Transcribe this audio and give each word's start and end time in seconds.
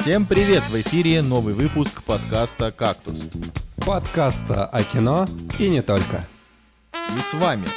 Всем 0.00 0.24
привет! 0.24 0.62
В 0.70 0.80
эфире 0.80 1.20
новый 1.20 1.52
выпуск 1.52 2.02
подкаста 2.04 2.72
«Кактус». 2.72 3.18
Подкаста 3.84 4.64
о 4.64 4.82
кино 4.82 5.26
и 5.58 5.68
не 5.68 5.82
только. 5.82 6.26
И 6.94 7.20
с 7.20 7.34
вами 7.34 7.68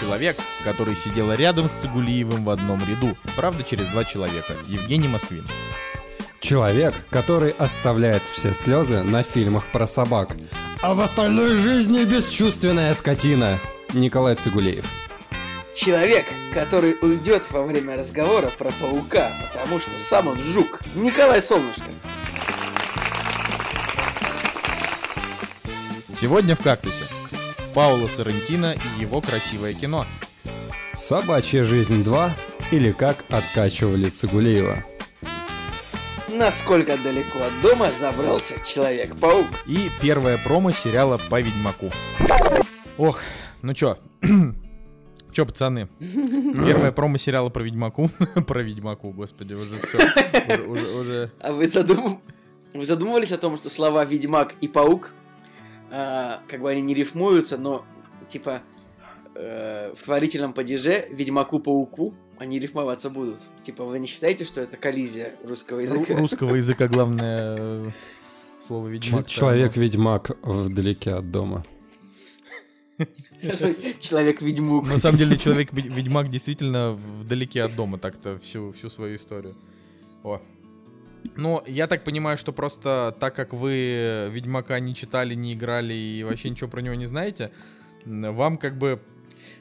человек, 0.00 0.36
который 0.62 0.94
сидел 0.94 1.32
рядом 1.32 1.68
с 1.68 1.72
Цигулиевым 1.72 2.44
в 2.44 2.50
одном 2.50 2.78
ряду, 2.78 3.16
правда 3.34 3.64
через 3.64 3.88
два 3.88 4.04
человека, 4.04 4.54
Евгений 4.68 5.08
Москвин. 5.08 5.44
Человек, 6.38 6.94
который 7.10 7.50
оставляет 7.50 8.22
все 8.22 8.52
слезы 8.52 9.02
на 9.02 9.24
фильмах 9.24 9.66
про 9.72 9.88
собак, 9.88 10.28
а 10.80 10.94
в 10.94 11.00
остальной 11.00 11.56
жизни 11.56 12.04
бесчувственная 12.04 12.94
скотина, 12.94 13.58
Николай 13.92 14.36
Цигулеев. 14.36 15.03
Человек, 15.74 16.24
который 16.52 16.96
уйдет 17.02 17.50
во 17.50 17.64
время 17.64 17.96
разговора 17.96 18.46
про 18.56 18.70
паука, 18.80 19.32
потому 19.52 19.80
что 19.80 19.90
сам 19.98 20.28
он 20.28 20.36
жук. 20.36 20.80
Николай 20.94 21.42
Солнышко. 21.42 21.86
Сегодня 26.20 26.54
в 26.54 26.62
«Кактусе» 26.62 27.04
Пауло 27.74 28.06
Соррентино 28.06 28.72
и 28.72 29.00
его 29.00 29.20
красивое 29.20 29.74
кино. 29.74 30.06
Собачья 30.94 31.64
жизнь 31.64 32.04
2 32.04 32.30
или 32.70 32.92
как 32.92 33.24
откачивали 33.28 34.08
Цигулеева. 34.10 34.84
Насколько 36.28 36.96
далеко 36.96 37.40
от 37.44 37.60
дома 37.62 37.90
забрался 37.90 38.54
Человек-паук. 38.64 39.48
И 39.66 39.90
первая 40.00 40.38
промо 40.38 40.70
сериала 40.70 41.18
по 41.18 41.40
Ведьмаку. 41.40 41.90
Ох, 42.96 43.20
ну 43.62 43.74
чё, 43.74 43.98
Чё, 45.34 45.44
пацаны? 45.44 45.88
Первая 45.98 46.92
промо 46.92 47.18
сериала 47.18 47.48
про 47.48 47.64
Ведьмаку. 47.64 48.08
про 48.46 48.62
Ведьмаку, 48.62 49.10
господи, 49.10 49.54
уже 49.54 49.74
все. 49.74 49.98
Уже, 50.68 51.00
уже, 51.00 51.32
А 51.40 51.52
вы, 51.52 51.66
задум... 51.66 52.20
вы 52.72 52.84
задумывались 52.84 53.32
о 53.32 53.38
том, 53.38 53.56
что 53.56 53.68
слова 53.68 54.04
Ведьмак 54.04 54.54
и 54.60 54.68
Паук, 54.68 55.12
а, 55.90 56.40
как 56.46 56.60
бы 56.60 56.70
они 56.70 56.82
не 56.82 56.94
рифмуются, 56.94 57.58
но 57.58 57.84
типа 58.28 58.62
э, 59.34 59.92
в 59.96 60.04
творительном 60.04 60.52
падеже 60.52 61.08
Ведьмаку-пауку 61.10 62.14
они 62.38 62.60
рифмоваться 62.60 63.10
будут. 63.10 63.40
Типа 63.64 63.84
вы 63.84 63.98
не 63.98 64.06
считаете, 64.06 64.44
что 64.44 64.60
это 64.60 64.76
коллизия 64.76 65.34
русского 65.42 65.80
языка? 65.80 66.12
Ру- 66.12 66.20
русского 66.20 66.54
языка 66.54 66.86
главное 66.86 67.56
э, 67.58 67.90
слово 68.60 68.86
Ведьмак. 68.86 69.26
Человек-ведьмак 69.26 70.36
вдалеке 70.42 71.10
от 71.10 71.32
дома. 71.32 71.64
Человек-ведьмук. 74.00 74.86
На 74.86 74.98
самом 74.98 75.18
деле, 75.18 75.36
человек-ведьмак 75.36 76.28
действительно 76.28 76.92
вдалеке 76.92 77.62
от 77.62 77.74
дома 77.74 77.98
так-то 77.98 78.38
всю, 78.38 78.72
всю 78.72 78.90
свою 78.90 79.16
историю. 79.16 79.54
О. 80.22 80.40
Ну, 81.36 81.62
я 81.66 81.86
так 81.86 82.04
понимаю, 82.04 82.38
что 82.38 82.52
просто 82.52 83.16
так 83.18 83.34
как 83.34 83.52
вы 83.52 84.28
Ведьмака 84.30 84.78
не 84.78 84.94
читали, 84.94 85.34
не 85.34 85.54
играли 85.54 85.94
и 85.94 86.22
вообще 86.22 86.50
ничего 86.50 86.68
про 86.68 86.80
него 86.80 86.94
не 86.94 87.06
знаете, 87.06 87.50
вам 88.04 88.58
как 88.58 88.78
бы... 88.78 89.00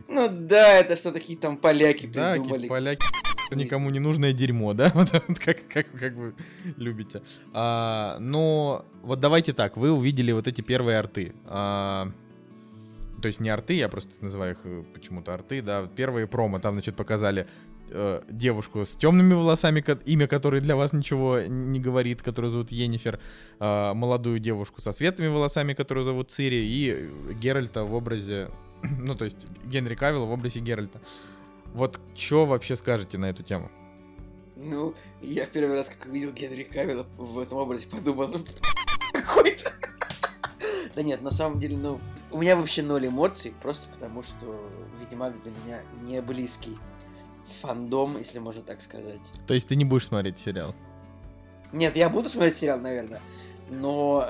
Ну 0.08 0.30
да, 0.30 0.73
это 0.73 0.97
что 0.97 1.12
такие 1.12 1.40
там 1.40 1.58
поляки 1.58 2.06
да, 2.06 2.34
придумали. 2.34 2.68
поляки 2.68 3.03
никому 3.56 3.90
не 3.90 4.00
нужное 4.00 4.34
дерьмо, 4.34 4.73
да, 4.73 4.92
вот, 4.94 5.12
как, 5.40 5.68
как, 5.68 5.88
как 5.92 6.14
вы 6.14 6.34
любите. 6.78 7.22
А, 7.53 8.18
но 8.20 8.86
вот 9.02 9.20
давайте 9.20 9.53
так, 9.53 9.78
вы 9.78 9.92
увидели 9.92 10.31
вот 10.31 10.47
эти 10.47 10.62
первые 10.62 10.97
арты. 10.97 11.34
А, 11.45 12.12
то 13.24 13.28
есть 13.28 13.40
не 13.40 13.50
арты, 13.50 13.76
я 13.76 13.88
просто 13.88 14.12
называю 14.20 14.52
их 14.52 14.60
э, 14.66 14.84
почему-то 14.94 15.34
арты, 15.34 15.62
да, 15.62 15.88
первые 15.96 16.28
промо, 16.28 16.60
там, 16.60 16.74
значит, 16.74 16.98
показали 16.98 17.48
э, 17.90 18.22
девушку 18.30 18.86
с 18.86 18.98
темными 18.98 19.34
волосами, 19.34 19.80
ко- 19.80 19.98
имя 20.04 20.28
которой 20.28 20.60
для 20.60 20.76
вас 20.76 20.92
ничего 20.92 21.40
не 21.40 21.80
говорит, 21.80 22.22
которую 22.22 22.52
зовут 22.52 22.74
Енифер, 22.74 23.22
э, 23.62 23.94
молодую 23.94 24.40
девушку 24.40 24.81
со 24.81 24.92
светлыми 24.92 25.30
волосами, 25.30 25.74
которую 25.74 26.03
зовут 26.03 26.31
Цири, 26.31 26.66
и 26.66 27.09
Геральта 27.36 27.86
в 27.86 27.94
образе, 27.94 28.50
ну, 29.00 29.16
то 29.16 29.24
есть 29.24 29.47
Генри 29.64 29.96
Кавилла 29.96 30.26
в 30.26 30.31
образе 30.31 30.59
Геральта. 30.59 31.00
Вот 31.74 32.02
что 32.16 32.46
вообще 32.46 32.76
скажете 32.76 33.18
на 33.18 33.30
эту 33.30 33.42
тему? 33.42 33.72
Ну, 34.58 34.96
я 35.22 35.46
в 35.46 35.50
первый 35.50 35.78
раз, 35.78 35.88
как 35.88 36.12
увидел 36.12 36.34
Генри 36.34 36.64
Кавилла 36.64 37.08
в 37.18 37.40
этом 37.40 37.58
образе, 37.58 37.88
подумал, 37.88 38.28
ну, 38.28 38.40
какой-то... 39.14 39.72
Да 40.96 41.02
нет, 41.02 41.22
на 41.22 41.31
самом 41.31 41.59
деле, 41.59 41.78
ну, 41.78 42.00
у 42.31 42.40
меня 42.40 42.56
вообще 42.56 42.84
ноль 42.84 43.08
эмоций, 43.08 43.54
просто 43.62 43.88
потому 43.92 44.22
что 44.22 44.70
Ведьмак 45.00 45.42
для 45.42 45.52
меня 45.64 45.81
не 46.04 46.22
близкий 46.22 46.78
фандом, 47.62 48.18
если 48.18 48.40
можно 48.40 48.62
так 48.62 48.81
сказать. 48.81 49.22
То 49.48 49.53
есть 49.53 49.68
ты 49.68 49.76
не 49.76 49.86
будешь 49.86 50.08
смотреть 50.08 50.38
сериал? 50.38 50.76
Нет, 51.72 51.96
я 51.96 52.09
буду 52.09 52.30
смотреть 52.30 52.56
сериал, 52.56 52.80
наверное, 52.80 53.22
но 53.70 54.28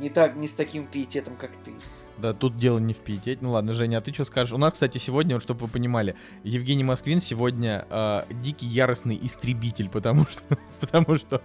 не 0.00 0.10
так, 0.10 0.36
не 0.36 0.48
с 0.48 0.54
таким 0.54 0.86
пиететом, 0.86 1.36
как 1.36 1.56
ты. 1.62 1.72
Да 2.18 2.32
тут 2.32 2.56
дело 2.56 2.78
не 2.78 2.94
в 2.94 2.98
пиетете. 2.98 3.38
Ну 3.42 3.50
ладно, 3.50 3.74
Женя, 3.74 3.98
а 3.98 4.00
ты 4.00 4.12
что 4.12 4.24
скажешь? 4.24 4.52
У 4.52 4.58
нас, 4.58 4.74
кстати, 4.74 4.98
сегодня, 4.98 5.36
вот, 5.36 5.42
чтобы 5.42 5.66
вы 5.66 5.68
понимали, 5.68 6.14
Евгений 6.44 6.84
Москвин 6.84 7.20
сегодня 7.20 7.86
э, 7.90 8.22
дикий 8.42 8.66
яростный 8.66 9.18
истребитель, 9.22 9.88
потому 9.88 10.26
что... 10.26 10.58
потому 10.80 11.16
что... 11.16 11.42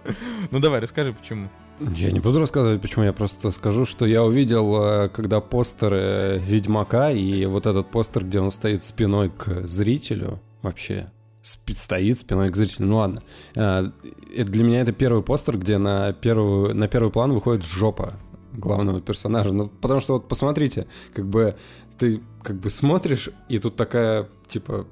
Ну 0.50 0.58
давай, 0.58 0.80
расскажи, 0.80 1.12
почему. 1.12 1.48
Я 1.80 2.12
не 2.12 2.20
буду 2.20 2.38
рассказывать, 2.38 2.80
почему, 2.80 3.04
я 3.04 3.12
просто 3.12 3.50
скажу, 3.50 3.86
что 3.86 4.06
я 4.06 4.22
увидел, 4.22 5.08
когда 5.10 5.40
постер 5.40 5.92
э, 5.94 6.38
Ведьмака, 6.38 7.10
и 7.10 7.44
вот 7.46 7.66
этот 7.66 7.90
постер, 7.90 8.24
где 8.24 8.40
он 8.40 8.50
стоит 8.50 8.84
спиной 8.84 9.30
к 9.30 9.66
зрителю, 9.66 10.40
вообще, 10.62 11.10
стоит 11.42 12.18
спиной 12.18 12.50
к 12.50 12.56
зрителю, 12.56 12.86
ну 12.86 12.96
ладно. 12.96 13.22
Э, 13.54 13.90
Для 14.36 14.64
меня 14.64 14.80
это 14.80 14.92
первый 14.92 15.22
постер, 15.22 15.58
где 15.58 15.78
на, 15.78 16.12
первую, 16.12 16.74
на 16.74 16.88
первый 16.88 17.10
план 17.10 17.32
выходит 17.32 17.64
жопа 17.64 18.14
главного 18.52 19.00
персонажа. 19.00 19.52
Ну, 19.52 19.68
потому 19.68 20.00
что 20.00 20.14
вот 20.14 20.28
посмотрите, 20.28 20.86
как 21.14 21.26
бы 21.26 21.56
ты 21.98 22.20
как 22.42 22.56
бы 22.56 22.70
смотришь, 22.70 23.30
и 23.48 23.58
тут 23.58 23.76
такая, 23.76 24.28
типа, 24.48 24.86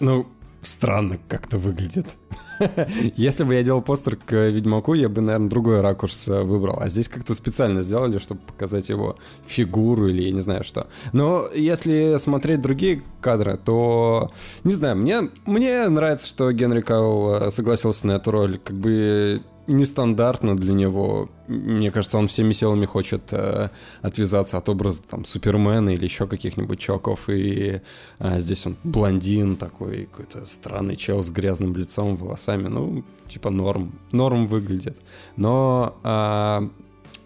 ну, 0.00 0.26
странно 0.62 1.18
как-то 1.28 1.58
выглядит. 1.58 2.16
Если 3.16 3.44
бы 3.44 3.54
я 3.54 3.62
делал 3.62 3.82
постер 3.82 4.16
к 4.16 4.32
Ведьмаку, 4.32 4.94
я 4.94 5.08
бы, 5.08 5.20
наверное, 5.20 5.48
другой 5.48 5.80
ракурс 5.80 6.28
э, 6.28 6.42
выбрал. 6.42 6.78
А 6.80 6.88
здесь 6.88 7.08
как-то 7.08 7.34
специально 7.34 7.82
сделали, 7.82 8.18
чтобы 8.18 8.40
показать 8.40 8.88
его 8.88 9.16
фигуру 9.46 10.08
или 10.08 10.22
я 10.22 10.32
не 10.32 10.40
знаю 10.40 10.64
что. 10.64 10.88
Но 11.12 11.46
если 11.54 12.16
смотреть 12.18 12.62
другие 12.62 13.02
кадры, 13.20 13.58
то, 13.62 14.32
не 14.64 14.72
знаю, 14.72 14.96
мне, 14.96 15.30
мне 15.44 15.88
нравится, 15.88 16.26
что 16.26 16.50
Генри 16.52 16.80
Каул 16.80 17.34
э, 17.34 17.50
согласился 17.50 18.06
на 18.06 18.12
эту 18.12 18.30
роль. 18.30 18.58
Как 18.58 18.76
бы 18.76 19.42
нестандартно 19.66 20.56
для 20.56 20.74
него. 20.74 21.28
Мне 21.48 21.90
кажется, 21.90 22.18
он 22.18 22.28
всеми 22.28 22.52
силами 22.52 22.86
хочет 22.86 23.32
э, 23.32 23.70
отвязаться 24.02 24.58
от 24.58 24.68
образа 24.68 25.00
там 25.02 25.24
Супермена 25.24 25.90
или 25.90 26.04
еще 26.04 26.26
каких-нибудь 26.26 26.78
чуваков. 26.78 27.28
И 27.28 27.80
э, 28.18 28.38
здесь 28.38 28.66
он 28.66 28.76
блондин 28.84 29.56
такой, 29.56 30.06
какой-то 30.06 30.44
странный 30.44 30.96
чел 30.96 31.22
с 31.22 31.30
грязным 31.30 31.74
лицом, 31.76 32.16
волосами. 32.16 32.68
Ну, 32.68 33.04
типа 33.28 33.50
норм. 33.50 33.98
Норм 34.12 34.46
выглядит. 34.46 34.98
Но 35.36 35.96
э, 36.02 36.68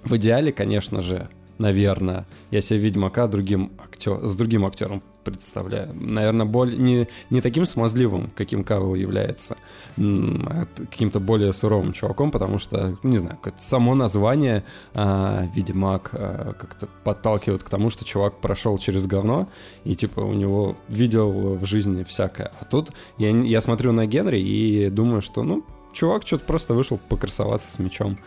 в 0.05 0.17
идеале, 0.17 0.53
конечно 0.53 1.01
же, 1.01 1.29
наверное, 1.61 2.27
я 2.51 2.61
себе 2.61 2.81
Ведьмака 2.81 3.27
другим 3.27 3.73
актер, 3.79 4.27
с 4.27 4.35
другим 4.35 4.65
актером 4.65 5.03
представляю. 5.25 5.91
Наверное, 5.95 6.47
боль, 6.47 6.79
не, 6.79 7.07
не 7.29 7.41
таким 7.43 7.67
смазливым, 7.67 8.31
каким 8.35 8.65
Кавилл 8.65 8.95
является, 8.95 9.57
а 9.97 10.67
каким-то 10.77 11.21
более 11.21 11.53
суровым 11.53 11.93
чуваком, 11.93 12.31
потому 12.31 12.59
что, 12.59 12.97
не 13.03 13.19
знаю, 13.19 13.39
само 13.59 13.95
название 13.95 14.65
а, 14.95 15.47
Ведьмак 15.55 16.11
а, 16.13 16.55
как-то 16.55 16.89
подталкивает 17.05 17.63
к 17.63 17.69
тому, 17.69 17.91
что 17.91 18.05
чувак 18.05 18.41
прошел 18.41 18.79
через 18.79 19.07
говно 19.07 19.49
и, 19.85 19.95
типа, 19.95 20.21
у 20.21 20.33
него 20.33 20.77
видел 20.89 21.57
в 21.57 21.67
жизни 21.67 22.03
всякое. 22.03 22.53
А 22.59 22.65
тут 22.65 22.91
я, 23.19 23.31
я 23.31 23.61
смотрю 23.61 23.93
на 23.93 24.07
Генри 24.07 24.39
и 24.39 24.89
думаю, 24.89 25.21
что, 25.21 25.43
ну, 25.43 25.65
чувак 25.93 26.27
что-то 26.27 26.47
просто 26.47 26.73
вышел 26.73 26.99
покрасоваться 27.09 27.71
с 27.71 27.79
мечом 27.79 28.19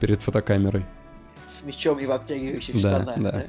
перед 0.00 0.22
фотокамерой. 0.22 0.84
С 1.46 1.62
мечом 1.64 1.98
и 1.98 2.06
в 2.06 2.12
обтягивающих 2.12 2.74
Да, 2.82 3.02
штанах, 3.02 3.22
да. 3.22 3.32
да? 3.32 3.44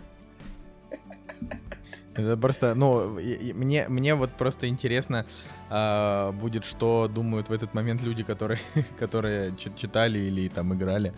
Это 2.16 2.36
просто, 2.36 2.74
ну, 2.74 3.20
и- 3.20 3.50
и 3.50 3.54
мне, 3.54 3.88
мне 3.90 4.16
вот 4.16 4.32
просто 4.32 4.68
интересно 4.68 5.26
а, 5.70 6.32
будет, 6.32 6.66
что 6.66 7.08
думают 7.08 7.50
в 7.50 7.52
этот 7.52 7.74
момент 7.76 8.02
люди, 8.02 8.24
которые, 8.24 8.60
которые 9.00 9.56
чи- 9.58 9.72
читали 9.76 10.18
или 10.20 10.48
там 10.48 10.74
играли. 10.74 11.14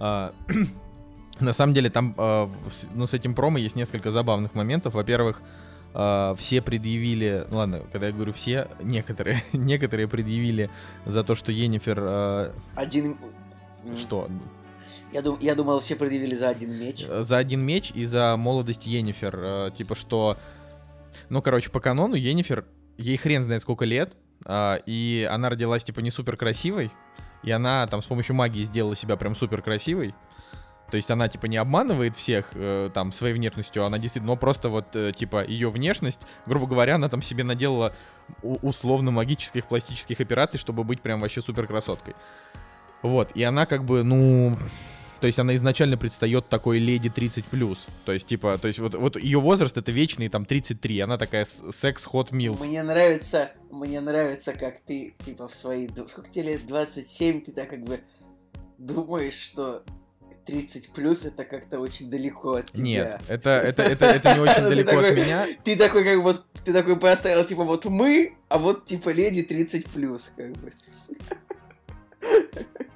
А, 0.00 0.32
на 1.40 1.52
самом 1.52 1.72
деле 1.74 1.88
там, 1.90 2.14
с- 2.68 2.88
ну, 2.94 3.06
с 3.06 3.14
этим 3.14 3.34
промо 3.34 3.58
есть 3.58 3.76
несколько 3.76 4.10
забавных 4.10 4.54
моментов. 4.54 4.94
Во-первых, 4.94 5.40
а, 5.94 6.34
все 6.36 6.60
предъявили, 6.62 7.46
ну 7.50 7.58
ладно, 7.58 7.82
когда 7.92 8.08
я 8.08 8.12
говорю 8.12 8.32
все, 8.32 8.66
некоторые, 8.82 9.44
некоторые 9.52 10.08
предъявили 10.08 10.68
за 11.06 11.22
то, 11.22 11.36
что 11.36 11.52
Енифер, 11.52 11.98
а, 12.02 12.52
Один... 12.74 13.16
что, 13.96 14.28
Я, 15.12 15.22
дум... 15.22 15.38
я 15.40 15.54
думал, 15.54 15.80
все 15.80 15.96
предъявили 15.96 16.34
за 16.34 16.48
один 16.48 16.72
меч. 16.72 17.06
за 17.06 17.36
один 17.36 17.60
меч 17.60 17.90
и 17.94 18.04
за 18.04 18.36
молодость 18.36 18.86
Енифер. 18.86 19.38
э, 19.40 19.70
Типа 19.76 19.94
что... 19.94 20.36
Ну, 21.28 21.42
короче, 21.42 21.70
по 21.70 21.80
канону 21.80 22.14
Енифер, 22.14 22.64
ей 22.96 23.16
хрен 23.16 23.42
знает 23.42 23.62
сколько 23.62 23.84
лет, 23.84 24.12
а, 24.44 24.80
и 24.86 25.28
она 25.30 25.50
родилась, 25.50 25.82
типа, 25.84 26.00
не 26.00 26.10
супер 26.10 26.36
красивой, 26.36 26.90
и 27.42 27.50
она 27.50 27.86
там 27.86 28.02
с 28.02 28.06
помощью 28.06 28.36
магии 28.36 28.62
сделала 28.62 28.94
себя 28.94 29.16
прям 29.16 29.34
супер 29.34 29.62
красивой. 29.62 30.14
То 30.90 30.96
есть 30.96 31.10
она 31.10 31.28
типа 31.28 31.46
не 31.46 31.56
обманывает 31.56 32.16
всех 32.16 32.50
э, 32.54 32.90
там 32.92 33.12
своей 33.12 33.32
внешностью, 33.34 33.84
она 33.84 33.98
действительно, 33.98 34.32
но 34.32 34.36
просто 34.36 34.68
вот 34.68 34.96
э, 34.96 35.12
типа 35.12 35.44
ее 35.44 35.70
внешность, 35.70 36.20
грубо 36.46 36.66
говоря, 36.66 36.96
она 36.96 37.08
там 37.08 37.22
себе 37.22 37.44
наделала 37.44 37.94
условно 38.42 39.12
магических 39.12 39.66
пластических 39.66 40.20
операций, 40.20 40.58
чтобы 40.58 40.82
быть 40.82 41.00
прям 41.00 41.20
вообще 41.20 41.42
супер 41.42 41.68
красоткой. 41.68 42.14
Вот, 43.02 43.30
и 43.34 43.42
она 43.44 43.66
как 43.66 43.84
бы, 43.84 44.02
ну, 44.02 44.58
то 45.20 45.26
есть 45.26 45.38
она 45.38 45.54
изначально 45.54 45.98
предстает 45.98 46.48
такой 46.48 46.78
леди 46.78 47.08
30+. 47.08 47.78
То 48.04 48.12
есть, 48.12 48.26
типа, 48.26 48.58
то 48.58 48.68
есть 48.68 48.80
вот, 48.80 48.94
вот 48.94 49.16
ее 49.16 49.40
возраст 49.40 49.76
это 49.76 49.92
вечный 49.92 50.28
там 50.28 50.46
33. 50.46 51.00
Она 51.00 51.18
такая 51.18 51.44
секс-хот 51.44 52.32
мил. 52.32 52.56
Мне 52.58 52.82
нравится, 52.82 53.52
мне 53.70 54.00
нравится, 54.00 54.52
как 54.54 54.80
ты, 54.80 55.14
типа, 55.22 55.46
в 55.46 55.54
свои... 55.54 55.88
Сколько 56.08 56.30
тебе 56.30 56.54
лет? 56.54 56.66
27, 56.66 57.42
ты 57.42 57.52
так 57.52 57.68
как 57.68 57.84
бы 57.84 58.00
думаешь, 58.78 59.34
что 59.34 59.84
30 60.46 60.92
плюс 60.92 61.26
это 61.26 61.44
как-то 61.44 61.80
очень 61.80 62.10
далеко 62.10 62.54
от 62.54 62.72
тебя. 62.72 62.84
Нет, 62.84 63.20
это, 63.28 63.50
это, 63.50 63.82
это, 63.82 64.06
это 64.06 64.34
не 64.34 64.40
очень 64.48 64.62
далеко 64.62 64.98
от 64.98 65.14
меня. 65.14 65.46
Ты 65.62 65.76
такой, 65.76 66.04
как 66.04 66.22
вот, 66.22 66.44
ты 66.64 66.72
такой 66.72 66.98
поставил, 66.98 67.44
типа, 67.44 67.64
вот 67.64 67.84
мы, 67.84 68.36
а 68.48 68.58
вот, 68.58 68.86
типа, 68.86 69.10
леди 69.10 69.42
30 69.42 69.86
плюс, 69.88 70.32
как 70.34 70.52
бы. 70.52 70.72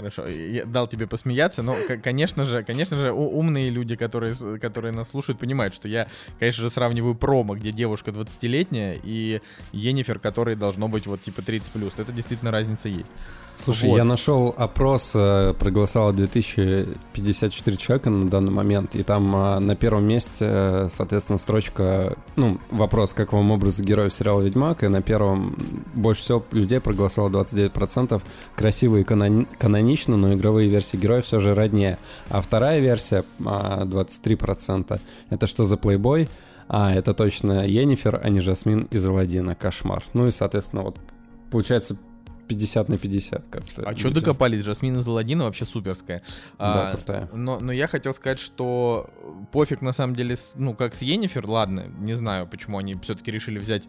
Хорошо, 0.00 0.26
я 0.26 0.64
дал 0.64 0.88
тебе 0.88 1.06
посмеяться, 1.06 1.62
но, 1.62 1.76
конечно 2.02 2.46
же, 2.46 2.64
конечно 2.64 2.96
же, 2.96 3.12
умные 3.12 3.68
люди, 3.68 3.96
которые, 3.96 4.34
которые 4.58 4.92
нас 4.92 5.10
слушают, 5.10 5.38
понимают, 5.38 5.74
что 5.74 5.88
я, 5.88 6.08
конечно 6.38 6.62
же, 6.62 6.70
сравниваю 6.70 7.14
промо, 7.14 7.54
где 7.54 7.70
девушка 7.70 8.10
20-летняя, 8.10 8.98
и 9.02 9.42
Енифер, 9.72 10.18
которой 10.18 10.56
должно 10.56 10.88
быть 10.88 11.06
вот 11.06 11.22
типа 11.22 11.40
30+. 11.40 11.92
Это 11.98 12.12
действительно 12.12 12.50
разница 12.50 12.88
есть. 12.88 13.12
Слушай, 13.56 13.90
вот. 13.90 13.96
я 13.96 14.04
нашел 14.04 14.54
опрос, 14.56 15.12
э, 15.14 15.54
проголосовало 15.58 16.14
2054 16.14 17.76
человека 17.76 18.08
на 18.08 18.30
данный 18.30 18.50
момент, 18.50 18.94
и 18.94 19.02
там 19.02 19.36
э, 19.36 19.58
на 19.58 19.76
первом 19.76 20.04
месте, 20.04 20.46
э, 20.48 20.86
соответственно, 20.88 21.36
строчка, 21.38 22.16
ну, 22.36 22.58
вопрос, 22.70 23.12
как 23.12 23.34
вам 23.34 23.50
образ 23.50 23.80
героев 23.80 24.14
сериала 24.14 24.40
«Ведьмак», 24.40 24.82
и 24.82 24.88
на 24.88 25.02
первом 25.02 25.56
больше 25.92 26.22
всего 26.22 26.44
людей 26.52 26.80
проголосовало 26.80 27.30
29%, 27.30 28.22
красивые 28.56 29.04
канони- 29.04 29.46
канонично, 29.90 30.16
но 30.16 30.34
игровые 30.34 30.68
версии 30.68 30.96
героев 30.96 31.24
все 31.24 31.40
же 31.40 31.54
роднее. 31.54 31.98
А 32.28 32.40
вторая 32.40 32.80
версия, 32.80 33.24
23%, 33.38 35.00
это 35.30 35.46
что 35.46 35.64
за 35.64 35.76
плейбой? 35.76 36.28
А, 36.68 36.94
это 36.94 37.14
точно 37.14 37.66
Енифер, 37.66 38.20
а 38.22 38.28
не 38.28 38.40
Жасмин 38.40 38.86
из 38.92 39.04
Аладдина. 39.04 39.56
Кошмар. 39.56 40.02
Ну 40.14 40.28
и, 40.28 40.30
соответственно, 40.30 40.82
вот 40.82 40.98
получается 41.50 41.96
50 42.46 42.88
на 42.88 42.98
50 42.98 43.46
как-то. 43.48 43.82
А 43.82 43.96
что 43.96 44.10
докопались? 44.10 44.64
Жасмина 44.64 45.02
Заладина 45.02 45.44
вообще 45.44 45.64
суперская. 45.64 46.22
Да, 46.58 46.90
а, 46.90 46.94
крутая. 46.94 47.28
Но, 47.32 47.58
но 47.58 47.72
я 47.72 47.88
хотел 47.88 48.14
сказать, 48.14 48.38
что 48.38 49.10
пофиг 49.50 49.82
на 49.82 49.92
самом 49.92 50.14
деле, 50.14 50.36
ну, 50.56 50.74
как 50.74 50.94
с 50.94 51.02
Енифер, 51.02 51.46
ладно, 51.48 51.86
не 51.98 52.14
знаю, 52.14 52.46
почему 52.46 52.78
они 52.78 52.94
все-таки 53.02 53.32
решили 53.32 53.58
взять 53.58 53.88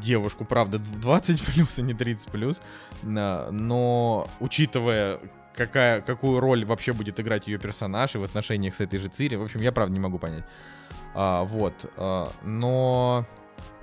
девушку, 0.00 0.44
правда, 0.44 0.78
в 0.78 1.00
20 1.00 1.44
плюс, 1.46 1.78
а 1.78 1.82
не 1.82 1.94
30 1.94 2.28
плюс. 2.28 2.60
Но 3.02 4.28
учитывая 4.40 5.20
какая, 5.54 6.00
какую 6.00 6.40
роль 6.40 6.64
вообще 6.64 6.92
будет 6.92 7.20
играть 7.20 7.46
ее 7.46 7.58
персонаж 7.58 8.14
и 8.14 8.18
в 8.18 8.24
отношениях 8.24 8.74
с 8.74 8.80
этой 8.80 8.98
же 8.98 9.08
Цири, 9.08 9.36
в 9.36 9.42
общем, 9.42 9.60
я 9.60 9.72
правда 9.72 9.92
не 9.92 10.00
могу 10.00 10.18
понять. 10.18 10.44
А, 11.14 11.44
вот. 11.44 11.74
А, 11.96 12.32
но 12.42 13.26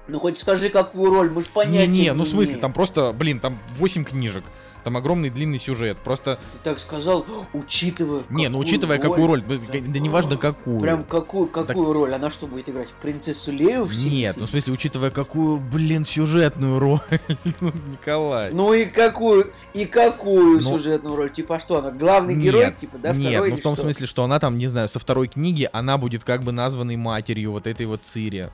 ну 0.10 0.20
хоть 0.20 0.38
скажи, 0.38 0.70
какую 0.70 1.12
роль, 1.12 1.30
мы 1.30 1.42
ж 1.42 1.48
понятия 1.48 1.88
не, 1.88 2.02
не, 2.02 2.14
ну 2.14 2.24
в 2.24 2.28
смысле, 2.28 2.58
там 2.58 2.74
просто, 2.74 3.14
блин, 3.14 3.40
там 3.40 3.60
8 3.78 4.04
книжек. 4.04 4.44
Там 4.84 4.96
огромный 4.96 5.30
длинный 5.30 5.60
сюжет. 5.60 5.98
Просто. 5.98 6.40
Ты 6.54 6.60
так 6.64 6.80
сказал, 6.80 7.26
учитывая. 7.54 8.24
Не, 8.30 8.48
ну 8.48 8.60
учитывая 8.60 8.98
роль, 8.98 9.10
какую 9.10 9.28
роль. 9.28 9.44
Да 9.44 10.00
неважно 10.00 10.38
какую. 10.38 10.80
Прям 10.80 11.04
какую, 11.04 11.48
какую 11.48 11.86
так... 11.86 11.96
роль? 11.96 12.14
Она 12.14 12.32
что 12.32 12.48
будет 12.48 12.70
играть? 12.70 12.90
Принцессу 13.02 13.52
Лею 13.52 13.86
в 13.86 13.94
Нет, 13.94 14.38
ну 14.38 14.46
в 14.46 14.50
смысле, 14.50 14.74
учитывая 14.74 15.12
какую, 15.12 15.58
блин, 15.58 16.06
сюжетную 16.06 16.80
роль. 16.80 17.02
ну, 17.60 17.74
Николай. 17.92 18.52
Ну 18.54 18.74
и 18.74 18.86
какую, 18.86 19.52
и 19.74 19.86
какую 19.86 20.62
ну... 20.62 20.62
сюжетную 20.62 21.16
роль? 21.16 21.32
Типа 21.32 21.60
что, 21.60 21.78
она 21.78 21.92
главный 21.92 22.36
нет, 22.36 22.44
герой, 22.44 22.74
типа, 22.74 22.98
да, 22.98 23.14
Нет, 23.14 23.32
второй, 23.32 23.52
ну 23.52 23.58
в 23.58 23.62
том 23.62 23.74
что? 23.76 23.84
смысле, 23.84 24.08
что 24.08 24.24
она 24.24 24.40
там, 24.40 24.58
не 24.58 24.68
знаю, 24.68 24.88
со 24.88 25.00
второй 25.00 25.28
книги, 25.28 25.70
она 25.74 25.98
будет 25.98 26.24
как 26.24 26.44
бы 26.44 26.52
названной 26.52 26.96
матерью 26.96 27.52
вот 27.52 27.68
этой 27.68 27.86
вот 27.86 28.04
Цири 28.04 28.50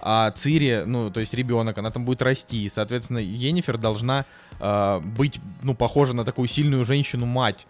а 0.00 0.30
Цири, 0.30 0.84
ну, 0.86 1.10
то 1.10 1.20
есть 1.20 1.34
ребенок, 1.34 1.78
она 1.78 1.90
там 1.90 2.04
будет 2.04 2.22
расти. 2.22 2.64
И, 2.64 2.68
соответственно, 2.68 3.18
Енифер 3.18 3.78
должна 3.78 4.26
э, 4.60 5.00
быть, 5.00 5.40
ну, 5.62 5.74
похожа 5.74 6.14
на 6.14 6.24
такую 6.24 6.48
сильную 6.48 6.84
женщину-мать 6.84 7.66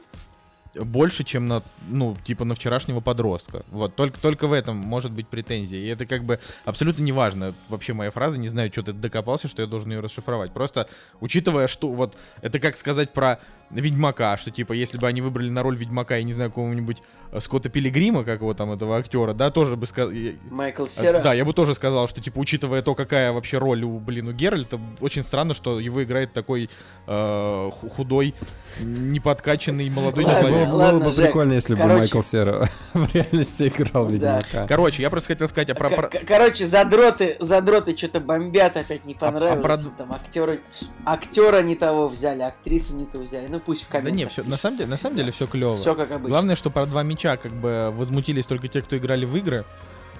больше, 0.75 1.25
чем 1.25 1.47
на, 1.47 1.63
ну, 1.89 2.17
типа 2.25 2.45
на 2.45 2.55
вчерашнего 2.55 3.01
подростка. 3.01 3.65
Вот, 3.71 3.95
только, 3.95 4.19
только 4.19 4.47
в 4.47 4.53
этом 4.53 4.77
может 4.77 5.13
быть 5.13 5.29
претензия. 5.29 5.79
И 5.79 5.87
это 5.87 6.07
как 6.07 6.25
бы 6.25 6.41
абсолютно 6.65 7.03
неважно. 7.03 7.55
Вообще 7.69 7.93
моя 7.93 8.11
фраза, 8.11 8.39
не 8.39 8.49
знаю, 8.49 8.71
что 8.73 8.83
ты 8.83 8.93
докопался, 8.93 9.49
что 9.49 9.63
я 9.63 9.69
должен 9.69 9.93
ее 9.93 10.01
расшифровать. 10.01 10.53
Просто 10.53 10.89
учитывая, 11.21 11.69
что 11.69 11.89
вот 11.91 12.17
это 12.43 12.59
как 12.59 12.77
сказать 12.77 13.13
про 13.13 13.39
Ведьмака, 13.71 14.37
что 14.37 14.51
типа, 14.51 14.73
если 14.73 14.99
бы 14.99 15.07
они 15.07 15.21
выбрали 15.21 15.51
на 15.51 15.63
роль 15.63 15.77
Ведьмака, 15.77 16.17
я 16.17 16.23
не 16.23 16.33
знаю, 16.33 16.51
какого-нибудь 16.51 17.03
э, 17.33 17.41
Скотта 17.41 17.69
Пилигрима, 17.69 18.25
как 18.25 18.41
его 18.41 18.55
там, 18.55 18.73
этого 18.73 18.99
актера, 18.99 19.33
да, 19.33 19.51
тоже 19.51 19.77
бы 19.77 19.87
сказал... 19.87 20.13
Майкл 20.51 20.87
Сера? 20.87 21.21
Да, 21.21 21.35
я 21.35 21.45
бы 21.45 21.53
тоже 21.53 21.75
сказал, 21.75 22.07
что, 22.09 22.21
типа, 22.21 22.39
учитывая 22.39 22.83
то, 22.83 22.95
какая 22.95 23.33
вообще 23.33 23.59
роль 23.59 23.83
у, 23.83 23.99
блин, 23.99 24.29
у 24.29 24.33
Геральта, 24.33 24.81
очень 25.01 25.23
странно, 25.23 25.55
что 25.55 25.81
его 25.81 26.03
играет 26.03 26.33
такой 26.33 26.71
э, 27.07 27.71
худой, 27.97 28.35
неподкачанный 28.81 29.91
молодой 29.91 30.21
Кстати, 30.21 30.41
человек. 30.41 30.69
Было, 30.69 30.91
было 30.91 31.01
бы 31.01 31.13
Жек, 31.13 31.27
прикольно, 31.27 31.53
если 31.55 31.75
короче... 31.75 31.93
бы 31.93 31.99
Майкл 31.99 32.21
Сера 32.21 32.69
в 32.95 33.15
реальности 33.15 33.73
играл 33.75 34.07
Ведьмака. 34.09 34.47
Да. 34.53 34.67
Короче, 34.67 35.03
я 35.03 35.11
просто 35.11 35.29
хотел 35.29 35.49
сказать... 35.49 35.71
А 35.71 35.75
про, 35.75 35.91
про... 35.91 36.11
Короче, 36.27 36.65
задроты, 36.65 37.37
задроты 37.41 37.97
что-то 37.97 38.21
бомбят, 38.21 38.77
опять 38.77 39.05
не 39.05 39.15
понравилось. 39.15 39.57
А, 39.57 39.59
а 39.59 39.63
про... 39.63 39.77
Там 39.99 40.13
актеры, 40.13 40.61
актера 41.05 41.63
не 41.63 41.75
того 41.75 42.09
взяли, 42.09 42.43
актрису 42.43 42.95
не 42.95 43.07
того 43.07 43.25
взяли. 43.25 43.49
Ну, 43.55 43.61
пусть 43.61 43.85
в 43.85 43.89
комментах. 43.89 44.13
Да 44.13 44.17
не, 44.17 44.27
все, 44.27 44.43
на 44.43 44.57
самом 44.57 44.79
деле, 44.79 44.91
на 44.91 44.97
самом 44.97 45.17
деле 45.17 45.31
все 45.31 45.47
клево. 45.47 45.77
Все 45.77 45.95
как 45.95 46.11
обычно. 46.11 46.29
Главное, 46.29 46.57
что 46.57 46.71
про 46.71 46.87
два 46.87 47.05
меча 47.05 47.37
как 47.37 47.53
бы 47.53 47.91
возмутились 47.93 48.47
только 48.47 48.67
те, 48.67 48.83
кто 48.83 48.99
играли 48.99 49.25
в 49.25 49.37
игры, 49.37 49.65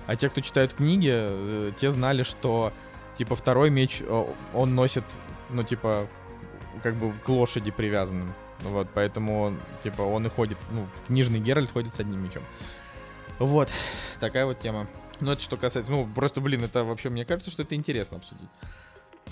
а 0.07 0.15
те, 0.15 0.29
кто 0.29 0.41
читают 0.41 0.75
книги, 0.75 1.11
э, 1.13 1.73
те 1.81 1.91
знали, 1.91 2.23
что 2.23 2.73
типа 3.19 3.35
второй 3.35 3.71
меч 3.71 4.03
он 4.55 4.75
носит, 4.77 5.05
ну 5.51 5.65
типа 5.65 6.07
как 6.85 6.95
бы 6.95 7.13
к 7.13 7.29
лошади 7.29 7.73
привязанным. 7.73 8.35
Вот, 8.61 8.89
поэтому, 8.95 9.57
типа, 9.83 10.03
он 10.03 10.27
и 10.27 10.31
ходит, 10.31 10.57
ну, 10.71 10.87
в 10.95 11.03
книжный 11.07 11.41
Геральт 11.41 11.73
ходит 11.73 11.93
с 11.93 12.01
одним 12.01 12.23
мечом. 12.23 12.45
Вот, 13.39 13.69
такая 14.21 14.47
вот 14.47 14.61
тема. 14.61 14.87
Ну, 15.21 15.33
это 15.33 15.43
что 15.43 15.57
касается, 15.57 15.91
ну, 15.91 16.09
просто, 16.15 16.41
блин, 16.41 16.65
это 16.65 16.85
вообще, 16.85 17.11
мне 17.11 17.25
кажется, 17.25 17.51
что 17.51 17.63
это 17.63 17.75
интересно 17.75 18.19
обсудить. 18.19 18.49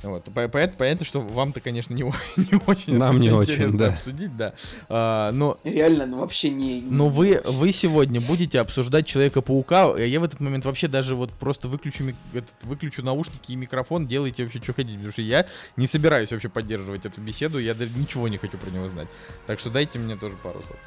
Вот, 0.02 0.28
понятно, 0.34 0.76
понятно, 0.78 1.06
что 1.06 1.20
вам-то, 1.20 1.60
конечно, 1.60 1.94
не, 1.94 2.02
не 2.36 2.60
очень. 2.66 2.96
Нам 2.96 3.20
не 3.20 3.30
очень, 3.30 3.76
да. 3.76 3.88
Обсудить, 3.88 4.36
да. 4.36 4.54
А, 4.88 5.30
но 5.32 5.58
реально, 5.64 6.06
ну 6.06 6.18
вообще 6.18 6.50
не. 6.50 6.82
Но 6.82 7.08
вы 7.08 7.40
вы 7.44 7.72
сегодня 7.72 8.20
будете 8.20 8.60
обсуждать 8.60 9.06
Человека-паука, 9.06 9.94
а 9.94 9.98
я 9.98 10.20
в 10.20 10.24
этот 10.24 10.40
момент 10.40 10.64
вообще 10.64 10.88
даже 10.88 11.14
вот 11.14 11.32
просто 11.32 11.68
выключу 11.68 12.04
этот, 12.32 12.50
выключу 12.62 13.02
наушники 13.02 13.52
и 13.52 13.56
микрофон, 13.56 14.06
делайте 14.06 14.42
вообще 14.42 14.60
что 14.60 14.72
хотите, 14.72 14.94
потому 14.94 15.12
что 15.12 15.22
я 15.22 15.46
не 15.76 15.86
собираюсь 15.86 16.32
вообще 16.32 16.48
поддерживать 16.48 17.04
эту 17.04 17.20
беседу, 17.20 17.58
я 17.58 17.74
даже 17.74 17.92
ничего 17.96 18.28
не 18.28 18.38
хочу 18.38 18.58
про 18.58 18.70
него 18.70 18.88
знать. 18.88 19.08
Так 19.46 19.60
что 19.60 19.70
дайте 19.70 19.98
мне 19.98 20.16
тоже 20.16 20.36
пару 20.42 20.62
слов. 20.62 20.78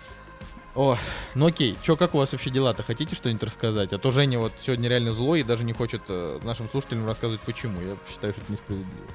О, 0.76 0.98
ну 1.36 1.46
окей, 1.48 1.78
чё, 1.82 1.96
как 1.96 2.16
у 2.16 2.18
вас 2.18 2.34
вообще 2.34 2.50
дела-то? 2.50 2.84
Хотите 2.84 3.16
что-нибудь 3.16 3.44
рассказать? 3.44 3.94
А 3.94 3.98
то 3.98 4.12
Женя 4.12 4.40
вот 4.40 4.52
сегодня 4.58 4.90
реально 4.90 5.14
злой 5.14 5.40
и 5.40 5.44
даже 5.44 5.64
не 5.64 5.72
хочет 5.72 6.02
э, 6.10 6.40
нашим 6.44 6.68
слушателям 6.68 7.08
рассказывать 7.08 7.42
почему. 7.42 7.80
Я 7.80 7.96
считаю, 8.12 8.34
что 8.34 8.42
это 8.42 8.52
несправедливо. 8.52 9.08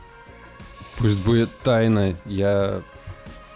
Пусть 0.98 1.22
будет 1.24 1.50
тайна. 1.58 2.16
Я... 2.24 2.82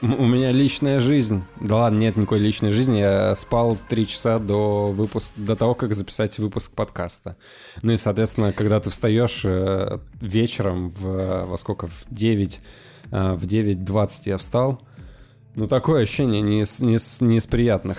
У 0.02 0.26
меня 0.26 0.52
личная 0.52 1.00
жизнь. 1.00 1.44
Да 1.62 1.76
ладно, 1.76 1.98
нет 1.98 2.16
никакой 2.16 2.40
личной 2.40 2.70
жизни. 2.70 2.98
Я 2.98 3.34
спал 3.36 3.78
три 3.88 4.06
часа 4.06 4.38
до 4.38 4.90
выпуска, 4.90 5.32
до 5.40 5.56
того, 5.56 5.74
как 5.74 5.94
записать 5.94 6.38
выпуск 6.38 6.74
подкаста. 6.74 7.38
Ну 7.80 7.92
и, 7.92 7.96
соответственно, 7.96 8.52
когда 8.52 8.80
ты 8.80 8.90
встаешь 8.90 9.42
э, 9.46 9.98
вечером 10.20 10.90
в, 10.90 11.46
во 11.46 11.56
сколько, 11.56 11.86
в 11.86 12.04
9, 12.10 12.60
э, 13.12 13.32
в 13.32 13.44
9.20 13.44 14.20
я 14.26 14.36
встал, 14.36 14.82
ну, 15.54 15.66
такое 15.66 16.02
ощущение 16.02 16.40
не 16.40 16.62
из, 16.62 16.80
не 16.80 16.94
из, 16.94 17.20
не 17.20 17.36
из 17.36 17.46
приятных. 17.46 17.98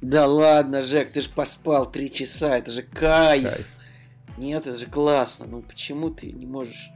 Да 0.00 0.26
ладно, 0.26 0.82
Жек, 0.82 1.10
ты 1.10 1.22
же 1.22 1.30
поспал 1.30 1.90
три 1.90 2.12
часа, 2.12 2.58
это 2.58 2.70
же 2.70 2.82
кайф. 2.82 3.44
кайф. 3.44 3.68
Нет, 4.36 4.66
это 4.66 4.76
же 4.76 4.84
классно. 4.84 5.46
Ну 5.46 5.62
почему 5.62 6.10
ты 6.10 6.30
не 6.30 6.44
можешь 6.44 6.90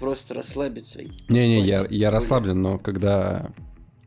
просто 0.00 0.34
расслабиться? 0.34 1.02
Не-не, 1.28 1.60
я, 1.60 1.86
я 1.90 2.10
расслаблен, 2.10 2.60
но 2.62 2.78
когда 2.78 3.50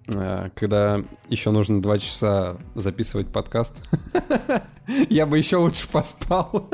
э, 0.07 0.49
когда 0.55 1.03
еще 1.29 1.51
нужно 1.51 1.79
два 1.79 1.99
часа 1.99 2.57
записывать 2.73 3.31
подкаст, 3.31 3.83
я 5.09 5.25
бы 5.27 5.37
еще 5.37 5.57
лучше 5.57 5.87
поспал. 5.87 6.71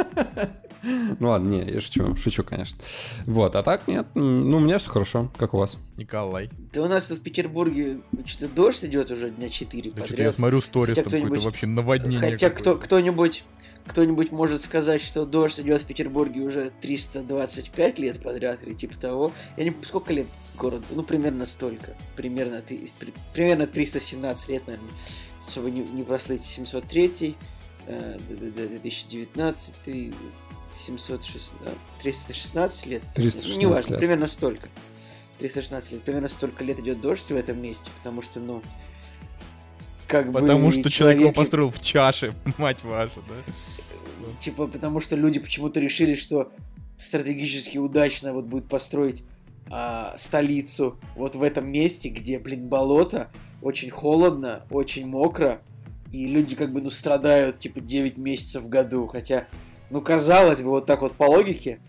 Ну 1.20 1.30
ладно, 1.30 1.50
не, 1.50 1.72
я 1.74 1.80
шучу, 1.80 2.16
шучу, 2.16 2.44
конечно. 2.44 2.80
Вот, 3.26 3.56
а 3.56 3.64
так 3.64 3.88
нет, 3.88 4.08
ну 4.16 4.58
у 4.58 4.60
меня 4.60 4.78
все 4.78 4.90
хорошо, 4.90 5.32
как 5.38 5.54
у 5.54 5.58
вас. 5.58 5.78
Николай. 5.98 6.50
Да 6.74 6.84
у 6.84 6.88
нас 6.88 7.06
тут 7.06 7.20
в 7.20 7.22
Петербурге 7.22 8.02
что-то 8.26 8.54
дождь 8.54 8.84
идет 8.86 9.10
уже 9.12 9.30
дня 9.32 9.50
4 9.50 9.92
Да 9.92 10.02
подряд. 10.02 10.20
я 10.20 10.32
смотрю 10.32 10.62
сторис, 10.62 10.96
там 10.96 11.06
какое-то 11.06 11.40
вообще 11.40 11.68
наводнение. 11.68 12.20
Хотя 12.32 12.50
кто, 12.50 12.76
кто-нибудь 12.76 13.44
кто-нибудь 13.88 14.32
может 14.32 14.62
сказать, 14.62 15.00
что 15.00 15.26
дождь 15.28 15.60
идет 15.60 15.80
в 15.82 15.86
Петербурге 15.86 16.42
уже 16.42 16.72
325 16.82 18.00
лет 18.00 18.20
подряд 18.22 18.64
или 18.66 18.74
типа 18.74 19.00
того. 19.00 19.32
Я 19.58 19.64
не 19.64 19.70
помню, 19.72 19.86
сколько 19.86 20.12
лет 20.12 20.26
город, 20.58 20.84
ну 20.90 21.04
примерно 21.04 21.46
столько. 21.46 21.96
Примерно, 22.16 22.62
ты- 22.62 22.80
при- 23.00 23.14
примерно 23.34 23.68
317 23.68 24.50
лет, 24.50 24.66
наверное. 24.66 24.90
Чтобы 25.48 25.70
не, 25.70 25.82
не 25.82 26.02
прослыть 26.04 26.44
703, 26.44 27.36
э, 27.86 28.18
д- 28.28 28.36
д- 28.36 28.52
д- 28.52 28.68
2019, 28.70 30.14
706, 30.76 31.54
да, 31.64 31.72
316 32.02 32.86
лет. 32.88 33.02
316 33.14 33.56
Ну, 33.56 33.70
неважно, 33.70 33.92
лет. 33.92 34.00
примерно 34.00 34.28
столько. 34.28 34.70
316 35.40 35.94
лет. 35.94 36.02
Примерно 36.04 36.28
столько 36.28 36.64
лет 36.64 36.80
идет 36.80 37.02
дождь 37.02 37.30
в 37.30 37.36
этом 37.36 37.62
месте, 37.62 37.92
потому 37.98 38.22
что, 38.22 38.40
ну, 38.40 38.62
как 40.08 40.32
бы 40.32 40.40
Потому 40.40 40.72
что 40.72 40.90
человек 40.90 41.22
его 41.22 41.32
построил 41.32 41.72
в 41.72 41.82
чаше, 41.82 42.36
мать 42.58 42.84
вашу, 42.84 43.22
да? 43.28 43.54
Типа, 44.38 44.68
потому 44.68 45.00
что 45.00 45.16
люди 45.16 45.40
почему-то 45.40 45.80
решили, 45.80 46.16
что 46.16 46.52
стратегически 46.98 47.78
удачно 47.78 48.34
вот 48.34 48.46
будет 48.46 48.68
построить 48.68 49.24
а, 49.70 50.14
столицу 50.18 51.00
вот 51.16 51.36
в 51.36 51.44
этом 51.44 51.70
месте, 51.70 52.10
где, 52.10 52.40
блин, 52.40 52.68
болото, 52.68 53.30
очень 53.62 53.90
холодно, 53.90 54.64
очень 54.70 55.08
мокро, 55.08 55.62
и 56.12 56.28
люди 56.28 56.56
как 56.56 56.72
бы, 56.72 56.82
ну, 56.82 56.90
страдают, 56.90 57.60
типа, 57.60 57.82
9 57.82 58.18
месяцев 58.18 58.64
в 58.64 58.70
году, 58.70 59.08
хотя, 59.08 59.48
ну, 59.96 60.02
казалось 60.02 60.62
бы, 60.62 60.72
вот 60.72 60.86
так 60.86 61.00
вот 61.00 61.14
по 61.14 61.24
логике, 61.24 61.80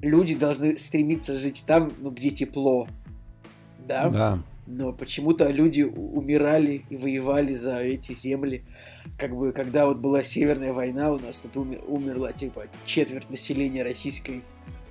люди 0.00 0.36
должны 0.36 0.76
стремиться 0.76 1.36
жить 1.36 1.64
там, 1.66 1.92
ну, 1.98 2.12
где 2.12 2.30
тепло, 2.30 2.86
да? 3.88 4.08
Да. 4.08 4.42
Но 4.68 4.92
почему-то 4.92 5.50
люди 5.50 5.82
умирали 5.82 6.84
и 6.90 6.96
воевали 6.96 7.54
за 7.54 7.80
эти 7.80 8.12
земли. 8.12 8.62
Как 9.18 9.36
бы, 9.36 9.50
когда 9.50 9.86
вот 9.86 9.96
была 9.96 10.22
Северная 10.22 10.72
война, 10.72 11.10
у 11.10 11.18
нас 11.18 11.40
тут 11.40 11.56
умер- 11.56 11.82
умерла, 11.88 12.32
типа, 12.32 12.66
четверть 12.84 13.30
населения 13.30 13.82
российской. 13.82 14.42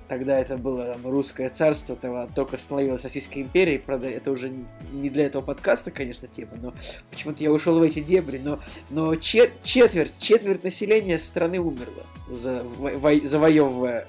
Тогда 0.08 0.38
это 0.38 0.56
было 0.56 0.84
там, 0.84 1.06
русское 1.10 1.48
царство, 1.48 1.96
тогда 1.96 2.26
только 2.28 2.56
становилась 2.58 3.02
Российская 3.02 3.40
империя. 3.40 3.78
Правда, 3.78 4.08
это 4.08 4.30
уже 4.30 4.52
не 4.92 5.10
для 5.10 5.24
этого 5.26 5.42
подкаста, 5.42 5.90
конечно, 5.90 6.28
тема, 6.28 6.52
но 6.62 6.72
почему-то 7.10 7.42
я 7.42 7.50
ушел 7.50 7.78
в 7.78 7.82
эти 7.82 8.00
дебри. 8.00 8.38
Но, 8.42 8.60
но 8.90 9.14
чет- 9.16 9.62
четверть, 9.64 10.18
четверть 10.20 10.62
населения 10.62 11.18
страны 11.18 11.60
во- 11.60 13.16
завоевывая, 13.26 14.06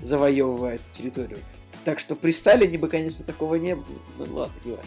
завоевывая 0.00 0.74
эту 0.76 0.84
территорию. 0.92 1.38
Так 1.84 2.00
что 2.00 2.16
при 2.16 2.32
Сталине 2.32 2.76
бы, 2.78 2.88
конечно, 2.88 3.24
такого 3.24 3.54
не 3.54 3.76
было. 3.76 3.86
Ну 4.18 4.26
ладно, 4.34 4.54
не 4.64 4.70
важно. 4.72 4.86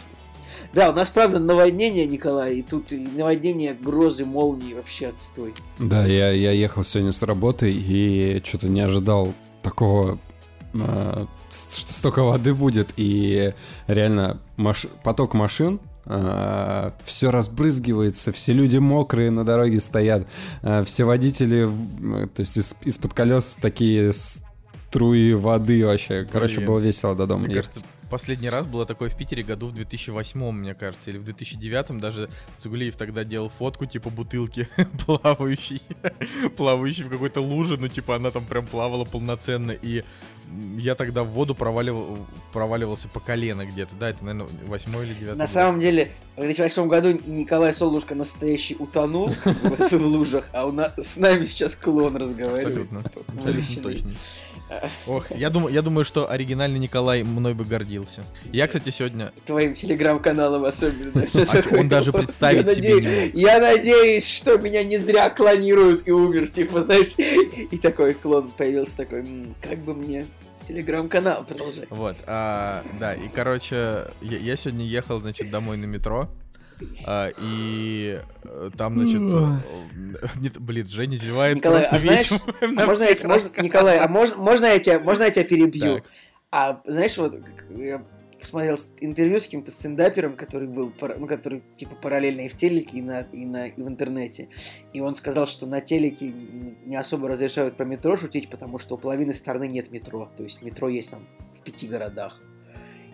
Да, 0.74 0.92
у 0.92 0.94
нас, 0.94 1.10
правда, 1.10 1.40
наводнение, 1.40 2.06
Николай, 2.06 2.58
и 2.58 2.62
тут 2.62 2.92
и 2.92 2.98
наводнение, 2.98 3.74
грозы, 3.74 4.26
молнии, 4.26 4.74
вообще 4.74 5.08
отстой. 5.08 5.54
Да, 5.80 6.06
я, 6.06 6.32
я 6.32 6.52
ехал 6.52 6.84
сегодня 6.84 7.12
с 7.12 7.24
работы 7.24 7.72
и 7.72 8.42
что-то 8.44 8.68
не 8.70 8.82
ожидал 8.82 9.34
такого, 9.64 10.20
что 10.74 11.94
столько 11.94 12.24
воды 12.24 12.54
будет. 12.54 12.94
И 12.98 13.54
реально 13.88 14.40
маш- 14.58 14.88
поток 15.04 15.34
машин, 15.34 15.80
все 17.06 17.30
разбрызгивается, 17.32 18.32
все 18.32 18.54
люди 18.54 18.78
мокрые 18.78 19.30
на 19.32 19.46
дороге 19.46 19.80
стоят, 19.80 20.28
а, 20.64 20.84
все 20.84 21.04
водители, 21.04 21.64
в- 21.64 22.28
то 22.28 22.40
есть 22.40 22.58
из- 22.58 22.76
из-под 22.84 23.14
колес 23.14 23.56
такие 23.62 24.12
струи 24.14 25.34
воды 25.34 25.86
вообще. 25.86 26.28
Короче, 26.30 26.56
Блин. 26.58 26.68
было 26.68 26.80
весело 26.80 27.16
до 27.16 27.28
дома 27.28 27.46
Мне 27.46 27.56
ехать. 27.56 27.70
кажется, 27.72 27.86
последний 28.10 28.50
раз 28.50 28.66
было 28.66 28.86
такое 28.86 29.10
в 29.10 29.16
Питере 29.16 29.42
году 29.44 29.68
в 29.68 29.74
2008, 29.74 30.52
мне 30.52 30.74
кажется, 30.74 31.12
или 31.12 31.18
в 31.18 31.24
2009 31.24 32.00
даже 32.02 32.30
Цугулиев 32.58 32.98
тогда 32.98 33.24
делал 33.24 33.50
фотку 33.50 33.86
типа 33.86 34.10
бутылки 34.10 34.68
плавающей, 35.06 35.82
плавающей 36.58 37.04
в 37.04 37.10
какой-то 37.10 37.42
луже, 37.42 37.78
ну 37.78 37.88
типа 37.88 38.16
она 38.18 38.32
там 38.32 38.44
прям 38.46 38.66
плавала 38.68 39.06
полноценно, 39.06 39.72
и 39.72 40.04
я 40.78 40.96
тогда 40.96 41.24
в 41.24 41.30
воду 41.30 41.56
проваливал, 41.56 42.18
проваливался 42.52 43.08
по 43.08 43.20
колено 43.20 43.66
где-то, 43.66 43.96
да, 44.00 44.10
это, 44.10 44.24
наверное, 44.24 44.48
восьмой 44.68 45.06
или 45.06 45.14
девятый 45.14 45.38
На 45.38 45.46
год. 45.46 45.50
самом 45.50 45.80
деле, 45.80 46.12
в 46.36 46.42
2008 46.42 46.88
году 46.88 47.20
Николай 47.26 47.74
Солнышко 47.74 48.16
настоящий 48.16 48.76
утонул 48.78 49.30
в, 49.46 49.94
лужах, 49.94 50.50
а 50.54 50.66
у 50.66 50.72
нас, 50.72 50.94
с 50.98 51.18
нами 51.18 51.46
сейчас 51.46 51.76
клон 51.76 52.16
разговаривает. 52.16 52.90
Абсолютно. 52.92 53.64
типа, 53.70 53.84
точно. 53.84 54.12
Ох, 55.08 55.32
я 55.32 55.50
думаю, 55.50 55.74
я 55.74 55.82
думаю, 55.82 56.06
что 56.06 56.30
оригинальный 56.30 56.80
Николай 56.80 57.24
мной 57.24 57.54
бы 57.54 57.66
гордился. 57.66 58.24
Я, 58.52 58.68
кстати, 58.68 58.90
сегодня... 58.90 59.32
Твоим 59.46 59.74
телеграм-каналом 59.74 60.64
особенно. 60.64 61.26
он 61.80 61.90
даже 61.90 62.14
представить 62.14 62.70
себе 62.70 63.02
не. 63.02 63.40
Я 63.40 63.60
надеюсь, 63.60 64.28
что 64.28 64.58
меня 64.58 64.84
не 64.84 64.98
зря 64.98 65.30
клонируют 65.30 66.08
и 66.08 66.12
умер, 66.12 66.50
типа, 66.50 66.82
знаешь. 66.82 67.16
И 67.18 67.78
такой 67.78 68.14
клон 68.14 68.52
появился 68.56 68.98
такой, 68.98 69.20
«М, 69.20 69.56
как 69.62 69.80
бы 69.80 69.94
мне 69.94 70.26
телеграм-канал 70.64 71.44
продолжать. 71.44 71.90
Вот, 71.90 72.16
а, 72.28 72.84
да, 73.00 73.14
и, 73.14 73.28
короче, 73.30 74.08
я, 74.22 74.38
я 74.38 74.56
сегодня 74.56 74.86
ехал, 74.86 75.22
значит, 75.22 75.50
домой 75.50 75.78
на 75.78 75.86
метро, 75.86 76.30
а, 77.06 77.32
и 77.40 78.20
э, 78.44 78.70
там, 78.78 78.96
значит, 79.00 79.22
э, 79.22 80.28
нет, 80.40 80.58
блин, 80.60 80.88
Женя 80.90 81.18
зевает 81.18 81.58
Николай, 81.58 81.88
просто 81.88 81.96
а 81.96 82.00
знаешь, 82.00 82.30
А 82.78 82.86
можно, 82.86 83.04
я- 83.04 83.28
можно- 83.28 83.62
Николай, 83.62 84.00
а 84.00 84.08
можно, 84.08 84.38
можно 84.38 84.66
я 84.66 84.80
тебя, 84.80 85.00
можно 85.00 85.24
я 85.24 85.32
тебя 85.32 85.44
перебью? 85.46 85.96
Так. 85.96 86.04
А 86.52 86.82
знаешь, 86.86 87.18
вот 87.18 87.34
как 87.34 87.66
я 87.78 88.04
посмотрел 88.42 88.78
интервью 89.00 89.40
с 89.40 89.46
каким-то 89.46 89.72
стендапером, 89.72 90.36
который 90.36 90.68
был, 90.68 90.92
ну, 91.18 91.28
который 91.28 91.64
типа 91.76 91.96
параллельно 91.96 92.42
и 92.42 92.48
в 92.50 92.56
телеке, 92.56 92.98
и, 92.98 93.02
на, 93.02 93.22
и, 93.22 93.46
на, 93.46 93.68
и 93.68 93.82
в 93.82 93.88
интернете. 93.88 94.50
И 94.94 95.00
он 95.00 95.16
сказал, 95.16 95.48
что 95.48 95.66
на 95.68 95.80
телеке 95.80 96.34
не 96.86 96.96
особо 96.96 97.30
разрешают 97.30 97.78
про 97.78 97.86
метро 97.86 98.18
шутить, 98.18 98.50
потому 98.50 98.80
что 98.80 98.96
у 98.96 98.98
половины 98.98 99.34
страны 99.34 99.68
нет 99.68 99.92
метро. 99.92 100.30
То 100.36 100.44
есть 100.44 100.62
метро 100.62 100.90
есть 100.90 101.12
там 101.12 101.28
в 101.54 101.64
пяти 101.64 101.88
городах. 101.88 102.42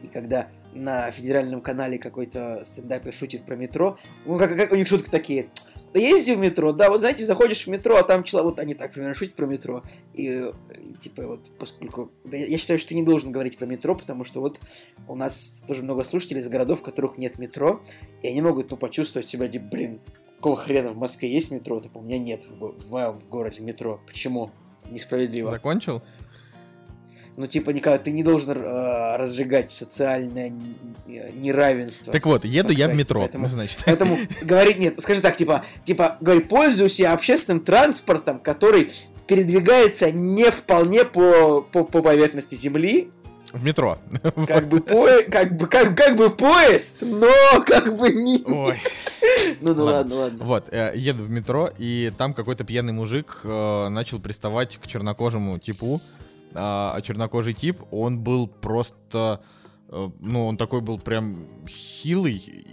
И 0.03 0.07
когда 0.07 0.49
на 0.73 1.09
федеральном 1.11 1.61
канале 1.61 1.97
какой-то 1.97 2.63
стендапер 2.63 3.13
шутит 3.13 3.45
про 3.45 3.55
метро, 3.55 3.97
ну 4.25 4.37
как, 4.37 4.55
как 4.55 4.71
у 4.71 4.75
них 4.75 4.87
шутки 4.87 5.09
такие. 5.09 5.49
Да 5.93 5.99
езди 5.99 6.31
в 6.31 6.39
метро, 6.39 6.73
да, 6.73 6.89
вот 6.89 6.99
знаете, 6.99 7.23
заходишь 7.23 7.63
в 7.63 7.67
метро, 7.67 7.95
а 7.95 8.03
там 8.03 8.23
человек, 8.23 8.51
вот 8.51 8.59
они 8.59 8.73
так 8.73 8.91
примерно 8.93 9.15
шутят 9.15 9.35
про 9.35 9.45
метро. 9.45 9.83
И, 10.13 10.25
и, 10.25 10.93
типа 10.99 11.25
вот, 11.25 11.51
поскольку... 11.57 12.11
Я 12.31 12.57
считаю, 12.57 12.77
что 12.79 12.89
ты 12.89 12.95
не 12.95 13.03
должен 13.03 13.31
говорить 13.31 13.57
про 13.57 13.65
метро, 13.65 13.95
потому 13.95 14.23
что 14.25 14.41
вот 14.41 14.59
у 15.07 15.15
нас 15.15 15.63
тоже 15.67 15.83
много 15.83 16.03
слушателей 16.03 16.41
из 16.41 16.49
городов, 16.49 16.81
в 16.81 16.83
которых 16.83 17.17
нет 17.17 17.39
метро, 17.39 17.81
и 18.21 18.27
они 18.27 18.41
могут, 18.41 18.69
ну, 18.69 18.77
почувствовать 18.77 19.27
себя, 19.27 19.47
типа, 19.47 19.65
блин, 19.65 20.01
какого 20.37 20.55
хрена 20.55 20.91
в 20.91 20.97
Москве 20.97 21.31
есть 21.31 21.51
метро, 21.51 21.79
так 21.79 21.95
у 21.95 22.01
меня 22.01 22.19
нет 22.19 22.45
в, 22.49 22.77
в 22.77 22.91
моем 22.91 23.19
городе 23.29 23.61
метро. 23.61 23.99
Почему? 24.05 24.51
Несправедливо. 24.89 25.51
Закончил? 25.51 26.01
Ну, 27.37 27.45
типа, 27.45 27.69
Николай, 27.69 27.99
ты 27.99 28.11
не 28.11 28.23
должен 28.23 28.51
э, 28.57 29.15
разжигать 29.17 29.69
социальное 29.69 30.51
неравенство. 31.07 32.11
Так 32.11 32.25
вот, 32.25 32.45
еду 32.45 32.73
я 32.73 32.87
в 32.89 32.95
метро, 32.95 33.21
поэтому- 33.21 33.47
значит. 33.47 33.83
Поэтому 33.85 34.17
говорить 34.41 34.79
нет, 34.79 34.99
скажи 34.99 35.21
так, 35.21 35.35
типа, 35.35 35.63
типа, 35.83 36.17
говори, 36.19 36.41
пользуюсь 36.41 36.99
я 36.99 37.13
общественным 37.13 37.61
транспортом, 37.63 38.39
который 38.39 38.91
передвигается 39.27 40.09
не 40.11 40.49
вполне 40.49 41.03
по, 41.05 41.61
по, 41.61 41.83
по 41.83 42.01
поверхности 42.01 42.55
Земли, 42.55 43.11
В 43.51 43.63
метро. 43.63 43.99
как 44.47 44.67
бы, 44.69 44.79
по, 44.81 45.07
как 45.29 45.57
бы, 45.57 45.67
как, 45.67 45.95
как 45.95 46.15
бы 46.15 46.29
поезд, 46.29 46.97
но 47.01 47.29
как 47.65 47.95
бы 47.97 48.09
не... 48.09 48.41
Ой. 48.45 48.75
Ну, 49.61 49.73
ну 49.73 49.83
Ладно. 49.85 49.95
ладно, 49.97 50.15
ладно. 50.15 50.45
Вот, 50.45 50.69
э, 50.71 50.93
еду 50.95 51.23
в 51.23 51.29
метро, 51.29 51.69
и 51.77 52.11
там 52.17 52.33
какой-то 52.33 52.63
пьяный 52.63 52.93
мужик 52.93 53.41
э, 53.43 53.87
начал 53.89 54.19
приставать 54.19 54.77
к 54.77 54.87
чернокожему 54.87 55.59
типу. 55.59 56.01
А 56.53 56.93
а 56.95 57.01
чернокожий 57.01 57.53
тип, 57.53 57.81
он 57.91 58.19
был 58.19 58.47
просто... 58.47 59.41
э, 59.89 60.09
ну, 60.19 60.47
он 60.47 60.57
такой 60.57 60.81
был 60.81 60.99
прям 60.99 61.47
хилый, 61.67 62.65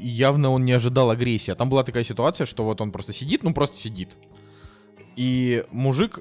явно 0.00 0.50
он 0.50 0.64
не 0.64 0.72
ожидал 0.72 1.10
агрессии. 1.10 1.50
А 1.50 1.54
там 1.54 1.68
была 1.68 1.84
такая 1.84 2.04
ситуация, 2.04 2.46
что 2.46 2.64
вот 2.64 2.80
он 2.80 2.92
просто 2.92 3.12
сидит, 3.12 3.42
ну 3.42 3.54
просто 3.54 3.76
сидит. 3.76 4.10
И 5.16 5.64
мужик, 5.70 6.20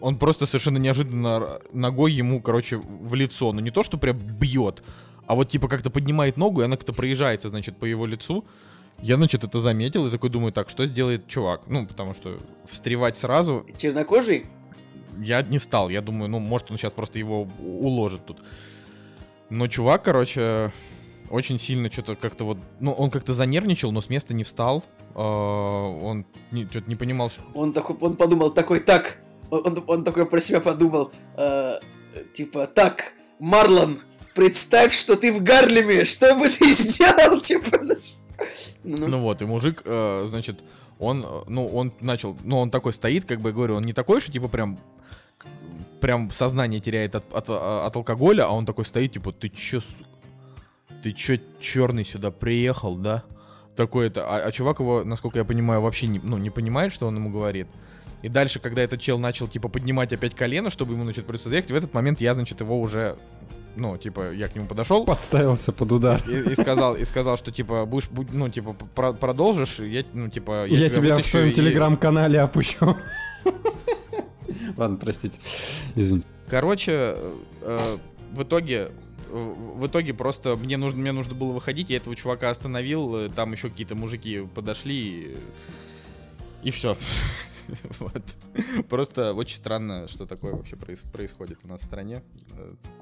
он 0.00 0.18
просто 0.18 0.46
совершенно 0.46 0.78
неожиданно 0.78 1.60
ногой 1.72 2.12
ему, 2.12 2.40
короче, 2.40 2.76
в 2.76 3.14
лицо. 3.14 3.52
Ну 3.52 3.60
не 3.60 3.70
то, 3.70 3.82
что 3.82 3.98
прям 3.98 4.18
бьет, 4.18 4.82
а 5.26 5.34
вот 5.34 5.48
типа 5.48 5.68
как-то 5.68 5.90
поднимает 5.90 6.36
ногу, 6.36 6.60
и 6.60 6.64
она 6.64 6.76
как-то 6.76 6.92
проезжается, 6.92 7.48
значит, 7.48 7.76
по 7.76 7.84
его 7.84 8.06
лицу. 8.06 8.44
Я, 9.02 9.16
значит, 9.16 9.44
это 9.44 9.58
заметил 9.58 10.06
и 10.06 10.10
такой 10.10 10.30
думаю, 10.30 10.52
так, 10.52 10.70
что 10.70 10.86
сделает 10.86 11.26
чувак? 11.26 11.66
Ну, 11.66 11.86
потому 11.86 12.14
что 12.14 12.38
встревать 12.64 13.16
сразу 13.16 13.66
Чернокожий? 13.76 14.46
Я 15.18 15.42
не 15.42 15.58
стал. 15.58 15.88
Я 15.88 16.00
думаю, 16.00 16.30
ну, 16.30 16.38
может, 16.38 16.70
он 16.70 16.76
сейчас 16.76 16.92
просто 16.92 17.18
его 17.18 17.48
уложит 17.60 18.26
тут. 18.26 18.42
Но 19.50 19.68
чувак, 19.68 20.04
короче, 20.04 20.72
очень 21.30 21.58
сильно 21.58 21.90
что-то 21.90 22.16
как-то 22.16 22.44
вот... 22.44 22.58
Ну, 22.80 22.92
он 22.92 23.10
как-то 23.10 23.32
занервничал, 23.32 23.92
но 23.92 24.00
с 24.00 24.08
места 24.08 24.34
не 24.34 24.44
встал. 24.44 24.84
А, 25.14 25.88
Он 26.02 26.26
что-то 26.70 26.88
не 26.88 26.94
понимал, 26.94 27.30
что... 27.30 27.42
Он 27.54 27.72
такой, 27.72 27.96
он 28.00 28.16
подумал 28.16 28.50
такой, 28.50 28.80
так, 28.80 29.18
он, 29.50 29.66
он, 29.66 29.84
он 29.86 30.04
такой 30.04 30.26
про 30.26 30.40
себя 30.40 30.60
подумал, 30.60 31.10
э, 31.36 31.74
типа, 32.34 32.66
так, 32.66 33.12
Марлон, 33.38 33.98
представь, 34.34 34.94
что 34.94 35.16
ты 35.16 35.32
в 35.32 35.42
Гарлеме, 35.42 36.04
что 36.04 36.34
бы 36.34 36.48
ты 36.48 36.72
сделал, 36.72 37.40
типа, 37.40 37.82
знаешь? 37.82 38.16
Ну, 38.84 39.08
ну 39.08 39.20
вот, 39.20 39.42
и 39.42 39.46
мужик, 39.46 39.82
э, 39.84 40.26
значит, 40.28 40.62
он, 40.98 41.24
э, 41.24 41.42
ну, 41.48 41.66
он 41.66 41.92
начал, 42.00 42.36
ну, 42.44 42.58
он 42.58 42.70
такой 42.70 42.92
стоит, 42.92 43.24
как 43.24 43.40
бы, 43.40 43.52
говорю, 43.52 43.76
он 43.76 43.84
не 43.84 43.92
такой, 43.92 44.20
что, 44.20 44.30
типа, 44.30 44.48
прям, 44.48 44.78
прям 46.00 46.30
сознание 46.30 46.80
теряет 46.80 47.14
от, 47.14 47.24
от, 47.32 47.48
от 47.48 47.96
алкоголя, 47.96 48.46
а 48.46 48.50
он 48.50 48.66
такой 48.66 48.84
стоит, 48.84 49.12
типа, 49.12 49.32
ты 49.32 49.48
чё, 49.48 49.80
ты 51.02 51.12
чё, 51.12 51.38
черный 51.60 52.04
сюда 52.04 52.30
приехал, 52.30 52.96
да? 52.96 53.24
Такой 53.74 54.06
это, 54.08 54.26
а, 54.26 54.46
а 54.46 54.52
чувак 54.52 54.80
его, 54.80 55.04
насколько 55.04 55.38
я 55.38 55.44
понимаю, 55.44 55.80
вообще 55.82 56.06
не, 56.06 56.18
ну, 56.18 56.38
не 56.38 56.50
понимает, 56.50 56.92
что 56.92 57.06
он 57.06 57.16
ему 57.16 57.30
говорит. 57.30 57.68
И 58.22 58.28
дальше, 58.28 58.60
когда 58.60 58.82
этот 58.82 59.00
чел 59.00 59.18
начал, 59.18 59.46
типа, 59.48 59.68
поднимать 59.68 60.12
опять 60.12 60.34
колено, 60.34 60.70
чтобы 60.70 60.94
ему, 60.94 61.04
значит, 61.04 61.26
придется 61.26 61.50
заехать, 61.50 61.70
в 61.70 61.74
этот 61.74 61.92
момент 61.92 62.20
я, 62.20 62.34
значит, 62.34 62.60
его 62.60 62.80
уже 62.80 63.16
ну, 63.76 63.98
типа, 63.98 64.32
я 64.32 64.48
к 64.48 64.54
нему 64.54 64.66
подошел. 64.66 65.04
Подставился 65.04 65.70
под 65.70 65.92
удар. 65.92 66.18
И, 66.26 66.52
и 66.52 66.56
сказал, 66.56 66.96
и 66.96 67.04
сказал, 67.04 67.36
что, 67.36 67.52
типа, 67.52 67.84
будешь, 67.84 68.08
будь, 68.08 68.32
ну, 68.32 68.48
типа, 68.48 68.72
про 68.72 69.12
продолжишь, 69.12 69.80
я, 69.80 70.02
ну, 70.14 70.28
типа... 70.28 70.66
Я, 70.66 70.78
я 70.78 70.88
тебя, 70.88 71.08
тебя 71.08 71.18
в 71.18 71.26
своем 71.26 71.48
и... 71.48 71.52
телеграм-канале 71.52 72.40
опущу. 72.40 72.96
Ладно, 74.76 74.96
простите. 74.96 75.40
Извините. 75.94 76.26
Короче, 76.48 77.16
э, 77.62 77.78
в 78.32 78.42
итоге 78.42 78.90
в 79.28 79.86
итоге 79.86 80.14
просто 80.14 80.56
мне 80.56 80.76
нужно, 80.76 81.00
мне 81.00 81.12
нужно 81.12 81.34
было 81.34 81.52
выходить, 81.52 81.90
я 81.90 81.96
этого 81.96 82.14
чувака 82.14 82.50
остановил, 82.50 83.16
э, 83.16 83.28
там 83.28 83.52
еще 83.52 83.70
какие-то 83.70 83.94
мужики 83.94 84.46
подошли, 84.54 84.94
и, 84.94 85.36
и 86.62 86.70
все. 86.70 86.96
вот. 87.98 88.22
Просто 88.88 89.34
очень 89.34 89.56
странно, 89.56 90.08
что 90.08 90.26
такое 90.26 90.54
вообще 90.54 90.76
происходит 90.76 91.58
у 91.64 91.68
нас 91.68 91.80
в 91.80 91.84
стране. 91.84 92.22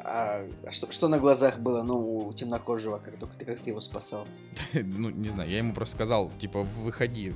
А, 0.02 0.46
а 0.64 0.70
что, 0.70 0.90
что 0.90 1.08
на 1.08 1.18
глазах 1.18 1.58
было, 1.58 1.82
ну, 1.82 2.28
у 2.28 2.32
темнокожего, 2.32 2.98
как 2.98 3.18
только 3.18 3.36
ты, 3.36 3.44
как 3.44 3.58
ты 3.60 3.70
его 3.70 3.80
спасал? 3.80 4.26
ну, 4.72 5.10
не 5.10 5.28
знаю, 5.28 5.50
я 5.50 5.58
ему 5.58 5.74
просто 5.74 5.94
сказал, 5.94 6.32
типа, 6.38 6.62
выходи. 6.62 7.34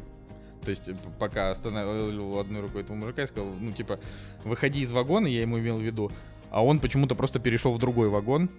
То 0.65 0.71
есть, 0.71 0.91
пока 1.19 1.51
останавливал 1.51 2.39
одной 2.39 2.61
рукой 2.61 2.83
этого 2.83 2.97
мужика, 2.97 3.23
я 3.23 3.29
сказал, 3.29 3.49
ну, 3.59 3.73
типа, 3.73 3.99
выходи 4.45 4.81
из 4.81 4.93
вагона, 4.93 5.27
я 5.27 5.43
ему 5.43 5.59
имел 5.59 5.79
в 5.79 5.83
виду. 5.83 6.11
А 6.51 6.65
он 6.65 6.81
почему-то 6.81 7.15
просто 7.15 7.39
перешел 7.41 7.73
в 7.73 7.79
другой 7.79 8.09
вагон. 8.09 8.51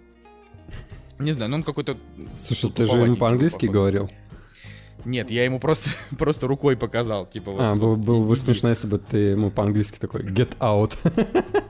Не 1.17 1.33
знаю, 1.33 1.51
ну 1.51 1.57
он 1.57 1.63
какой-то... 1.63 1.97
Слушай, 2.33 2.71
ты 2.71 2.85
же 2.85 2.97
ему 2.97 3.15
по-английски 3.15 3.65
говорил? 3.65 4.09
Нет, 5.05 5.31
я 5.31 5.45
ему 5.45 5.59
просто, 5.59 5.89
просто 6.17 6.47
рукой 6.47 6.77
показал, 6.77 7.25
типа. 7.25 7.51
Вот, 7.51 7.61
а, 7.61 7.75
было, 7.75 7.95
было 7.95 8.25
бы 8.25 8.35
смешно, 8.35 8.69
если 8.69 8.87
бы 8.87 8.99
ты 8.99 9.17
ему 9.17 9.49
по-английски 9.51 9.99
такой 9.99 10.23
get 10.23 10.57
out. 10.59 10.97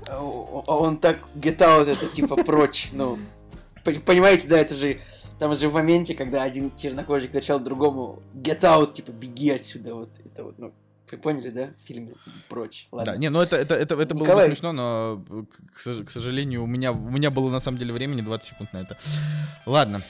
А 0.08 0.76
он 0.76 0.98
так 0.98 1.20
get 1.36 1.58
out, 1.58 1.88
это 1.88 2.08
типа 2.08 2.36
прочь, 2.44 2.90
ну. 2.92 3.18
Понимаете, 4.06 4.48
да, 4.48 4.60
это 4.60 4.76
же 4.76 5.00
там 5.40 5.56
же 5.56 5.70
в 5.70 5.74
моменте, 5.74 6.14
когда 6.14 6.44
один 6.44 6.76
чернокожий 6.76 7.30
кричал 7.30 7.60
другому 7.60 8.22
get 8.36 8.62
out, 8.62 8.94
типа 8.94 9.12
беги 9.12 9.50
отсюда, 9.50 9.96
вот 9.96 10.10
это 10.24 10.44
вот, 10.44 10.60
ну. 10.60 10.74
Вы 11.12 11.18
поняли, 11.18 11.50
да? 11.50 11.70
В 11.84 11.88
фильме 11.88 12.14
прочь. 12.50 12.88
Ладно. 12.92 13.14
Да, 13.14 13.18
не, 13.18 13.32
ну 13.32 13.42
это, 13.42 13.56
это, 13.56 13.74
это, 13.74 13.96
это 13.96 14.14
Николай... 14.14 14.36
было 14.36 14.42
бы 14.42 14.48
смешно, 14.50 14.74
но, 14.74 15.26
к, 15.74 16.06
к 16.06 16.10
сожалению, 16.12 16.62
у 16.64 16.68
меня, 16.68 16.92
у 16.92 17.10
меня 17.10 17.32
было 17.32 17.50
на 17.50 17.60
самом 17.60 17.80
деле 17.80 17.94
времени 17.94 18.22
20 18.22 18.50
секунд 18.50 18.74
на 18.74 18.82
это. 18.82 18.96
Ладно. 19.66 20.04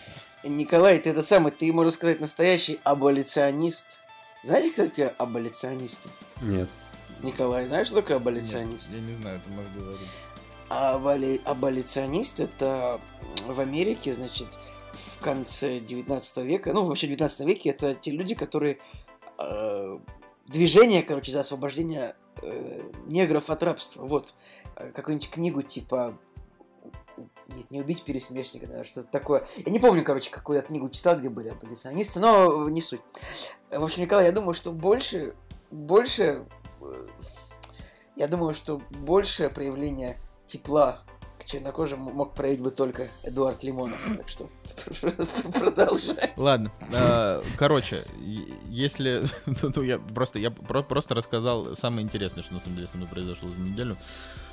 Николай, 0.43 0.99
ты 0.99 1.11
это 1.11 1.23
самый, 1.23 1.53
ты, 1.53 1.71
можно 1.71 1.91
сказать, 1.91 2.19
настоящий 2.19 2.81
аболиционист. 2.83 3.99
Знаете, 4.43 4.71
кто 4.71 4.85
такие 4.87 5.13
аболиционисты? 5.17 6.09
Нет. 6.41 6.67
Николай, 7.23 7.65
знаешь, 7.65 7.87
что 7.87 8.01
такое 8.01 8.17
аболиционист? 8.17 8.89
Нет, 8.89 8.95
я 8.95 9.01
не 9.01 9.21
знаю, 9.21 9.39
ты 9.45 9.51
можешь 9.51 9.71
говорить. 9.71 9.99
Аболи... 10.69 11.41
Аболиционист 11.45 12.41
это 12.41 12.99
в 13.47 13.59
Америке, 13.59 14.11
значит, 14.11 14.47
в 15.19 15.23
конце 15.23 15.79
19 15.79 16.37
века, 16.37 16.71
ну, 16.73 16.85
вообще 16.85 17.07
в 17.07 17.09
19 17.09 17.47
веке, 17.47 17.69
это 17.71 17.93
те 17.93 18.11
люди, 18.11 18.35
которые 18.35 18.79
э, 19.37 19.99
движение, 20.47 21.03
короче, 21.03 21.33
за 21.33 21.41
освобождение 21.41 22.15
э, 22.41 22.81
негров 23.05 23.49
от 23.49 23.61
рабства. 23.61 24.05
Вот. 24.05 24.33
Э, 24.77 24.91
какую-нибудь 24.91 25.29
книгу 25.29 25.61
типа 25.61 26.17
нет, 27.49 27.69
не 27.69 27.81
убить 27.81 28.03
пересмешника, 28.03 28.67
да, 28.67 28.83
что-то 28.85 29.11
такое. 29.11 29.45
Я 29.65 29.71
не 29.71 29.79
помню, 29.79 30.03
короче, 30.05 30.31
какую 30.31 30.55
я 30.55 30.61
книгу 30.61 30.87
читал, 30.89 31.17
где 31.17 31.29
были 31.29 31.49
аболиционисты, 31.49 32.21
но 32.21 32.69
не 32.69 32.81
суть. 32.81 33.01
В 33.69 33.83
общем, 33.83 34.03
Николай, 34.03 34.25
я 34.25 34.31
думаю, 34.31 34.53
что 34.53 34.71
больше, 34.71 35.35
больше, 35.69 36.45
э, 36.81 37.07
я 38.15 38.29
думаю, 38.29 38.53
что 38.53 38.81
большее 38.89 39.49
проявление 39.49 40.17
тепла 40.45 41.03
к 41.39 41.45
чернокожим 41.45 41.99
мог 41.99 42.33
проявить 42.33 42.61
бы 42.61 42.71
только 42.71 43.07
Эдуард 43.23 43.63
Лимонов, 43.63 43.99
так 44.17 44.27
что 44.27 44.49
продолжай. 45.59 46.31
Ладно, 46.35 46.71
а, 46.93 47.41
короче, 47.57 48.05
если, 48.69 49.23
ну, 49.75 49.81
я 49.81 49.99
просто, 49.99 50.39
я 50.39 50.51
просто 50.51 51.15
рассказал 51.15 51.75
самое 51.75 52.03
интересное, 52.03 52.43
что 52.43 52.53
на 52.53 52.59
самом 52.59 52.75
деле 52.75 52.87
со 52.87 52.97
мной 52.97 53.09
произошло 53.09 53.49
за 53.49 53.59
неделю. 53.59 53.95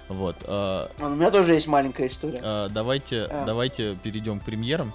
Вот. 0.08 0.36
Э, 0.44 0.86
у 1.00 1.08
меня 1.08 1.30
тоже 1.32 1.54
есть 1.54 1.66
маленькая 1.66 2.06
история. 2.06 2.40
Э, 2.40 2.68
давайте, 2.70 3.24
а. 3.24 3.44
давайте 3.44 3.96
перейдем 3.96 4.38
к 4.38 4.44
премьерам. 4.44 4.94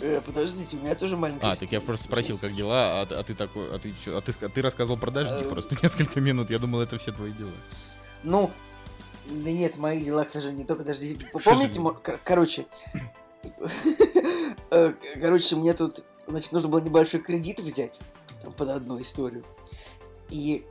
Э, 0.00 0.20
подождите, 0.24 0.76
у 0.76 0.80
меня 0.80 0.94
тоже 0.94 1.16
маленькая 1.16 1.50
А, 1.50 1.52
история. 1.54 1.68
так 1.68 1.72
я 1.72 1.80
просто 1.80 2.04
спросил, 2.04 2.38
как 2.38 2.54
дела, 2.54 3.00
а, 3.00 3.08
а 3.10 3.22
ты 3.24 3.34
такой, 3.34 3.74
а 3.74 3.78
ты 3.78 3.92
что, 4.00 4.18
а 4.18 4.20
ты, 4.20 4.32
а 4.40 4.48
ты 4.48 4.62
рассказывал 4.62 4.98
про 4.98 5.10
дожди 5.10 5.44
а... 5.44 5.48
просто 5.48 5.76
несколько 5.82 6.20
минут, 6.20 6.50
я 6.50 6.58
думал, 6.58 6.80
это 6.80 6.98
все 6.98 7.12
твои 7.12 7.32
дела. 7.32 7.50
Ну, 8.22 8.50
да 9.28 9.50
нет, 9.50 9.76
мои 9.76 10.00
дела, 10.00 10.24
к 10.24 10.30
сожалению, 10.30 10.66
только 10.66 10.84
дожди. 10.84 11.18
Помните, 11.44 11.80
короче, 12.24 12.66
э, 14.70 14.92
короче, 15.20 15.56
мне 15.56 15.74
тут, 15.74 16.04
значит, 16.26 16.52
нужно 16.52 16.68
было 16.68 16.80
небольшой 16.80 17.20
кредит 17.20 17.60
взять 17.60 18.00
там, 18.42 18.52
под 18.52 18.68
одну 18.70 19.00
историю. 19.00 19.44
И 20.30 20.64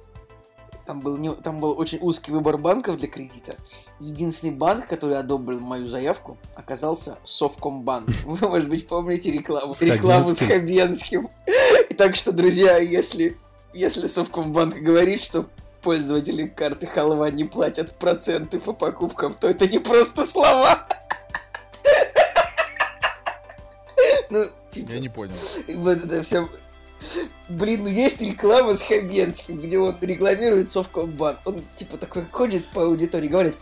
там 0.85 1.01
был, 1.01 1.17
не, 1.17 1.33
там 1.33 1.59
был 1.59 1.77
очень 1.77 1.97
узкий 2.01 2.31
выбор 2.31 2.57
банков 2.57 2.97
для 2.97 3.07
кредита. 3.07 3.55
Единственный 3.99 4.53
банк, 4.53 4.87
который 4.87 5.17
одобрил 5.17 5.59
мою 5.59 5.87
заявку, 5.87 6.37
оказался 6.55 7.17
Совкомбанк. 7.23 8.09
Вы, 8.25 8.47
может 8.47 8.69
быть, 8.69 8.87
помните 8.87 9.31
рекламу, 9.31 9.73
с 9.73 9.81
рекламу 9.81 10.29
с 10.29 10.39
Хабенским. 10.39 11.29
И 11.89 11.93
так 11.93 12.15
что, 12.15 12.31
друзья, 12.31 12.77
если, 12.77 13.37
если 13.73 14.07
Совкомбанк 14.07 14.75
говорит, 14.75 15.21
что 15.21 15.47
пользователи 15.85 16.47
карты 16.47 16.87
халва 16.87 17.29
не 17.29 17.43
платят 17.43 17.93
проценты 17.93 18.57
по 18.57 18.73
покупкам, 18.73 19.35
то 19.39 19.47
это 19.47 19.67
не 19.67 19.77
просто 19.77 20.25
слова. 20.25 20.87
Ну, 24.31 24.43
типа... 24.71 24.91
Я 24.91 24.99
не 24.99 25.09
понял. 25.09 25.35
Вот 25.75 26.03
это 26.03 26.23
все 26.23 26.49
Блин, 27.47 27.83
ну 27.83 27.89
есть 27.89 28.21
реклама 28.21 28.73
с 28.73 28.81
Хабенским, 28.81 29.59
где 29.59 29.77
он 29.77 29.95
рекламирует 30.01 30.71
Совкомбанк. 30.71 31.37
Он 31.45 31.61
типа 31.75 31.97
такой 31.97 32.25
ходит 32.31 32.65
по 32.71 32.85
аудитории, 32.85 33.27
говорит, 33.27 33.55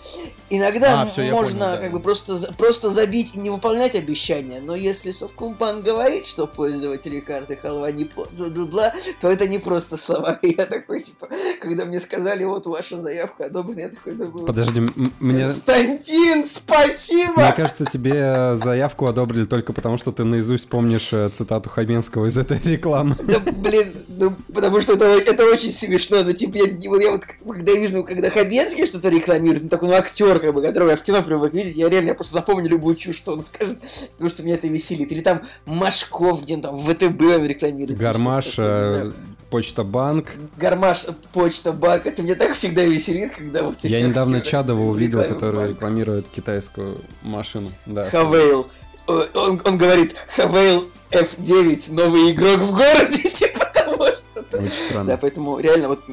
иногда 0.49 1.01
а, 1.01 1.05
все, 1.05 1.29
можно 1.29 1.65
понял, 1.65 1.75
да. 1.75 1.77
как 1.77 1.91
бы 1.91 1.99
просто, 1.99 2.37
просто 2.57 2.89
забить 2.89 3.35
и 3.35 3.39
не 3.39 3.49
выполнять 3.49 3.95
обещания, 3.95 4.61
но 4.61 4.73
если 4.73 5.11
Совкомбанк 5.11 5.83
говорит, 5.83 6.25
что 6.25 6.47
пользователи 6.47 7.19
карты 7.19 7.57
халва 7.57 7.91
не 7.91 8.05
бла 8.05 8.93
то 9.19 9.29
это 9.29 9.47
не 9.47 9.57
просто 9.57 9.97
слова. 9.97 10.39
И 10.41 10.55
я 10.57 10.65
такой, 10.65 11.01
типа, 11.01 11.27
когда 11.59 11.83
мне 11.83 11.99
сказали, 11.99 12.45
вот 12.45 12.65
ваша 12.65 12.97
заявка 12.97 13.45
одобрена, 13.45 13.81
я 13.81 13.89
такой 13.89 14.13
думаю... 14.13 14.45
Подожди, 14.45 14.81
мне... 15.19 15.43
Константин, 15.43 16.45
спасибо! 16.45 17.33
Мне 17.41 17.53
кажется, 17.53 17.83
тебе 17.83 18.55
заявку 18.55 19.07
одобрили 19.07 19.43
только 19.43 19.73
потому, 19.73 19.97
что 19.97 20.13
ты 20.13 20.23
наизусть 20.23 20.69
помнишь 20.69 21.11
э, 21.11 21.29
цитату 21.29 21.69
Хабенского 21.69 22.27
из 22.27 22.37
этой 22.37 22.59
рекламы. 22.63 23.15
Да, 23.33 23.51
блин, 23.51 23.93
ну, 24.07 24.35
потому 24.53 24.81
что 24.81 24.93
это, 24.93 25.05
это 25.05 25.45
очень 25.45 25.71
смешно, 25.71 26.23
ну, 26.23 26.33
типа, 26.33 26.57
я, 26.57 26.65
я 26.65 27.11
вот, 27.11 27.23
когда 27.25 27.73
вижу, 27.73 28.03
когда 28.03 28.29
Хабенский 28.29 28.85
что-то 28.85 29.09
рекламирует, 29.09 29.63
ну, 29.63 29.69
такой, 29.69 29.89
ну, 29.89 29.95
актер, 29.95 30.39
как 30.39 30.53
бы, 30.53 30.61
которого 30.61 30.91
я 30.91 30.95
в 30.95 31.01
кино 31.01 31.23
привык 31.23 31.53
видеть, 31.53 31.75
я 31.75 31.89
реально, 31.89 32.09
я 32.09 32.15
просто 32.15 32.33
запомню 32.33 32.69
любую 32.69 32.95
чушь, 32.95 33.17
что 33.17 33.33
он 33.33 33.43
скажет, 33.43 33.79
потому 34.13 34.29
что 34.29 34.43
меня 34.43 34.55
это 34.55 34.67
веселит. 34.67 35.11
Или 35.11 35.21
там 35.21 35.41
Машков, 35.65 36.43
где 36.43 36.55
он 36.55 36.61
там 36.61 36.77
в 36.77 36.85
ВТБ 36.85 37.21
он 37.21 37.45
рекламирует. 37.45 37.99
Гармаш, 37.99 38.55
э, 38.57 39.11
Почта 39.49 39.83
Банк. 39.83 40.31
Гармаш, 40.57 41.05
Почта 41.31 41.73
Банк. 41.73 42.05
Это 42.05 42.23
мне 42.23 42.35
так 42.35 42.53
всегда 42.53 42.83
веселит, 42.83 43.35
когда 43.35 43.63
вот 43.63 43.75
Я 43.83 44.01
недавно 44.01 44.41
Чадова 44.41 44.81
увидел, 44.81 45.23
который 45.23 45.69
рекламирует 45.69 46.27
китайскую 46.27 47.01
машину. 47.21 47.69
Да. 47.85 48.09
Хавейл. 48.09 48.67
Он, 49.05 49.61
он 49.63 49.77
говорит, 49.77 50.15
Хавейл 50.35 50.87
F9 51.13 51.93
новый 51.93 52.31
игрок 52.31 52.59
в 52.59 52.71
городе, 52.71 53.29
типа 53.33 53.65
того 53.73 54.07
что-то. 54.07 54.57
Очень 54.57 54.71
странно. 54.71 55.07
Да, 55.09 55.17
поэтому 55.17 55.59
реально 55.59 55.89
вот 55.89 56.03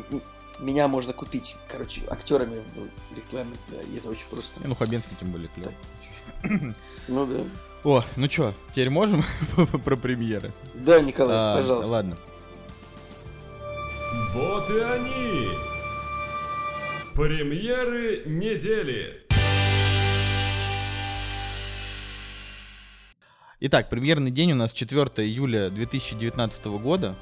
меня 0.61 0.89
можно 0.89 1.13
купить, 1.13 1.57
короче, 1.69 2.03
актерами 2.09 2.61
в 2.75 3.17
рекламе, 3.17 3.55
да, 3.69 3.79
и 3.83 3.97
это 3.97 4.09
очень 4.09 4.27
просто. 4.31 4.61
Ну, 4.63 4.75
Хабенский 4.75 5.17
тем 5.19 5.31
более 5.31 5.49
клево. 5.49 5.73
Ну 7.09 7.27
да. 7.27 7.45
О, 7.83 8.05
ну 8.17 8.29
чё, 8.29 8.55
теперь 8.71 8.91
можем 8.91 9.25
про 9.85 9.97
премьеры? 9.97 10.53
Да, 10.75 11.01
Николай, 11.01 11.37
а, 11.39 11.57
пожалуйста. 11.57 11.91
Ладно. 11.91 12.17
Вот 14.35 14.71
и 14.71 14.79
они! 14.79 15.49
Премьеры 17.15 18.23
недели. 18.27 19.20
Итак, 23.63 23.91
премьерный 23.91 24.31
день 24.31 24.53
у 24.53 24.55
нас 24.55 24.73
4 24.73 25.01
июля 25.29 25.69
2019 25.69 26.65
года. 26.81 27.15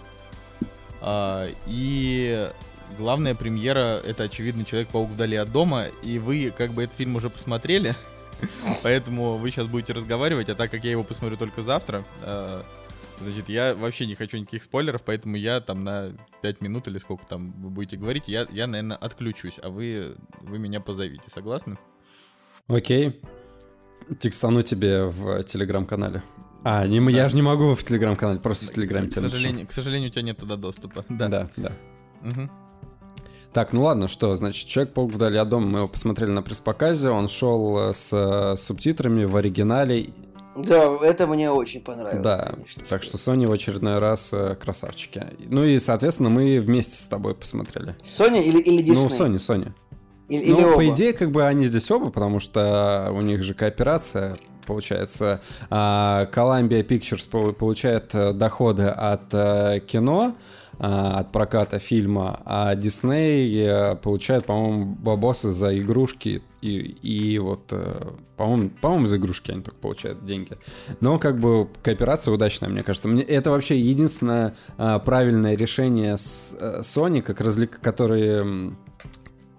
А, 1.01 1.49
и 1.67 2.49
главная 2.97 3.35
премьера 3.35 4.01
это, 4.05 4.23
очевидно, 4.23 4.65
Человек-паук 4.65 5.11
вдали 5.11 5.35
от 5.35 5.51
дома. 5.51 5.87
И 6.05 6.21
вы 6.21 6.55
как 6.57 6.71
бы 6.71 6.85
этот 6.85 6.97
фильм 6.97 7.17
уже 7.17 7.29
посмотрели. 7.29 7.97
Поэтому 8.85 9.37
вы 9.37 9.51
сейчас 9.51 9.67
будете 9.67 9.93
разговаривать, 9.95 10.49
а 10.49 10.55
так 10.55 10.71
как 10.71 10.85
я 10.85 10.93
его 10.93 11.03
посмотрю 11.03 11.37
только 11.37 11.61
завтра, 11.61 12.05
а, 12.23 12.65
значит, 13.19 13.49
я 13.49 13.75
вообще 13.75 14.07
не 14.07 14.15
хочу 14.15 14.39
никаких 14.39 14.63
спойлеров, 14.63 15.03
поэтому 15.03 15.35
я 15.35 15.61
там 15.61 15.83
на 15.83 16.13
5 16.43 16.61
минут 16.61 16.87
или 16.87 16.99
сколько 16.99 17.27
там 17.27 17.51
вы 17.61 17.71
будете 17.71 17.97
говорить, 17.97 18.29
я, 18.29 18.47
я 18.53 18.69
наверное, 18.69 18.97
отключусь, 18.97 19.59
а 19.61 19.71
вы, 19.71 20.15
вы 20.41 20.61
меня 20.61 20.81
позовите, 20.81 21.25
согласны? 21.27 21.79
Окей. 22.69 23.21
Текстану 24.19 24.63
тебе 24.63 25.05
в 25.05 25.43
телеграм-канале. 25.45 26.23
А, 26.65 26.87
не, 26.87 27.01
да. 27.01 27.11
я 27.11 27.29
же 27.29 27.37
не 27.37 27.43
могу 27.43 27.75
в 27.75 27.85
телеграм-канале, 27.85 28.41
просто 28.41 28.67
в 28.67 28.75
телеграме 28.75 29.09
к 29.09 29.13
сожалению, 29.13 29.67
к 29.67 29.73
сожалению, 29.73 30.11
у 30.11 30.13
тебя 30.13 30.23
нет 30.23 30.39
туда 30.39 30.57
доступа. 30.57 31.05
Да, 31.09 31.29
да. 31.29 31.49
да. 31.57 31.73
Угу. 32.25 32.51
Так, 33.53 33.73
ну 33.73 33.85
ладно, 33.85 34.09
что, 34.09 34.37
значит, 34.37 34.69
Человек-паук 34.69 35.13
вдали 35.13 35.39
от 35.39 35.49
дома, 35.49 35.67
мы 35.67 35.79
его 35.81 35.89
посмотрели 35.89 36.31
на 36.31 36.43
пресс-показе, 36.43 37.11
он 37.11 37.29
шел 37.29 37.93
с 37.95 38.13
э, 38.13 38.57
субтитрами 38.57 39.25
в 39.25 39.37
оригинале. 39.37 40.11
Да, 40.57 40.97
это 41.03 41.27
мне 41.27 41.51
очень 41.51 41.81
понравилось. 41.81 42.23
Да, 42.23 42.53
конечно, 42.55 42.85
так 42.89 43.03
что 43.03 43.17
Sony 43.17 43.47
в 43.47 43.53
очередной 43.53 43.99
раз 44.01 44.33
э, 44.35 44.57
красавчики. 44.57 45.25
Ну 45.47 45.65
и, 45.65 45.79
соответственно, 45.79 46.31
мы 46.31 46.61
вместе 46.61 46.97
с 46.97 47.07
тобой 47.07 47.35
посмотрели. 47.35 47.97
Sony 48.03 48.43
или, 48.43 48.61
или 48.61 48.85
Disney? 48.85 48.95
Ну, 48.95 49.09
Sony, 49.09 49.37
Sony. 49.37 49.73
Или, 50.29 50.51
ну, 50.51 50.59
или 50.59 50.77
по 50.77 50.89
идее, 50.89 51.13
как 51.13 51.31
бы 51.31 51.45
они 51.45 51.65
здесь 51.67 51.91
оба, 51.91 52.11
потому 52.11 52.39
что 52.39 53.11
у 53.13 53.23
них 53.23 53.43
же 53.43 53.55
кооперация, 53.55 54.37
получается. 54.67 55.41
А, 55.71 56.29
Columbia 56.33 56.87
Pictures 56.87 57.53
получает 57.55 58.15
э, 58.15 58.33
доходы 58.33 58.85
от 58.85 59.33
э, 59.33 59.81
кино, 59.81 60.37
а, 60.79 61.21
от 61.21 61.33
проката 61.33 61.79
фильма, 61.79 62.41
а 62.45 62.75
Disney 62.75 63.59
э, 63.59 63.97
получает, 63.97 64.45
по-моему, 64.45 64.85
бабосы 64.97 65.51
за 65.51 65.77
игрушки 65.79 66.43
и, 66.61 66.77
и 66.77 67.39
вот, 67.39 67.73
по-моему, 68.37 68.71
по-моему, 68.81 69.07
за 69.07 69.17
игрушки 69.17 69.53
они 69.53 69.63
только 69.63 69.79
получают 69.79 70.25
деньги. 70.25 70.59
Но 71.01 71.19
как 71.19 71.39
бы 71.39 71.69
кооперация 71.83 72.35
удачная, 72.35 72.69
мне 72.69 72.83
кажется. 72.83 73.09
Мне, 73.09 73.23
это 73.23 73.51
вообще 73.51 73.81
единственное 73.81 74.55
правильное 74.77 75.57
решение 75.57 76.17
с 76.17 76.57
Sony, 76.83 77.23
как 77.23 77.41
развлек... 77.41 77.81
которые 77.81 78.75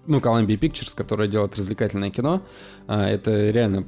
ну, 0.10 0.20
Columbia 0.20 0.58
Pictures, 0.58 0.96
которая 0.96 1.28
делает 1.28 1.56
развлекательное 1.56 2.10
кино, 2.10 2.42
а, 2.88 3.08
это 3.08 3.50
реально 3.52 3.86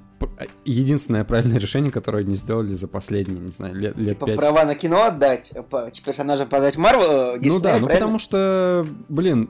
единственное 0.63 1.25
правильное 1.25 1.59
решение, 1.59 1.91
которое 1.91 2.23
они 2.23 2.35
сделали 2.35 2.69
за 2.69 2.87
последние, 2.87 3.39
не 3.39 3.49
знаю, 3.49 3.75
лет, 3.75 3.97
лет 3.97 4.09
типа 4.09 4.27
5. 4.27 4.37
права 4.37 4.63
на 4.63 4.75
кино 4.75 5.03
отдать, 5.03 5.53
персонажа 6.05 6.45
подать 6.45 6.77
Марвел, 6.77 7.37
Disney, 7.37 7.47
Ну 7.49 7.59
да, 7.61 7.79
ну 7.79 7.87
потому 7.87 8.19
что, 8.19 8.87
блин, 9.09 9.49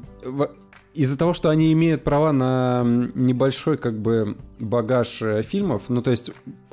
из-за 0.94 1.18
того, 1.18 1.34
что 1.34 1.50
они 1.50 1.72
имеют 1.74 2.04
права 2.04 2.32
на 2.32 2.84
небольшой 3.16 3.78
как 3.78 4.00
бы 4.00 4.38
багаж 4.60 5.22
э, 5.22 5.42
фильмов, 5.42 5.84
ну 5.90 6.02
то 6.02 6.12
есть 6.12 6.32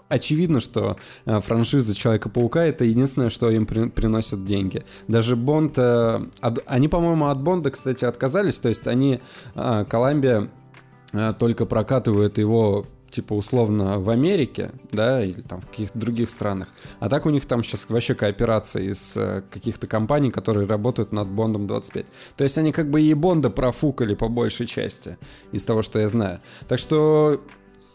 очевидно, 0.09 0.61
что 0.61 0.97
э, 1.27 1.41
франшиза 1.41 1.95
Человека-паука 1.95 2.65
это 2.65 2.85
единственное, 2.85 3.31
что 3.31 3.51
им 3.51 3.67
при, 3.67 3.89
приносит 3.89 4.45
деньги. 4.45 4.85
Даже 5.07 5.37
Бонд... 5.37 5.79
Э, 5.79 6.21
от, 6.41 6.61
они, 6.67 6.89
по-моему, 6.89 7.27
от 7.27 7.41
Бонда, 7.41 7.71
кстати, 7.71 8.05
отказались. 8.05 8.59
То 8.59 8.69
есть 8.69 8.87
они... 8.87 9.21
Э, 9.55 9.85
Колумбия 9.89 10.51
э, 11.13 11.35
только 11.39 11.67
прокатывает 11.67 12.39
его 12.39 12.87
типа 13.11 13.33
условно 13.35 13.99
в 13.99 14.11
Америке, 14.11 14.71
да, 14.93 15.25
или 15.25 15.41
там 15.41 15.61
в 15.61 15.67
каких-то 15.67 15.99
других 15.99 16.31
странах. 16.31 16.69
А 17.01 17.09
так 17.09 17.27
у 17.27 17.31
них 17.31 17.47
там 17.47 17.65
сейчас 17.65 17.89
вообще 17.89 18.15
кооперация 18.15 18.83
из 18.83 19.17
э, 19.17 19.43
каких-то 19.51 19.87
компаний, 19.87 20.31
которые 20.31 20.67
работают 20.67 21.13
над 21.13 21.29
Бондом 21.29 21.67
25. 21.67 22.07
То 22.37 22.45
есть 22.45 22.59
они 22.59 22.73
как 22.73 22.91
бы 22.91 23.01
и 23.01 23.15
Бонда 23.15 23.51
профукали 23.51 24.15
по 24.15 24.29
большей 24.29 24.67
части, 24.67 25.17
из 25.53 25.65
того, 25.65 25.83
что 25.83 25.99
я 25.99 26.09
знаю. 26.09 26.41
Так 26.69 26.79
что, 26.79 27.43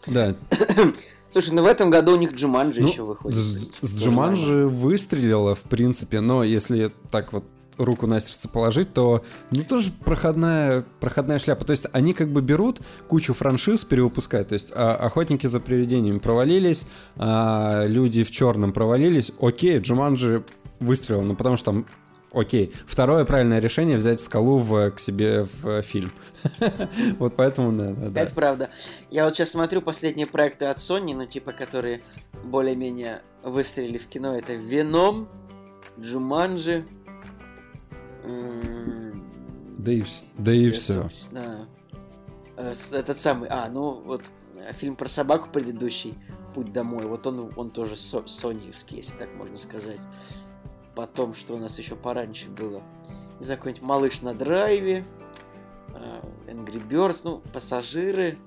да. 0.06 0.34
Слушай, 1.34 1.52
ну 1.52 1.64
в 1.64 1.66
этом 1.66 1.90
году 1.90 2.12
у 2.12 2.16
них 2.16 2.32
Джуманджи 2.32 2.80
ну, 2.80 2.86
еще 2.86 3.02
выходит. 3.02 3.36
С, 3.36 3.80
с 3.80 4.00
Джуманджи 4.00 4.68
выстрелила, 4.68 5.56
в 5.56 5.62
принципе, 5.62 6.20
но 6.20 6.44
если 6.44 6.92
так 7.10 7.32
вот 7.32 7.42
руку 7.76 8.06
на 8.06 8.20
сердце 8.20 8.48
положить, 8.48 8.94
то 8.94 9.24
ну 9.50 9.64
тоже 9.64 9.90
проходная, 10.04 10.84
проходная 11.00 11.40
шляпа. 11.40 11.64
То 11.64 11.72
есть 11.72 11.88
они 11.90 12.12
как 12.12 12.28
бы 12.28 12.40
берут 12.40 12.82
кучу 13.08 13.34
франшиз, 13.34 13.84
перевыпускают. 13.84 14.50
То 14.50 14.52
есть 14.52 14.72
а, 14.76 14.94
охотники 14.94 15.48
за 15.48 15.58
привидениями 15.58 16.18
провалились, 16.18 16.86
а, 17.16 17.84
люди 17.84 18.22
в 18.22 18.30
черном 18.30 18.72
провалились. 18.72 19.32
Окей, 19.40 19.78
Джуманджи 19.78 20.44
выстрелил, 20.78 21.22
но 21.22 21.34
потому 21.34 21.56
что 21.56 21.72
там 21.72 21.86
Окей. 22.34 22.72
Второе 22.86 23.24
правильное 23.24 23.60
решение 23.60 23.96
взять 23.96 24.20
скалу 24.20 24.58
в, 24.58 24.90
к 24.90 24.98
себе 24.98 25.46
в 25.62 25.82
фильм. 25.82 26.12
Вот 27.18 27.36
поэтому, 27.36 27.72
да, 27.72 27.92
да, 27.92 28.20
Это 28.20 28.34
правда. 28.34 28.70
Я 29.10 29.24
вот 29.24 29.34
сейчас 29.34 29.50
смотрю 29.50 29.80
последние 29.80 30.26
проекты 30.26 30.66
от 30.66 30.78
Sony, 30.78 31.14
ну, 31.14 31.26
типа, 31.26 31.52
которые 31.52 32.02
более-менее 32.42 33.22
выстрелили 33.42 33.98
в 33.98 34.08
кино. 34.08 34.36
Это 34.36 34.54
Веном, 34.54 35.28
Джуманджи. 35.98 36.84
Да 39.78 39.92
и, 39.92 40.02
да 40.36 40.52
и 40.52 40.70
все. 40.70 41.08
Э, 42.56 42.72
этот 42.92 43.18
самый, 43.18 43.48
а, 43.50 43.68
ну 43.68 44.02
вот 44.04 44.22
фильм 44.78 44.96
про 44.96 45.08
собаку 45.08 45.50
предыдущий, 45.50 46.14
Путь 46.54 46.72
домой, 46.72 47.04
вот 47.06 47.26
он, 47.26 47.52
он 47.56 47.70
тоже 47.72 47.96
со 47.96 48.24
соньевский, 48.28 48.98
если 48.98 49.16
так 49.16 49.34
можно 49.34 49.58
сказать. 49.58 49.98
Потом, 50.94 51.34
что 51.34 51.54
у 51.54 51.58
нас 51.58 51.78
еще 51.78 51.96
пораньше 51.96 52.48
было? 52.48 52.82
Не 53.40 53.44
знаю, 53.44 53.58
какой-нибудь 53.58 53.82
малыш 53.82 54.22
на 54.22 54.32
драйве, 54.32 55.04
э, 55.94 56.52
Angry 56.52 56.86
Birds, 56.88 57.20
ну, 57.24 57.42
пассажиры. 57.52 58.38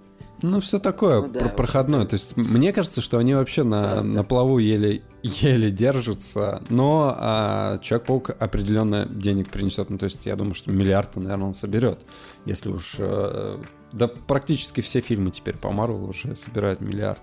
Ну, 0.42 0.60
все 0.60 0.80
такое 0.80 1.22
ну, 1.22 1.28
да, 1.30 1.50
проходное. 1.50 2.06
То 2.06 2.14
есть, 2.14 2.38
мне 2.38 2.72
кажется, 2.72 3.02
что 3.02 3.18
они 3.18 3.34
вообще 3.34 3.64
на, 3.64 3.96
да, 3.96 4.04
на 4.04 4.24
плаву 4.24 4.60
еле, 4.60 5.02
еле 5.24 5.72
держатся, 5.72 6.62
но 6.70 7.16
а, 7.18 7.80
Человек-паук 7.80 8.30
определенно 8.40 9.08
денег 9.08 9.50
принесет. 9.50 9.90
Ну, 9.90 9.98
то 9.98 10.06
есть, 10.06 10.26
я 10.26 10.36
думаю, 10.36 10.54
что 10.54 10.72
миллиард, 10.72 11.16
наверное, 11.16 11.48
он 11.48 11.54
соберет. 11.54 12.06
Если 12.46 12.70
уж... 12.70 12.96
Э, 13.00 13.60
да 13.94 14.08
практически 14.08 14.82
все 14.82 15.00
фильмы 15.00 15.32
теперь 15.32 15.56
по 15.56 15.72
Марвелу 15.72 16.10
уже 16.10 16.36
собирают 16.36 16.82
миллиард. 16.82 17.22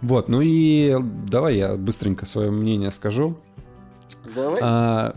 Вот, 0.00 0.28
ну 0.28 0.40
и 0.40 0.96
давай 1.26 1.56
я 1.56 1.76
быстренько 1.76 2.24
свое 2.24 2.50
мнение 2.50 2.90
скажу. 2.92 3.36
Давай. 4.34 4.60
А... 4.62 5.16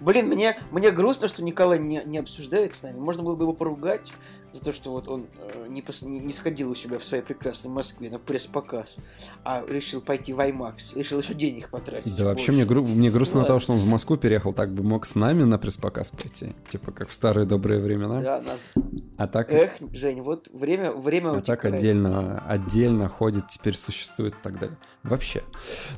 Блин, 0.00 0.28
мне, 0.28 0.56
мне 0.70 0.90
грустно, 0.90 1.28
что 1.28 1.42
Николай 1.42 1.78
не, 1.78 2.02
не 2.04 2.18
обсуждает 2.18 2.72
с 2.72 2.82
нами. 2.82 2.98
Можно 2.98 3.22
было 3.22 3.34
бы 3.34 3.44
его 3.44 3.52
поругать 3.52 4.12
за 4.52 4.62
то, 4.62 4.72
что 4.72 4.92
вот 4.92 5.08
он 5.08 5.26
э, 5.36 5.66
не, 5.68 5.82
пос, 5.82 6.02
не, 6.02 6.20
не 6.20 6.32
сходил 6.32 6.70
у 6.70 6.74
себя 6.74 6.98
в 6.98 7.04
своей 7.04 7.22
прекрасной 7.22 7.70
Москве 7.70 8.10
на 8.10 8.18
пресс-показ, 8.18 8.96
а 9.44 9.64
решил 9.68 10.00
пойти 10.00 10.32
в 10.32 10.40
IMAX, 10.40 10.96
решил 10.96 11.20
еще 11.20 11.34
денег 11.34 11.68
потратить. 11.68 12.16
Да, 12.16 12.24
вообще 12.24 12.52
мне, 12.52 12.64
гру, 12.64 12.82
мне 12.82 13.10
грустно 13.10 13.40
ну, 13.40 13.46
того, 13.46 13.58
что 13.58 13.72
он 13.72 13.78
в 13.78 13.86
Москву 13.86 14.16
переехал, 14.16 14.52
так 14.52 14.72
бы 14.72 14.82
мог 14.82 15.04
с 15.04 15.14
нами 15.14 15.44
на 15.44 15.58
пресс-показ 15.58 16.10
пойти, 16.10 16.54
типа 16.70 16.92
как 16.92 17.08
в 17.08 17.14
старые 17.14 17.46
добрые 17.46 17.80
времена. 17.80 18.20
Да, 18.20 18.40
нас... 18.40 18.70
А 19.16 19.26
так... 19.26 19.52
Эх, 19.52 19.72
Жень, 19.92 20.22
вот 20.22 20.48
время, 20.52 20.92
время 20.92 21.38
а 21.38 21.40
так 21.42 21.64
отдельно, 21.64 22.42
отдельно 22.46 23.08
ходит, 23.08 23.48
теперь 23.48 23.76
существует 23.76 24.34
и 24.34 24.42
так 24.42 24.58
далее. 24.58 24.78
Вообще. 25.02 25.42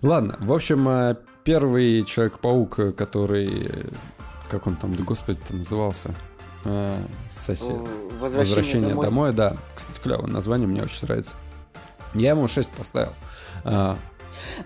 Ладно, 0.02 0.36
в 0.40 0.52
общем, 0.52 0.88
э, 0.88 1.16
первый 1.44 2.02
Человек-паук, 2.02 2.94
который... 2.96 3.70
Как 4.48 4.66
он 4.66 4.76
там, 4.76 4.94
да 4.94 5.04
господи-то 5.04 5.54
назывался? 5.54 6.14
Э, 6.64 7.02
сосед. 7.30 7.76
Возвращение, 8.20 8.38
Возвращение 8.38 8.88
домой. 8.90 9.04
домой, 9.04 9.32
да. 9.32 9.56
Кстати, 9.74 10.00
клевое 10.00 10.26
название, 10.26 10.66
мне 10.66 10.82
очень 10.82 11.06
нравится. 11.06 11.36
Я 12.14 12.30
ему 12.30 12.48
6 12.48 12.70
поставил. 12.70 13.12
А, 13.64 13.96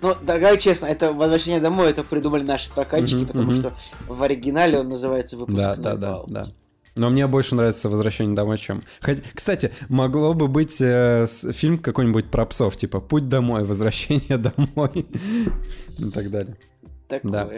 ну, 0.00 0.14
давай 0.22 0.58
честно, 0.58 0.87
это 0.87 1.12
«Возвращение 1.12 1.60
домой» 1.60 1.90
это 1.90 2.02
придумали 2.02 2.42
наши 2.42 2.70
прокатчики, 2.70 3.22
uh-huh, 3.22 3.26
потому 3.26 3.52
uh-huh. 3.52 3.58
что 3.58 3.72
в 4.08 4.22
оригинале 4.22 4.78
он 4.78 4.88
называется 4.88 5.37
«Выпускной 5.37 5.76
да, 5.76 5.94
да, 5.94 5.96
да, 5.96 6.22
да. 6.26 6.46
Но 6.94 7.10
мне 7.10 7.26
больше 7.26 7.54
нравится 7.54 7.88
«Возвращение 7.88 8.34
домой», 8.34 8.58
чем... 8.58 8.82
Хоть... 9.02 9.18
Кстати, 9.34 9.72
могло 9.88 10.32
бы 10.32 10.48
быть 10.48 10.80
э, 10.80 11.26
фильм 11.28 11.78
какой-нибудь 11.78 12.30
про 12.30 12.46
псов, 12.46 12.76
типа 12.76 13.00
«Путь 13.00 13.28
домой», 13.28 13.64
«Возвращение 13.64 14.38
домой» 14.38 15.06
и 15.98 16.11
так 16.11 16.30
далее. 16.30 16.57
Такое. 17.09 17.33
Да. 17.33 17.48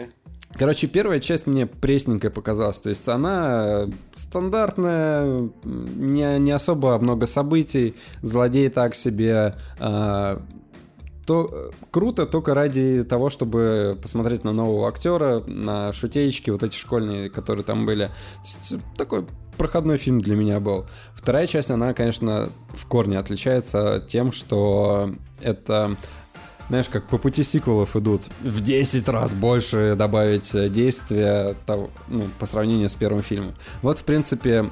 Короче, 0.53 0.87
первая 0.87 1.19
часть 1.19 1.45
мне 1.45 1.65
пресненькая 1.65 2.31
показалась. 2.31 2.79
То 2.79 2.89
есть 2.89 3.07
она 3.09 3.87
стандартная, 4.15 5.49
не, 5.63 6.39
не 6.39 6.51
особо 6.51 6.97
много 6.99 7.25
событий, 7.25 7.95
злодей 8.21 8.69
так 8.69 8.95
себе. 8.95 9.55
А, 9.79 10.41
то 11.25 11.71
круто 11.91 12.25
только 12.25 12.55
ради 12.55 13.03
того, 13.03 13.29
чтобы 13.29 13.97
посмотреть 14.01 14.45
на 14.45 14.53
нового 14.53 14.87
актера, 14.87 15.43
на 15.45 15.91
шутеечки 15.91 16.49
вот 16.49 16.63
эти 16.63 16.75
школьные, 16.75 17.29
которые 17.29 17.65
там 17.65 17.85
были. 17.85 18.05
То 18.05 18.45
есть 18.45 18.75
такой 18.97 19.27
проходной 19.57 19.97
фильм 19.97 20.19
для 20.19 20.35
меня 20.35 20.59
был. 20.59 20.85
Вторая 21.13 21.45
часть, 21.45 21.69
она, 21.69 21.93
конечно, 21.93 22.49
в 22.69 22.85
корне 22.87 23.19
отличается 23.19 24.03
тем, 24.07 24.31
что 24.31 25.11
это 25.41 25.97
знаешь, 26.69 26.89
как 26.89 27.07
по 27.07 27.17
пути 27.17 27.43
сиквелов 27.43 27.95
идут 27.95 28.23
в 28.41 28.61
10 28.61 29.07
раз 29.09 29.33
больше 29.33 29.95
добавить 29.97 30.51
действия 30.71 31.55
того, 31.65 31.89
ну, 32.07 32.23
по 32.39 32.45
сравнению 32.45 32.89
с 32.89 32.95
первым 32.95 33.21
фильмом. 33.21 33.55
Вот, 33.81 33.99
в 33.99 34.03
принципе, 34.03 34.69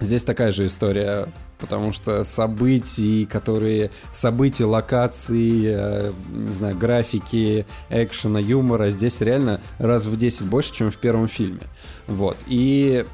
здесь 0.00 0.24
такая 0.24 0.50
же 0.50 0.66
история 0.66 1.28
потому 1.58 1.92
что 1.92 2.24
событий, 2.24 3.26
которые... 3.26 3.90
События, 4.12 4.64
локации, 4.64 5.72
э, 5.74 6.12
не 6.30 6.52
знаю, 6.52 6.76
графики, 6.76 7.66
экшена, 7.90 8.38
юмора 8.38 8.90
здесь 8.90 9.20
реально 9.20 9.60
раз 9.78 10.06
в 10.06 10.16
10 10.16 10.46
больше, 10.46 10.72
чем 10.72 10.90
в 10.90 10.98
первом 10.98 11.28
фильме. 11.28 11.62
Вот. 12.06 12.36
И 12.46 13.04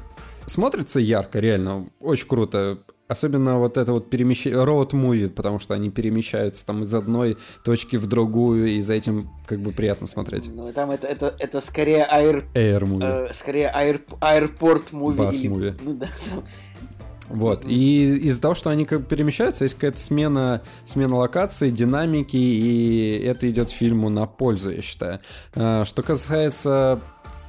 смотрится 0.45 0.99
ярко, 0.99 1.39
реально, 1.39 1.89
очень 1.99 2.27
круто. 2.27 2.79
Особенно 3.07 3.59
вот 3.59 3.77
это 3.77 3.91
вот 3.91 4.09
перемещение, 4.09 4.59
road 4.59 4.91
movie, 4.91 5.29
потому 5.29 5.59
что 5.59 5.73
они 5.73 5.91
перемещаются 5.91 6.65
там 6.65 6.81
из 6.81 6.93
одной 6.93 7.37
точки 7.63 7.97
в 7.97 8.07
другую, 8.07 8.67
и 8.67 8.81
за 8.81 8.93
этим 8.93 9.29
как 9.45 9.59
бы 9.59 9.71
приятно 9.71 10.07
смотреть. 10.07 10.49
Ну, 10.53 10.71
там 10.73 10.89
это, 10.89 11.05
это, 11.07 11.35
это 11.39 11.61
скорее 11.61 12.07
air... 12.11 12.45
Air 12.53 12.81
movie. 12.81 13.29
Э, 13.29 13.33
скорее 13.33 13.71
air, 13.75 14.01
airport 14.21 14.91
movie. 14.91 15.17
Bus 15.17 15.35
или, 15.35 15.49
movie. 15.49 15.79
Ну 15.83 15.93
да, 15.93 16.07
там, 16.29 16.43
вот. 17.29 17.63
И 17.65 18.03
из-за 18.03 18.41
того, 18.41 18.53
что 18.53 18.69
они 18.69 18.85
как 18.85 19.07
перемещаются, 19.07 19.65
есть 19.65 19.75
какая-то 19.75 19.99
смена, 19.99 20.61
смена 20.83 21.17
локации, 21.17 21.69
динамики, 21.69 22.37
и 22.37 23.19
это 23.23 23.49
идет 23.49 23.69
фильму 23.69 24.09
на 24.09 24.25
пользу, 24.25 24.71
я 24.71 24.81
считаю. 24.81 25.19
А, 25.55 25.85
что 25.85 26.03
касается 26.03 27.01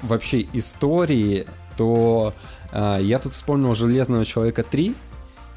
вообще 0.02 0.46
истории, 0.52 1.46
то 1.76 2.34
а, 2.72 2.98
я 2.98 3.18
тут 3.18 3.34
вспомнил 3.34 3.74
Железного 3.74 4.24
человека 4.24 4.62
3. 4.62 4.94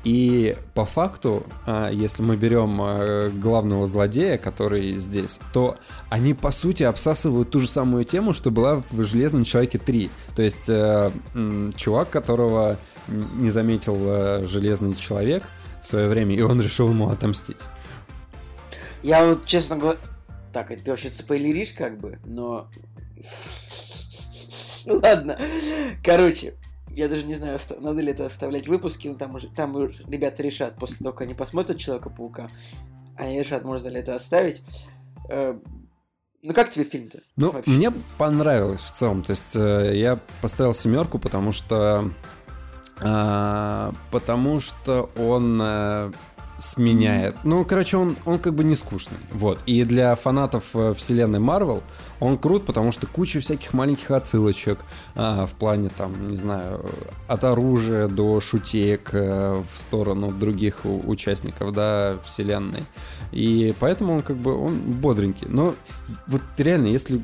И 0.03 0.55
по 0.75 0.85
факту, 0.85 1.45
а, 1.65 1.89
если 1.89 2.23
мы 2.23 2.37
берем 2.37 3.39
главного 3.39 3.85
злодея, 3.85 4.37
который 4.37 4.97
здесь, 4.97 5.39
то 5.53 5.77
они 6.09 6.33
по 6.33 6.51
сути 6.51 6.83
обсасывают 6.83 7.49
ту 7.51 7.59
же 7.59 7.67
самую 7.67 8.05
тему, 8.05 8.33
что 8.33 8.49
была 8.51 8.81
в 8.89 9.03
Железном 9.03 9.43
человеке 9.43 9.77
3. 9.77 10.09
То 10.35 10.41
есть 10.41 10.69
э, 10.69 11.11
чувак, 11.75 12.09
которого 12.09 12.77
не 13.07 13.49
заметил 13.49 13.97
э, 13.99 14.45
Железный 14.45 14.95
Человек 14.95 15.43
в 15.81 15.87
свое 15.87 16.07
время, 16.07 16.35
и 16.35 16.41
он 16.41 16.61
решил 16.61 16.89
ему 16.89 17.09
отомстить. 17.09 17.65
Я 19.03 19.25
вот, 19.25 19.45
честно 19.45 19.77
говоря... 19.77 19.99
Так, 20.51 20.69
ты 20.69 20.91
вообще 20.91 21.09
спойлеришь 21.09 21.73
как 21.73 21.99
бы, 21.99 22.19
но... 22.25 22.67
Ладно. 24.85 25.37
Короче, 26.03 26.55
я 26.95 27.07
даже 27.07 27.23
не 27.23 27.35
знаю, 27.35 27.59
надо 27.79 28.01
ли 28.01 28.11
это 28.11 28.25
оставлять 28.25 28.65
в 28.65 28.69
выпуске, 28.69 29.09
но 29.09 29.15
там, 29.15 29.35
уже, 29.35 29.47
там 29.49 29.77
ребята 30.07 30.43
решат, 30.43 30.75
после 30.75 30.97
того, 30.97 31.11
как 31.11 31.21
они 31.21 31.33
посмотрят 31.33 31.77
Человека-паука, 31.77 32.49
они 33.17 33.39
решат, 33.39 33.63
можно 33.63 33.87
ли 33.89 33.99
это 33.99 34.15
оставить. 34.15 34.63
Э, 35.29 35.57
ну 36.41 36.53
как 36.53 36.69
тебе 36.69 36.85
фильм-то? 36.85 37.19
Ну, 37.35 37.51
вообще? 37.51 37.69
мне 37.69 37.91
понравилось 38.17 38.81
в 38.81 38.91
целом. 38.93 39.23
То 39.23 39.31
есть 39.31 39.55
э, 39.55 39.97
я 39.97 40.19
поставил 40.41 40.73
семерку, 40.73 41.19
потому 41.19 41.51
что 41.51 42.11
а, 43.01 43.93
потому 44.11 44.59
что 44.59 45.09
он 45.17 45.59
а, 45.61 46.11
сменяет. 46.59 47.35
Ну, 47.43 47.65
короче, 47.65 47.97
он, 47.97 48.15
он 48.25 48.39
как 48.39 48.53
бы 48.53 48.63
не 48.63 48.75
скучный. 48.75 49.17
Вот. 49.31 49.61
И 49.65 49.83
для 49.83 50.15
фанатов 50.15 50.75
э, 50.75 50.93
вселенной 50.93 51.39
Марвел 51.39 51.81
он 52.19 52.37
крут, 52.37 52.65
потому 52.65 52.91
что 52.91 53.07
куча 53.07 53.39
всяких 53.39 53.73
маленьких 53.73 54.11
отсылочек 54.11 54.79
а, 55.15 55.45
в 55.45 55.53
плане, 55.53 55.89
там, 55.89 56.27
не 56.27 56.35
знаю, 56.35 56.85
от 57.27 57.43
оружия 57.45 58.07
до 58.07 58.41
шутеек 58.41 59.11
а, 59.13 59.63
в 59.63 59.79
сторону 59.79 60.31
других 60.31 60.81
участников, 60.83 61.73
да, 61.73 62.17
вселенной. 62.23 62.83
И 63.31 63.73
поэтому 63.79 64.15
он 64.15 64.21
как 64.21 64.35
бы, 64.35 64.53
он 64.53 64.79
бодренький. 64.79 65.47
Но 65.47 65.75
вот 66.27 66.41
реально, 66.57 66.87
если 66.87 67.21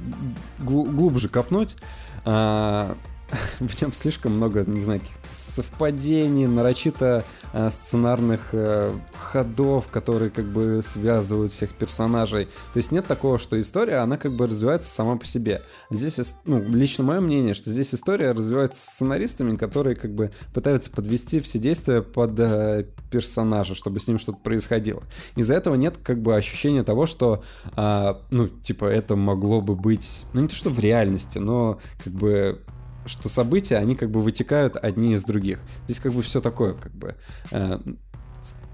глубже 0.59 1.27
копнуть, 1.27 1.75
а, 2.23 2.95
в 3.59 3.81
нем 3.81 3.91
слишком 3.91 4.33
много, 4.33 4.63
не 4.65 4.79
знаю, 4.79 4.99
каких-то 4.99 5.27
совпадений, 5.31 6.47
нарочито 6.47 7.23
э, 7.53 7.69
сценарных 7.69 8.49
э, 8.51 8.93
ходов, 9.35 9.89
которые 9.89 10.31
как 10.31 10.45
бы 10.45 10.79
связывают 10.81 11.51
всех 11.51 11.71
персонажей. 11.71 12.45
То 12.45 12.77
есть 12.77 12.93
нет 12.93 13.05
такого, 13.05 13.37
что 13.37 13.59
история, 13.59 13.97
она 13.97 14.15
как 14.15 14.31
бы 14.31 14.47
развивается 14.47 14.89
сама 14.89 15.17
по 15.17 15.25
себе. 15.25 15.61
Здесь, 15.91 16.35
ну, 16.45 16.63
лично 16.63 17.03
мое 17.03 17.19
мнение, 17.19 17.53
что 17.53 17.69
здесь 17.69 17.93
история 17.93 18.31
развивается 18.31 18.81
сценаристами, 18.81 19.57
которые 19.57 19.97
как 19.97 20.15
бы 20.15 20.31
пытаются 20.53 20.89
подвести 20.89 21.41
все 21.41 21.59
действия 21.59 22.01
под 22.01 22.39
э, 22.39 22.85
персонажа, 23.11 23.75
чтобы 23.75 23.99
с 23.99 24.07
ним 24.07 24.19
что-то 24.19 24.37
происходило. 24.37 25.03
Из-за 25.35 25.55
этого 25.55 25.75
нет 25.75 25.97
как 26.01 26.21
бы 26.21 26.33
ощущения 26.37 26.85
того, 26.85 27.05
что, 27.05 27.43
э, 27.75 28.13
ну, 28.31 28.47
типа, 28.47 28.85
это 28.85 29.17
могло 29.17 29.59
бы 29.59 29.75
быть, 29.75 30.23
ну, 30.31 30.43
не 30.43 30.47
то 30.47 30.55
что 30.55 30.69
в 30.69 30.79
реальности, 30.79 31.39
но 31.39 31.79
как 32.01 32.13
бы 32.13 32.61
что 33.05 33.29
события, 33.29 33.77
они 33.77 33.95
как 33.95 34.09
бы 34.09 34.19
вытекают 34.19 34.77
одни 34.77 35.13
из 35.13 35.23
других. 35.23 35.59
Здесь 35.85 35.99
как 35.99 36.13
бы 36.13 36.21
все 36.21 36.41
такое, 36.41 36.73
как 36.73 36.93
бы, 36.93 37.15
э, 37.51 37.79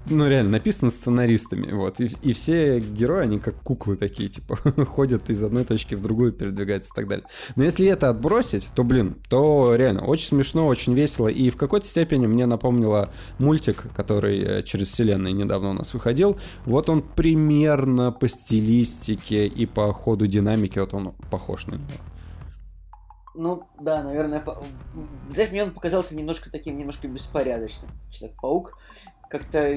ну 0.06 0.28
реально, 0.28 0.52
написано 0.52 0.90
сценаристами, 0.90 1.70
вот, 1.70 2.00
и, 2.00 2.10
и 2.22 2.32
все 2.32 2.80
герои, 2.80 3.22
они 3.22 3.38
как 3.38 3.54
куклы 3.62 3.96
такие, 3.96 4.28
типа, 4.28 4.56
ходят 4.86 5.30
из 5.30 5.42
одной 5.42 5.64
точки 5.64 5.94
в 5.94 6.02
другую, 6.02 6.32
передвигаются 6.32 6.92
и 6.92 6.96
так 6.96 7.08
далее. 7.08 7.26
Но 7.54 7.64
если 7.64 7.86
это 7.86 8.08
отбросить, 8.08 8.68
то, 8.74 8.82
блин, 8.82 9.16
то 9.28 9.74
реально 9.76 10.04
очень 10.04 10.28
смешно, 10.28 10.66
очень 10.66 10.94
весело, 10.94 11.28
и 11.28 11.50
в 11.50 11.56
какой-то 11.56 11.86
степени 11.86 12.26
мне 12.26 12.46
напомнило 12.46 13.10
мультик, 13.38 13.86
который 13.94 14.42
э, 14.42 14.62
через 14.64 14.88
вселенные 14.88 15.32
недавно 15.32 15.70
у 15.70 15.74
нас 15.74 15.94
выходил, 15.94 16.36
вот 16.66 16.88
он 16.88 17.02
примерно 17.02 18.10
по 18.10 18.26
стилистике 18.28 19.46
и 19.46 19.66
по 19.66 19.92
ходу 19.92 20.26
динамики, 20.26 20.78
вот 20.78 20.94
он 20.94 21.12
похож 21.30 21.66
на 21.66 21.74
него. 21.74 21.86
Ну, 23.34 23.66
да, 23.80 24.02
наверное, 24.02 24.40
по... 24.40 24.62
знаешь, 25.30 25.50
мне 25.50 25.62
он 25.62 25.70
показался 25.70 26.14
немножко 26.14 26.50
таким, 26.50 26.76
немножко 26.76 27.08
беспорядочным. 27.08 27.90
Человек-паук. 28.10 28.76
Как-то... 29.32 29.74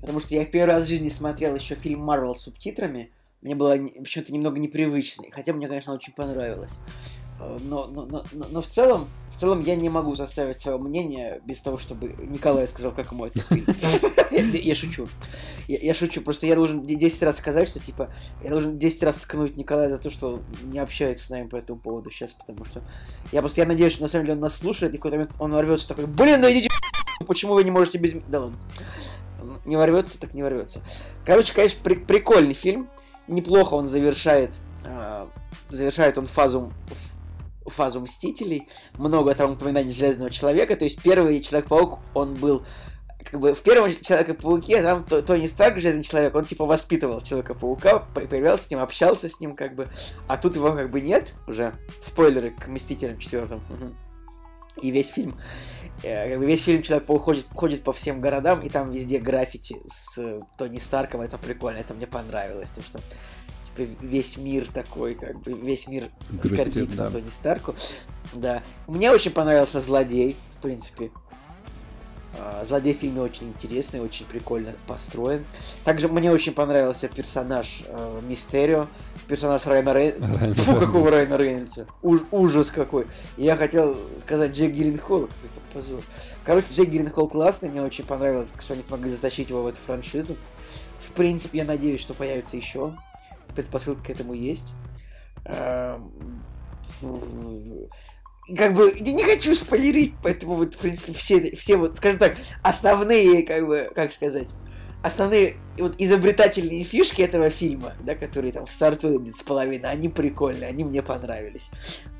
Потому 0.00 0.18
что 0.18 0.34
я 0.34 0.44
первый 0.44 0.74
раз 0.74 0.84
в 0.84 0.88
жизни 0.88 1.08
смотрел 1.08 1.54
еще 1.54 1.76
фильм 1.76 2.00
Марвел 2.00 2.34
с 2.34 2.42
субтитрами. 2.42 3.12
Мне 3.40 3.54
было 3.54 3.76
почему-то 4.00 4.32
немного 4.32 4.58
непривычно. 4.58 5.26
Хотя 5.30 5.52
мне, 5.52 5.68
конечно, 5.68 5.94
очень 5.94 6.12
понравилось. 6.12 6.80
Э, 7.38 7.58
но, 7.62 7.86
но, 7.86 8.04
но, 8.04 8.24
но 8.32 8.60
в 8.60 8.66
целом, 8.66 9.08
в 9.32 9.38
целом 9.38 9.62
я 9.62 9.76
не 9.76 9.88
могу 9.88 10.16
составить 10.16 10.58
свое 10.58 10.76
мнение 10.76 11.40
без 11.46 11.60
того, 11.60 11.78
чтобы 11.78 12.16
Николай 12.18 12.66
сказал, 12.66 12.90
как 12.90 13.12
ему 13.12 13.28
фильм. 13.28 13.64
Я 14.52 14.74
шучу. 14.74 15.06
Я 15.68 15.94
шучу. 15.94 16.20
Просто 16.20 16.46
я 16.46 16.56
должен 16.56 16.84
10 16.84 17.22
раз 17.22 17.36
сказать, 17.36 17.68
что 17.68 17.78
типа 17.78 18.12
я 18.42 18.50
должен 18.50 18.78
10 18.80 19.02
раз 19.04 19.18
ткнуть 19.18 19.56
Николая 19.56 19.88
за 19.88 19.98
то, 19.98 20.10
что 20.10 20.34
он 20.34 20.44
не 20.64 20.80
общается 20.80 21.24
с 21.24 21.30
нами 21.30 21.46
по 21.46 21.54
этому 21.54 21.78
поводу 21.78 22.10
сейчас, 22.10 22.34
потому 22.34 22.64
что 22.64 22.82
я 23.30 23.40
просто 23.42 23.60
я 23.60 23.66
надеюсь, 23.66 23.92
что 23.92 24.02
на 24.02 24.08
самом 24.08 24.24
деле 24.24 24.34
он 24.34 24.40
нас 24.40 24.56
слушает, 24.56 24.92
и 24.92 24.96
какой-то 24.96 25.18
момент 25.18 25.36
он 25.38 25.52
ворвется 25.52 25.86
такой, 25.86 26.06
блин, 26.06 26.40
да 26.40 26.52
идите 26.52 26.68
почему 27.24 27.54
вы 27.54 27.64
не 27.64 27.70
можете 27.70 27.98
без... 27.98 28.12
Да 28.28 28.40
ладно. 28.40 28.58
Не 29.64 29.76
ворвется, 29.76 30.18
так 30.18 30.34
не 30.34 30.42
ворвется. 30.42 30.80
Короче, 31.24 31.54
конечно, 31.54 31.80
прикольный 31.82 32.54
фильм. 32.54 32.88
Неплохо 33.26 33.74
он 33.74 33.88
завершает 33.88 34.50
э, 34.84 35.26
завершает 35.68 36.18
он 36.18 36.26
фазу 36.26 36.72
фазу 37.66 38.00
Мстителей, 38.00 38.68
много 38.98 39.34
там 39.34 39.52
упоминаний 39.52 39.90
Железного 39.90 40.30
Человека, 40.30 40.76
то 40.76 40.84
есть 40.84 41.00
первый 41.02 41.40
Человек-паук, 41.40 41.98
он 42.12 42.34
был 42.34 42.64
как 43.22 43.40
бы 43.40 43.54
в 43.54 43.62
первом 43.62 43.90
Человеке-пауке 43.90 44.82
там 44.82 45.02
Тони 45.04 45.46
Старк, 45.46 45.78
Железный 45.78 46.04
Человек, 46.04 46.34
он 46.34 46.44
типа 46.44 46.66
воспитывал 46.66 47.22
Человека-паука, 47.22 48.00
появлялся 48.14 48.64
с 48.64 48.70
ним, 48.70 48.80
общался 48.80 49.28
с 49.28 49.40
ним 49.40 49.56
как 49.56 49.74
бы, 49.74 49.88
а 50.28 50.36
тут 50.36 50.56
его 50.56 50.72
как 50.72 50.90
бы 50.90 51.00
нет 51.00 51.32
уже, 51.46 51.72
спойлеры 52.00 52.50
к 52.50 52.68
Мстителям 52.68 53.18
четвертым, 53.18 53.62
и 54.80 54.90
весь 54.90 55.08
фильм, 55.08 55.38
э, 56.02 56.36
весь 56.38 56.62
фильм 56.62 56.82
Человек-паук 56.82 57.22
ходит, 57.22 57.46
ходит 57.54 57.82
по 57.82 57.92
всем 57.92 58.20
городам, 58.20 58.60
и 58.60 58.68
там 58.68 58.90
везде 58.90 59.18
граффити 59.18 59.76
с 59.88 60.40
Тони 60.56 60.78
Старком, 60.78 61.20
это 61.20 61.38
прикольно, 61.38 61.78
это 61.78 61.94
мне 61.94 62.06
понравилось, 62.06 62.70
то 62.70 62.82
что 62.82 63.00
весь 63.76 64.36
мир 64.36 64.68
такой, 64.72 65.14
как 65.14 65.40
бы 65.40 65.52
весь 65.52 65.88
мир 65.88 66.04
Грустит, 66.30 66.72
скорбит 66.72 66.96
да. 66.96 67.10
Тони 67.10 67.30
Старку. 67.30 67.74
Да. 68.32 68.62
Мне 68.86 69.10
очень 69.10 69.32
понравился 69.32 69.80
злодей, 69.80 70.36
в 70.58 70.62
принципе. 70.62 71.10
А, 72.38 72.64
злодей 72.64 72.94
в 72.94 72.98
фильме 72.98 73.20
очень 73.20 73.48
интересный, 73.48 74.00
очень 74.00 74.26
прикольно 74.26 74.74
построен. 74.86 75.44
Также 75.84 76.08
мне 76.08 76.30
очень 76.30 76.52
понравился 76.52 77.08
персонаж 77.08 77.84
э, 77.86 78.20
Мистерио, 78.26 78.88
персонаж 79.26 79.66
Райана 79.66 79.92
Рейнольдса. 79.92 80.62
Фу, 80.62 80.76
какого 80.76 81.10
Райана 81.10 81.36
Рейнольдса. 81.36 81.86
Уж, 82.02 82.20
ужас 82.30 82.70
какой. 82.70 83.06
Я 83.36 83.56
хотел 83.56 83.96
сказать 84.18 84.56
Джек 84.56 84.72
Гринхолл, 84.72 85.28
какой-то 85.28 85.60
позор. 85.72 86.02
Короче, 86.44 86.68
Джек 86.70 86.88
Гринхолл 86.88 87.28
классный, 87.28 87.70
мне 87.70 87.82
очень 87.82 88.04
понравилось, 88.04 88.52
что 88.58 88.74
они 88.74 88.82
смогли 88.82 89.10
затащить 89.10 89.50
его 89.50 89.62
в 89.62 89.66
эту 89.66 89.78
франшизу. 89.78 90.36
В 90.98 91.12
принципе, 91.12 91.58
я 91.58 91.64
надеюсь, 91.64 92.00
что 92.00 92.14
появится 92.14 92.56
еще 92.56 92.96
предпосылки 93.54 94.06
к 94.06 94.10
этому 94.10 94.34
есть. 94.34 94.72
Эм, 95.44 96.40
как 98.56 98.74
бы, 98.74 98.94
я 98.94 99.12
не 99.12 99.24
хочу 99.24 99.54
спойлерить, 99.54 100.14
поэтому 100.22 100.56
вот, 100.56 100.74
в 100.74 100.78
принципе, 100.78 101.12
все, 101.12 101.54
все 101.56 101.76
вот, 101.76 101.96
скажем 101.96 102.18
так, 102.18 102.36
основные, 102.62 103.42
как 103.42 103.66
бы, 103.66 103.90
как 103.94 104.12
сказать, 104.12 104.48
основные 105.04 105.56
вот 105.78 105.94
изобретательные 105.98 106.82
фишки 106.82 107.20
этого 107.20 107.50
фильма, 107.50 107.92
да, 108.02 108.14
которые 108.14 108.52
там 108.52 108.66
стартуют 108.66 109.22
где-то 109.22 109.36
с 109.36 109.42
половины, 109.42 109.84
они 109.84 110.08
прикольные, 110.08 110.68
они 110.68 110.82
мне 110.82 111.02
понравились. 111.02 111.70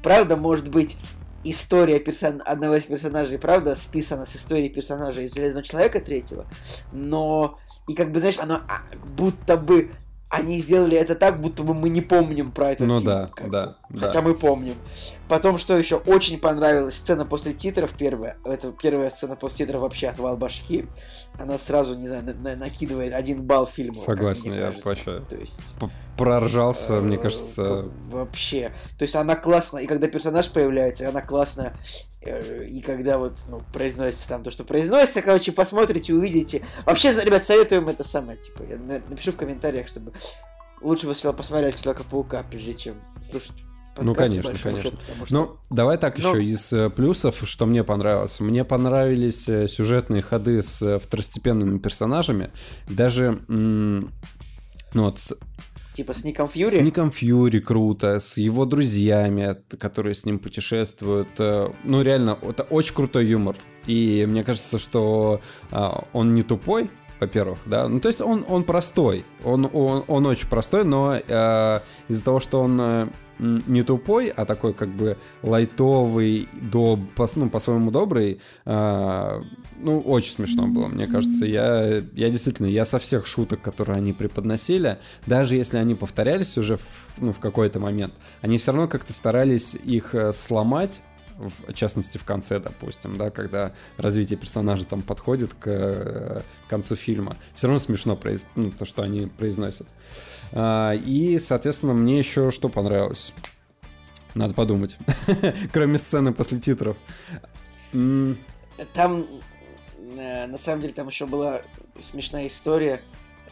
Правда, 0.02 0.36
может 0.36 0.68
быть, 0.68 0.98
история 1.44 1.98
персон... 1.98 2.42
одного 2.44 2.74
из 2.76 2.84
персонажей, 2.84 3.38
правда, 3.38 3.74
списана 3.74 4.26
с 4.26 4.36
историей 4.36 4.68
персонажа 4.68 5.22
из 5.22 5.34
Железного 5.34 5.64
Человека 5.64 6.00
третьего, 6.00 6.44
но 6.92 7.58
и 7.88 7.94
как 7.94 8.12
бы, 8.12 8.18
знаешь, 8.18 8.38
оно 8.38 8.56
а, 8.56 8.82
будто 9.16 9.56
бы 9.56 9.90
они 10.28 10.58
сделали 10.58 10.98
это 10.98 11.14
так, 11.14 11.40
будто 11.40 11.62
бы 11.62 11.72
мы 11.72 11.88
не 11.88 12.02
помним 12.02 12.50
про 12.50 12.72
этот 12.72 12.86
ну, 12.86 12.98
фильм. 12.98 13.10
да, 13.10 13.30
как 13.34 13.50
да, 13.50 13.66
бы. 13.88 14.00
да. 14.00 14.06
Хотя 14.06 14.20
мы 14.20 14.34
помним. 14.34 14.74
Потом, 15.28 15.58
что 15.58 15.76
еще 15.76 15.96
очень 15.96 16.38
понравилась 16.38 16.96
сцена 16.96 17.24
после 17.24 17.54
титров 17.54 17.92
первая. 17.96 18.36
Это 18.44 18.72
первая 18.72 19.08
сцена 19.10 19.36
после 19.36 19.64
титров 19.64 19.80
вообще 19.82 20.08
отвал 20.08 20.36
башки. 20.36 20.86
Она 21.38 21.58
сразу, 21.58 21.94
не 21.94 22.06
знаю, 22.06 22.24
на- 22.24 22.34
на- 22.34 22.56
накидывает 22.56 23.14
один 23.14 23.42
балл 23.42 23.66
фильму. 23.66 23.94
Согласен, 23.94 24.50
мне 24.50 24.58
я 24.60 24.70
вообще 24.70 25.20
То 25.28 25.36
есть... 25.36 25.60
П- 25.80 25.88
Проржался, 26.18 27.00
мне 27.00 27.16
э, 27.16 27.20
кажется. 27.20 27.88
Вообще. 28.10 28.72
То 28.98 29.02
есть 29.02 29.16
она 29.16 29.34
классно, 29.34 29.78
и 29.78 29.86
когда 29.86 30.08
персонаж 30.08 30.48
появляется, 30.50 31.08
она 31.08 31.22
классно, 31.22 31.76
э, 32.20 32.66
и 32.66 32.80
когда 32.82 33.18
вот, 33.18 33.32
ну, 33.48 33.62
произносится 33.72 34.28
там 34.28 34.42
то, 34.44 34.50
что 34.52 34.62
произносится, 34.62 35.22
короче, 35.22 35.50
посмотрите, 35.52 36.14
увидите. 36.14 36.64
Вообще, 36.86 37.10
ребят, 37.24 37.42
советуем 37.42 37.88
это 37.88 38.04
самое, 38.04 38.38
типа, 38.38 38.62
я 38.68 38.76
на- 38.76 39.02
напишу 39.08 39.32
в 39.32 39.36
комментариях, 39.36 39.88
чтобы 39.88 40.12
лучше 40.82 41.06
бы 41.08 41.14
сначала 41.14 41.32
посмотреть 41.32 41.82
Человека-паука, 41.82 42.44
прежде 42.48 42.74
чем 42.74 43.00
слушать 43.22 43.64
Ну, 44.00 44.14
конечно, 44.14 44.52
конечно. 44.62 44.90
счета, 44.90 44.96
потому 45.06 45.26
что- 45.26 45.34
Ну, 45.34 45.56
давай 45.70 45.98
так 45.98 46.18
Ну- 46.18 46.30
еще 46.30 46.44
из 46.44 46.72
э, 46.72 46.90
плюсов, 46.90 47.42
что 47.44 47.66
мне 47.66 47.84
понравилось. 47.84 48.40
Мне 48.40 48.64
понравились 48.64 49.48
э, 49.48 49.68
сюжетные 49.68 50.22
ходы 50.22 50.62
с 50.62 50.82
э, 50.82 50.98
второстепенными 50.98 51.78
персонажами. 51.78 52.50
Даже, 52.88 53.38
ну 53.48 54.08
вот, 54.94 55.18
с, 55.20 55.36
Типа 55.94 56.12
с 56.12 56.24
Ником 56.24 56.48
с 56.48 56.52
Фьюри. 56.52 56.80
Ником 56.80 57.12
Фьюри 57.12 57.60
круто, 57.60 58.18
с 58.18 58.36
его 58.36 58.64
друзьями, 58.64 59.56
которые 59.78 60.14
с 60.16 60.26
ним 60.26 60.40
путешествуют. 60.40 61.28
Ну, 61.38 62.02
реально, 62.02 62.36
это 62.42 62.64
очень 62.64 62.94
крутой 62.94 63.26
юмор. 63.28 63.54
И 63.86 64.26
мне 64.28 64.42
кажется, 64.42 64.78
что 64.78 65.40
а, 65.70 66.04
он 66.12 66.34
не 66.34 66.42
тупой, 66.42 66.90
во-первых, 67.20 67.60
да. 67.66 67.86
Ну, 67.88 68.00
то 68.00 68.08
есть 68.08 68.20
он, 68.20 68.44
он 68.48 68.64
простой. 68.64 69.24
Он, 69.44 69.70
он, 69.72 70.04
он 70.08 70.26
очень 70.26 70.48
простой, 70.48 70.84
но 70.84 71.14
э, 71.14 71.80
из-за 72.08 72.24
того, 72.24 72.40
что 72.40 72.60
он 72.60 72.80
не 73.38 73.82
тупой, 73.82 74.28
а 74.28 74.44
такой 74.44 74.74
как 74.74 74.88
бы 74.88 75.16
лайтовый, 75.42 76.48
доб, 76.52 77.00
ну, 77.36 77.50
по-своему 77.50 77.90
добрый, 77.90 78.40
э, 78.64 79.42
ну, 79.78 80.00
очень 80.00 80.32
смешно 80.32 80.66
было, 80.66 80.88
мне 80.88 81.06
кажется. 81.06 81.44
Я, 81.44 82.02
я 82.14 82.30
действительно, 82.30 82.66
я 82.66 82.84
со 82.84 82.98
всех 82.98 83.26
шуток, 83.26 83.60
которые 83.60 83.96
они 83.96 84.12
преподносили, 84.12 84.98
даже 85.26 85.56
если 85.56 85.78
они 85.78 85.94
повторялись 85.94 86.56
уже 86.58 86.76
в, 86.76 87.08
ну, 87.18 87.32
в 87.32 87.40
какой-то 87.40 87.80
момент, 87.80 88.14
они 88.40 88.58
все 88.58 88.72
равно 88.72 88.88
как-то 88.88 89.12
старались 89.12 89.74
их 89.74 90.14
э, 90.14 90.32
сломать, 90.32 91.02
в 91.36 91.72
частности 91.72 92.18
в 92.18 92.24
конце, 92.24 92.60
допустим, 92.60 93.16
да, 93.16 93.30
когда 93.30 93.72
развитие 93.96 94.38
персонажа 94.38 94.84
там 94.84 95.02
подходит 95.02 95.52
к 95.54 95.66
э, 95.66 96.42
концу 96.68 96.94
фильма, 96.94 97.36
все 97.54 97.66
равно 97.66 97.78
смешно 97.78 98.16
произ... 98.16 98.46
ну, 98.54 98.70
то, 98.70 98.84
что 98.84 99.02
они 99.02 99.26
произносят. 99.26 99.86
А, 99.88 100.33
и, 100.56 101.38
соответственно, 101.40 101.94
мне 101.94 102.18
еще 102.18 102.50
что 102.50 102.68
понравилось? 102.68 103.32
Надо 104.34 104.54
подумать. 104.54 104.96
Кроме 105.72 105.98
сцены 105.98 106.32
после 106.32 106.58
титров. 106.58 106.96
Там, 107.92 109.24
э, 110.18 110.46
на 110.46 110.58
самом 110.58 110.80
деле, 110.80 110.92
там 110.92 111.08
еще 111.08 111.26
была 111.26 111.62
смешная 111.98 112.48
история. 112.48 113.00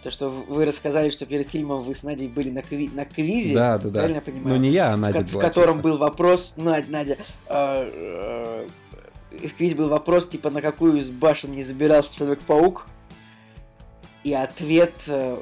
То, 0.03 0.11
что 0.11 0.31
вы 0.31 0.65
рассказали, 0.65 1.11
что 1.11 1.27
перед 1.27 1.49
фильмом 1.49 1.83
вы 1.83 1.95
с 1.95 2.03
Надей 2.03 2.29
были 2.29 2.51
на, 2.51 2.59
кви- 2.59 2.93
на 2.93 3.05
квизе. 3.05 3.55
Да, 3.55 3.79
да, 3.79 3.85
да. 3.85 4.01
Правильно 4.01 4.17
я 4.17 4.21
понимаю? 4.21 4.49
Ну, 4.49 4.57
не 4.57 4.71
я, 4.71 4.93
а 4.93 4.97
в, 4.97 5.01
Надя 5.01 5.25
в 5.25 5.33
была. 5.33 5.43
котором 5.45 5.77
чисто. 5.77 5.89
был 5.89 5.99
вопрос, 5.99 6.55
Надя, 6.57 6.87
Надя, 6.91 7.19
э, 7.47 8.67
э, 9.31 9.47
в 9.47 9.55
квизе 9.55 9.77
был 9.77 9.89
вопрос, 9.89 10.27
типа, 10.29 10.51
на 10.51 10.61
какую 10.61 10.97
из 10.97 11.09
башен 11.09 11.53
не 11.53 11.63
забирался 11.63 12.13
Человек-паук, 12.13 12.87
и 14.25 14.33
ответ 14.33 14.93
э, 15.07 15.37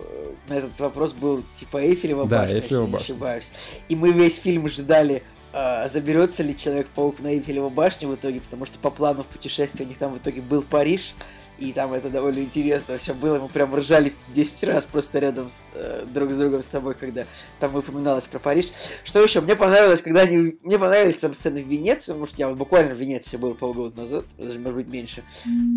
на 0.49 0.55
этот 0.55 0.79
вопрос 0.81 1.13
был, 1.13 1.43
типа, 1.57 1.79
Эйфелева 1.83 2.27
Да, 2.27 2.41
башня, 2.41 2.57
Эйфелева 2.57 2.81
если 2.83 2.87
не 2.87 2.93
башня. 2.93 3.05
ошибаюсь. 3.15 3.51
И 3.89 3.97
мы 3.97 4.13
весь 4.13 4.39
фильм 4.39 4.69
ждали, 4.69 5.23
э, 5.53 5.89
заберется 5.89 6.43
ли 6.43 6.57
Человек-паук 6.57 7.21
на 7.21 7.29
Эйфелеву 7.29 7.69
башню 7.71 8.09
в 8.09 8.15
итоге, 8.15 8.41
потому 8.41 8.67
что 8.67 8.79
по 8.79 8.91
плану 8.91 9.23
в 9.23 9.27
путешествии 9.27 9.85
у 9.85 9.89
них 9.89 9.99
там 9.99 10.13
в 10.13 10.19
итоге 10.19 10.41
был 10.41 10.63
Париж, 10.63 11.15
и 11.61 11.73
там 11.73 11.93
это 11.93 12.09
довольно 12.11 12.41
интересно 12.41 12.97
все 12.97 13.15
было, 13.15 13.39
мы 13.39 13.49
прям 13.49 13.75
ржали 13.75 14.13
10 14.35 14.65
раз 14.65 14.87
просто 14.87 15.19
рядом 15.19 15.51
с, 15.51 15.65
э, 15.75 16.05
друг 16.13 16.33
с 16.33 16.37
другом 16.37 16.63
с 16.63 16.69
тобой, 16.69 16.95
когда 16.95 17.25
там 17.61 17.75
упоминалось 17.77 18.27
про 18.27 18.39
Париж. 18.39 18.71
Что 19.05 19.23
еще? 19.23 19.41
Мне 19.41 19.55
понравилось, 19.57 20.03
когда 20.03 20.23
они... 20.23 20.57
Мне 20.63 20.79
понравились 20.79 21.19
там 21.19 21.35
сцены 21.35 21.63
в 21.63 21.69
Венеции, 21.69 22.13
потому 22.13 22.27
что 22.27 22.37
я 22.39 22.49
вот 22.49 22.57
буквально 22.57 22.95
в 22.95 22.99
Венеции 22.99 23.37
был 23.37 23.55
полгода 23.55 24.01
назад, 24.01 24.25
даже, 24.39 24.59
может 24.59 24.77
быть, 24.77 24.89
меньше. 24.89 25.23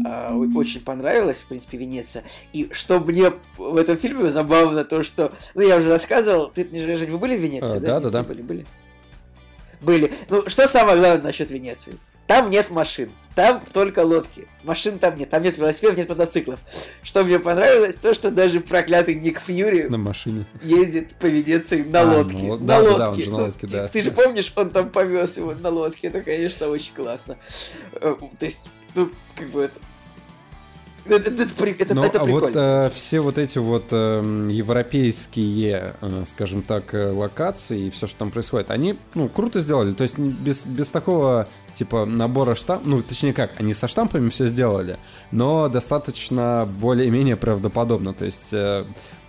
О- 0.06 0.34
очень 0.56 0.82
понравилось, 0.82 1.38
в 1.40 1.48
принципе, 1.48 1.78
Венеция. 1.78 2.24
И 2.54 2.70
что 2.72 3.00
мне 3.00 3.34
в 3.58 3.76
этом 3.78 3.98
фильме 3.98 4.30
забавно, 4.32 4.84
то 4.86 5.04
что... 5.04 5.32
Ну, 5.54 5.62
я 5.62 5.78
уже 5.78 5.90
рассказывал, 5.90 6.50
ты, 6.50 6.68
Жень, 6.74 7.12
вы 7.12 7.18
были 7.18 7.36
в 7.36 7.42
Венеции, 7.42 7.78
А, 7.78 7.80
да? 7.80 8.00
да, 8.00 8.00
да, 8.00 8.10
да. 8.10 8.24
Были, 8.24 8.42
были. 8.42 8.66
Были. 9.82 10.14
Ну, 10.30 10.48
что 10.48 10.66
самое 10.68 10.98
главное 10.98 11.22
насчет 11.24 11.52
Венеции? 11.52 11.98
Там 12.26 12.50
нет 12.50 12.70
машин, 12.70 13.12
там 13.36 13.62
только 13.74 14.00
лодки. 14.00 14.48
Машин 14.64 15.00
там 15.00 15.18
нет, 15.18 15.30
там 15.30 15.42
нет 15.44 15.58
велосипедов, 15.58 15.98
нет 15.98 16.10
мотоциклов. 16.10 16.60
Что 17.02 17.24
мне 17.24 17.40
понравилось, 17.40 17.96
то, 17.96 18.14
что 18.14 18.32
даже 18.32 18.60
проклятый 18.60 19.16
Ник 19.16 19.40
Фьюри 19.40 19.84
На 19.90 19.98
машине. 19.98 20.46
ездит 20.62 21.16
по 21.16 21.26
Венеции 21.26 21.82
на 21.84 22.02
А, 22.02 22.06
ну 22.06 22.18
лодке. 22.20 22.38
вот, 22.38 22.62
на 22.62 22.68
да, 22.68 22.80
лодке. 22.80 22.98
да, 22.98 23.10
он 23.10 23.16
же 23.22 23.32
на 23.32 23.38
Ну, 23.40 23.44
лодке, 23.46 23.68
ты, 23.68 23.74
да. 23.76 23.88
ты 23.88 24.02
же 24.02 24.12
помнишь, 24.12 24.54
он 24.56 24.70
там 24.70 24.90
повез 24.90 25.38
его 25.38 25.54
на 25.54 25.70
лодке. 25.70 26.08
Это, 26.08 26.22
конечно, 26.22 26.68
очень 26.68 26.94
классно. 26.94 27.38
Э, 27.94 28.16
То 28.40 28.46
есть, 28.46 28.68
ну, 28.96 29.10
как 29.36 29.50
бы 29.50 29.64
это... 29.64 29.80
Это, 31.06 31.32
это 31.32 31.54
при- 31.56 31.74
это- 31.78 31.94
Ну, 31.96 32.02
это 32.04 32.22
а 32.22 32.24
вот 32.24 32.46
прикольно. 32.46 32.86
э, 32.86 32.90
все 32.94 33.20
вот 33.20 33.38
эти 33.38 33.58
вот 33.58 33.88
эм, 33.92 34.48
европейские, 34.48 35.94
э, 36.00 36.24
скажем 36.26 36.62
так, 36.62 36.94
э, 36.94 37.12
локации 37.12 37.88
и 37.88 37.90
все, 37.90 38.08
что 38.08 38.20
там 38.20 38.32
происходит, 38.32 38.72
они, 38.72 38.96
ну, 39.14 39.28
круто 39.28 39.60
сделали. 39.60 39.94
То 39.94 40.04
есть 40.04 40.18
без, 40.18 40.66
без 40.66 40.90
такого, 40.90 41.50
типа, 41.76 42.06
набора 42.06 42.56
штампов, 42.56 42.88
ну, 42.88 43.02
точнее 43.02 43.34
как, 43.34 43.60
они 43.60 43.74
со 43.74 43.88
штампами 43.88 44.30
все 44.30 44.48
сделали, 44.48 44.98
но 45.32 45.70
достаточно 45.70 46.68
более-менее 46.80 47.36
правдоподобно. 47.36 48.14
То 48.14 48.26
есть, 48.26 48.54
э, 48.54 48.86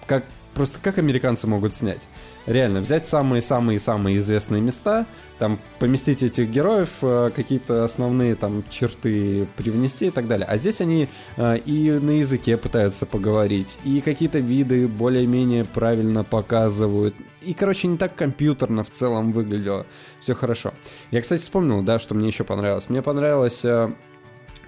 как, 0.06 0.24
просто 0.54 0.78
как 0.82 0.98
американцы 0.98 1.46
могут 1.46 1.74
снять? 1.74 2.08
Реально, 2.46 2.80
взять 2.80 3.06
самые-самые-самые 3.06 4.18
известные 4.18 4.60
места, 4.60 5.06
там 5.38 5.58
поместить 5.78 6.22
этих 6.22 6.50
героев, 6.50 6.90
э, 7.00 7.30
какие-то 7.34 7.84
основные 7.84 8.34
там 8.34 8.62
черты 8.68 9.46
привнести 9.56 10.08
и 10.08 10.10
так 10.10 10.28
далее. 10.28 10.46
А 10.46 10.58
здесь 10.58 10.82
они 10.82 11.08
э, 11.36 11.56
и 11.58 11.90
на 11.90 12.18
языке 12.18 12.58
пытаются 12.58 13.06
поговорить, 13.06 13.78
и 13.84 14.00
какие-то 14.00 14.40
виды 14.40 14.86
более-менее 14.86 15.64
правильно 15.64 16.22
показывают. 16.22 17.14
И, 17.40 17.54
короче, 17.54 17.88
не 17.88 17.96
так 17.96 18.14
компьютерно 18.14 18.84
в 18.84 18.90
целом 18.90 19.32
выглядело. 19.32 19.86
Все 20.20 20.34
хорошо. 20.34 20.74
Я, 21.10 21.22
кстати, 21.22 21.40
вспомнил, 21.40 21.82
да, 21.82 21.98
что 21.98 22.14
мне 22.14 22.28
еще 22.28 22.44
понравилось. 22.44 22.90
Мне 22.90 23.00
понравилась 23.00 23.64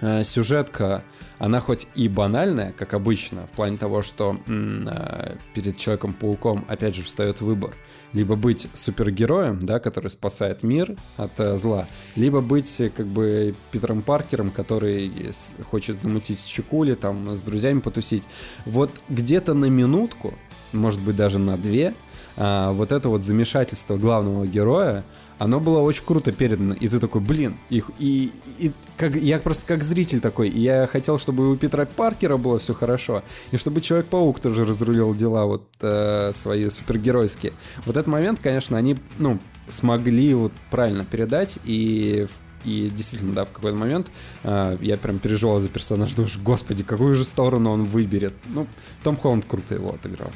э, 0.01 0.23
сюжетка, 0.23 1.03
она 1.39 1.59
хоть 1.59 1.87
и 1.95 2.07
банальная, 2.07 2.71
как 2.71 2.93
обычно, 2.93 3.45
в 3.45 3.51
плане 3.51 3.77
того, 3.77 4.01
что 4.01 4.37
э, 4.47 5.35
перед 5.53 5.77
Человеком-пауком 5.77 6.65
опять 6.67 6.95
же 6.95 7.03
встает 7.03 7.41
выбор. 7.41 7.75
Либо 8.13 8.35
быть 8.35 8.67
супергероем, 8.73 9.59
да, 9.59 9.79
который 9.79 10.09
спасает 10.09 10.63
мир 10.63 10.95
от 11.17 11.39
э, 11.39 11.57
зла, 11.57 11.87
либо 12.15 12.41
быть 12.41 12.81
как 12.95 13.05
бы 13.05 13.53
Питером 13.71 14.01
Паркером, 14.01 14.49
который 14.49 15.11
с- 15.31 15.53
хочет 15.63 15.99
замутить 15.99 16.43
чекули, 16.45 16.95
там, 16.95 17.37
с 17.37 17.41
друзьями 17.43 17.79
потусить. 17.81 18.23
Вот 18.65 18.89
где-то 19.09 19.53
на 19.53 19.65
минутку, 19.65 20.33
может 20.73 21.01
быть 21.01 21.15
даже 21.15 21.37
на 21.37 21.57
две, 21.57 21.93
а, 22.37 22.71
вот 22.71 22.91
это 22.91 23.09
вот 23.09 23.23
замешательство 23.23 23.97
главного 23.97 24.45
героя, 24.45 25.03
оно 25.39 25.59
было 25.59 25.79
очень 25.79 26.03
круто 26.05 26.31
передано. 26.31 26.73
И 26.73 26.87
ты 26.87 26.99
такой, 26.99 27.21
блин, 27.21 27.55
их 27.69 27.91
и, 27.99 28.31
и 28.59 28.71
как, 28.95 29.15
я 29.15 29.39
просто 29.39 29.63
как 29.65 29.83
зритель 29.83 30.19
такой, 30.19 30.49
и 30.49 30.59
я 30.59 30.87
хотел, 30.87 31.19
чтобы 31.19 31.51
у 31.51 31.55
Питера 31.55 31.85
Паркера 31.85 32.37
было 32.37 32.59
все 32.59 32.73
хорошо, 32.73 33.23
и 33.51 33.57
чтобы 33.57 33.81
Человек-паук 33.81 34.39
тоже 34.39 34.65
разрулил 34.65 35.13
дела 35.15 35.45
вот 35.45 35.67
э, 35.81 36.31
свои 36.33 36.69
супергеройские. 36.69 37.53
Вот 37.85 37.97
этот 37.97 38.07
момент, 38.07 38.39
конечно, 38.41 38.77
они, 38.77 38.97
ну, 39.17 39.39
смогли 39.67 40.33
вот 40.33 40.53
правильно 40.71 41.05
передать, 41.05 41.59
и 41.65 42.27
и 42.65 42.91
действительно, 42.93 43.33
да, 43.33 43.45
в 43.45 43.51
какой-то 43.51 43.77
момент 43.77 44.07
э, 44.43 44.77
я 44.81 44.97
прям 44.97 45.19
переживал 45.19 45.59
за 45.59 45.69
персонажа, 45.69 46.15
думаешь, 46.15 46.37
господи, 46.37 46.83
какую 46.83 47.15
же 47.15 47.23
сторону 47.23 47.71
он 47.71 47.85
выберет. 47.85 48.33
Ну, 48.49 48.67
Том 49.03 49.15
Холланд 49.15 49.45
круто 49.45 49.75
его 49.75 49.93
отыграл. 49.93 50.31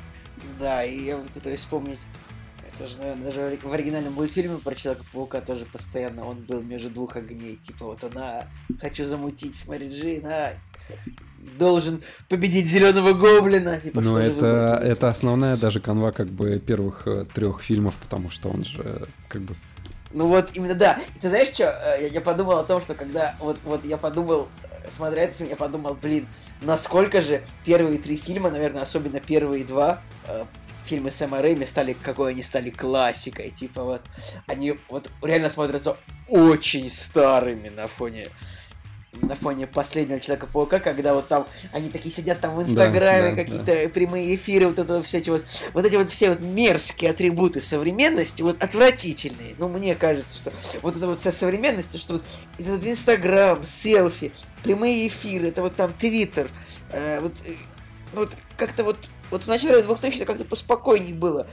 Да, 0.61 0.83
и 0.83 1.05
я 1.05 1.17
пытаюсь 1.33 1.59
вспомнить, 1.59 1.99
Это 2.75 2.87
же, 2.87 2.97
наверное, 2.99 3.25
даже 3.25 3.59
в 3.63 3.73
оригинальном 3.73 4.13
мультфильме 4.13 4.59
про 4.59 4.75
Человека-паука 4.75 5.41
тоже 5.41 5.65
постоянно 5.65 6.23
он 6.25 6.37
был 6.37 6.61
между 6.61 6.91
двух 6.91 7.15
огней. 7.15 7.55
Типа 7.55 7.85
вот 7.85 8.03
она, 8.03 8.45
хочу 8.79 9.03
замутить 9.03 9.55
с 9.55 9.67
Мэри 9.67 9.89
Джейн, 9.89 10.25
а 10.27 10.53
должен 11.57 12.03
победить 12.29 12.67
зеленого 12.67 13.13
гоблина. 13.13 13.81
Типа, 13.81 14.01
ну, 14.01 14.17
это, 14.17 14.79
это 14.83 15.09
основная 15.09 15.57
даже 15.57 15.79
канва 15.79 16.11
как 16.11 16.27
бы 16.27 16.59
первых 16.59 17.07
э, 17.07 17.25
трех 17.33 17.63
фильмов, 17.63 17.95
потому 17.95 18.29
что 18.29 18.49
он 18.49 18.63
же 18.63 19.07
как 19.29 19.41
бы 19.41 19.55
ну 20.13 20.27
вот, 20.27 20.49
именно 20.53 20.75
да. 20.75 20.99
Ты 21.21 21.29
знаешь 21.29 21.49
что, 21.49 21.63
э, 21.63 22.03
я, 22.03 22.07
я 22.07 22.21
подумал 22.21 22.59
о 22.59 22.63
том, 22.63 22.81
что 22.81 22.93
когда, 22.93 23.35
вот, 23.39 23.57
вот 23.63 23.85
я 23.85 23.97
подумал, 23.97 24.49
смотря 24.89 25.23
этот 25.23 25.47
я 25.47 25.55
подумал, 25.55 25.95
блин, 25.95 26.27
насколько 26.61 27.21
же 27.21 27.41
первые 27.65 27.97
три 27.99 28.17
фильма, 28.17 28.49
наверное, 28.49 28.83
особенно 28.83 29.19
первые 29.19 29.63
два, 29.63 30.01
э, 30.27 30.45
фильмы 30.85 31.11
Сэма 31.11 31.41
Рэйми 31.41 31.65
стали, 31.65 31.93
какой 31.93 32.31
они 32.31 32.43
стали 32.43 32.69
классикой, 32.69 33.49
типа 33.51 33.83
вот, 33.83 34.01
они 34.47 34.79
вот 34.89 35.09
реально 35.21 35.49
смотрятся 35.49 35.97
очень 36.27 36.89
старыми 36.89 37.69
на 37.69 37.87
фоне 37.87 38.27
на 39.13 39.35
фоне 39.35 39.67
последнего 39.67 40.19
Человека-паука, 40.19 40.79
когда 40.79 41.13
вот 41.13 41.27
там 41.27 41.45
они 41.73 41.89
такие 41.89 42.11
сидят 42.11 42.39
там 42.39 42.55
в 42.55 42.61
Инстаграме, 42.61 43.31
да, 43.31 43.35
да, 43.35 43.35
какие-то 43.35 43.65
да. 43.65 43.89
прямые 43.89 44.35
эфиры, 44.35 44.67
вот 44.67 44.79
это 44.79 45.03
все 45.03 45.17
эти 45.17 45.29
вот, 45.29 45.43
вот 45.73 45.85
эти 45.85 45.95
вот 45.95 46.11
все 46.11 46.29
вот 46.29 46.39
мерзкие 46.39 47.11
атрибуты 47.11 47.61
современности, 47.61 48.41
вот 48.41 48.63
отвратительные. 48.63 49.55
Ну, 49.57 49.67
мне 49.67 49.95
кажется, 49.95 50.35
что 50.35 50.53
вот 50.81 50.95
это 50.95 51.07
вот 51.07 51.19
вся 51.19 51.31
современность, 51.31 51.99
что 51.99 52.13
вот 52.13 52.23
этот 52.57 52.85
Инстаграм, 52.85 53.65
селфи, 53.65 54.31
прямые 54.63 55.07
эфиры, 55.07 55.49
это 55.49 55.61
вот 55.61 55.75
там 55.75 55.93
Твиттер, 55.93 56.49
э, 56.91 57.19
вот, 57.19 57.33
э, 57.45 57.51
вот 58.13 58.29
как-то 58.57 58.85
вот, 58.85 58.97
вот 59.29 59.43
в 59.43 59.47
начале 59.47 59.81
2000 59.81 60.23
как-то 60.23 60.45
поспокойнее 60.45 61.13
было. 61.13 61.47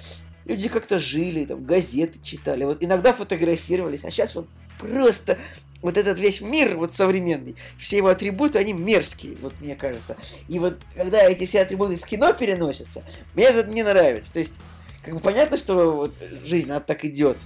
Люди 0.45 0.69
как-то 0.69 0.99
жили, 0.99 1.45
там, 1.45 1.65
газеты 1.65 2.21
читали, 2.23 2.65
вот 2.65 2.79
иногда 2.81 3.13
фотографировались, 3.13 4.05
а 4.05 4.11
сейчас 4.11 4.35
вот 4.35 4.49
просто 4.79 5.39
вот 5.83 5.97
этот 5.97 6.19
весь 6.19 6.41
мир 6.41 6.77
вот 6.77 6.93
современный, 6.93 7.57
все 7.79 7.99
его 7.99 8.09
атрибуты, 8.09 8.59
они 8.59 8.73
мерзкие, 8.73 9.37
вот 9.41 9.55
мне 9.61 9.77
кажется. 9.77 10.17
И 10.49 10.59
вот 10.59 10.79
когда 10.95 11.23
эти 11.23 11.47
все 11.47 11.61
атрибуты 11.61 11.97
в 11.97 12.05
кино 12.05 12.33
переносятся, 12.33 13.05
мне 13.35 13.45
это 13.45 13.69
не 13.69 13.83
нравится. 13.83 14.33
То 14.33 14.41
есть, 14.41 14.61
как 15.05 15.15
бы 15.15 15.21
понятно, 15.21 15.57
что 15.57 15.93
вот 15.93 16.15
жизнь, 16.45 16.71
она 16.71 16.81
так 16.81 17.05
идет. 17.05 17.39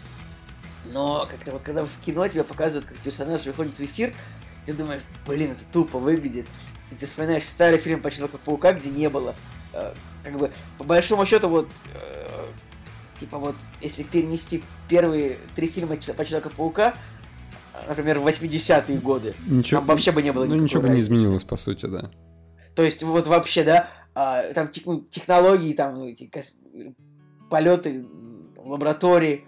Но 0.87 1.27
как-то 1.31 1.53
вот 1.53 1.63
когда 1.63 1.85
в 1.85 1.99
кино 2.05 2.27
тебя 2.29 2.45
показывают, 2.45 2.87
как 2.87 2.99
персонаж 2.99 3.45
выходит 3.45 3.79
в 3.79 3.81
эфир, 3.81 4.15
ты 4.67 4.73
думаешь, 4.73 5.03
блин, 5.27 5.53
это 5.53 5.63
тупо 5.73 5.99
выглядит. 5.99 6.47
И 6.91 6.95
ты 6.95 7.07
вспоминаешь 7.07 7.45
старый 7.45 7.79
фильм 7.79 8.01
по 8.01 8.11
Человеку-паука, 8.11 8.73
где 8.73 8.91
не 8.91 9.09
было. 9.09 9.35
Э, 9.73 9.93
как 10.23 10.39
бы, 10.39 10.53
по 10.79 10.85
большому 10.85 11.25
счету, 11.25 11.49
вот 11.49 11.69
э, 11.95 12.47
типа 13.19 13.39
вот, 13.39 13.57
если 13.81 14.03
перенести 14.03 14.63
первые 14.89 15.39
три 15.55 15.69
фильма 15.69 15.97
по 15.97 16.25
Человеку-паука, 16.25 16.95
например, 17.89 18.19
в 18.19 18.27
80-е 18.27 18.99
годы. 18.99 19.35
Ничего, 19.47 19.81
там 19.81 19.89
вообще 19.89 20.13
бы 20.13 20.23
не 20.23 20.33
было 20.33 20.45
Ну, 20.45 20.57
ничего 20.57 20.83
бы 20.83 20.89
не 20.89 21.01
изменилось, 21.01 21.45
по 21.45 21.57
сути, 21.57 21.87
да. 21.87 22.11
То 22.75 22.83
есть, 22.83 23.03
вот 23.03 23.27
вообще, 23.27 23.65
да, 23.65 23.89
а, 24.15 24.43
там 24.53 24.71
ну, 24.87 25.01
технологии, 25.01 25.75
там, 25.75 26.03
эти 26.03 26.31
полеты 27.51 28.07
лаборатории, 28.57 29.45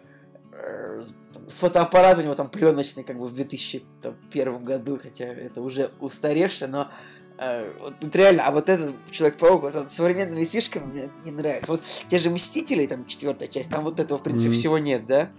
э, 0.53 1.05
фотоаппарат 1.49 2.19
у 2.19 2.23
него 2.23 2.35
там 2.35 2.49
пленочный, 2.49 3.05
как 3.05 3.19
бы 3.19 3.27
в 3.27 3.35
2001 3.35 4.65
году, 4.65 4.99
хотя 5.03 5.27
это 5.27 5.61
уже 5.61 5.91
устаревшее, 6.01 6.69
но 6.69 6.91
э, 7.39 7.73
вот 7.81 8.01
тут 8.01 8.15
реально, 8.17 8.47
а 8.47 8.51
вот 8.51 8.69
этот 8.69 8.95
Человек-паук, 9.11 9.63
вот 9.63 9.75
он 9.75 9.89
современными 9.89 10.45
фишками 10.45 10.85
мне 10.85 11.11
не 11.25 11.31
нравится. 11.31 11.73
Вот 11.73 11.83
те 12.09 12.19
же 12.19 12.31
Мстители, 12.31 12.87
там 12.87 13.07
четвертая 13.07 13.49
часть, 13.49 13.71
там 13.71 13.85
вот 13.85 14.01
этого, 14.01 14.19
в 14.19 14.23
принципе, 14.23 14.51
mm-hmm. 14.51 14.53
всего 14.53 14.79
нет, 14.79 15.07
да? 15.07 15.31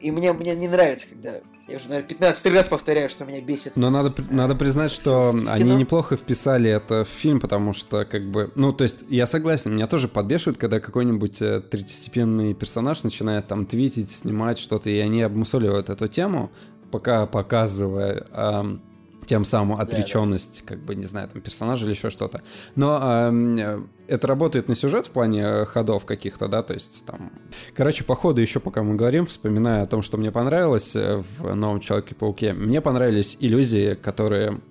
И 0.00 0.10
мне, 0.10 0.32
мне 0.32 0.54
не 0.56 0.68
нравится, 0.68 1.06
когда 1.08 1.40
я 1.70 1.76
уже, 1.76 1.88
наверное, 1.88 2.08
15 2.08 2.46
раз 2.54 2.68
повторяю, 2.68 3.08
что 3.08 3.24
меня 3.24 3.40
бесит. 3.40 3.76
Но 3.76 3.90
надо, 3.90 4.12
надо 4.30 4.54
признать, 4.54 4.90
что 4.90 5.34
они 5.48 5.74
неплохо 5.74 6.16
вписали 6.16 6.70
это 6.70 7.04
в 7.04 7.08
фильм, 7.08 7.40
потому 7.40 7.72
что, 7.72 8.04
как 8.04 8.30
бы, 8.30 8.50
ну, 8.54 8.72
то 8.72 8.82
есть, 8.82 9.04
я 9.08 9.26
согласен, 9.26 9.74
меня 9.74 9.86
тоже 9.86 10.08
подбешивает, 10.08 10.58
когда 10.58 10.80
какой-нибудь 10.80 11.40
э, 11.42 11.60
третьестепенный 11.60 12.54
персонаж 12.54 13.04
начинает 13.04 13.46
там 13.46 13.66
твитить, 13.66 14.10
снимать 14.10 14.58
что-то, 14.58 14.90
и 14.90 14.98
они 14.98 15.22
обмусоливают 15.22 15.90
эту 15.90 16.08
тему, 16.08 16.50
пока 16.90 17.26
показывая 17.26 18.26
эм, 18.32 18.82
тем 19.30 19.44
самым 19.44 19.80
отреченность, 19.80 20.64
как 20.66 20.80
бы, 20.80 20.96
не 20.96 21.04
знаю, 21.04 21.28
там, 21.28 21.40
персонажа 21.40 21.84
или 21.84 21.92
еще 21.92 22.10
что-то. 22.10 22.42
Но 22.74 23.00
э, 23.00 23.80
это 24.08 24.26
работает 24.26 24.66
на 24.66 24.74
сюжет 24.74 25.06
в 25.06 25.10
плане 25.10 25.66
ходов 25.66 26.04
каких-то, 26.04 26.48
да, 26.48 26.64
то 26.64 26.74
есть 26.74 27.04
там... 27.06 27.30
Короче, 27.76 28.02
по 28.02 28.16
ходу 28.16 28.40
еще 28.40 28.58
пока 28.58 28.82
мы 28.82 28.96
говорим, 28.96 29.26
вспоминая 29.26 29.82
о 29.82 29.86
том, 29.86 30.02
что 30.02 30.16
мне 30.16 30.32
понравилось 30.32 30.96
э, 30.96 31.22
в 31.22 31.54
«Новом 31.54 31.78
Человеке-пауке», 31.78 32.54
мне 32.54 32.80
понравились 32.80 33.36
иллюзии, 33.38 33.94
которые 33.94 34.62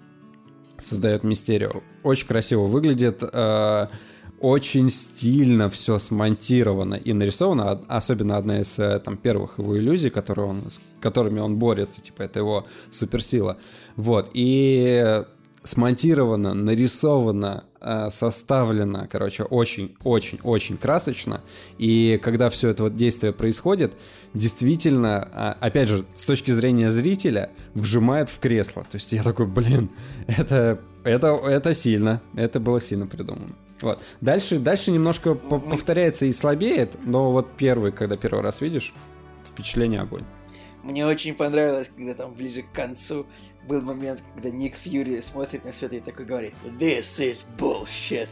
создает 0.78 1.24
Мистерио. 1.24 1.82
Очень 2.03 2.28
красиво 2.28 2.66
выглядит, 2.66 3.24
э, 3.24 3.88
очень 4.39 4.89
стильно 4.89 5.69
все 5.69 5.97
смонтировано 5.97 6.95
и 6.95 7.13
нарисовано. 7.13 7.81
Особенно 7.87 8.37
одна 8.37 8.61
из 8.61 8.79
э, 8.79 8.99
там 8.99 9.17
первых 9.17 9.59
его 9.59 9.77
иллюзий, 9.77 10.09
которые 10.09 10.47
он, 10.47 10.61
с 10.69 10.81
которыми 11.01 11.39
он 11.39 11.57
борется, 11.57 12.01
типа 12.01 12.23
это 12.23 12.39
его 12.39 12.65
суперсила. 12.89 13.57
Вот. 13.95 14.31
И 14.33 15.23
смонтировано, 15.63 16.53
нарисовано, 16.53 17.65
э, 17.81 18.09
составлено, 18.11 19.07
короче, 19.09 19.43
очень-очень-очень 19.43 20.77
красочно. 20.77 21.41
И 21.77 22.19
когда 22.23 22.49
все 22.49 22.69
это 22.69 22.83
вот 22.83 22.95
действие 22.95 23.33
происходит, 23.33 23.93
действительно, 24.33 25.27
а, 25.33 25.57
опять 25.59 25.89
же, 25.89 26.05
с 26.15 26.23
точки 26.23 26.51
зрения 26.51 26.89
зрителя, 26.89 27.49
вжимает 27.73 28.29
в 28.29 28.39
кресло. 28.39 28.83
То 28.83 28.95
есть 28.95 29.11
я 29.11 29.23
такой, 29.23 29.47
блин, 29.47 29.89
это, 30.27 30.79
это, 31.03 31.27
это 31.27 31.73
сильно, 31.73 32.21
это 32.35 32.59
было 32.59 32.79
сильно 32.79 33.05
придумано. 33.05 33.53
Вот. 33.82 34.01
Дальше, 34.21 34.59
дальше 34.59 34.91
немножко 34.91 35.36
повторяется 35.36 36.25
и 36.25 36.32
слабеет, 36.32 36.97
но 37.05 37.32
вот 37.32 37.51
первый, 37.57 37.91
когда 37.91 38.17
первый 38.17 38.41
раз 38.41 38.61
видишь, 38.61 38.93
впечатление 39.45 40.01
огонь. 40.01 40.23
Мне 40.84 41.05
очень 41.05 41.36
понравилось, 41.36 41.91
когда 41.93 42.13
там 42.13 42.34
ближе 42.34 42.61
к 42.61 42.71
концу 42.71 43.25
был 43.67 43.82
момент, 43.82 44.23
когда 44.34 44.49
Ник 44.49 44.75
Фьюри 44.75 45.19
смотрит 45.19 45.65
на 45.65 45.73
все 45.73 45.88
это 45.88 45.97
и 45.97 45.99
такой 45.99 46.25
говорит 46.25 46.53
«This 46.80 47.19
is 47.19 47.45
bullshit». 47.57 48.30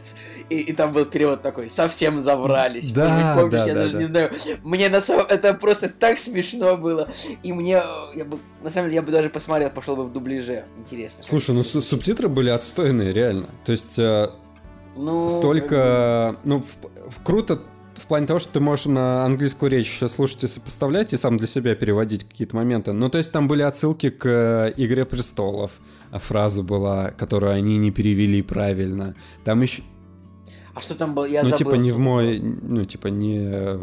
И, 0.48 0.58
и 0.58 0.72
там 0.72 0.92
был 0.92 1.04
перевод 1.04 1.42
такой 1.42 1.68
«Совсем 1.68 2.18
заврались». 2.18 2.90
Да, 2.90 3.34
помнишь, 3.36 3.52
да, 3.52 3.66
я 3.66 3.74
да, 3.74 3.80
даже 3.80 3.92
да. 3.92 3.98
не 3.98 4.04
знаю. 4.06 4.32
Мне 4.64 4.88
на 4.88 5.00
самом... 5.00 5.26
Это 5.26 5.52
просто 5.54 5.90
так 5.90 6.18
смешно 6.18 6.76
было. 6.76 7.08
И 7.42 7.52
мне... 7.52 7.82
Я 8.14 8.24
бы... 8.24 8.38
На 8.62 8.70
самом 8.70 8.86
деле, 8.86 8.96
я 8.96 9.02
бы 9.02 9.12
даже 9.12 9.28
посмотрел, 9.28 9.70
пошел 9.70 9.94
бы 9.94 10.04
в 10.04 10.12
дубляже. 10.12 10.64
Интересно. 10.78 11.22
Слушай, 11.22 11.54
ну 11.54 11.62
су- 11.62 11.82
субтитры 11.82 12.28
были 12.28 12.48
отстойные, 12.48 13.12
реально. 13.12 13.48
То 13.64 13.72
есть... 13.72 13.98
Э, 13.98 14.30
ну, 14.98 15.28
столько... 15.28 16.34
Как 16.34 16.42
бы... 16.42 16.48
Ну, 16.48 16.62
в, 16.62 17.10
в, 17.10 17.24
круто 17.24 17.60
в 17.94 18.06
плане 18.06 18.26
того, 18.26 18.38
что 18.38 18.54
ты 18.54 18.60
можешь 18.60 18.86
на 18.86 19.24
английскую 19.24 19.70
речь 19.70 19.90
сейчас 19.90 20.14
слушать 20.14 20.44
и 20.44 20.46
сопоставлять, 20.46 21.12
и 21.12 21.16
сам 21.16 21.36
для 21.36 21.46
себя 21.46 21.74
переводить 21.74 22.28
какие-то 22.28 22.56
моменты. 22.56 22.92
Ну, 22.92 23.08
то 23.08 23.18
есть 23.18 23.32
там 23.32 23.48
были 23.48 23.62
отсылки 23.62 24.10
к 24.10 24.26
э, 24.26 24.72
«Игре 24.76 25.04
престолов», 25.04 25.72
а 26.10 26.18
фраза 26.18 26.62
была, 26.62 27.10
которую 27.10 27.52
они 27.52 27.76
не 27.78 27.90
перевели 27.90 28.42
правильно. 28.42 29.14
Там 29.44 29.60
еще... 29.60 29.82
А 30.74 30.80
что 30.80 30.94
там 30.94 31.14
было? 31.14 31.24
Я 31.24 31.42
ну, 31.42 31.48
забыл, 31.48 31.58
типа 31.58 31.74
не 31.74 31.92
в 31.92 31.98
мой... 31.98 32.38
Ну, 32.40 32.84
типа 32.84 33.08
не... 33.08 33.78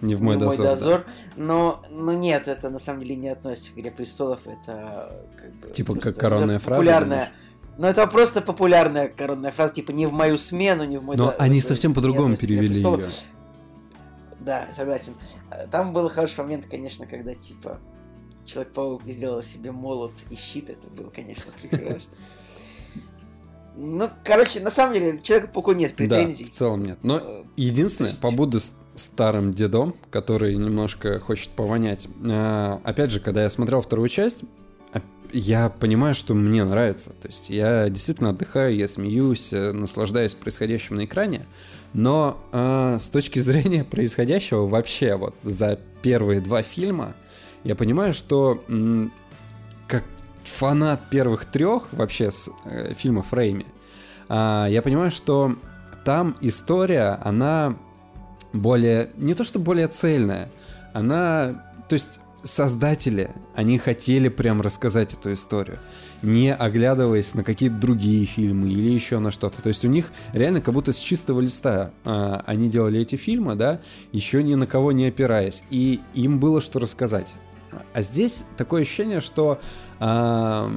Не 0.00 0.14
в 0.14 0.22
мой 0.22 0.36
не 0.36 0.40
дозор. 0.40 0.66
Мой 0.66 0.74
дозор. 0.74 1.04
Да. 1.06 1.42
Но, 1.42 1.82
но 1.90 2.12
нет, 2.12 2.46
это 2.46 2.70
на 2.70 2.78
самом 2.78 3.02
деле 3.02 3.16
не 3.16 3.30
относится 3.30 3.72
к 3.72 3.78
Игре 3.78 3.90
престолов, 3.90 4.40
это 4.46 5.12
как 5.36 5.52
бы. 5.54 5.70
Типа 5.70 5.96
как 5.96 6.16
коронная 6.16 6.60
фраза. 6.60 6.80
Популярная. 6.80 7.30
Ну, 7.78 7.86
это 7.86 8.06
просто 8.08 8.40
популярная 8.40 9.08
коронная 9.08 9.52
фраза, 9.52 9.74
типа 9.74 9.92
не 9.92 10.06
в 10.06 10.12
мою 10.12 10.36
смену, 10.36 10.84
не 10.84 10.98
в 10.98 11.02
мой... 11.04 11.16
Но 11.16 11.26
да, 11.26 11.36
они 11.38 11.60
совсем 11.60 11.94
по-другому 11.94 12.36
перевели 12.36 12.74
ее. 12.74 13.00
Да, 14.40 14.66
согласен. 14.76 15.12
Там 15.70 15.92
был 15.92 16.08
хороший 16.08 16.40
момент, 16.40 16.66
конечно, 16.68 17.06
когда, 17.06 17.34
типа, 17.34 17.78
Человек-паук 18.46 19.02
сделал 19.06 19.42
себе 19.42 19.72
молот 19.72 20.12
и 20.30 20.34
щит. 20.34 20.70
Это 20.70 20.88
было, 20.88 21.10
конечно, 21.10 21.52
прекрасно. 21.60 22.16
Ну, 23.76 24.08
короче, 24.24 24.60
на 24.60 24.70
самом 24.70 24.94
деле, 24.94 25.20
Человеку-пауку 25.22 25.72
нет 25.72 25.94
претензий. 25.94 26.44
Да, 26.44 26.50
в 26.50 26.54
целом 26.54 26.84
нет. 26.84 26.98
Но 27.02 27.18
э, 27.18 27.44
единственное, 27.56 28.10
есть... 28.10 28.20
побуду 28.20 28.58
старым 28.96 29.54
дедом, 29.54 29.94
который 30.10 30.56
немножко 30.56 31.20
хочет 31.20 31.50
повонять. 31.50 32.08
А, 32.24 32.80
опять 32.82 33.12
же, 33.12 33.20
когда 33.20 33.42
я 33.42 33.50
смотрел 33.50 33.80
вторую 33.82 34.08
часть, 34.08 34.38
я 35.32 35.68
понимаю, 35.68 36.14
что 36.14 36.34
мне 36.34 36.64
нравится. 36.64 37.10
То 37.10 37.28
есть 37.28 37.50
я 37.50 37.88
действительно 37.88 38.30
отдыхаю, 38.30 38.76
я 38.76 38.88
смеюсь, 38.88 39.52
э, 39.52 39.72
наслаждаюсь 39.72 40.34
происходящим 40.34 40.96
на 40.96 41.04
экране. 41.04 41.46
Но 41.92 42.42
э, 42.52 42.96
с 42.98 43.08
точки 43.08 43.38
зрения 43.40 43.84
происходящего 43.84 44.66
вообще 44.66 45.16
вот 45.16 45.34
за 45.42 45.78
первые 46.02 46.40
два 46.40 46.62
фильма 46.62 47.14
я 47.64 47.74
понимаю, 47.74 48.14
что 48.14 48.62
м, 48.68 49.12
как 49.86 50.04
фанат 50.44 51.10
первых 51.10 51.44
трех 51.44 51.92
вообще 51.92 52.30
с 52.30 52.50
э, 52.64 52.94
фильма 52.94 53.22
Фрейми, 53.22 53.66
э, 54.28 54.66
я 54.70 54.82
понимаю, 54.82 55.10
что 55.10 55.56
там 56.04 56.36
история, 56.40 57.18
она 57.22 57.76
более, 58.52 59.10
не 59.16 59.34
то 59.34 59.44
что 59.44 59.58
более 59.58 59.88
цельная, 59.88 60.50
она, 60.94 61.64
то 61.88 61.94
есть 61.94 62.20
создатели, 62.48 63.30
они 63.54 63.78
хотели 63.78 64.28
прям 64.28 64.60
рассказать 64.60 65.14
эту 65.14 65.32
историю, 65.32 65.78
не 66.22 66.54
оглядываясь 66.54 67.34
на 67.34 67.44
какие-то 67.44 67.76
другие 67.76 68.24
фильмы 68.24 68.70
или 68.70 68.90
еще 68.90 69.18
на 69.18 69.30
что-то. 69.30 69.62
То 69.62 69.68
есть 69.68 69.84
у 69.84 69.88
них 69.88 70.12
реально 70.32 70.60
как 70.60 70.74
будто 70.74 70.92
с 70.92 70.98
чистого 70.98 71.40
листа 71.40 71.92
э, 72.04 72.40
они 72.46 72.68
делали 72.68 73.00
эти 73.00 73.16
фильмы, 73.16 73.54
да, 73.54 73.80
еще 74.12 74.42
ни 74.42 74.54
на 74.54 74.66
кого 74.66 74.92
не 74.92 75.06
опираясь, 75.06 75.64
и 75.70 76.00
им 76.14 76.40
было 76.40 76.60
что 76.60 76.78
рассказать. 76.78 77.32
А 77.92 78.00
здесь 78.00 78.46
такое 78.56 78.82
ощущение, 78.82 79.20
что 79.20 79.60
э, 80.00 80.70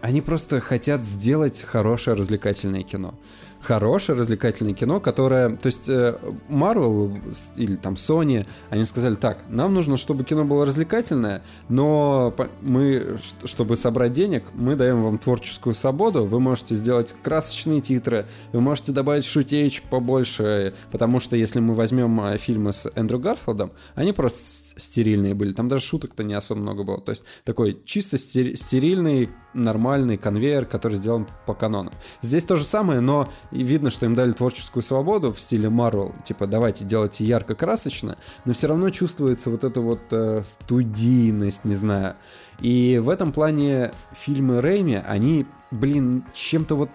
они 0.00 0.20
просто 0.20 0.60
хотят 0.60 1.04
сделать 1.04 1.62
хорошее 1.62 2.16
развлекательное 2.16 2.82
кино 2.82 3.14
хорошее 3.62 4.18
развлекательное 4.18 4.74
кино, 4.74 5.00
которое... 5.00 5.50
То 5.50 5.66
есть 5.66 5.88
э, 5.88 6.18
Marvel 6.48 7.18
или 7.56 7.76
там 7.76 7.94
Sony, 7.94 8.46
они 8.70 8.84
сказали, 8.84 9.14
так, 9.14 9.44
нам 9.48 9.72
нужно, 9.72 9.96
чтобы 9.96 10.24
кино 10.24 10.44
было 10.44 10.66
развлекательное, 10.66 11.42
но 11.68 12.34
мы, 12.60 13.16
чтобы 13.44 13.76
собрать 13.76 14.12
денег, 14.12 14.44
мы 14.54 14.76
даем 14.76 15.02
вам 15.02 15.18
творческую 15.18 15.74
свободу, 15.74 16.26
вы 16.26 16.40
можете 16.40 16.74
сделать 16.74 17.14
красочные 17.22 17.80
титры, 17.80 18.26
вы 18.52 18.60
можете 18.60 18.92
добавить 18.92 19.24
шутеечек 19.24 19.84
побольше, 19.84 20.74
потому 20.90 21.20
что 21.20 21.36
если 21.36 21.60
мы 21.60 21.74
возьмем 21.74 22.20
э, 22.20 22.38
фильмы 22.38 22.72
с 22.72 22.90
Эндрю 22.94 23.20
Гарфилдом, 23.20 23.72
они 23.94 24.12
просто 24.12 24.80
стерильные 24.80 25.34
были, 25.34 25.52
там 25.52 25.68
даже 25.68 25.84
шуток-то 25.84 26.24
не 26.24 26.34
особо 26.34 26.60
много 26.60 26.82
было. 26.82 27.00
То 27.00 27.10
есть 27.10 27.24
такой 27.44 27.80
чисто 27.84 28.18
стерильный, 28.18 29.30
нормальный 29.54 30.16
конвейер, 30.16 30.66
который 30.66 30.96
сделан 30.96 31.26
по 31.46 31.54
канонам. 31.54 31.94
Здесь 32.20 32.44
то 32.44 32.56
же 32.56 32.64
самое, 32.64 33.00
но 33.00 33.28
видно, 33.50 33.90
что 33.90 34.06
им 34.06 34.14
дали 34.14 34.32
творческую 34.32 34.82
свободу 34.82 35.32
в 35.32 35.40
стиле 35.40 35.68
Marvel, 35.68 36.14
типа 36.24 36.46
давайте 36.46 36.84
делайте 36.84 37.24
ярко-красочно, 37.24 38.16
но 38.44 38.52
все 38.52 38.68
равно 38.68 38.90
чувствуется 38.90 39.50
вот 39.50 39.64
эта 39.64 39.80
вот 39.80 40.00
э, 40.10 40.42
студийность, 40.42 41.64
не 41.64 41.74
знаю. 41.74 42.16
И 42.60 42.98
в 43.02 43.08
этом 43.08 43.32
плане 43.32 43.92
фильмы 44.12 44.60
Рэйми, 44.60 44.96
они, 44.96 45.46
блин, 45.70 46.24
чем-то 46.32 46.76
вот 46.76 46.90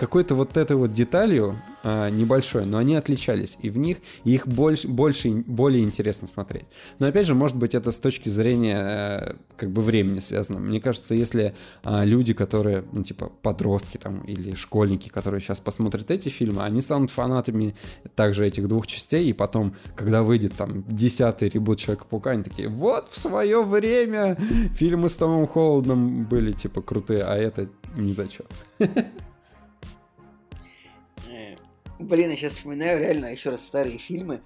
какой-то 0.00 0.34
вот 0.34 0.56
этой 0.56 0.76
вот 0.76 0.92
деталью 0.92 1.60
э, 1.82 2.08
небольшой, 2.08 2.64
но 2.64 2.78
они 2.78 2.96
отличались, 2.96 3.58
и 3.60 3.68
в 3.68 3.76
них 3.76 3.98
их 4.24 4.48
больше, 4.48 4.88
больше, 4.88 5.30
более 5.46 5.82
интересно 5.84 6.26
смотреть. 6.26 6.64
Но 6.98 7.06
опять 7.06 7.26
же, 7.26 7.34
может 7.34 7.58
быть, 7.58 7.74
это 7.74 7.90
с 7.90 7.98
точки 7.98 8.30
зрения 8.30 8.78
э, 8.80 9.34
как 9.58 9.70
бы 9.70 9.82
времени 9.82 10.20
связано. 10.20 10.58
Мне 10.58 10.80
кажется, 10.80 11.14
если 11.14 11.54
э, 11.84 12.04
люди, 12.06 12.32
которые, 12.32 12.84
ну, 12.92 13.02
типа, 13.02 13.30
подростки 13.42 13.98
там 13.98 14.22
или 14.22 14.54
школьники, 14.54 15.10
которые 15.10 15.42
сейчас 15.42 15.60
посмотрят 15.60 16.10
эти 16.10 16.30
фильмы, 16.30 16.62
они 16.62 16.80
станут 16.80 17.10
фанатами 17.10 17.74
также 18.16 18.46
этих 18.46 18.68
двух 18.68 18.86
частей, 18.86 19.28
и 19.28 19.34
потом, 19.34 19.76
когда 19.96 20.22
выйдет 20.22 20.54
там 20.56 20.82
десятый 20.88 21.50
ребут 21.50 21.78
Человека-паука, 21.78 22.30
они 22.30 22.42
такие, 22.42 22.68
вот 22.68 23.08
в 23.10 23.18
свое 23.18 23.62
время 23.62 24.36
фильмы 24.74 25.10
с 25.10 25.16
Томом 25.16 25.46
Холодом 25.46 26.24
были, 26.24 26.52
типа, 26.52 26.80
крутые, 26.80 27.24
а 27.24 27.36
это 27.36 27.68
не 27.96 28.14
зачет. 28.14 28.46
Блин, 32.00 32.30
я 32.30 32.36
сейчас 32.36 32.52
вспоминаю 32.56 32.98
реально 32.98 33.26
еще 33.26 33.50
раз 33.50 33.64
старые 33.64 33.98
фильмы. 33.98 34.40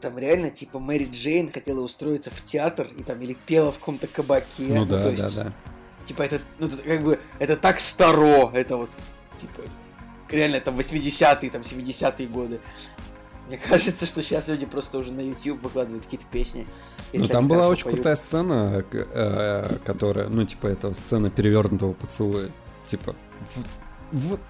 Там 0.00 0.18
реально, 0.18 0.50
типа, 0.50 0.78
Мэри 0.78 1.08
Джейн 1.10 1.52
хотела 1.52 1.80
устроиться 1.80 2.30
в 2.30 2.42
театр 2.42 2.88
и 2.96 3.02
там 3.02 3.20
или 3.20 3.34
пела 3.34 3.70
в 3.70 3.78
каком-то 3.78 4.06
кабаке. 4.06 4.46
Ну, 4.58 4.76
ну 4.76 4.86
да, 4.86 5.10
есть, 5.10 5.36
да, 5.36 5.44
да. 5.44 5.52
Типа, 6.04 6.22
это, 6.22 6.40
ну, 6.58 6.68
это 6.68 6.76
как 6.78 7.02
бы, 7.02 7.20
это 7.38 7.56
так 7.56 7.80
старо, 7.80 8.50
это 8.54 8.76
вот, 8.76 8.90
типа, 9.38 9.62
реально, 10.30 10.60
там, 10.60 10.76
80-е, 10.78 11.50
там, 11.50 11.62
70-е 11.62 12.28
годы. 12.28 12.60
Мне 13.48 13.58
кажется, 13.58 14.06
что 14.06 14.22
сейчас 14.22 14.48
люди 14.48 14.66
просто 14.66 14.98
уже 14.98 15.12
на 15.12 15.20
YouTube 15.20 15.62
выкладывают 15.62 16.04
какие-то 16.04 16.26
песни. 16.26 16.66
Ну, 17.12 17.26
там 17.26 17.48
была 17.48 17.68
очень 17.68 17.84
поют. 17.84 17.96
крутая 17.96 18.16
сцена, 18.16 18.84
э, 18.92 19.78
которая, 19.84 20.28
ну, 20.28 20.44
типа, 20.44 20.68
это 20.68 20.94
сцена 20.94 21.30
перевернутого 21.30 21.94
поцелуя. 21.94 22.50
Типа, 22.86 23.16
вот 24.12 24.40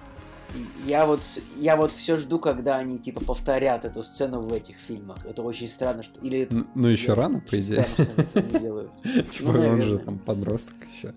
я 0.85 1.05
вот, 1.05 1.23
я 1.57 1.75
вот 1.75 1.91
все 1.91 2.17
жду, 2.17 2.39
когда 2.39 2.77
они 2.77 2.99
типа 2.99 3.23
повторят 3.23 3.85
эту 3.85 4.03
сцену 4.03 4.41
в 4.41 4.53
этих 4.53 4.77
фильмах. 4.77 5.25
Это 5.25 5.41
очень 5.41 5.67
странно, 5.67 6.03
что 6.03 6.19
или. 6.21 6.47
Ну, 6.49 6.65
ну 6.75 6.87
еще 6.87 7.13
рано, 7.13 7.41
по 7.41 7.59
идее. 7.59 7.87
Типа 9.29 9.51
ну, 9.53 9.67
он 9.69 9.81
же 9.81 9.99
там 9.99 10.19
подросток 10.19 10.75
еще. 10.93 11.13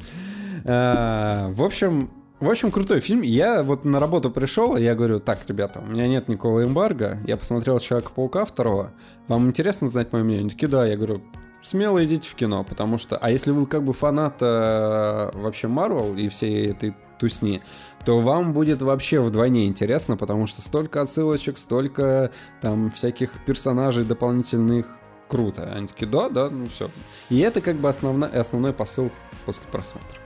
А, 0.64 1.50
в 1.52 1.62
общем, 1.62 2.10
в 2.42 2.50
общем, 2.50 2.72
крутой 2.72 2.98
фильм. 2.98 3.22
Я 3.22 3.62
вот 3.62 3.84
на 3.84 4.00
работу 4.00 4.28
пришел, 4.30 4.76
и 4.76 4.82
я 4.82 4.96
говорю, 4.96 5.20
так, 5.20 5.40
ребята, 5.46 5.78
у 5.80 5.86
меня 5.86 6.08
нет 6.08 6.26
никакого 6.26 6.64
эмбарго. 6.64 7.20
Я 7.24 7.36
посмотрел 7.36 7.78
Человека-паука 7.78 8.44
второго. 8.44 8.92
Вам 9.28 9.46
интересно 9.46 9.86
знать 9.86 10.12
мое 10.12 10.24
мнение? 10.24 10.40
Они 10.40 10.50
такие, 10.50 10.66
да. 10.66 10.84
Я 10.84 10.96
говорю, 10.96 11.22
смело 11.62 12.04
идите 12.04 12.28
в 12.28 12.34
кино, 12.34 12.64
потому 12.64 12.98
что... 12.98 13.16
А 13.16 13.30
если 13.30 13.52
вы 13.52 13.66
как 13.66 13.84
бы 13.84 13.92
фанат 13.92 14.38
э, 14.40 15.30
вообще 15.34 15.68
Марвел 15.68 16.16
и 16.16 16.28
всей 16.28 16.72
этой 16.72 16.96
тусни, 17.20 17.62
то 18.04 18.18
вам 18.18 18.52
будет 18.52 18.82
вообще 18.82 19.20
вдвойне 19.20 19.66
интересно, 19.66 20.16
потому 20.16 20.46
что 20.46 20.60
столько 20.60 21.00
отсылочек, 21.00 21.58
столько 21.58 22.30
там 22.60 22.90
всяких 22.90 23.44
персонажей 23.44 24.04
дополнительных, 24.04 24.86
круто. 25.28 25.72
Они 25.74 25.86
такие, 25.86 26.10
да, 26.10 26.28
да, 26.28 26.50
ну 26.50 26.68
все. 26.68 26.90
И 27.28 27.38
это 27.40 27.60
как 27.60 27.76
бы 27.76 27.88
основной, 27.88 28.30
основной 28.30 28.72
посыл 28.72 29.10
после 29.46 29.66
просмотра. 29.70 30.18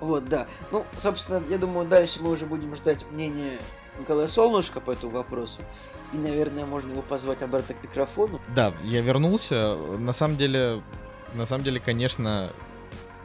Вот, 0.00 0.28
да. 0.28 0.46
Ну, 0.72 0.84
собственно, 0.96 1.42
я 1.48 1.58
думаю, 1.58 1.86
дальше 1.86 2.22
мы 2.22 2.30
уже 2.30 2.46
будем 2.46 2.74
ждать 2.76 3.04
мнения 3.10 3.58
Николая 3.98 4.26
Солнышко 4.26 4.80
по 4.80 4.90
этому 4.90 5.12
вопросу. 5.12 5.60
И, 6.12 6.18
наверное, 6.18 6.66
можно 6.66 6.92
его 6.92 7.02
позвать 7.02 7.42
обратно 7.42 7.74
к 7.74 7.82
микрофону. 7.82 8.40
Да, 8.54 8.74
я 8.84 9.00
вернулся. 9.00 9.76
На 9.98 10.12
самом 10.12 10.36
деле, 10.36 10.82
на 11.34 11.46
самом 11.46 11.64
деле, 11.64 11.80
конечно, 11.80 12.52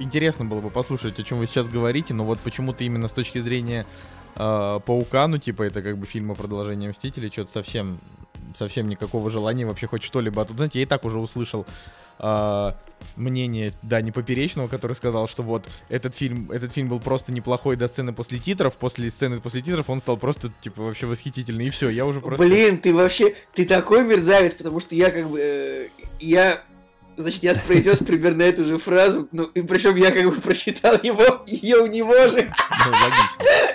интересно 0.02 0.46
было 0.46 0.62
бы 0.62 0.70
послушать, 0.70 1.20
о 1.20 1.24
чем 1.24 1.40
вы 1.40 1.48
сейчас 1.48 1.70
говорите, 1.70 2.14
но 2.14 2.26
вот 2.26 2.40
почему-то 2.40 2.84
именно 2.84 3.08
с 3.08 3.14
точки 3.14 3.40
зрения 3.40 3.86
э, 4.36 4.80
Паука, 4.86 5.28
ну, 5.28 5.38
типа, 5.38 5.64
это 5.64 5.82
как 5.82 5.98
бы 5.98 6.06
фильм 6.06 6.32
о 6.32 6.36
продолжении 6.36 6.88
Мстителей, 6.88 7.32
что-то 7.32 7.52
совсем, 7.52 8.00
совсем 8.54 8.88
никакого 8.88 9.30
желания 9.30 9.66
вообще 9.66 9.88
хоть 9.88 10.04
что-либо. 10.04 10.42
А 10.42 10.46
тут, 10.46 10.58
знаете, 10.58 10.80
я 10.80 10.84
и 10.84 10.88
так 10.88 11.06
уже 11.06 11.20
услышал 11.20 11.66
э, 12.20 12.72
мнение 13.16 13.74
Дани 13.82 14.12
Поперечного, 14.12 14.68
который 14.68 14.94
сказал, 14.94 15.28
что 15.28 15.44
вот 15.44 15.68
этот 15.90 16.16
фильм, 16.16 16.52
этот 16.52 16.72
фильм 16.72 16.90
был 16.90 17.00
просто 17.00 17.32
неплохой 17.32 17.76
до 17.76 17.88
сцены 17.88 18.14
после 18.14 18.40
титров, 18.40 18.78
после 18.78 19.12
сцены 19.12 19.40
после 19.40 19.62
титров 19.62 19.90
он 19.90 20.00
стал 20.00 20.18
просто, 20.18 20.52
типа, 20.62 20.84
вообще 20.84 21.06
восхитительный, 21.06 21.68
и 21.68 21.70
все, 21.70 21.90
я 21.90 22.06
уже 22.06 22.22
просто... 22.22 22.44
Блин, 22.44 22.78
ты 22.78 22.94
вообще, 22.94 23.36
ты 23.54 23.66
такой 23.66 24.04
мерзавец, 24.06 24.54
потому 24.54 24.80
что 24.80 24.96
я 24.96 25.12
как 25.12 25.30
бы, 25.30 25.40
э, 25.40 25.88
я 26.20 26.62
Значит, 27.22 27.44
я 27.44 27.56
произнес 27.56 28.00
примерно 28.00 28.44
эту 28.44 28.66
же 28.66 28.78
фразу, 28.78 29.28
ну, 29.32 29.46
и 29.46 29.62
причем 29.62 29.96
я 29.96 30.12
как 30.12 30.26
бы 30.26 30.32
прочитал 30.32 30.96
его, 31.02 31.44
ее 31.46 31.78
у 31.78 31.88
него 31.88 32.28
же. 32.28 32.52
Ну, 32.86 32.94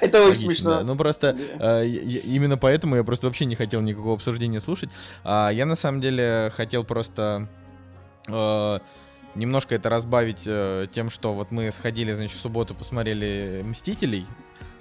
Это 0.01 0.23
очень 0.23 0.35
смешно. 0.35 0.83
Ну, 0.83 0.97
просто 0.97 1.37
э, 1.61 1.87
именно 1.87 2.57
поэтому 2.59 2.97
я 2.97 3.05
просто 3.05 3.27
вообще 3.27 3.45
не 3.45 3.55
хотел 3.55 3.81
никакого 3.81 4.15
обсуждения 4.15 4.61
слушать. 4.61 4.91
А 5.25 5.51
я, 5.51 5.67
на 5.67 5.77
самом 5.77 6.01
деле, 6.01 6.53
хотел 6.55 6.85
просто 6.85 7.49
э, 8.29 8.79
немножко 9.35 9.75
это 9.75 9.89
разбавить 9.89 10.43
э, 10.47 10.87
тем, 10.93 11.11
что 11.11 11.35
вот 11.35 11.51
мы 11.51 11.71
сходили, 11.73 12.13
значит, 12.15 12.37
в 12.37 12.41
субботу 12.41 12.75
посмотрели 12.75 13.63
«Мстителей» 13.65 14.27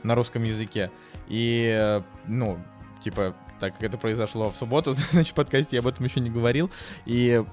на 0.04 0.16
русском 0.16 0.44
языке, 0.44 0.92
и, 1.28 2.02
ну, 2.28 2.60
типа, 3.04 3.36
так 3.60 3.74
как 3.74 3.84
это 3.84 3.98
произошло 3.98 4.50
в 4.50 4.56
субботу, 4.56 4.94
значит, 5.12 5.32
в 5.32 5.36
подкасте 5.36 5.78
я 5.78 5.80
об 5.82 5.88
этом 5.88 6.06
еще 6.06 6.20
не 6.20 6.30
говорил, 6.30 6.70
и 7.06 7.44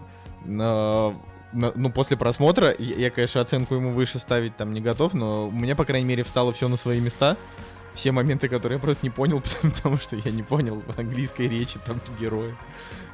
ну, 0.44 1.90
после 1.90 2.16
просмотра, 2.16 2.74
я, 2.78 2.96
я, 2.96 3.10
конечно, 3.10 3.40
оценку 3.40 3.74
ему 3.74 3.90
выше 3.90 4.18
ставить 4.18 4.56
там 4.56 4.72
не 4.72 4.80
готов, 4.80 5.14
но 5.14 5.48
у 5.48 5.52
меня, 5.52 5.76
по 5.76 5.84
крайней 5.84 6.06
мере, 6.06 6.22
встало 6.22 6.52
все 6.52 6.68
на 6.68 6.76
свои 6.76 7.00
места. 7.00 7.36
Все 7.94 8.10
моменты, 8.10 8.48
которые 8.48 8.76
я 8.76 8.80
просто 8.80 9.04
не 9.04 9.10
понял, 9.10 9.40
потому, 9.42 9.72
потому 9.74 9.98
что 9.98 10.16
я 10.16 10.30
не 10.30 10.42
понял 10.42 10.82
английской 10.96 11.46
речи 11.46 11.78
там 11.84 12.00
героя. 12.18 12.56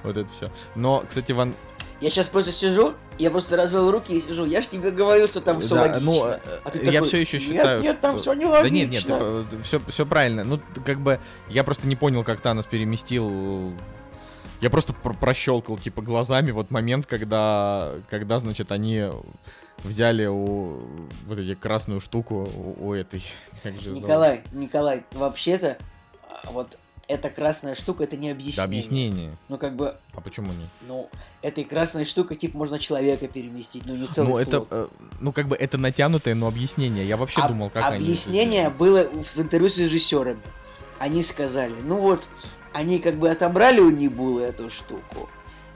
Вот 0.05 0.17
это 0.17 0.31
все. 0.31 0.53
Но, 0.77 1.05
кстати, 1.09 1.33
Ван... 1.33 1.55
Я 2.01 2.11
сейчас 2.11 2.29
просто 2.29 2.53
сижу, 2.53 2.95
я 3.19 3.33
просто 3.33 3.57
развел 3.57 3.91
руки 3.91 4.13
и 4.13 4.21
сижу. 4.21 4.45
Я 4.45 4.63
ж 4.63 4.69
тебе 4.69 4.93
говорил, 4.93 5.27
что 5.27 5.41
там 5.41 5.59
все 5.59 5.75
да, 5.75 5.81
логично. 5.83 6.13
Ну, 6.13 6.25
а 6.25 6.71
ты 6.71 6.79
я 6.79 6.93
такой, 6.93 7.09
все 7.09 7.21
еще 7.23 7.41
считаю. 7.41 7.81
Нет, 7.81 7.89
нет, 7.89 8.01
там 8.01 8.19
все 8.19 8.35
не 8.35 8.45
логично. 8.45 9.19
Да 9.19 9.25
нет, 9.41 9.53
нет, 9.53 9.65
все, 9.67 9.81
все 9.89 10.07
правильно. 10.07 10.45
Ну, 10.45 10.61
как 10.85 11.01
бы 11.01 11.19
я 11.49 11.65
просто 11.65 11.89
не 11.89 11.97
понял, 11.97 12.23
как 12.23 12.41
Танос 12.41 12.67
переместил 12.67 13.73
я 14.61 14.71
просто 14.71 14.93
пр 14.93 15.15
прощелкал, 15.15 15.77
типа, 15.77 16.03
глазами 16.03 16.51
вот 16.51 16.71
момент, 16.71 17.07
когда, 17.07 17.95
когда, 18.11 18.41
значит, 18.41 18.73
они 18.73 19.09
взяли 19.79 20.27
у 20.27 20.81
вот 21.27 21.39
эти 21.39 21.55
красную 21.55 22.01
штуку 22.01 22.49
у, 22.55 22.89
у 22.89 22.95
этой. 22.95 23.23
Как 23.63 23.81
же 23.81 23.91
Николай, 23.91 24.43
зовут? 24.45 24.53
Николай, 24.53 25.05
вообще-то, 25.13 25.79
а, 26.23 26.51
вот 26.51 26.79
эта 27.09 27.31
красная 27.31 27.75
штука, 27.75 28.05
это 28.05 28.17
не 28.17 28.31
объяснение. 28.31 28.57
Да, 28.57 28.65
объяснение. 28.65 29.37
Ну, 29.49 29.57
как 29.57 29.77
бы... 29.77 29.97
А 30.13 30.21
почему 30.21 30.53
нет? 30.53 30.69
Ну, 30.87 31.09
этой 31.41 31.65
красной 31.65 32.05
штукой, 32.05 32.37
типа, 32.37 32.59
можно 32.59 32.79
человека 32.79 33.29
переместить, 33.29 33.87
но 33.87 33.97
не 33.97 34.07
целый 34.07 34.29
Ну, 34.29 34.39
это, 34.39 34.67
э, 34.71 34.89
ну, 35.21 35.33
как 35.33 35.49
бы, 35.49 35.57
это 35.57 35.79
натянутое, 35.79 36.35
но 36.35 36.47
объяснение. 36.47 37.07
Я 37.07 37.17
вообще 37.17 37.41
а, 37.41 37.49
думал, 37.49 37.71
как 37.71 37.85
объяснение 37.85 38.43
они... 38.43 38.67
Объяснение 38.67 38.71
было 38.71 39.23
в 39.23 39.39
интервью 39.41 39.71
с 39.71 39.79
режиссерами. 39.79 40.41
они 40.99 41.23
сказали, 41.23 41.75
ну 41.83 42.01
вот, 42.01 42.29
они 42.73 42.99
как 42.99 43.17
бы 43.17 43.29
отобрали 43.29 43.81
у 43.81 43.91
Нибулы 43.91 44.43
эту 44.43 44.71
штуку, 44.71 45.29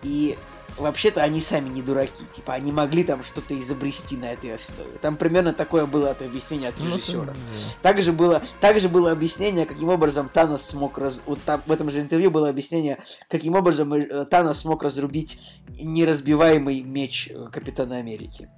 и 0.02 0.36
вообще-то 0.78 1.22
они 1.22 1.40
сами 1.40 1.68
не 1.68 1.82
дураки, 1.82 2.24
типа 2.30 2.54
они 2.54 2.72
могли 2.72 3.04
там 3.04 3.22
что-то 3.24 3.58
изобрести 3.58 4.16
на 4.16 4.32
этой 4.32 4.54
основе. 4.54 4.96
Там 5.00 5.16
примерно 5.16 5.52
такое 5.52 5.86
было 5.86 6.10
от 6.10 6.22
объяснения 6.22 6.68
от 6.68 6.78
Ну, 6.78 6.86
режиссера. 6.86 7.34
Также 7.82 8.12
было, 8.12 8.42
также 8.60 8.88
было 8.88 9.12
объяснение, 9.12 9.66
каким 9.66 9.88
образом 9.88 10.28
Танос 10.28 10.62
смог 10.62 10.98
раз... 10.98 11.22
Вот 11.26 11.40
там, 11.44 11.62
в 11.66 11.72
этом 11.72 11.90
же 11.90 12.00
интервью 12.00 12.30
было 12.30 12.48
объяснение, 12.48 12.98
каким 13.28 13.54
образом 13.54 13.92
э, 13.92 14.24
Танос 14.24 14.60
смог 14.60 14.82
разрубить 14.82 15.40
неразбиваемый 15.78 16.82
меч 16.82 17.28
э, 17.30 17.48
Капитана 17.52 17.96
Америки. 17.96 18.48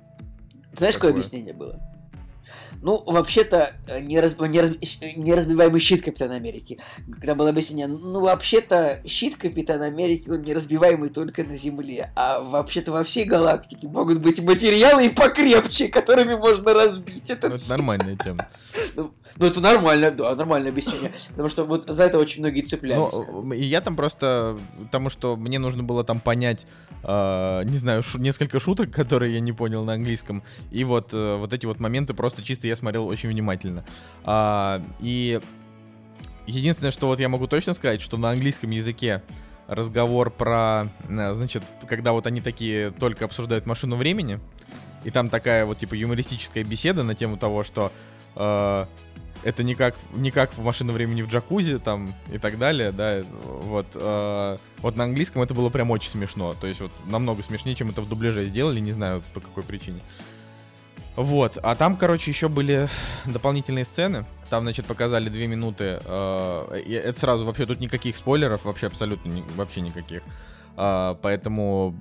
Знаешь, 0.76 0.94
какое 0.94 1.10
Какое? 1.10 1.22
объяснение 1.22 1.52
было? 1.52 1.80
Ну, 2.82 3.02
вообще-то, 3.06 3.72
э, 3.86 4.00
нераз... 4.00 4.34
нераз- 4.34 4.78
щ- 4.84 5.14
неразбиваемый 5.16 5.80
щит 5.80 6.04
Капитана 6.04 6.34
Америки. 6.34 6.78
Когда 7.12 7.34
было 7.34 7.50
объяснение, 7.50 7.86
ну, 7.86 8.20
вообще-то, 8.22 9.00
щит 9.06 9.36
Капитана 9.36 9.86
Америки, 9.86 10.28
он 10.28 10.42
неразбиваемый 10.42 11.08
только 11.08 11.44
на 11.44 11.56
Земле. 11.56 12.10
А 12.16 12.40
вообще-то 12.40 12.92
во 12.92 13.02
всей 13.04 13.24
галактике 13.24 13.88
могут 13.88 14.20
быть 14.20 14.40
материалы 14.42 15.06
и 15.06 15.08
покрепче, 15.08 15.88
которыми 15.88 16.34
можно 16.34 16.74
разбить 16.74 17.24
Ну, 17.28 17.34
этот 17.34 17.54
это 17.60 17.70
нормальная 17.70 18.16
тема. 18.16 18.46
ну, 18.96 19.12
ну, 19.36 19.46
это 19.46 19.60
нормально, 19.60 20.10
да, 20.10 20.34
нормальное 20.34 20.70
объяснение. 20.70 21.12
Потому 21.30 21.48
что 21.48 21.64
вот 21.64 21.84
за 21.88 22.04
это 22.04 22.18
очень 22.18 22.40
многие 22.40 22.60
цеплялись. 22.62 23.12
Ну, 23.12 23.52
и 23.52 23.64
я 23.64 23.80
там 23.80 23.96
просто, 23.96 24.58
потому 24.82 25.10
что 25.10 25.36
мне 25.36 25.58
нужно 25.58 25.82
было 25.82 26.04
там 26.04 26.20
понять, 26.20 26.66
э, 27.02 27.62
не 27.64 27.76
знаю, 27.78 28.02
шу- 28.02 28.18
несколько 28.18 28.60
шуток, 28.60 28.90
которые 28.90 29.34
я 29.34 29.40
не 29.40 29.52
понял 29.52 29.84
на 29.84 29.94
английском, 29.94 30.42
и 30.70 30.84
вот, 30.84 31.12
э, 31.12 31.36
вот 31.36 31.52
эти 31.52 31.66
вот 31.66 31.80
моменты 31.80 32.14
просто 32.14 32.42
чисто 32.42 32.63
я 32.68 32.76
смотрел 32.76 33.06
очень 33.06 33.28
внимательно. 33.28 33.84
А, 34.24 34.82
и 35.00 35.40
единственное, 36.46 36.90
что 36.90 37.06
вот 37.06 37.20
я 37.20 37.28
могу 37.28 37.46
точно 37.46 37.74
сказать, 37.74 38.00
что 38.00 38.16
на 38.16 38.30
английском 38.30 38.70
языке 38.70 39.22
разговор 39.66 40.30
про, 40.30 40.88
э, 41.08 41.34
значит, 41.34 41.62
когда 41.86 42.12
вот 42.12 42.26
они 42.26 42.40
такие 42.40 42.90
только 42.90 43.24
обсуждают 43.24 43.66
машину 43.66 43.96
времени, 43.96 44.40
и 45.04 45.10
там 45.10 45.28
такая 45.28 45.66
вот 45.66 45.78
типа 45.78 45.94
юмористическая 45.94 46.64
беседа 46.64 47.02
на 47.02 47.14
тему 47.14 47.36
того, 47.36 47.62
что 47.62 47.92
э, 48.36 48.86
это 49.42 49.62
не 49.62 49.74
как, 49.74 49.94
не 50.14 50.30
как 50.30 50.54
в 50.54 50.62
машину 50.62 50.92
времени 50.92 51.22
в 51.22 51.28
джакузи 51.28 51.78
там 51.78 52.12
и 52.32 52.38
так 52.38 52.58
далее, 52.58 52.92
да, 52.92 53.22
вот. 53.44 53.86
э, 53.94 54.58
вот 54.78 54.96
на 54.96 55.04
английском 55.04 55.42
это 55.42 55.54
было 55.54 55.70
прям 55.70 55.90
очень 55.90 56.10
смешно, 56.10 56.54
то 56.54 56.66
есть 56.66 56.80
вот 56.80 56.92
намного 57.06 57.42
смешнее, 57.42 57.74
чем 57.74 57.90
это 57.90 58.02
в 58.02 58.08
дубляже 58.08 58.46
сделали, 58.46 58.80
не 58.80 58.92
знаю 58.92 59.22
по 59.32 59.40
какой 59.40 59.62
причине. 59.62 60.00
Вот, 61.16 61.58
а 61.62 61.76
там, 61.76 61.96
короче, 61.96 62.30
еще 62.30 62.48
были 62.48 62.88
дополнительные 63.24 63.84
сцены. 63.84 64.26
Там, 64.50 64.64
значит, 64.64 64.86
показали 64.86 65.28
две 65.28 65.46
минуты. 65.46 66.00
э, 66.04 66.82
это 66.86 67.18
сразу 67.18 67.44
вообще 67.44 67.66
тут 67.66 67.80
никаких 67.80 68.16
спойлеров, 68.16 68.64
вообще 68.64 68.88
абсолютно 68.88 69.42
вообще 69.56 69.80
никаких. 69.80 70.22
А, 70.76 71.14
поэтому 71.22 71.94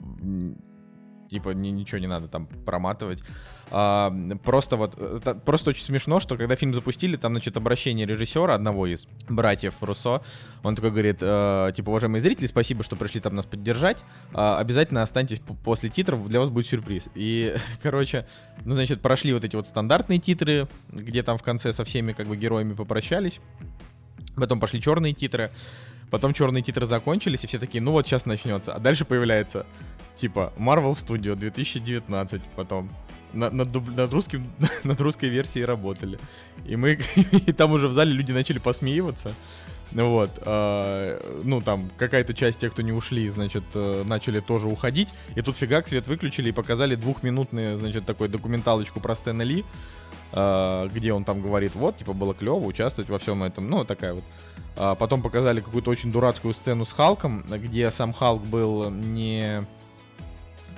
типа 1.29 1.49
ни- 1.49 1.69
ничего 1.69 1.99
не 1.99 2.07
надо 2.07 2.27
там 2.27 2.47
проматывать. 2.47 3.23
А, 3.71 4.13
просто 4.43 4.77
вот, 4.77 4.97
просто 5.45 5.71
очень 5.71 5.83
смешно, 5.83 6.19
что 6.19 6.37
когда 6.37 6.55
фильм 6.55 6.73
запустили, 6.73 7.15
там, 7.15 7.33
значит, 7.33 7.57
обращение 7.57 8.05
режиссера, 8.05 8.53
одного 8.53 8.87
из 8.87 9.07
братьев 9.29 9.75
Руссо, 9.81 10.21
он 10.63 10.75
такой 10.75 10.91
говорит, 10.91 11.17
э, 11.21 11.71
типа, 11.75 11.89
уважаемые 11.89 12.21
зрители, 12.21 12.47
спасибо, 12.47 12.83
что 12.83 12.95
пришли 12.95 13.19
там 13.19 13.35
нас 13.35 13.45
поддержать, 13.45 14.03
А, 14.33 14.59
обязательно 14.59 15.01
останьтесь 15.01 15.41
после 15.63 15.89
титров, 15.89 16.27
для 16.27 16.39
вас 16.39 16.49
будет 16.49 16.67
сюрприз. 16.67 17.09
И, 17.15 17.55
короче, 17.83 18.27
ну, 18.65 18.73
значит, 18.73 19.01
прошли 19.01 19.33
вот 19.33 19.43
эти 19.43 19.55
вот 19.55 19.67
стандартные 19.67 20.19
титры, 20.19 20.67
где 20.91 21.23
там 21.23 21.37
в 21.37 21.43
конце 21.43 21.73
со 21.73 21.83
всеми, 21.83 22.13
как 22.13 22.27
бы, 22.27 22.37
героями 22.37 22.73
попрощались, 22.73 23.39
потом 24.35 24.59
пошли 24.59 24.81
черные 24.81 25.13
титры, 25.13 25.51
Потом 26.13 26.31
черные 26.31 26.61
титры 26.61 26.85
закончились, 26.85 27.43
и 27.43 27.47
все 27.47 27.57
такие, 27.57 27.81
ну 27.81 27.91
вот 27.91 28.05
сейчас 28.05 28.27
начнется. 28.27 28.71
А 28.71 28.79
дальше 28.79 29.03
появляется, 29.03 29.65
типа, 30.15 30.53
Marvel 30.57 30.91
Studio 30.91 31.33
2019 31.33 32.39
потом. 32.55 32.91
На- 33.33 33.49
Над, 33.49 33.69
дуб- 33.69 33.95
над 33.95 34.13
русским, 34.13 34.51
над 34.83 35.01
русской 35.01 35.29
версией 35.29 35.65
работали. 35.65 36.19
И 36.65 36.75
мы, 36.75 36.99
и 37.31 37.51
там 37.51 37.71
уже 37.71 37.87
в 37.87 37.93
зале 37.93 38.11
люди 38.13 38.31
начали 38.31 38.59
посмеиваться. 38.59 39.33
Вот, 39.91 40.31
а, 40.41 41.19
ну 41.43 41.61
там 41.61 41.91
какая-то 41.97 42.33
часть 42.33 42.57
тех, 42.59 42.73
кто 42.73 42.81
не 42.81 42.91
ушли, 42.91 43.29
значит, 43.29 43.63
э, 43.75 44.03
начали 44.05 44.39
тоже 44.39 44.67
уходить. 44.67 45.09
И 45.35 45.41
тут 45.41 45.55
фигак 45.55 45.87
свет 45.87 46.07
выключили 46.07 46.49
и 46.49 46.51
показали 46.51 46.95
двухминутную, 46.95 47.77
значит, 47.77 48.05
такой 48.05 48.27
документалочку 48.27 48.99
про 48.99 49.15
Стэна 49.15 49.43
Ли, 49.43 49.63
а, 50.31 50.87
где 50.87 51.13
он 51.13 51.23
там 51.25 51.41
говорит, 51.41 51.75
вот, 51.75 51.97
типа, 51.97 52.13
было 52.13 52.33
клево 52.33 52.65
участвовать 52.65 53.09
во 53.09 53.19
всем 53.19 53.43
этом, 53.43 53.69
ну, 53.69 53.85
такая 53.85 54.15
вот. 54.15 54.23
А 54.75 54.95
потом 54.95 55.21
показали 55.21 55.61
какую-то 55.61 55.91
очень 55.91 56.11
дурацкую 56.11 56.55
сцену 56.55 56.85
с 56.85 56.91
Халком, 56.91 57.43
где 57.47 57.91
сам 57.91 58.13
Халк 58.13 58.43
был 58.43 58.89
не... 58.89 59.63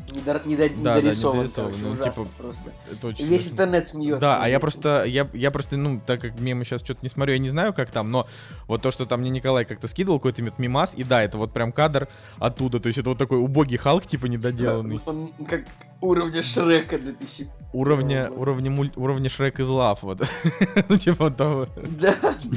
Недор- 0.08 0.46
недо- 0.46 0.70
Да, 0.70 0.94
да, 0.94 0.96
недорисован, 1.00 1.36
недорисован, 1.38 1.72
короче, 1.72 1.84
ну, 1.84 1.92
ужасно 1.92 2.24
типа, 2.26 2.36
просто. 2.38 2.72
Это 2.92 3.08
И 3.08 3.10
очень 3.10 3.26
весь 3.26 3.42
смешно. 3.42 3.52
интернет 3.54 3.88
смеется. 3.88 4.20
Да, 4.20 4.40
а 4.44 4.48
я 4.50 4.60
просто, 4.60 5.04
я, 5.06 5.28
я 5.34 5.52
просто, 5.52 5.78
ну, 5.78 6.00
так 6.06 6.22
как 6.22 6.40
мемы 6.40 6.64
сейчас 6.64 6.82
что-то 6.82 7.00
не 7.02 7.10
смотрю, 7.10 7.34
я 7.34 7.40
не 7.40 7.50
знаю, 7.50 7.74
как 7.74 7.90
там, 7.90 8.12
но 8.12 8.28
вот 8.68 8.82
то, 8.84 8.92
что 8.92 9.06
там 9.06 9.22
мне 9.22 9.30
Николай 9.32 9.66
как-то 9.66 9.88
скидывал 9.88 10.20
какой-то 10.20 10.44
мимас, 10.60 10.94
и 10.96 11.04
да, 11.04 11.24
это 11.24 11.38
вот 11.38 11.54
прям 11.54 11.72
кадр 11.72 12.08
оттуда, 12.38 12.80
то 12.80 12.88
есть 12.88 13.00
это 13.00 13.10
вот 13.10 13.18
такой 13.18 13.40
убогий 13.40 13.78
Халк, 13.78 14.06
типа, 14.06 14.28
недоделанный. 14.28 15.00
Он 15.06 15.28
как 15.50 15.64
уровня 16.02 16.44
Шрека 16.44 17.00
2000. 17.00 17.50
Уровня, 17.74 18.30
уровня, 18.30 18.70
муль- 18.72 18.94
уровня 18.96 19.30
Шрек 19.30 19.60
из 19.60 19.68
Лав, 19.68 20.04
вот. 20.04 20.22
Ну, 20.88 20.98
типа 20.98 21.32
того. 21.32 21.68
Да, 21.76 22.14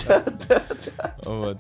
да, 0.09 0.23
да. 0.47 1.15
Вот. 1.25 1.59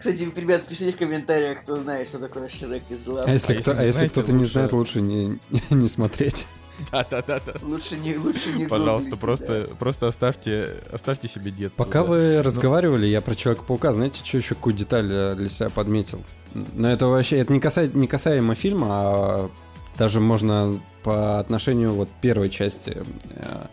Кстати, 0.00 0.26
ребят, 0.34 0.66
пишите 0.66 0.92
в 0.92 0.96
комментариях, 0.96 1.60
кто 1.60 1.76
знает, 1.76 2.08
что 2.08 2.18
такое 2.18 2.48
Шрек 2.48 2.82
из 2.88 3.06
лав. 3.06 3.28
А 3.28 3.30
если, 3.30 3.52
если 3.52 3.62
кто, 3.62 3.74
не 3.74 3.78
а 3.78 3.82
если 3.82 3.92
знаете, 3.92 4.12
кто-то 4.12 4.32
не 4.32 4.38
лучше- 4.38 4.52
знает, 4.52 4.72
лучше 4.72 5.00
не, 5.02 5.38
не 5.70 5.88
смотреть. 5.88 6.46
Да-да-да. 6.90 7.42
Лучше 7.60 7.98
не, 7.98 8.16
лучше 8.16 8.52
не 8.54 8.66
Пожалуйста, 8.66 9.10
гуглите, 9.10 9.20
просто, 9.20 9.68
просто 9.78 10.08
оставьте, 10.08 10.68
оставьте 10.90 11.28
себе 11.28 11.50
детство. 11.50 11.84
Пока 11.84 12.00
да. 12.02 12.08
вы 12.08 12.42
разговаривали, 12.42 13.06
я 13.08 13.20
про 13.20 13.34
Человека-паука, 13.34 13.92
знаете, 13.92 14.24
что 14.24 14.38
еще 14.38 14.54
какую 14.54 14.74
деталь 14.74 15.36
для 15.36 15.48
себя 15.50 15.68
подметил? 15.68 16.24
Но 16.54 16.90
это 16.90 17.06
вообще, 17.06 17.36
это 17.36 17.52
не, 17.52 17.60
касает, 17.60 17.94
не 17.94 18.06
касаемо 18.06 18.54
фильма, 18.54 18.86
а 18.90 19.50
даже 19.98 20.20
можно 20.20 20.80
по 21.02 21.38
отношению 21.38 21.92
вот 21.92 22.08
первой 22.22 22.48
части. 22.48 23.02
Э, 23.34 23.66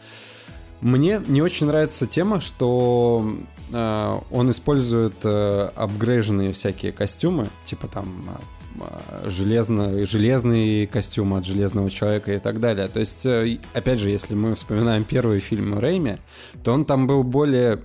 Мне 0.82 1.22
не 1.26 1.42
очень 1.42 1.68
нравится 1.68 2.06
тема, 2.06 2.42
что 2.42 3.26
он 3.72 4.50
использует 4.50 5.16
э, 5.24 5.70
апгрейженные 5.76 6.54
всякие 6.54 6.92
костюмы, 6.94 7.50
типа 7.66 7.88
там 7.88 8.38
э, 8.80 9.30
железно, 9.30 10.06
железный 10.06 10.88
костюм 10.88 11.34
от 11.34 11.46
железного 11.46 11.90
человека 11.90 12.34
и 12.34 12.40
так 12.40 12.62
далее. 12.62 12.88
То 12.88 13.02
есть, 13.02 13.26
э, 13.26 13.60
опять 13.74 14.00
же, 14.00 14.10
если 14.10 14.36
мы 14.36 14.56
вспоминаем 14.56 15.04
первый 15.04 15.40
фильм 15.40 15.78
Рэйми, 15.78 16.18
то 16.64 16.72
он 16.72 16.86
там 16.86 17.08
был 17.08 17.24
более... 17.24 17.82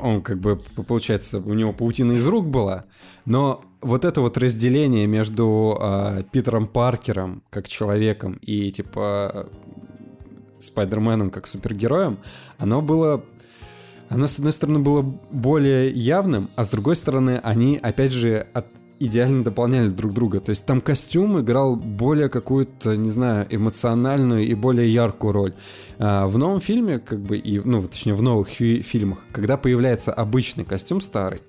Он 0.00 0.22
как 0.22 0.38
бы, 0.38 0.56
получается, 0.56 1.38
у 1.38 1.54
него 1.54 1.72
паутина 1.72 2.12
из 2.12 2.26
рук 2.26 2.46
была, 2.46 2.84
но 3.26 3.64
вот 3.80 4.04
это 4.04 4.20
вот 4.20 4.38
разделение 4.38 5.06
между 5.06 5.78
э, 5.80 6.22
Питером 6.32 6.66
Паркером 6.66 7.42
как 7.50 7.68
человеком 7.68 8.38
и 8.40 8.72
типа 8.72 9.48
Спайдерменом 10.58 11.30
как 11.30 11.46
супергероем, 11.46 12.18
оно 12.58 12.80
было 12.80 13.24
оно, 14.14 14.26
с 14.26 14.38
одной 14.38 14.52
стороны, 14.52 14.78
было 14.78 15.02
более 15.30 15.90
явным, 15.90 16.48
а 16.56 16.64
с 16.64 16.70
другой 16.70 16.96
стороны, 16.96 17.40
они, 17.42 17.78
опять 17.82 18.12
же, 18.12 18.46
от- 18.54 18.66
идеально 19.00 19.42
дополняли 19.44 19.88
друг 19.88 20.12
друга. 20.14 20.40
То 20.40 20.50
есть 20.50 20.64
там 20.66 20.80
костюм 20.80 21.40
играл 21.40 21.74
более 21.76 22.28
какую-то, 22.28 22.96
не 22.96 23.08
знаю, 23.10 23.46
эмоциональную 23.50 24.46
и 24.46 24.54
более 24.54 24.90
яркую 24.92 25.32
роль. 25.32 25.54
А, 25.98 26.26
в 26.28 26.38
новом 26.38 26.60
фильме, 26.60 26.98
как 26.98 27.20
бы, 27.20 27.36
и, 27.36 27.58
ну, 27.58 27.82
точнее, 27.82 28.14
в 28.14 28.22
новых 28.22 28.48
фи- 28.48 28.82
фильмах, 28.82 29.18
когда 29.32 29.56
появляется 29.56 30.12
обычный 30.12 30.64
костюм 30.64 31.00
старый, 31.00 31.42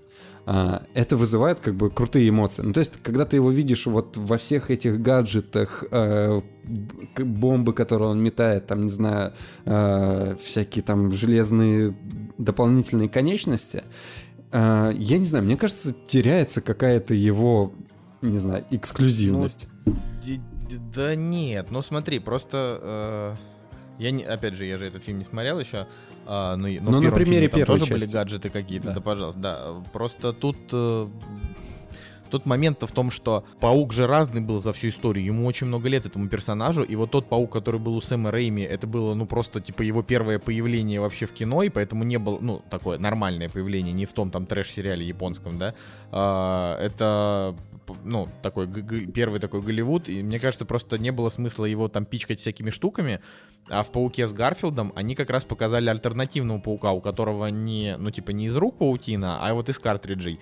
это 0.46 1.18
вызывает 1.18 1.60
как 1.60 1.76
бы 1.76 1.90
крутые 1.90 2.30
эмоции. 2.30 2.62
Ну, 2.62 2.72
то 2.74 2.80
есть, 2.80 3.00
когда 3.02 3.26
ты 3.26 3.38
его 3.38 3.50
видишь 3.52 3.86
вот 3.88 4.16
во 4.18 4.38
всех 4.38 4.70
этих 4.72 5.02
гаджетах, 5.02 5.84
к- 5.90 6.44
бомбы, 7.24 7.74
которые 7.74 8.10
он 8.10 8.22
метает, 8.22 8.68
там, 8.68 8.84
не 8.84 8.90
знаю, 8.90 9.34
э, 9.66 10.36
всякие 10.44 10.84
там 10.84 11.12
железные 11.12 11.96
дополнительные 12.38 13.10
конечности, 13.10 13.84
я 14.54 14.94
не 15.18 15.26
знаю, 15.26 15.44
мне 15.46 15.58
кажется, 15.58 15.94
теряется 16.08 16.62
какая-то 16.62 17.14
его, 17.14 17.74
не 18.22 18.38
знаю, 18.38 18.66
эксклюзивность. 18.72 19.68
Д- 19.86 20.42
Да 20.96 21.16
нет, 21.16 21.72
ну 21.72 21.82
смотри, 21.82 22.20
просто... 22.20 22.80
э, 22.82 23.34
я 24.00 24.12
не, 24.12 24.24
опять 24.24 24.54
же, 24.56 24.66
я 24.66 24.78
же 24.78 24.86
этот 24.88 25.04
фильм 25.04 25.18
не 25.20 25.24
смотрел 25.26 25.60
еще. 25.60 25.88
а, 26.28 26.56
ну, 26.56 26.68
и- 26.68 26.80
но 26.80 26.92
Ну, 26.92 26.98
в 26.98 27.02
на 27.02 27.02
первом 27.04 27.16
примере 27.20 27.48
фильме 27.50 27.66
там 27.66 27.78
тоже 27.78 27.86
были 27.92 28.00
части. 28.00 28.14
гаджеты 28.14 28.50
какие-то, 28.50 28.88
Да. 28.88 28.94
да. 28.96 29.02
пожалуйста, 29.02 29.40
да. 29.42 29.84
Просто 29.94 30.34
тут... 30.34 30.58
э, 30.72 31.08
Тут 32.30 32.46
момент-то 32.46 32.88
в 32.88 32.92
том, 32.92 33.12
что 33.12 33.46
паук 33.60 33.94
же 33.94 34.08
разный 34.08 34.42
был 34.42 34.60
за 34.60 34.74
всю 34.74 34.90
историю. 34.90 35.26
Ему 35.26 35.46
очень 35.46 35.68
много 35.68 35.90
лет 35.90 36.06
этому 36.06 36.28
персонажу. 36.28 36.84
И 36.84 36.96
вот 36.96 37.12
тот 37.12 37.30
паук, 37.30 37.52
который 37.52 37.80
был 37.80 37.96
у 37.96 38.02
Сэма 38.02 38.32
Рейми, 38.32 38.62
это 38.62 38.88
было, 38.88 39.14
ну, 39.14 39.26
просто, 39.26 39.62
типа, 39.62 39.82
его 39.82 40.04
первое 40.04 40.40
появление 40.40 41.00
вообще 41.00 41.26
в 41.26 41.32
кино, 41.32 41.64
и 41.64 41.70
поэтому 41.70 42.04
не 42.04 42.18
было, 42.18 42.40
ну, 42.40 42.62
такое 42.70 42.98
нормальное 42.98 43.50
появление, 43.50 43.94
не 43.94 44.06
в 44.06 44.14
том 44.14 44.32
там 44.32 44.46
трэш-сериале 44.46 45.06
японском, 45.08 45.58
да. 45.58 45.76
А, 46.12 46.78
это 46.80 47.56
ну, 48.04 48.28
такой 48.42 48.68
первый 48.68 49.40
такой 49.40 49.62
Голливуд, 49.62 50.10
и 50.10 50.24
мне 50.24 50.40
кажется, 50.40 50.66
просто 50.66 50.98
не 50.98 51.12
было 51.12 51.30
смысла 51.30 51.66
его 51.66 51.88
там 51.88 52.06
пичкать 52.06 52.40
всякими 52.40 52.70
штуками, 52.70 53.20
а 53.68 53.84
в 53.84 53.92
Пауке 53.92 54.28
с 54.28 54.34
Гарфилдом 54.34 54.94
они 54.96 55.16
как 55.16 55.30
раз 55.30 55.44
показали 55.44 55.90
альтернативного 55.90 56.60
Паука, 56.60 56.92
у 56.92 57.02
которого 57.02 57.48
не, 57.48 57.96
ну, 57.98 58.12
типа, 58.12 58.32
не 58.32 58.46
из 58.46 58.56
рук 58.56 58.78
паутина, 58.78 59.40
а 59.46 59.54
вот 59.54 59.70
из 59.70 59.80
картриджей. 59.80 60.40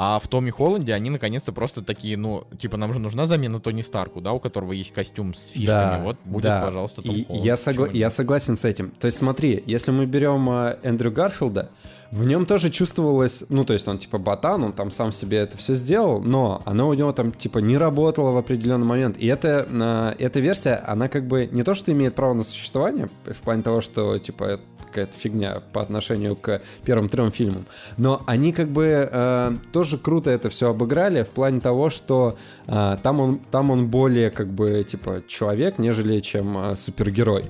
А 0.00 0.20
в 0.20 0.28
Томе 0.28 0.52
Холланде 0.52 0.94
они 0.94 1.10
наконец-то 1.10 1.52
просто 1.52 1.82
такие, 1.82 2.16
ну, 2.16 2.44
типа, 2.56 2.76
нам 2.76 2.92
же 2.92 3.00
нужна 3.00 3.26
замена 3.26 3.58
Тони 3.58 3.82
Старку, 3.82 4.20
да, 4.20 4.32
у 4.32 4.38
которого 4.38 4.70
есть 4.70 4.92
костюм 4.92 5.34
с 5.34 5.48
фишками. 5.48 5.66
Да, 5.66 6.00
вот 6.04 6.16
будет, 6.24 6.44
да. 6.44 6.60
пожалуйста, 6.60 7.02
Том 7.02 7.16
и 7.16 7.24
Холланд. 7.24 7.44
Я, 7.44 7.54
согла- 7.54 7.90
я 7.92 8.08
согласен 8.08 8.56
с 8.56 8.64
этим. 8.64 8.92
То 8.92 9.06
есть 9.06 9.16
смотри, 9.16 9.60
если 9.66 9.90
мы 9.90 10.06
берем 10.06 10.48
э, 10.50 10.78
Эндрю 10.84 11.10
Гарфилда, 11.10 11.70
в 12.12 12.24
нем 12.24 12.46
тоже 12.46 12.70
чувствовалось, 12.70 13.46
ну, 13.48 13.64
то 13.64 13.72
есть 13.72 13.88
он 13.88 13.98
типа 13.98 14.18
ботан, 14.18 14.62
он 14.62 14.72
там 14.72 14.92
сам 14.92 15.10
себе 15.10 15.38
это 15.38 15.56
все 15.56 15.74
сделал, 15.74 16.20
но 16.20 16.62
оно 16.64 16.88
у 16.88 16.94
него 16.94 17.10
там 17.10 17.32
типа 17.32 17.58
не 17.58 17.76
работало 17.76 18.30
в 18.30 18.36
определенный 18.36 18.86
момент. 18.86 19.16
И 19.18 19.26
это, 19.26 19.66
э, 19.68 20.14
эта 20.24 20.38
версия, 20.38 20.76
она 20.86 21.08
как 21.08 21.26
бы 21.26 21.48
не 21.50 21.64
то, 21.64 21.74
что 21.74 21.90
имеет 21.90 22.14
право 22.14 22.34
на 22.34 22.44
существование, 22.44 23.08
в 23.24 23.42
плане 23.42 23.64
того, 23.64 23.80
что 23.80 24.16
типа 24.20 24.60
какая-то 24.88 25.16
фигня 25.16 25.62
по 25.72 25.80
отношению 25.80 26.36
к 26.36 26.60
первым 26.84 27.08
трем 27.08 27.30
фильмам, 27.30 27.66
но 27.96 28.22
они 28.26 28.52
как 28.52 28.68
бы 28.68 29.08
э, 29.10 29.56
тоже 29.72 29.98
круто 29.98 30.30
это 30.30 30.48
все 30.48 30.70
обыграли 30.70 31.22
в 31.22 31.30
плане 31.30 31.60
того, 31.60 31.90
что 31.90 32.36
э, 32.66 32.96
там, 33.02 33.20
он, 33.20 33.38
там 33.38 33.70
он 33.70 33.88
более 33.88 34.30
как 34.30 34.48
бы 34.48 34.84
типа 34.88 35.22
человек, 35.26 35.78
нежели 35.78 36.20
чем 36.20 36.56
э, 36.58 36.76
супергерой. 36.76 37.46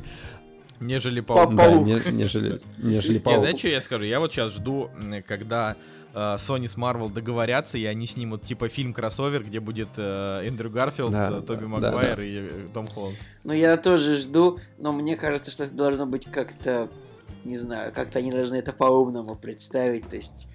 Нежели 0.80 1.20
паук. 1.20 1.54
Да, 1.54 1.72
не, 1.72 2.00
нежели, 2.12 2.60
нежели 2.78 3.18
паук. 3.18 3.36
Я, 3.36 3.40
знаешь, 3.40 3.58
что 3.58 3.68
я 3.68 3.80
скажу? 3.80 4.04
Я 4.04 4.20
вот 4.20 4.32
сейчас 4.32 4.52
жду, 4.52 4.90
когда 5.26 5.76
э, 6.14 6.18
Sony 6.36 6.68
с 6.68 6.76
Marvel 6.76 7.12
договорятся, 7.12 7.78
и 7.78 7.84
они 7.84 8.06
снимут 8.06 8.42
типа 8.42 8.68
фильм 8.68 8.92
кроссовер, 8.92 9.44
где 9.44 9.60
будет 9.60 9.88
э, 9.96 10.46
Эндрю 10.46 10.70
Гарфилд, 10.70 11.10
да, 11.10 11.38
э, 11.38 11.42
Тоби 11.42 11.62
да, 11.62 11.68
Магуайр 11.68 12.10
да, 12.10 12.16
да. 12.16 12.24
и 12.24 12.36
э, 12.36 12.68
Том 12.72 12.86
Холланд. 12.86 13.16
Ну, 13.44 13.52
я 13.52 13.76
тоже 13.76 14.16
жду, 14.16 14.58
но 14.78 14.92
мне 14.92 15.16
кажется, 15.16 15.50
что 15.50 15.64
это 15.64 15.74
должно 15.74 16.06
быть 16.06 16.26
как-то, 16.26 16.88
не 17.44 17.56
знаю, 17.56 17.92
как-то 17.92 18.18
они 18.18 18.30
должны 18.30 18.56
это 18.56 18.72
по-умному 18.72 19.34
представить, 19.34 20.08
то 20.08 20.16
есть... 20.16 20.48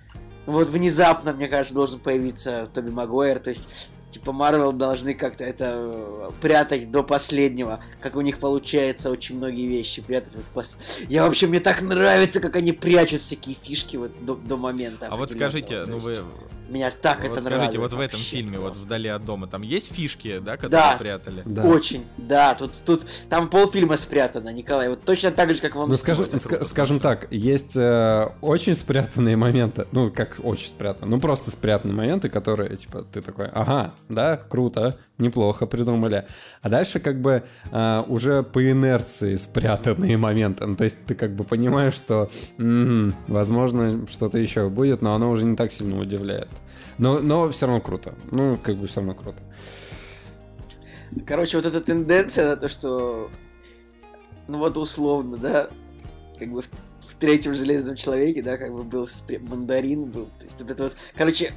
Вот 0.46 0.68
внезапно, 0.68 1.32
мне 1.32 1.48
кажется, 1.48 1.74
должен 1.74 2.02
появиться 2.02 2.70
Тоби 2.74 2.90
Магуайр, 2.90 3.40
то 3.40 3.50
есть 3.50 3.90
типа 4.14 4.32
Марвел 4.32 4.72
должны 4.72 5.14
как-то 5.14 5.44
это 5.44 5.92
э, 5.94 6.32
прятать 6.40 6.92
до 6.92 7.04
последнего, 7.04 7.80
как 8.00 8.16
у 8.16 8.22
них 8.22 8.40
получается 8.40 9.10
очень 9.10 9.38
многие 9.38 9.68
вещи 9.68 10.02
прятать. 10.02 10.36
Вот 10.36 10.46
пос... 10.46 10.78
Я 11.10 11.24
вообще 11.26 11.48
мне 11.48 11.60
так 11.60 11.82
нравится, 11.82 12.40
как 12.40 12.56
они 12.56 12.72
прячут 12.72 13.22
всякие 13.22 13.56
фишки 13.56 13.98
вот 13.98 14.12
до, 14.24 14.36
до 14.36 14.58
момента. 14.58 15.08
А 15.10 15.16
вот 15.16 15.32
скажите, 15.32 15.84
ну 15.88 15.98
вы 15.98 16.20
меня 16.70 16.92
так 16.92 17.20
вот 17.20 17.32
это 17.32 17.42
скажите, 17.42 17.56
нравится. 17.58 17.80
вот 17.80 17.94
в 17.94 18.00
этом 18.00 18.20
фильме, 18.20 18.60
просто. 18.60 18.68
вот 18.68 18.78
вдали 18.78 19.10
от 19.10 19.26
дома, 19.26 19.48
там 19.48 19.62
есть 19.62 19.94
фишки, 19.94 20.40
да, 20.40 20.58
которые 20.58 20.72
да, 20.72 20.96
прятали? 20.98 21.42
Да, 21.46 21.64
очень, 21.64 22.06
да. 22.18 22.56
Тут, 22.56 22.74
тут, 22.86 23.06
там 23.30 23.50
полфильма 23.50 23.98
спрятано, 23.98 24.50
Николай. 24.54 24.90
Вот 24.90 25.04
точно 25.04 25.32
так 25.32 25.54
же, 25.54 25.62
как 25.62 25.76
вам. 25.76 25.90
Ну, 25.90 25.96
скажем, 25.96 26.26
ск- 26.26 26.64
скажем 26.64 27.00
так, 27.00 27.28
есть 27.32 27.76
э, 27.76 28.30
очень 28.42 28.74
спрятанные 28.74 29.36
моменты, 29.36 29.88
ну, 29.92 30.12
как 30.12 30.40
очень 30.44 30.70
спрятанные, 30.70 31.16
ну, 31.16 31.22
просто 31.22 31.52
спрятанные 31.52 31.96
моменты, 31.96 32.30
которые, 32.30 32.76
типа, 32.76 33.04
ты 33.12 33.22
такой, 33.22 33.48
ага, 33.48 33.94
да, 34.10 34.38
круто, 34.38 34.98
неплохо 35.18 35.66
придумали. 35.66 36.26
А 36.62 36.70
дальше, 36.70 37.00
как 37.00 37.22
бы, 37.22 37.44
э, 37.72 38.04
уже 38.08 38.44
по 38.44 38.70
инерции 38.72 39.36
спрятанные 39.36 40.18
моменты. 40.18 40.66
Ну, 40.66 40.76
то 40.76 40.84
есть 40.84 41.06
ты, 41.06 41.16
как 41.16 41.36
бы, 41.36 41.44
понимаешь, 41.44 41.94
что, 41.94 42.30
м-м, 42.58 43.16
возможно, 43.28 44.06
что-то 44.10 44.40
еще 44.40 44.70
будет, 44.70 45.02
но 45.02 45.14
оно 45.16 45.30
уже 45.30 45.46
не 45.46 45.56
так 45.56 45.72
сильно 45.72 46.00
удивляет. 46.00 46.50
Но, 46.98 47.20
но 47.20 47.50
все 47.50 47.66
равно 47.66 47.82
круто. 47.82 48.16
Ну, 48.32 48.58
как 48.58 48.78
бы 48.78 48.88
все 48.88 49.00
равно 49.00 49.16
круто. 49.16 49.42
Короче, 51.26 51.58
вот 51.58 51.66
эта 51.66 51.82
тенденция 51.82 52.50
на 52.50 52.58
то, 52.58 52.68
что, 52.68 53.30
ну 54.48 54.58
вот 54.58 54.78
условно, 54.78 55.38
да, 55.38 55.70
как 56.40 56.52
бы 56.52 56.62
в, 56.62 56.70
в 57.00 57.16
третьем 57.20 57.54
железном 57.54 57.96
человеке, 57.96 58.42
да, 58.42 58.58
как 58.58 58.74
бы 58.74 58.84
был 58.84 59.08
мандарин 59.42 60.06
был. 60.06 60.26
То 60.26 60.44
есть 60.44 60.62
вот 60.62 60.72
это 60.72 60.84
вот, 60.84 60.96
короче, 61.16 61.54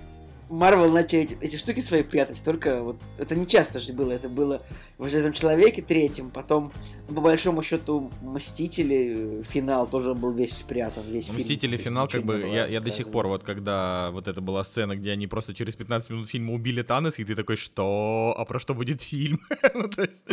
Марвел 0.48 0.92
начали 0.92 1.36
эти, 1.40 1.56
штуки 1.56 1.80
свои 1.80 2.02
прятать, 2.02 2.42
только 2.42 2.82
вот 2.82 2.96
это 3.18 3.34
не 3.34 3.46
часто 3.46 3.80
же 3.80 3.92
было, 3.92 4.12
это 4.12 4.28
было 4.28 4.62
в 4.96 5.08
Железном 5.08 5.32
Человеке 5.32 5.82
третьем, 5.82 6.30
потом, 6.30 6.72
ну, 7.08 7.16
по 7.16 7.20
большому 7.20 7.62
счету, 7.62 8.12
Мстители 8.22 9.42
финал 9.42 9.88
тоже 9.88 10.14
был 10.14 10.32
весь 10.32 10.56
спрятан, 10.56 11.04
весь 11.10 11.28
Мстители 11.28 11.76
фильм, 11.76 11.94
финал, 11.94 12.08
как 12.08 12.24
бы, 12.24 12.48
я, 12.52 12.66
я 12.66 12.80
до 12.80 12.90
сих 12.90 13.10
пор, 13.10 13.26
вот 13.26 13.42
когда 13.42 14.10
вот 14.12 14.28
это 14.28 14.40
была 14.40 14.62
сцена, 14.62 14.96
где 14.96 15.10
они 15.10 15.26
просто 15.26 15.54
через 15.54 15.74
15 15.74 16.10
минут 16.10 16.28
фильма 16.28 16.52
убили 16.52 16.82
Танос, 16.82 17.18
и 17.18 17.24
ты 17.24 17.34
такой, 17.34 17.56
что? 17.56 18.34
А 18.36 18.44
про 18.44 18.60
что 18.60 18.74
будет 18.74 19.02
фильм? 19.02 19.40
ну, 19.74 19.88
то 19.88 20.02
есть, 20.02 20.26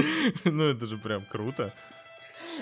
ну, 0.43 0.66
это 0.66 0.86
же 0.86 0.97
прям 0.97 1.24
круто. 1.30 1.74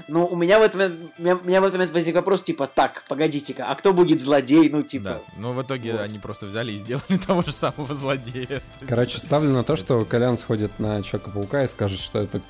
Ну, 0.07 0.25
у 0.25 0.35
меня 0.35 0.59
в 0.59 0.61
этот 0.61 0.75
момент, 0.75 1.13
у 1.17 1.21
меня, 1.21 1.35
у 1.35 1.43
меня 1.43 1.61
в 1.61 1.63
этот 1.63 1.77
момент 1.77 1.93
возник 1.93 2.15
вопрос, 2.15 2.43
типа, 2.43 2.67
так, 2.67 3.03
погодите-ка, 3.07 3.65
а 3.65 3.75
кто 3.75 3.93
будет 3.93 4.19
злодей? 4.19 4.69
Ну, 4.69 4.83
типа... 4.83 5.03
Да, 5.03 5.21
но 5.37 5.53
в 5.53 5.61
итоге 5.61 5.93
вот. 5.93 6.01
они 6.01 6.19
просто 6.19 6.45
взяли 6.45 6.73
и 6.73 6.77
сделали 6.79 7.17
того 7.27 7.41
же 7.41 7.51
самого 7.51 7.93
злодея. 7.93 8.61
Короче, 8.87 9.19
ставлю 9.19 9.51
на 9.51 9.63
то, 9.63 9.75
что 9.75 10.03
Колян 10.05 10.37
сходит 10.37 10.79
на 10.79 11.01
Человека-паука 11.01 11.63
и 11.63 11.67
скажет, 11.67 11.99
что 11.99 12.19
это 12.19 12.39
ну, 12.39 12.43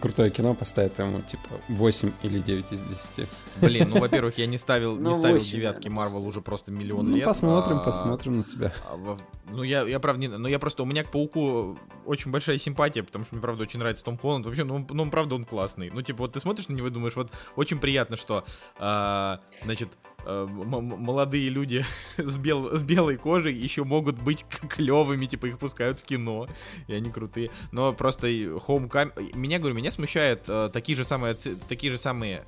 крутое 0.00 0.30
кино 0.30 0.54
поставит 0.54 0.98
ему, 0.98 1.20
типа, 1.20 1.60
8 1.68 2.12
или 2.22 2.38
9 2.38 2.72
из 2.72 2.82
10. 2.82 3.28
Блин, 3.60 3.88
ну, 3.90 4.00
во-первых, 4.00 4.38
я 4.38 4.46
не 4.46 4.58
ставил, 4.58 4.96
ну, 4.96 5.10
не 5.10 5.14
ставил 5.14 5.36
8, 5.36 5.56
девятки 5.56 5.88
Марвел 5.88 6.26
уже 6.26 6.40
просто 6.40 6.72
миллион 6.72 7.10
ну, 7.10 7.16
лет. 7.16 7.24
посмотрим, 7.24 7.78
а, 7.78 7.84
посмотрим 7.84 8.38
на 8.38 8.44
тебя. 8.44 8.72
А, 8.88 9.16
ну, 9.50 9.62
я, 9.62 9.82
я 9.82 10.00
правда, 10.00 10.20
не, 10.20 10.28
ну, 10.28 10.48
я 10.48 10.58
просто, 10.58 10.82
у 10.82 10.86
меня 10.86 11.04
к 11.04 11.10
Пауку 11.10 11.78
очень 12.04 12.30
большая 12.30 12.58
симпатия, 12.58 13.02
потому 13.02 13.24
что 13.24 13.34
мне, 13.34 13.42
правда, 13.42 13.62
очень 13.62 13.78
нравится 13.78 14.04
Том 14.04 14.18
Холланд. 14.18 14.46
Вообще, 14.46 14.64
ну, 14.64 14.86
ну, 14.88 15.10
правда, 15.10 15.34
он 15.34 15.44
классный. 15.44 15.90
Ну, 15.90 16.02
типа, 16.02 16.20
вот 16.20 16.32
ты 16.32 16.40
смотришь 16.40 16.68
на 16.68 16.74
него 16.74 16.88
и 16.88 16.90
думаешь, 16.90 17.16
вот, 17.16 17.30
очень 17.56 17.78
приятно, 17.78 18.16
что, 18.16 18.44
а, 18.78 19.40
значит, 19.64 19.88
молодые 20.26 21.48
люди 21.48 21.84
с, 22.16 22.36
бел, 22.36 22.76
с 22.76 22.82
белой 22.82 23.16
кожей 23.16 23.54
еще 23.54 23.84
могут 23.84 24.20
быть 24.20 24.44
клевыми, 24.68 25.26
типа 25.26 25.46
их 25.46 25.58
пускают 25.58 26.00
в 26.00 26.04
кино, 26.04 26.48
и 26.88 26.94
они 26.94 27.10
крутые. 27.10 27.50
Но 27.72 27.92
просто 27.92 28.28
Homecoming... 28.28 29.36
Меня, 29.36 29.58
говорю, 29.58 29.74
меня 29.74 29.90
смущает 29.90 30.42
э, 30.48 30.70
такие 30.72 30.96
же 30.96 31.04
самые, 31.04 31.34
такие 31.68 31.92
же 31.92 31.98
самые, 31.98 32.44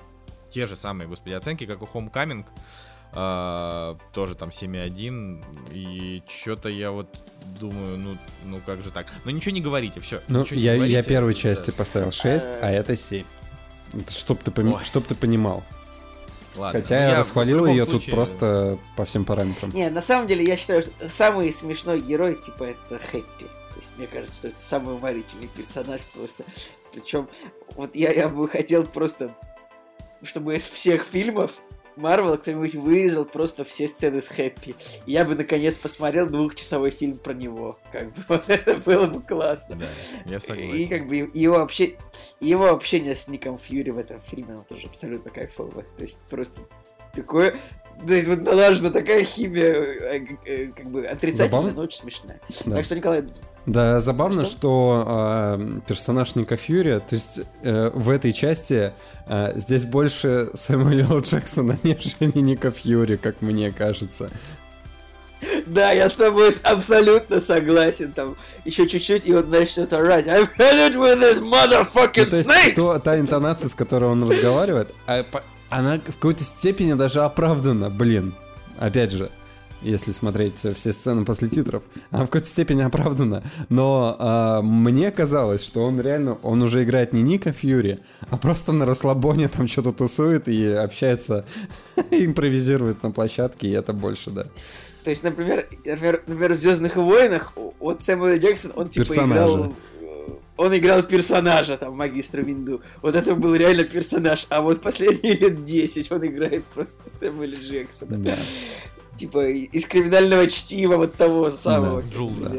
те 0.53 0.67
же 0.67 0.77
самые, 0.77 1.09
господи, 1.09 1.35
оценки, 1.35 1.67
как 1.67 1.83
у 1.83 1.87
Homecoming. 1.87 2.45
Uh, 3.11 3.99
тоже 4.13 4.35
там 4.35 4.51
7.1 4.51 5.43
и 5.73 6.23
что-то 6.29 6.69
я 6.69 6.91
вот 6.91 7.09
думаю, 7.59 7.97
ну, 7.97 8.19
ну 8.45 8.61
как 8.67 8.85
же 8.85 8.91
так? 8.91 9.07
Ну 9.25 9.31
ничего 9.31 9.53
не 9.53 9.63
говорите, 9.63 9.99
все. 10.01 10.21
Ну, 10.29 10.45
я, 10.51 10.75
я 10.75 11.03
первой 11.03 11.35
части 11.35 11.71
поставил 11.71 12.11
6, 12.11 12.47
а 12.61 12.71
это 12.71 12.97
7. 12.97 13.25
Чтоб 14.09 14.43
ты, 14.43 14.51
пом... 14.51 14.85
чтоб 14.85 15.07
ты 15.07 15.15
понимал. 15.15 15.65
Ладно. 16.59 16.81
Хотя 16.81 16.97
ну, 16.97 17.01
я, 17.03 17.09
я 17.11 17.19
расхвалил 17.19 17.67
ее 17.67 17.85
случае... 17.85 18.07
тут 18.07 18.15
просто 18.15 18.79
по 18.97 19.05
всем 19.05 19.25
параметрам. 19.25 19.71
Не, 19.71 19.91
на 19.91 20.03
самом 20.03 20.27
деле 20.27 20.45
я 20.45 20.57
считаю, 20.57 20.83
что 20.83 21.09
самый 21.09 21.53
смешной 21.53 22.01
герой, 22.01 22.35
типа, 22.35 22.65
это 22.65 22.99
Хэппи. 22.99 23.45
То 23.45 23.81
есть 23.81 23.93
мне 23.97 24.07
кажется, 24.07 24.37
что 24.37 24.49
это 24.49 24.59
самый 24.59 24.97
уморительный 24.97 25.49
персонаж 25.49 26.03
просто. 26.13 26.45
Причем, 26.93 27.29
вот 27.77 27.95
я, 27.95 28.13
я 28.13 28.29
бы 28.29 28.49
хотел 28.49 28.85
просто, 28.85 29.37
чтобы 30.23 30.57
из 30.57 30.67
всех 30.67 31.05
фильмов 31.05 31.63
Марвел 31.99 32.39
кто-нибудь 32.39 32.75
вырезал 32.75 33.25
просто 33.25 33.65
все 33.65 33.89
сцены 33.89 34.23
с 34.23 34.29
Хэппи. 34.29 34.77
я 35.07 35.25
бы 35.25 35.35
наконец 35.35 35.79
посмотрел 35.79 36.27
двухчасовой 36.29 36.91
фильм 36.91 37.19
про 37.19 37.35
него. 37.35 37.79
Как 37.93 38.13
бы 38.13 38.23
вот 38.29 38.49
это 38.49 38.77
было 38.77 39.07
бы 39.07 39.21
классно. 39.21 39.77
Да, 39.77 39.89
я 40.27 40.41
согласен. 40.41 40.75
И 40.75 40.87
как 40.87 41.09
бы 41.09 41.31
его 41.33 41.57
вообще 41.57 41.97
его 42.41 42.69
общение 42.69 43.15
с 43.15 43.29
Ником 43.29 43.59
Фьюри 43.59 43.91
в 43.91 43.99
этом 43.99 44.21
фильме, 44.21 44.53
оно 44.53 44.63
тоже 44.63 44.87
абсолютно 44.87 45.31
кайфовое. 45.31 45.87
То 45.97 46.03
есть 46.03 46.23
просто 46.31 46.63
такое 47.13 47.59
то 48.07 48.15
есть 48.15 48.29
вот 48.29 48.43
налажена 48.43 48.91
такая 48.91 49.25
химия, 49.25 49.73
э, 49.73 50.21
э, 50.47 50.67
как 50.77 50.87
бы 50.87 51.05
отрицательная, 51.05 51.51
Забавно? 51.51 51.73
но 51.75 51.83
очень 51.83 51.99
смешная. 51.99 52.41
Да. 52.65 52.77
Так 52.77 52.85
что, 52.85 52.97
Николай... 52.97 53.25
Да, 53.67 54.01
забавно, 54.01 54.47
что, 54.47 54.57
что 54.57 55.05
э, 55.59 55.81
персонаж 55.87 56.35
Ника 56.35 56.57
Фьюри, 56.57 57.01
то 57.01 57.13
есть 57.15 57.41
э, 57.63 57.91
в 57.93 58.09
этой 58.11 58.33
части 58.33 58.93
э, 59.27 59.59
здесь 59.59 59.85
больше 59.85 60.51
Сэмюэла 60.55 61.21
Джексона, 61.21 61.79
нежели 61.83 62.39
Ника 62.39 62.71
Фьюри, 62.71 63.17
как 63.17 63.43
мне 63.43 63.71
кажется. 63.71 64.31
Да, 65.67 65.93
я 65.93 66.09
с 66.09 66.15
тобой 66.15 66.51
абсолютно 66.65 67.41
согласен. 67.41 68.13
Там 68.13 68.37
еще 68.65 68.89
чуть-чуть, 68.89 69.27
и 69.27 69.35
он 69.35 69.49
начнет 69.51 69.93
орать. 69.93 70.27
I've 70.27 70.49
had 70.57 70.91
it 70.91 70.95
with 70.97 71.21
this 71.21 71.41
motherfucking 71.41 72.25
ну, 72.25 72.31
то 72.31 72.37
есть! 72.37 72.75
То, 72.75 72.99
та 72.99 73.19
интонация, 73.19 73.69
с 73.69 73.75
которой 73.75 74.07
он 74.07 74.29
разговаривает, 74.29 74.95
а, 75.07 75.25
она 75.71 75.99
в 75.99 76.17
какой-то 76.17 76.45
степени 76.45 76.95
даже 76.95 77.23
оправдана, 77.23 77.91
блин. 77.91 78.35
Опять 78.79 79.13
же, 79.13 79.31
если 79.83 80.11
смотреть 80.11 80.57
все 80.57 80.93
сцены 80.93 81.25
после 81.25 81.49
титров. 81.49 81.83
Она 82.11 82.25
в 82.25 82.27
какой-то 82.27 82.47
степени 82.47 82.83
оправдана. 82.83 83.43
Но 83.69 84.17
а, 84.19 84.63
мне 84.63 85.11
казалось, 85.11 85.63
что 85.63 85.85
он 85.85 86.01
реально, 86.01 86.39
он 86.43 86.63
уже 86.63 86.83
играет 86.83 87.13
не 87.13 87.23
Ника 87.23 87.53
Фьюри, 87.53 87.99
а 88.31 88.37
просто 88.37 88.73
на 88.73 88.87
расслабоне 88.87 89.49
там 89.49 89.67
что-то 89.67 89.93
тусует 89.93 90.49
и 90.49 90.67
общается, 90.67 91.45
импровизирует 92.11 93.03
на 93.03 93.11
площадке, 93.11 93.69
и 93.69 93.73
это 93.73 93.93
больше, 93.93 94.31
да. 94.31 94.47
То 95.05 95.11
есть, 95.11 95.23
например, 95.23 95.67
например, 95.85 96.23
например 96.27 96.55
в 96.55 96.59
Звездных 96.59 96.97
войнах 96.97 97.53
вот 97.79 98.03
Сэмюэл 98.03 98.39
Джексон, 98.39 98.73
он 98.75 98.89
типа 98.89 99.07
Персонажа. 99.07 99.55
играл 99.55 99.75
он 100.59 100.77
играл 100.77 101.05
персонажа, 101.05 101.77
там, 101.77 101.95
магистра 101.97 102.43
Винду. 102.43 102.83
Вот 103.01 103.15
это 103.15 103.37
был 103.37 103.55
реально 103.55 103.85
персонаж. 103.85 104.47
А 104.51 104.61
вот 104.61 104.83
последние 104.83 105.35
лет 105.35 105.65
10 105.65 106.11
он 106.11 106.27
играет 106.27 106.65
просто 106.65 107.09
Сэмюэля 107.09 107.57
Джексона. 107.57 108.19
Да. 108.19 108.37
Типа 109.17 109.49
из 109.49 109.87
криминального 109.87 110.49
чтива 110.49 110.97
вот 110.97 111.15
того 111.15 111.53
самого. 111.53 112.03
Да, 112.03 112.09
Джул, 112.09 112.31
да. 112.31 112.51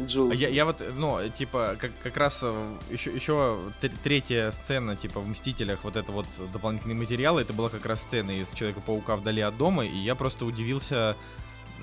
Джул. 0.00 0.30
Я, 0.30 0.48
я 0.48 0.64
вот, 0.64 0.80
ну, 0.96 1.18
типа, 1.28 1.76
как, 1.78 1.90
как 2.02 2.16
раз 2.16 2.44
еще, 2.90 3.10
э, 3.10 3.14
еще 3.14 3.56
третья 4.02 4.50
сцена, 4.50 4.96
типа, 4.96 5.20
в 5.20 5.28
Мстителях, 5.28 5.84
вот 5.84 5.96
это 5.96 6.10
вот 6.10 6.26
дополнительные 6.52 6.96
материалы, 6.96 7.42
это 7.42 7.52
была 7.52 7.68
как 7.68 7.86
раз 7.86 8.02
сцена 8.02 8.32
из 8.32 8.50
Человека-паука 8.50 9.16
вдали 9.16 9.40
от 9.40 9.56
дома, 9.56 9.84
и 9.84 9.96
я 9.96 10.16
просто 10.16 10.46
удивился, 10.46 11.16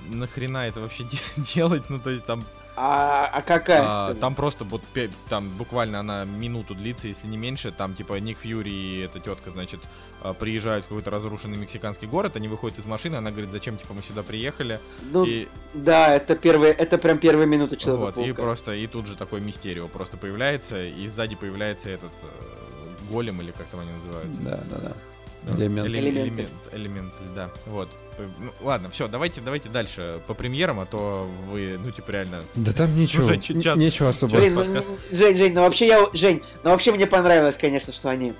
нахрена 0.10 0.68
это 0.68 0.82
вообще 0.82 1.06
делать, 1.38 1.90
ну, 1.90 2.00
то 2.00 2.10
есть 2.10 2.26
там 2.26 2.42
а, 2.76 3.30
а 3.32 3.42
какая 3.42 3.82
а, 3.84 4.14
Там 4.16 4.34
просто 4.34 4.64
вот 4.64 4.82
там 5.30 5.50
буквально 5.50 6.00
она 6.00 6.24
минуту 6.26 6.74
длится, 6.74 7.08
если 7.08 7.28
не 7.28 7.38
меньше. 7.38 7.72
Там 7.72 7.96
типа 7.96 8.14
Ник 8.16 8.40
Фьюри 8.40 8.72
и 8.72 9.00
эта 9.00 9.20
тетка, 9.20 9.52
значит, 9.52 9.82
а, 10.22 10.34
приезжают 10.34 10.86
в 10.86 10.88
какой-то 10.88 11.10
разрушенный 11.10 11.58
мексиканский 11.58 12.08
город, 12.08 12.38
они 12.38 12.48
выходят 12.48 12.80
из 12.80 12.86
машины, 12.86 13.18
она 13.18 13.30
говорит, 13.30 13.52
зачем 13.52 13.78
типа 13.78 13.94
мы 13.94 14.02
сюда 14.02 14.24
приехали. 14.24 14.80
Ну, 15.12 15.26
и... 15.26 15.48
да, 15.74 16.16
это 16.16 16.36
первые, 16.36 16.74
это 16.74 16.98
прям 16.98 17.18
первая 17.18 17.46
минута 17.46 17.76
человека. 17.76 18.18
Вот, 18.20 18.28
и 18.28 18.32
просто, 18.32 18.74
и 18.74 18.88
тут 18.88 19.08
же 19.08 19.16
такой 19.16 19.42
мистерио 19.42 19.88
просто 19.88 20.18
появляется, 20.18 20.82
и 20.84 21.08
сзади 21.08 21.36
появляется 21.36 21.90
этот 21.90 22.12
э, 22.24 23.12
голем, 23.12 23.42
или 23.42 23.52
как 23.52 23.68
там 23.68 23.82
они 23.82 23.92
называются. 23.92 24.42
Да, 24.42 24.60
да, 24.70 24.78
да. 24.78 25.56
Элемент. 25.56 25.88
Элемент, 25.88 26.18
элемент, 26.18 26.52
элемент, 26.72 27.14
да. 27.36 27.50
Вот. 27.66 27.90
Ну, 28.18 28.52
ладно, 28.62 28.90
все, 28.92 29.08
давайте, 29.08 29.42
давайте 29.42 29.70
дальше 29.70 30.22
по 30.28 30.34
премьерам, 30.34 30.80
а 30.80 30.86
то 30.86 31.30
вы, 31.48 31.80
ну, 31.84 31.92
типа, 31.92 32.12
реально... 32.12 32.44
Да 32.56 32.72
там 32.72 32.96
ничего, 32.96 33.26
Уже 33.26 33.38
час... 33.38 33.78
ничего 33.78 34.10
особо. 34.10 34.38
Жень, 34.38 34.54
ну, 34.54 34.64
Жень, 35.12 35.36
Жень, 35.38 35.54
ну 35.54 35.62
вообще 35.62 35.88
я... 35.88 36.06
Жень, 36.14 36.42
ну 36.64 36.72
вообще 36.72 36.92
мне 36.92 37.08
понравилось, 37.08 37.58
конечно, 37.58 37.94
что 37.94 38.10
они 38.10 38.34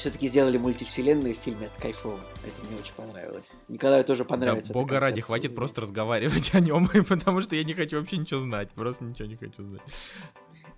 все-таки 0.00 0.28
сделали 0.28 0.56
мультивселенную 0.56 1.34
в 1.34 1.38
фильме, 1.38 1.66
это 1.66 1.80
кайфово. 1.80 2.20
Это 2.42 2.66
мне 2.66 2.80
очень 2.80 2.94
понравилось. 2.94 3.52
Николаю 3.68 4.02
тоже 4.02 4.24
понравится. 4.24 4.72
Да, 4.72 4.78
бога 4.78 4.98
ради, 4.98 5.20
хватит 5.20 5.54
просто 5.54 5.82
разговаривать 5.82 6.50
о 6.54 6.60
нем, 6.60 6.88
потому 7.08 7.40
что 7.42 7.54
я 7.54 7.64
не 7.64 7.74
хочу 7.74 7.98
вообще 7.98 8.16
ничего 8.16 8.40
знать. 8.40 8.70
Просто 8.72 9.04
ничего 9.04 9.28
не 9.28 9.36
хочу 9.36 9.62
знать. 9.62 9.82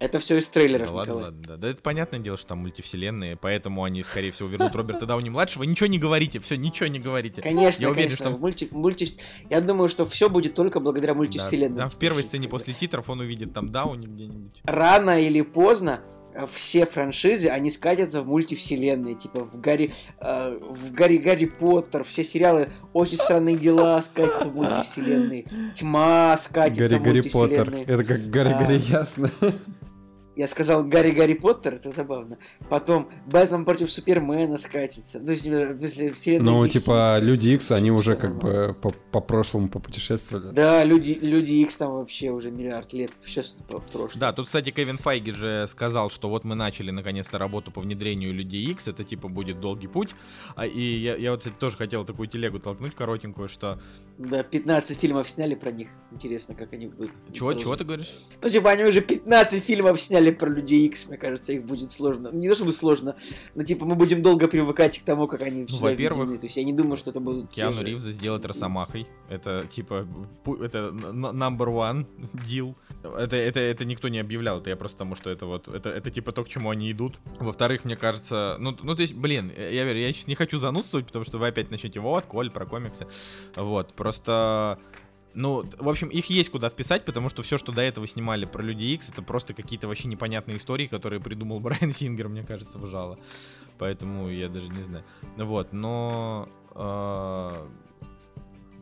Это 0.02 0.18
все 0.18 0.38
из 0.38 0.48
трейлеров, 0.48 0.88
да, 0.88 0.94
ладно, 0.94 1.14
ладно, 1.14 1.42
да. 1.46 1.56
да, 1.56 1.68
это 1.68 1.80
понятное 1.80 2.18
дело, 2.18 2.36
что 2.36 2.48
там 2.48 2.58
мультивселенные, 2.58 3.36
поэтому 3.36 3.84
они, 3.84 4.02
скорее 4.02 4.32
всего, 4.32 4.48
вернут 4.48 4.74
Роберта 4.74 5.06
Дауни 5.06 5.30
младшего. 5.30 5.62
Ничего 5.62 5.86
не 5.86 6.00
говорите, 6.00 6.40
все, 6.40 6.56
ничего 6.56 6.88
не 6.88 6.98
говорите. 6.98 7.40
Конечно, 7.40 7.82
я 7.82 7.88
уверен, 7.88 8.08
конечно. 8.08 8.30
Что... 8.30 8.36
Мульти... 8.36 8.68
Мульти... 8.72 9.06
Я 9.48 9.60
думаю, 9.60 9.88
что 9.88 10.04
все 10.04 10.28
будет 10.28 10.54
только 10.54 10.80
благодаря 10.80 11.14
мультивселенной. 11.14 11.76
Да, 11.76 11.82
там 11.82 11.90
в 11.90 11.94
первой 11.94 12.24
сцене 12.24 12.48
после 12.48 12.74
титров 12.74 13.08
он 13.08 13.20
увидит 13.20 13.54
там 13.54 13.70
Дауни 13.70 14.06
где-нибудь. 14.06 14.60
Рано 14.64 15.20
или 15.22 15.40
поздно 15.42 16.00
э, 16.34 16.46
все 16.52 16.84
франшизы, 16.84 17.46
они 17.46 17.70
скатятся 17.70 18.22
в 18.22 18.26
мультивселенные, 18.26 19.14
типа 19.14 19.44
в 19.44 19.60
Гарри, 19.60 19.92
э, 20.18 20.58
в 20.68 20.92
Гарри 20.94 21.18
Гарри 21.18 21.46
Поттер, 21.46 22.02
все 22.02 22.24
сериалы 22.24 22.70
«Очень 22.92 23.18
странные 23.18 23.56
дела» 23.56 24.02
скатятся 24.02 24.48
в 24.48 24.56
мультивселенные, 24.56 25.44
«Тьма» 25.74 26.36
скатится 26.38 26.98
Гарри, 26.98 27.20
в 27.20 27.32
мультивселенные. 27.32 27.56
Гарри 27.56 27.70
Поттер, 27.70 27.94
это 27.94 28.04
как 28.04 28.30
Гарри 28.30 28.52
Гарри 28.64 28.82
а... 28.90 28.98
Ясно. 28.98 29.30
Я 30.34 30.48
сказал 30.48 30.82
Гарри 30.84 31.10
Гарри 31.10 31.34
Поттер, 31.34 31.74
это 31.74 31.90
забавно. 31.90 32.38
Потом 32.70 33.10
Бэтмен 33.26 33.66
против 33.66 33.92
Супермена 33.92 34.56
скатится. 34.56 35.20
То 35.20 35.30
есть, 35.30 35.44
если 35.44 36.08
вселенная 36.10 36.52
Ну, 36.52 36.66
типа, 36.66 37.18
Люди 37.18 37.48
Икс, 37.48 37.70
они 37.70 37.90
уже 37.90 38.16
как 38.16 38.38
бы 38.38 38.74
по, 38.80 38.90
по 38.90 39.20
прошлому 39.20 39.68
попутешествовали. 39.68 40.54
Да, 40.54 40.84
Люди, 40.84 41.18
Люди 41.20 41.52
Икс 41.52 41.76
там 41.76 41.92
вообще 41.92 42.30
уже 42.30 42.50
миллиард 42.50 42.94
лет 42.94 43.10
сейчас 43.24 43.56
в 43.68 43.92
прошлом. 43.92 44.20
Да, 44.20 44.32
тут, 44.32 44.46
кстати, 44.46 44.70
Кевин 44.70 44.96
Файги 44.96 45.32
же 45.32 45.66
сказал, 45.68 46.08
что 46.10 46.30
вот 46.30 46.44
мы 46.44 46.54
начали 46.54 46.90
наконец-то 46.90 47.36
работу 47.36 47.70
по 47.70 47.82
внедрению 47.82 48.32
Людей 48.32 48.64
Икс, 48.64 48.88
это 48.88 49.04
типа 49.04 49.28
будет 49.28 49.60
долгий 49.60 49.88
путь. 49.88 50.14
А, 50.56 50.66
и 50.66 50.80
я, 50.80 51.14
я 51.16 51.30
вот, 51.32 51.40
кстати, 51.40 51.56
тоже 51.58 51.76
хотел 51.76 52.06
такую 52.06 52.28
телегу 52.28 52.58
толкнуть 52.58 52.94
коротенькую, 52.94 53.48
что... 53.50 53.78
Да, 54.16 54.42
15 54.42 54.98
фильмов 54.98 55.28
сняли 55.28 55.54
про 55.54 55.70
них. 55.70 55.88
Интересно, 56.12 56.54
как 56.54 56.72
они 56.72 56.86
будут. 56.86 57.10
Чего, 57.32 57.54
чего 57.54 57.76
ты 57.76 57.84
говоришь? 57.84 58.10
Ну, 58.42 58.48
типа, 58.48 58.70
они 58.70 58.84
уже 58.84 59.00
15 59.00 59.62
фильмов 59.62 60.00
сняли 60.00 60.30
про 60.30 60.48
Людей 60.48 60.86
Икс, 60.86 61.08
мне 61.08 61.16
кажется, 61.16 61.52
их 61.52 61.64
будет 61.64 61.90
сложно. 61.90 62.28
Не 62.32 62.48
то 62.48 62.54
чтобы 62.54 62.72
сложно, 62.72 63.16
но 63.54 63.64
типа 63.64 63.86
мы 63.86 63.94
будем 63.94 64.22
долго 64.22 64.48
привыкать 64.48 64.98
к 64.98 65.02
тому, 65.02 65.26
как 65.26 65.42
они 65.42 65.66
ну, 65.68 65.76
Во-первых, 65.78 66.40
То 66.40 66.46
есть 66.46 66.56
я 66.56 66.64
не 66.64 66.72
думаю, 66.72 66.96
что 66.96 67.10
это 67.10 67.20
будут 67.20 67.50
Киану 67.50 67.76
же... 67.76 67.84
Ривза 67.84 68.12
сделать 68.12 68.44
Росомахой. 68.44 69.06
Это 69.28 69.66
типа 69.74 70.06
это 70.44 70.90
number 70.90 71.68
one 71.68 72.06
deal. 72.32 72.74
Это, 73.02 73.36
это, 73.36 73.60
это 73.60 73.84
никто 73.84 74.08
не 74.08 74.18
объявлял, 74.18 74.60
это 74.60 74.70
я 74.70 74.76
просто 74.76 74.98
потому, 74.98 75.16
что 75.16 75.30
это 75.30 75.46
вот, 75.46 75.66
это, 75.68 75.90
это 75.90 76.10
типа 76.10 76.32
то, 76.32 76.44
к 76.44 76.48
чему 76.48 76.70
они 76.70 76.90
идут. 76.92 77.18
Во-вторых, 77.40 77.84
мне 77.84 77.96
кажется, 77.96 78.56
ну, 78.60 78.76
ну, 78.82 78.94
то 78.94 79.02
есть, 79.02 79.14
блин, 79.14 79.52
я, 79.56 79.70
я, 79.70 79.90
я 79.90 80.12
сейчас 80.12 80.28
не 80.28 80.34
хочу 80.34 80.58
занудствовать, 80.58 81.06
потому 81.06 81.24
что 81.24 81.38
вы 81.38 81.48
опять 81.48 81.70
начнете, 81.70 82.00
вот, 82.00 82.26
Коль, 82.26 82.50
про 82.50 82.66
комиксы. 82.66 83.06
Вот, 83.56 83.92
просто 83.94 84.78
ну, 85.34 85.64
в 85.78 85.88
общем, 85.88 86.08
их 86.08 86.26
есть 86.30 86.50
куда 86.50 86.68
вписать, 86.68 87.04
потому 87.04 87.28
что 87.28 87.42
все, 87.42 87.58
что 87.58 87.72
до 87.72 87.82
этого 87.82 88.06
снимали 88.06 88.44
про 88.44 88.62
Люди 88.62 88.84
Икс, 88.84 89.08
это 89.08 89.22
просто 89.22 89.54
какие-то 89.54 89.88
вообще 89.88 90.08
непонятные 90.08 90.58
истории, 90.58 90.86
которые 90.86 91.20
придумал 91.20 91.60
Брайан 91.60 91.92
Сингер, 91.92 92.28
мне 92.28 92.44
кажется, 92.44 92.78
вжало. 92.78 93.18
Поэтому 93.78 94.28
я 94.28 94.48
даже 94.48 94.68
не 94.68 94.80
знаю. 94.80 95.04
Вот, 95.36 95.72
но... 95.72 96.48
Э, 96.74 97.68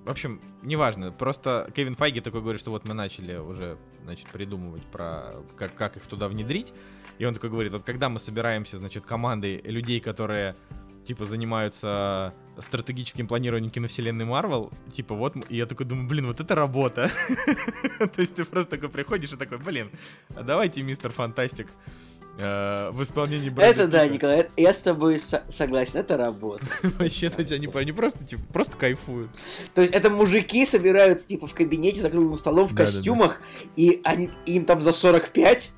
в 0.04 0.10
общем, 0.10 0.40
неважно. 0.62 1.12
Просто 1.12 1.70
Кевин 1.76 1.94
Файги 1.94 2.20
такой 2.20 2.40
говорит, 2.40 2.60
что 2.60 2.70
вот 2.70 2.88
мы 2.88 2.94
начали 2.94 3.36
уже, 3.36 3.76
значит, 4.04 4.26
придумывать 4.28 4.82
про 4.86 5.34
как, 5.56 5.74
как 5.74 5.96
их 5.96 6.06
туда 6.06 6.26
внедрить. 6.26 6.72
И 7.18 7.24
он 7.26 7.34
такой 7.34 7.50
говорит, 7.50 7.72
вот 7.72 7.84
когда 7.84 8.08
мы 8.08 8.18
собираемся, 8.18 8.78
значит, 8.78 9.04
командой 9.04 9.60
людей, 9.62 10.00
которые 10.00 10.56
типа, 11.04 11.24
занимаются 11.24 12.34
стратегическим 12.58 13.26
планированием 13.26 13.70
киновселенной 13.70 14.24
Марвел, 14.24 14.70
типа, 14.94 15.14
вот, 15.14 15.34
и 15.48 15.56
я 15.56 15.66
такой 15.66 15.86
думаю, 15.86 16.08
блин, 16.08 16.26
вот 16.26 16.40
это 16.40 16.54
работа. 16.54 17.10
То 17.98 18.20
есть 18.20 18.34
ты 18.34 18.44
просто 18.44 18.72
такой 18.72 18.88
приходишь 18.88 19.32
и 19.32 19.36
такой, 19.36 19.58
блин, 19.58 19.90
а 20.34 20.42
давайте, 20.42 20.82
мистер 20.82 21.10
Фантастик, 21.10 21.68
э, 22.38 22.90
в 22.92 23.02
исполнении 23.02 23.48
Брэда 23.48 23.82
Это 23.82 23.88
да, 23.88 24.06
Николай, 24.06 24.48
я 24.56 24.74
с 24.74 24.82
тобой 24.82 25.18
согласен, 25.18 26.00
это 26.00 26.16
работа. 26.16 26.64
Вообще, 26.98 27.30
то 27.30 27.40
есть 27.40 27.52
они, 27.52 27.68
они 27.72 27.92
просто, 27.92 28.24
типа, 28.24 28.42
просто 28.52 28.76
кайфуют. 28.76 29.30
То 29.74 29.82
есть 29.82 29.94
это 29.94 30.10
мужики 30.10 30.64
собираются, 30.66 31.26
типа, 31.26 31.46
в 31.46 31.54
кабинете 31.54 32.00
за 32.00 32.10
круглым 32.10 32.36
столом 32.36 32.66
в 32.66 32.74
костюмах, 32.74 33.40
и 33.76 34.00
они 34.04 34.30
им 34.46 34.64
там 34.64 34.82
за 34.82 34.92
45, 34.92 35.72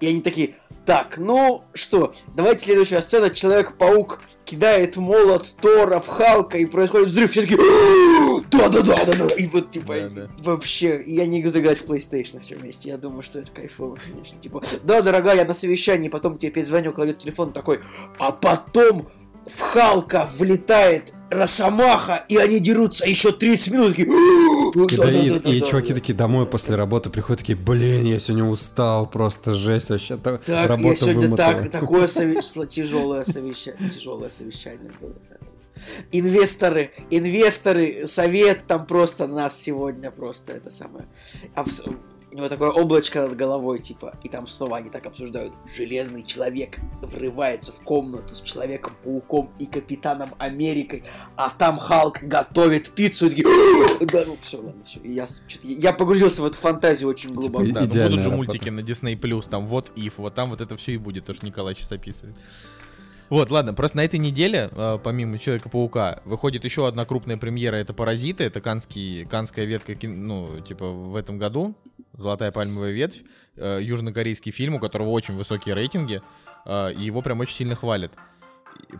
и 0.00 0.06
они 0.06 0.20
такие, 0.20 0.56
так, 0.86 1.18
ну 1.18 1.64
что, 1.74 2.14
давайте 2.36 2.64
следующая 2.64 3.02
сцена. 3.02 3.28
Человек-паук 3.28 4.20
кидает 4.44 4.96
молот 4.96 5.56
Тора 5.60 5.98
в 5.98 6.06
Халка, 6.06 6.58
и 6.58 6.64
происходит 6.64 7.08
взрыв. 7.08 7.32
Все 7.32 7.42
такие, 7.42 7.58
да-да-да-да-да. 8.50 9.34
И 9.34 9.48
вот, 9.48 9.68
типа, 9.68 9.94
да, 9.94 10.08
да. 10.08 10.30
вообще, 10.38 11.02
я 11.04 11.26
не 11.26 11.42
буду 11.42 11.58
играть 11.58 11.78
в 11.78 11.84
PlayStation 11.86 12.38
все 12.38 12.54
вместе. 12.54 12.90
Я 12.90 12.98
думаю, 12.98 13.22
что 13.22 13.40
это 13.40 13.50
кайфово, 13.50 13.96
конечно. 13.96 14.38
Типа, 14.38 14.62
да, 14.84 15.02
дорогая, 15.02 15.38
я 15.38 15.44
на 15.44 15.54
совещании, 15.54 16.08
потом 16.08 16.38
тебе 16.38 16.52
перезвоню, 16.52 16.92
кладет 16.92 17.18
телефон 17.18 17.52
такой, 17.52 17.80
а 18.18 18.30
потом 18.30 19.08
в 19.46 19.60
Халка 19.60 20.28
влетает 20.36 21.12
Росомаха, 21.30 22.24
и 22.28 22.36
они 22.36 22.60
дерутся 22.60 23.04
еще 23.04 23.32
30 23.32 23.72
минут, 23.72 23.96
такие... 23.96 24.06
И 25.56 25.60
чуваки 25.60 25.92
такие 25.92 26.14
домой 26.14 26.46
после 26.46 26.76
работы 26.76 27.10
приходят, 27.10 27.40
такие, 27.40 27.56
блин, 27.56 28.04
я 28.04 28.18
сегодня 28.18 28.44
устал, 28.44 29.06
просто 29.06 29.54
жесть 29.54 29.90
вообще, 29.90 30.16
так, 30.16 30.42
работа 30.46 30.88
я 30.88 30.96
сегодня 30.96 31.36
так, 31.36 31.70
такое 31.70 32.06
тяжелое 32.06 33.24
совещание, 33.24 33.90
тяжелое 33.90 34.30
совещание 34.30 34.90
было. 35.00 35.14
Инвесторы, 36.12 36.90
инвесторы, 37.10 38.06
совет 38.06 38.66
там 38.66 38.86
просто 38.86 39.26
нас 39.26 39.56
сегодня 39.60 40.10
просто 40.10 40.52
это 40.52 40.70
самое. 40.70 41.06
А 41.54 41.64
в, 41.64 41.68
него 42.36 42.48
такое 42.48 42.70
облачко 42.70 43.22
над 43.22 43.36
головой, 43.36 43.78
типа, 43.78 44.14
и 44.22 44.28
там 44.28 44.46
снова 44.46 44.78
они 44.78 44.90
так 44.90 45.06
обсуждают. 45.06 45.54
Железный 45.74 46.22
человек 46.22 46.78
врывается 47.02 47.72
в 47.72 47.80
комнату 47.80 48.34
с 48.34 48.40
Человеком-пауком 48.40 49.50
и 49.58 49.66
Капитаном 49.66 50.30
Америкой, 50.38 51.04
а 51.36 51.50
там 51.50 51.78
Халк 51.78 52.22
готовит 52.22 52.90
пиццу, 52.90 53.26
и 53.26 53.30
такие, 53.30 53.46
да, 54.06 54.24
ну 54.26 54.36
все, 54.40 54.58
ладно, 54.58 54.84
все. 54.84 55.00
Я, 55.02 55.26
я 55.62 55.92
погрузился 55.92 56.42
в 56.42 56.46
эту 56.46 56.56
фантазию 56.58 57.08
очень 57.08 57.30
типа 57.30 57.40
глубоко. 57.40 57.66
Типа, 57.66 57.86
да, 57.86 58.08
будут 58.08 58.22
же 58.22 58.30
мультики 58.30 58.68
на 58.68 58.80
Disney+, 58.80 59.48
там 59.48 59.66
вот 59.66 59.90
If, 59.96 60.14
вот 60.16 60.34
там 60.34 60.50
вот 60.50 60.60
это 60.60 60.76
все 60.76 60.92
и 60.92 60.96
будет, 60.98 61.24
то, 61.24 61.34
что 61.34 61.46
Николай 61.46 61.74
сейчас 61.74 61.92
описывает. 61.92 62.36
Вот, 63.28 63.50
ладно, 63.50 63.74
просто 63.74 63.96
на 63.96 64.04
этой 64.04 64.18
неделе, 64.18 64.70
э, 64.70 64.98
помимо 65.02 65.38
Человека-паука, 65.38 66.20
выходит 66.24 66.64
еще 66.64 66.86
одна 66.86 67.04
крупная 67.04 67.36
премьера, 67.36 67.76
это 67.76 67.92
«Паразиты», 67.92 68.44
это 68.44 68.60
канский, 68.60 69.24
канская 69.24 69.64
ветка, 69.64 69.94
ну, 70.06 70.60
типа, 70.60 70.86
в 70.86 71.16
этом 71.16 71.38
году, 71.38 71.74
«Золотая 72.12 72.52
пальмовая 72.52 72.92
ветвь», 72.92 73.24
э, 73.56 73.80
южнокорейский 73.82 74.52
фильм, 74.52 74.76
у 74.76 74.78
которого 74.78 75.10
очень 75.10 75.34
высокие 75.34 75.74
рейтинги, 75.74 76.22
э, 76.64 76.92
и 76.92 77.02
его 77.02 77.20
прям 77.20 77.40
очень 77.40 77.56
сильно 77.56 77.74
хвалят. 77.74 78.12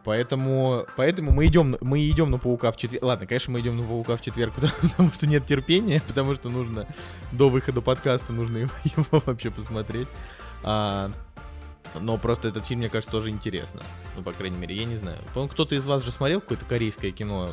Поэтому, 0.05 0.87
поэтому 0.97 1.31
мы 1.31 1.47
идем, 1.47 1.77
мы 1.81 2.09
идем 2.09 2.31
на 2.31 2.39
паука 2.39 2.72
в 2.72 2.77
четверг. 2.77 3.05
Ладно, 3.05 3.27
конечно, 3.27 3.53
мы 3.53 3.61
идем 3.61 3.77
на 3.77 3.85
паука 3.85 4.16
в 4.16 4.22
четверг, 4.22 4.55
потому, 4.55 4.72
потому 4.83 5.12
что 5.12 5.27
нет 5.27 5.47
терпения, 5.47 6.03
потому 6.07 6.35
что 6.35 6.49
нужно 6.49 6.87
до 7.33 7.49
выхода 7.49 7.81
подкаста 7.81 8.33
нужно 8.33 8.59
его, 8.59 8.70
его 8.85 9.22
вообще 9.24 9.51
посмотреть. 9.51 10.09
А, 10.62 11.11
но 12.01 12.18
просто 12.18 12.49
этот 12.49 12.64
фильм, 12.64 12.80
мне 12.80 12.89
кажется, 12.89 13.11
тоже 13.11 13.30
интересно. 13.30 13.80
Ну, 14.16 14.22
по 14.22 14.32
крайней 14.32 14.59
мере, 14.59 14.74
я 14.76 14.84
не 14.84 14.97
знаю. 14.97 15.18
По-моему, 15.34 15.53
кто-то 15.53 15.74
из 15.74 15.84
вас 15.87 16.03
же 16.05 16.11
смотрел 16.11 16.41
какое-то 16.41 16.64
корейское 16.64 17.11
кино? 17.12 17.51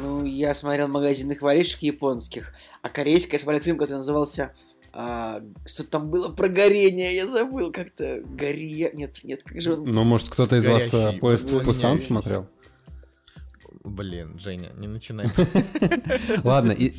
Ну, 0.00 0.24
я 0.24 0.54
смотрел 0.54 0.88
магазинных 0.88 1.42
воришек 1.42 1.82
японских, 1.82 2.54
а 2.82 2.88
корейское 2.88 3.38
я 3.38 3.42
смотрел 3.42 3.62
фильм, 3.62 3.76
который 3.78 3.96
назывался... 3.98 4.52
а, 4.94 5.42
что 5.66 5.84
там 5.84 6.10
было 6.10 6.28
про 6.30 6.48
горение, 6.48 7.14
я 7.14 7.26
забыл 7.26 7.70
как-то. 7.72 8.22
Гория... 8.24 8.90
Нет, 8.92 9.18
нет, 9.24 9.42
как 9.42 9.60
же 9.60 9.74
он... 9.74 9.84
Ну, 9.84 10.04
может, 10.04 10.28
кто-то 10.30 10.56
из 10.56 10.66
вас 10.66 10.90
Горящий. 10.92 11.16
э, 11.16 11.20
поезд 11.20 11.50
Ну, 11.50 11.58
в 11.60 11.64
Пусан 11.64 11.94
не, 11.96 12.00
смотрел? 12.00 12.46
Блин, 13.84 14.38
Женя, 14.38 14.70
не 14.76 14.86
начинай. 14.86 15.26
Ладно, 16.44 16.70
и-. 16.70 16.92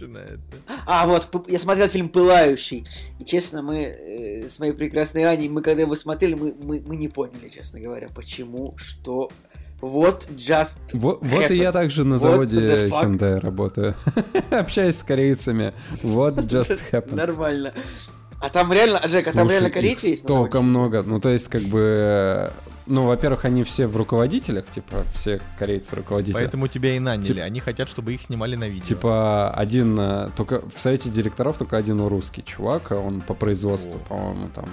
А, 0.85 1.07
вот, 1.07 1.29
я 1.47 1.57
смотрел 1.57 1.87
фильм 1.87 2.09
«Пылающий». 2.09 2.85
И, 3.19 3.25
честно, 3.25 3.61
мы 3.61 3.83
э, 3.83 4.47
с 4.49 4.59
моей 4.59 4.73
прекрасной 4.73 5.23
Аней, 5.23 5.47
мы 5.47 5.61
когда 5.61 5.83
его 5.83 5.95
смотрели, 5.95 6.33
мы, 6.33 6.53
мы, 6.61 6.83
мы 6.85 6.95
не 6.97 7.07
поняли, 7.07 7.47
честно 7.47 7.79
говоря, 7.79 8.09
почему, 8.13 8.73
что... 8.77 9.31
Вот, 9.79 10.27
just... 10.31 10.79
Вот, 10.93 11.19
вот 11.21 11.51
и 11.51 11.55
я 11.55 11.71
также 11.71 12.03
на 12.03 12.17
заводе? 12.17 12.87
Hyundai 12.87 13.39
работаю. 13.39 13.95
Общаюсь 14.51 14.97
с 14.97 15.03
корейцами. 15.03 15.73
What 16.03 16.35
just 16.47 16.79
happened. 16.91 17.15
Нормально. 17.15 17.73
А 18.41 18.49
там 18.49 18.73
реально, 18.73 19.01
Жека, 19.07 19.31
там 19.31 19.47
Слушай, 19.47 19.51
реально 19.51 19.69
корейцы 19.69 20.07
есть? 20.07 20.23
столько 20.23 20.61
много. 20.61 21.01
Ну, 21.03 21.21
то 21.21 21.29
есть, 21.29 21.47
как 21.47 21.63
бы... 21.63 22.51
Ну, 22.85 23.07
во-первых, 23.07 23.45
они 23.45 23.63
все 23.63 23.87
в 23.87 23.95
руководителях, 23.95 24.65
типа, 24.65 25.03
все 25.13 25.39
корейцы 25.57 25.95
руководители. 25.95 26.33
Поэтому 26.33 26.67
тебя 26.67 26.95
и 26.95 26.99
наняли. 26.99 27.25
Тип- 27.25 27.39
Они 27.41 27.59
хотят, 27.61 27.87
чтобы 27.89 28.13
их 28.13 28.21
снимали 28.21 28.55
на 28.55 28.67
видео. 28.67 28.85
Типа 28.85 29.51
один, 29.51 29.97
э, 29.99 30.29
только 30.35 30.61
в 30.69 30.79
совете 30.79 31.09
директоров 31.09 31.57
только 31.57 31.77
один 31.77 32.01
русский 32.05 32.43
чувак, 32.43 32.91
а 32.91 32.95
он 32.95 33.21
по 33.21 33.33
производству, 33.33 33.95
О. 33.95 34.09
по-моему, 34.09 34.49
там, 34.53 34.65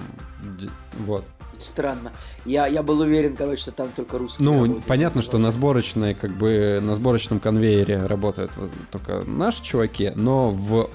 вот. 1.05 1.23
Странно. 1.57 2.11
Я, 2.43 2.65
я 2.67 2.81
был 2.81 2.99
уверен, 3.01 3.35
короче, 3.35 3.61
что 3.61 3.71
там 3.71 3.89
только 3.95 4.17
русские 4.17 4.45
Ну, 4.45 4.53
работают. 4.63 4.85
понятно, 4.85 5.21
что 5.21 5.37
на 5.37 5.51
сборочной, 5.51 6.15
как 6.15 6.31
бы, 6.31 6.79
на 6.81 6.95
сборочном 6.95 7.39
конвейере 7.39 8.03
работают 8.07 8.51
только 8.91 9.23
наши 9.27 9.63
чуваки, 9.63 10.11
но 10.15 10.49
в... 10.49 10.89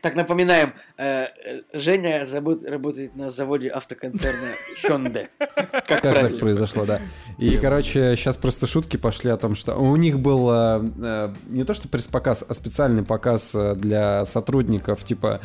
Так, 0.00 0.14
напоминаем, 0.14 0.74
э, 0.96 1.26
э, 1.44 1.60
Женя 1.72 2.26
работает 2.66 3.16
на 3.16 3.30
заводе 3.30 3.68
автоконцерна 3.68 4.54
Hyundai. 4.82 5.28
Как, 5.86 6.02
так 6.02 6.38
произошло, 6.38 6.84
да. 6.84 7.00
И, 7.38 7.56
короче, 7.56 8.16
сейчас 8.16 8.36
просто 8.36 8.66
шутки 8.66 8.96
пошли 8.96 9.30
о 9.30 9.36
том, 9.36 9.54
что 9.54 9.76
у 9.76 9.96
них 9.96 10.18
был 10.18 10.48
э, 10.50 11.34
не 11.48 11.64
то 11.64 11.74
что 11.74 11.88
пресс-показ, 11.88 12.44
а 12.48 12.54
специальный 12.54 13.04
показ 13.04 13.56
для 13.76 14.24
сотрудников, 14.24 15.04
типа 15.04 15.40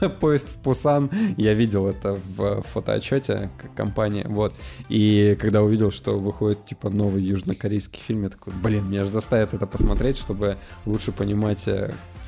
поезд 0.20 0.48
в 0.48 0.56
Пусан. 0.58 1.10
Я 1.36 1.54
видел 1.54 1.86
это 1.86 2.18
в 2.36 2.62
фотоотчете 2.62 3.50
компании, 3.76 4.24
вот. 4.28 4.52
И 4.88 5.36
когда 5.40 5.62
увидел, 5.62 5.90
что 5.90 6.18
выходит, 6.18 6.64
типа, 6.64 6.90
новый 6.90 7.22
южнокорейский 7.22 8.00
фильм, 8.00 8.24
я 8.24 8.28
такой, 8.28 8.52
блин, 8.52 8.88
меня 8.88 9.04
же 9.04 9.10
заставят 9.10 9.54
это 9.54 9.66
посмотреть, 9.66 10.16
чтобы 10.18 10.58
лучше 10.86 11.12
понимать, 11.12 11.68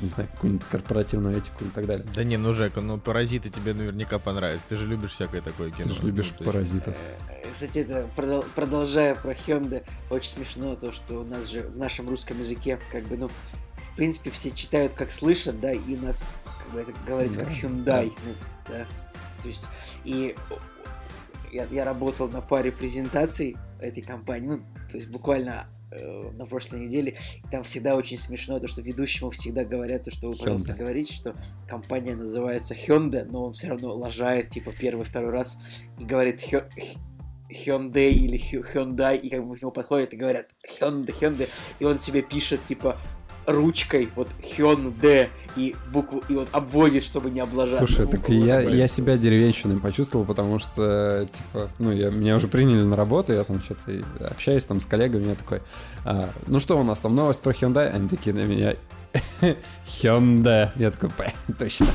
не 0.01 0.09
знаю, 0.09 0.29
какую-нибудь 0.35 0.67
корпоративную 0.67 1.37
этику 1.37 1.65
и 1.65 1.69
так 1.69 1.87
далее. 1.87 2.07
Да 2.15 2.25
не, 2.25 2.37
ну 2.37 2.53
Жека, 2.53 2.81
ну 2.81 2.99
паразиты 2.99 3.51
тебе 3.51 3.75
наверняка 3.75 4.19
понравятся. 4.19 4.65
Ты 4.69 4.77
же 4.77 4.87
любишь 4.87 5.13
всякое 5.13 5.41
такое 5.43 5.71
кино. 5.71 5.85
Ты 5.89 5.95
же 5.95 6.03
любишь 6.03 6.33
Ну, 6.39 6.45
паразитов. 6.47 6.95
Э, 7.29 7.51
Кстати, 7.51 7.79
это 7.81 8.09
продол- 8.17 8.47
продолжая 8.55 9.15
про 9.15 9.33
Hyundai, 9.33 9.85
очень 10.11 10.31
смешно 10.31 10.75
то, 10.77 10.93
что 10.93 11.21
у 11.21 11.25
нас 11.25 11.49
же 11.49 11.63
в 11.63 11.79
нашем 11.79 12.09
русском 12.09 12.39
языке, 12.39 12.79
как 12.91 13.05
бы, 13.05 13.17
ну, 13.17 13.29
в 13.29 13.97
принципе, 13.97 14.31
все 14.31 14.51
читают, 14.51 14.93
как 14.95 15.11
слышат, 15.11 15.61
да, 15.61 15.73
и 15.73 15.95
у 15.97 16.01
нас, 16.03 16.23
как 16.45 16.73
бы, 16.73 16.81
это 16.81 16.93
говорится 17.07 17.41
как 17.41 17.49
Да, 17.49 17.55
Hyundai, 17.55 18.13
ну, 18.25 18.35
да. 18.69 18.87
То 19.43 19.49
есть, 19.49 19.69
и 20.05 20.35
я, 21.53 21.65
я 21.71 21.85
работал 21.85 22.29
на 22.29 22.41
паре 22.41 22.71
презентаций 22.73 23.57
этой 23.81 24.03
компании, 24.03 24.49
ну, 24.49 24.59
то 24.91 24.97
есть 24.97 25.09
буквально 25.09 25.67
э, 25.91 26.31
на 26.33 26.47
прошлой 26.47 26.81
неделе, 26.81 27.17
и 27.45 27.49
там 27.51 27.63
всегда 27.65 27.97
очень 27.97 28.17
смешно 28.19 28.59
то, 28.59 28.69
что 28.69 28.83
ведущему 28.83 29.31
всегда 29.31 29.65
говорят, 29.65 30.05
то, 30.05 30.11
что 30.11 30.29
вы, 30.29 30.37
пожалуйста, 30.37 30.73
Hyundai. 30.73 30.77
говорите, 30.79 31.13
что 31.15 31.35
компания 31.69 32.15
называется 32.17 32.75
Hyundai, 32.75 33.25
но 33.25 33.47
он 33.47 33.53
все 33.53 33.69
равно 33.69 33.95
лажает, 33.95 34.51
типа, 34.51 34.73
первый, 34.79 35.05
второй 35.05 35.31
раз, 35.31 35.59
и 35.99 36.05
говорит 36.05 36.41
Хё- 36.43 36.69
Hyundai 37.51 38.11
или 38.11 38.39
Hyundai, 38.39 39.19
и 39.19 39.29
как 39.29 39.45
бы 39.47 39.57
к 39.57 39.61
нему 39.61 39.73
подходят 39.73 40.13
и 40.13 40.17
говорят 40.17 40.47
Hyundai, 40.81 41.13
Hyundai, 41.21 41.49
и 41.81 41.85
он 41.85 41.99
себе 41.99 42.23
пишет, 42.23 42.63
типа, 42.65 42.99
ручкой, 43.53 44.09
вот 44.17 44.29
Hyundai, 44.57 45.29
и 45.57 45.75
букву, 45.93 46.23
и 46.29 46.35
вот 46.35 46.49
обводит, 46.53 47.03
чтобы 47.03 47.31
не 47.31 47.41
облажаться. 47.41 47.85
Слушай, 47.87 48.05
Ну, 48.07 48.11
так 48.13 48.29
вот 48.29 48.35
я, 48.35 48.61
я 48.61 48.87
себя 48.87 49.17
деревенщиной 49.17 49.79
почувствовал, 49.79 50.25
потому 50.25 50.59
что, 50.59 51.27
типа, 51.33 51.71
ну, 51.79 51.91
я, 51.93 52.11
меня 52.11 52.37
уже 52.37 52.47
приняли 52.47 52.83
на 52.83 52.95
работу, 52.97 53.33
я 53.33 53.43
там 53.45 53.61
что-то 53.61 54.01
общаюсь 54.31 54.65
там 54.65 54.79
с 54.81 54.87
коллегами, 54.87 55.29
я 55.29 55.35
такой, 55.35 55.61
«А, 56.05 56.31
ну 56.47 56.61
что 56.61 56.79
у 56.79 56.85
нас 56.85 57.01
там, 57.01 57.17
новость 57.17 57.41
про 57.41 57.53
Hyundai? 57.53 57.89
Они 57.89 58.09
такие 58.09 58.35
на 58.35 58.45
меня, 58.45 58.77
Hyundai. 59.87 60.71
Я 60.77 60.91
такой, 60.93 61.11
«П, 61.11 61.33
точно. 61.59 61.87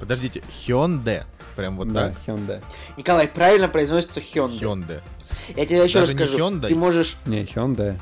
Подождите, 0.00 0.42
Hyundai. 0.66 1.24
Прям 1.56 1.76
вот 1.76 1.92
Да, 1.92 2.08
так. 2.10 2.16
Hyundai. 2.26 2.62
Николай, 2.96 3.28
правильно 3.28 3.68
произносится 3.68 4.20
Hyundai. 4.20 4.60
Hyundai. 4.60 5.00
Я 5.56 5.66
тебе 5.66 5.82
еще 5.84 6.00
Даже 6.00 6.14
не 6.14 6.24
скажу. 6.24 6.38
Hyundai? 6.38 6.68
Ты 6.68 6.74
можешь 6.74 7.16
Не, 7.26 7.42
Hyundai. 7.42 7.98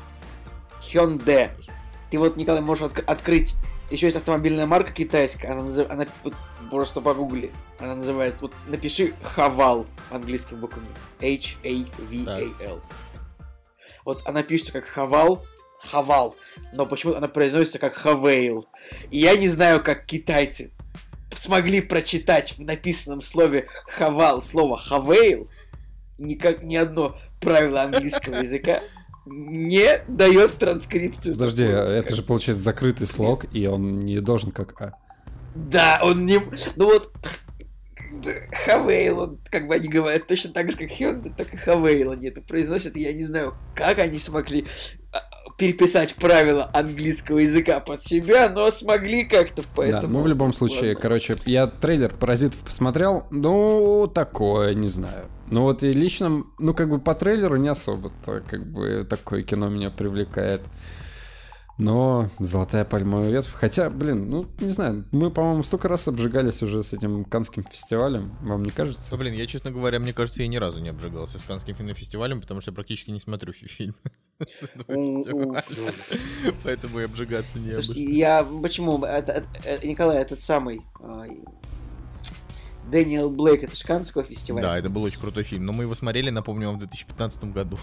Hyundai. 0.81 1.49
Ты 2.11 2.19
вот, 2.19 2.37
Николай, 2.37 2.61
можешь 2.61 2.85
отк- 2.85 3.03
открыть. 3.05 3.55
Еще 3.89 4.07
есть 4.07 4.17
автомобильная 4.17 4.65
марка 4.65 4.91
китайская. 4.91 5.49
Она, 5.49 5.63
назыв- 5.63 5.89
она 5.89 6.05
просто 6.69 7.01
погугли. 7.01 7.51
Она 7.79 7.95
называется. 7.95 8.45
Вот 8.45 8.53
напиши 8.67 9.13
Хавал 9.23 9.85
английскими 10.11 10.59
буквами. 10.59 10.87
H-A-V-A-L. 11.21 12.81
Вот 14.05 14.21
она 14.25 14.43
пишется 14.43 14.73
как 14.73 14.85
Хавал. 14.85 15.45
Хавал. 15.79 16.35
Но 16.73 16.85
почему-то 16.85 17.19
она 17.19 17.27
произносится 17.27 17.79
как 17.79 17.93
Хавейл. 17.95 18.67
И 19.11 19.19
я 19.19 19.35
не 19.37 19.47
знаю, 19.47 19.83
как 19.83 20.05
китайцы 20.05 20.71
смогли 21.35 21.81
прочитать 21.81 22.57
в 22.57 22.59
написанном 22.63 23.21
слове 23.21 23.67
Хавал 23.87 24.41
слово 24.41 24.77
Хавейл. 24.77 25.47
Никак 26.17 26.63
ни 26.63 26.75
одно 26.75 27.17
правило 27.39 27.83
английского 27.83 28.35
языка 28.41 28.81
не 29.29 30.01
дает 30.07 30.57
транскрипцию. 30.57 31.35
Подожди, 31.35 31.63
это 31.63 32.15
же 32.15 32.23
получается 32.23 32.63
закрытый 32.63 33.07
слог, 33.07 33.45
и 33.53 33.67
он 33.67 34.01
не 34.01 34.19
должен 34.19 34.51
как 34.51 34.79
А. 34.81 34.93
Да, 35.55 35.99
он 36.03 36.25
не... 36.25 36.39
Ну 36.75 36.85
вот... 36.85 37.11
Хавейл, 38.65 39.19
он, 39.19 39.39
как 39.51 39.67
бы 39.67 39.75
они 39.75 39.87
говорят, 39.87 40.27
точно 40.27 40.51
так 40.51 40.71
же, 40.71 40.77
как 40.77 40.89
Hyundai, 40.89 41.31
так 41.35 41.53
и 41.53 41.57
Хавейл 41.57 42.11
они 42.11 42.27
это 42.27 42.41
произносят. 42.41 42.95
Я 42.95 43.13
не 43.13 43.23
знаю, 43.23 43.55
как 43.75 43.99
они 43.99 44.17
смогли 44.17 44.65
а, 45.13 45.19
переписать 45.57 46.15
правила 46.15 46.69
английского 46.73 47.39
языка 47.39 47.79
под 47.79 48.01
себя, 48.01 48.49
но 48.49 48.71
смогли 48.71 49.23
как-то, 49.23 49.61
поэтому... 49.75 50.01
Да, 50.01 50.07
ну 50.07 50.21
в 50.21 50.27
любом 50.27 50.53
случае, 50.53 50.89
ладно. 50.89 51.01
короче, 51.01 51.35
я 51.45 51.67
трейлер 51.67 52.13
«Паразитов» 52.15 52.59
посмотрел, 52.59 53.27
ну, 53.29 54.09
такое, 54.13 54.73
не 54.73 54.87
знаю. 54.87 55.29
Ну 55.49 55.61
вот 55.61 55.83
и 55.83 55.93
лично, 55.93 56.43
ну 56.59 56.73
как 56.73 56.89
бы 56.89 56.99
по 56.99 57.15
трейлеру 57.15 57.55
не 57.57 57.69
особо-то, 57.69 58.41
как 58.47 58.65
бы 58.65 59.05
такое 59.09 59.43
кино 59.43 59.69
меня 59.69 59.89
привлекает. 59.89 60.61
Но 61.77 62.27
«Золотая 62.39 62.85
пальмовая 62.85 63.29
ветвь», 63.29 63.53
хотя, 63.53 63.91
блин, 63.91 64.31
ну, 64.31 64.47
не 64.59 64.69
знаю, 64.69 65.05
мы, 65.11 65.29
по-моему, 65.29 65.61
столько 65.61 65.87
раз 65.87 66.07
обжигались 66.07 66.63
уже 66.63 66.81
с 66.81 66.91
этим 66.91 67.23
Канским 67.23 67.61
фестивалем, 67.61 68.35
вам 68.41 68.63
не 68.63 68.71
кажется? 68.71 69.09
Ну, 69.11 69.19
блин, 69.19 69.35
я, 69.35 69.45
честно 69.45 69.69
говоря, 69.69 69.99
мне 69.99 70.11
кажется, 70.11 70.41
я 70.41 70.47
ни 70.47 70.57
разу 70.57 70.79
не 70.81 70.89
обжигался 70.89 71.37
с 71.37 71.43
Канским 71.43 71.75
кинофестивалем, 71.75 72.41
потому 72.41 72.61
что 72.61 72.71
я 72.71 72.75
практически 72.75 73.11
не 73.11 73.19
смотрю 73.19 73.53
фи- 73.53 73.67
фильм. 73.67 73.95
с 74.39 74.63
этого 74.63 74.97
У- 74.97 75.19
у- 75.19 75.55
фестиваля. 75.55 75.93
Поэтому 76.63 76.99
и 76.99 77.03
обжигаться 77.03 77.59
не 77.59 77.71
Слушайте, 77.71 78.05
я... 78.05 78.43
Почему? 78.43 79.03
Э, 79.05 79.21
Николай, 79.83 80.17
этот 80.17 80.41
самый... 80.41 80.81
Дэниел 82.89 83.29
Блейк, 83.29 83.63
это 83.63 83.75
Шканского 83.75 84.23
фестиваля. 84.23 84.63
Да, 84.63 84.77
это 84.77 84.89
был 84.89 85.03
очень 85.03 85.19
крутой 85.19 85.43
фильм, 85.43 85.65
но 85.65 85.73
мы 85.73 85.83
его 85.83 85.95
смотрели, 85.95 86.29
напомню 86.29 86.67
вам, 86.67 86.75
в 86.77 86.79
2015 86.79 87.43
году. 87.45 87.77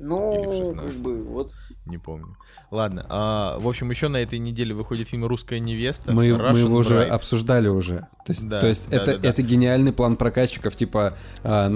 Ну, 0.00 0.64
16. 0.66 0.86
как 0.86 0.96
бы, 1.02 1.22
вот. 1.22 1.54
Не 1.86 1.98
помню. 1.98 2.36
Ладно. 2.70 3.06
а, 3.08 3.58
в 3.58 3.68
общем, 3.68 3.90
еще 3.90 4.08
на 4.08 4.16
этой 4.16 4.38
неделе 4.38 4.74
выходит 4.74 5.08
фильм 5.08 5.26
«Русская 5.26 5.60
невеста». 5.60 6.12
Мы, 6.12 6.34
мы 6.34 6.58
его 6.58 6.76
уже 6.76 7.02
Bride. 7.02 7.08
обсуждали 7.08 7.68
уже. 7.68 8.08
То 8.24 8.32
есть, 8.32 8.48
Да, 8.48 8.60
то 8.60 8.66
есть 8.66 8.88
да, 8.88 8.96
это, 8.96 9.12
да, 9.12 9.18
да. 9.18 9.28
это 9.28 9.42
гениальный 9.42 9.92
план 9.92 10.16
прокатчиков, 10.16 10.74
типа 10.74 11.16
а, 11.42 11.72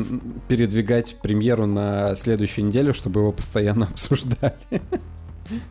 передвигать 0.48 1.18
премьеру 1.22 1.66
на 1.66 2.14
следующую 2.16 2.66
неделю, 2.66 2.92
чтобы 2.94 3.20
его 3.20 3.32
постоянно 3.32 3.86
обсуждали. 3.92 4.56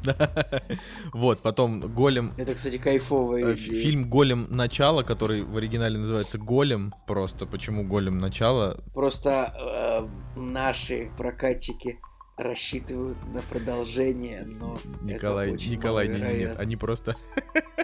Вот, 1.13 1.39
потом 1.41 1.81
«Голем». 1.93 2.33
Это, 2.37 2.53
кстати, 2.53 2.77
кайфовая 2.77 3.53
э. 3.53 3.55
Фильм 3.55 4.09
«Голем. 4.09 4.47
Начало», 4.49 5.03
который 5.03 5.43
в 5.43 5.57
оригинале 5.57 5.97
называется 5.97 6.37
«Голем». 6.37 6.93
Просто 7.05 7.45
почему 7.45 7.83
«Голем. 7.83 8.19
Начало»? 8.19 8.81
Просто 8.93 10.09
э, 10.35 10.39
наши 10.39 11.11
прокатчики 11.17 11.99
рассчитывают 12.37 13.17
на 13.33 13.41
продолжение, 13.41 14.43
но 14.45 14.79
Николай, 15.01 15.51
Николай, 15.51 16.07
не, 16.07 16.13
не, 16.13 16.19
не, 16.19 16.23
маловероятно. 16.23 16.61
они 16.61 16.75
просто 16.75 17.15